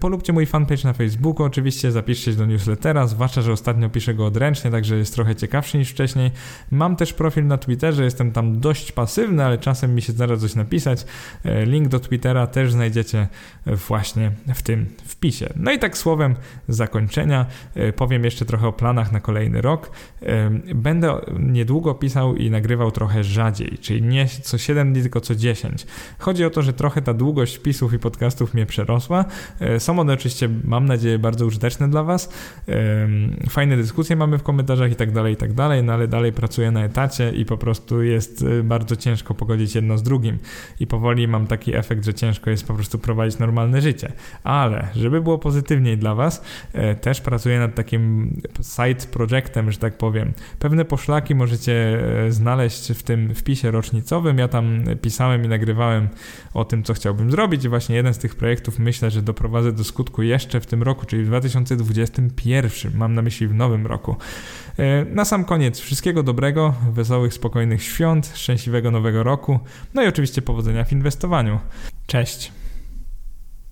Polubcie 0.00 0.32
mój 0.32 0.46
fanpage 0.46 0.84
na 0.84 0.92
Facebooku, 0.92 1.46
oczywiście 1.46 1.92
zapiszcie 1.92 2.32
się 2.32 2.38
do 2.38 2.46
newslettera, 2.46 3.06
zwłaszcza, 3.06 3.42
że 3.42 3.52
ostatnio 3.52 3.90
piszę 3.90 4.14
go 4.14 4.26
odręcznie, 4.26 4.70
także 4.70 4.96
jest 4.96 5.14
trochę 5.14 5.36
ciekawszy 5.36 5.78
niż 5.78 5.90
wcześniej. 5.90 6.30
Mam 6.70 6.96
też 6.96 7.12
profil 7.12 7.46
na 7.46 7.58
Twitterze, 7.58 8.04
jestem 8.04 8.32
tam 8.32 8.60
dość 8.60 8.92
pasywny, 8.92 9.44
ale 9.44 9.58
czasem 9.58 9.94
mi 9.94 10.02
się 10.02 10.12
zdarza 10.12 10.36
coś 10.36 10.54
napisać. 10.54 11.04
E, 11.44 11.66
link 11.66 11.88
do 11.88 12.00
Twittera 12.00 12.46
też 12.46 12.72
znajdziecie 12.72 13.28
właśnie 13.66 14.32
w 14.54 14.62
tym 14.62 14.86
wpisie. 15.04 15.52
No 15.56 15.72
i 15.72 15.78
tak 15.78 15.98
słowem 15.98 16.34
zakończenia 16.68 17.46
e, 17.74 17.92
powiem 17.92 18.24
jeszcze 18.24 18.44
trochę 18.44 18.66
o 18.68 18.72
planach 18.72 19.12
na 19.12 19.20
kolejny 19.20 19.60
rok. 19.60 19.90
Będę 20.74 21.20
niedługo 21.38 21.83
pisał 21.92 22.36
i 22.36 22.50
nagrywał 22.50 22.90
trochę 22.90 23.24
rzadziej, 23.24 23.78
czyli 23.80 24.02
nie 24.02 24.26
co 24.26 24.58
7 24.58 24.92
dni, 24.92 25.02
tylko 25.02 25.20
co 25.20 25.34
10. 25.34 25.86
Chodzi 26.18 26.44
o 26.44 26.50
to, 26.50 26.62
że 26.62 26.72
trochę 26.72 27.02
ta 27.02 27.14
długość 27.14 27.56
wpisów 27.56 27.92
i 27.92 27.98
podcastów 27.98 28.54
mnie 28.54 28.66
przerosła. 28.66 29.24
Są 29.78 29.98
one 29.98 30.12
oczywiście, 30.12 30.48
mam 30.64 30.86
nadzieję, 30.86 31.18
bardzo 31.18 31.46
użyteczne 31.46 31.90
dla 31.90 32.02
Was. 32.02 32.32
Fajne 33.50 33.76
dyskusje 33.76 34.16
mamy 34.16 34.38
w 34.38 34.42
komentarzach 34.42 34.92
i 34.92 34.96
tak 34.96 35.12
dalej, 35.12 35.34
i 35.34 35.36
tak 35.36 35.52
dalej, 35.52 35.82
no 35.82 35.92
ale 35.92 36.08
dalej 36.08 36.32
pracuję 36.32 36.70
na 36.70 36.84
etacie 36.84 37.30
i 37.30 37.44
po 37.44 37.58
prostu 37.58 38.02
jest 38.02 38.44
bardzo 38.64 38.96
ciężko 38.96 39.34
pogodzić 39.34 39.74
jedno 39.74 39.98
z 39.98 40.02
drugim. 40.02 40.38
I 40.80 40.86
powoli 40.86 41.28
mam 41.28 41.46
taki 41.46 41.76
efekt, 41.76 42.04
że 42.04 42.14
ciężko 42.14 42.50
jest 42.50 42.66
po 42.66 42.74
prostu 42.74 42.98
prowadzić 42.98 43.38
normalne 43.38 43.80
życie. 43.80 44.12
Ale 44.44 44.88
żeby 44.96 45.20
było 45.20 45.38
pozytywniej 45.38 45.98
dla 45.98 46.14
Was, 46.14 46.42
e, 46.72 46.94
też 46.94 47.20
pracuję 47.20 47.58
nad 47.58 47.74
takim 47.74 48.34
side 48.62 49.06
projectem, 49.12 49.72
że 49.72 49.78
tak 49.78 49.98
powiem. 49.98 50.32
Pewne 50.58 50.84
poszlaki 50.84 51.34
możecie 51.34 51.63
e, 51.72 52.32
znaleźć 52.32 52.92
w 52.92 53.02
tym 53.02 53.34
wpisie 53.34 53.70
rocznicowym. 53.70 54.38
Ja 54.38 54.48
tam 54.48 54.84
pisałem 55.02 55.44
i 55.44 55.48
nagrywałem 55.48 56.08
o 56.54 56.64
tym, 56.64 56.82
co 56.82 56.94
chciałbym 56.94 57.30
zrobić 57.30 57.64
i 57.64 57.68
właśnie 57.68 57.96
jeden 57.96 58.14
z 58.14 58.18
tych 58.18 58.34
projektów 58.34 58.78
myślę, 58.78 59.10
że 59.10 59.22
doprowadzę 59.22 59.72
do 59.72 59.84
skutku 59.84 60.22
jeszcze 60.22 60.60
w 60.60 60.66
tym 60.66 60.82
roku, 60.82 61.06
czyli 61.06 61.22
w 61.24 61.26
2021. 61.26 62.92
Mam 62.94 63.14
na 63.14 63.22
myśli 63.22 63.46
w 63.46 63.54
nowym 63.54 63.86
roku. 63.86 64.16
E, 64.78 65.04
na 65.04 65.24
sam 65.24 65.44
koniec 65.44 65.80
wszystkiego 65.80 66.22
dobrego, 66.22 66.74
wesołych, 66.92 67.34
spokojnych 67.34 67.82
świąt, 67.82 68.32
szczęśliwego 68.34 68.90
nowego 68.90 69.22
roku, 69.22 69.60
no 69.94 70.02
i 70.02 70.06
oczywiście 70.06 70.42
powodzenia 70.42 70.84
w 70.84 70.92
inwestowaniu. 70.92 71.58
Cześć! 72.06 72.63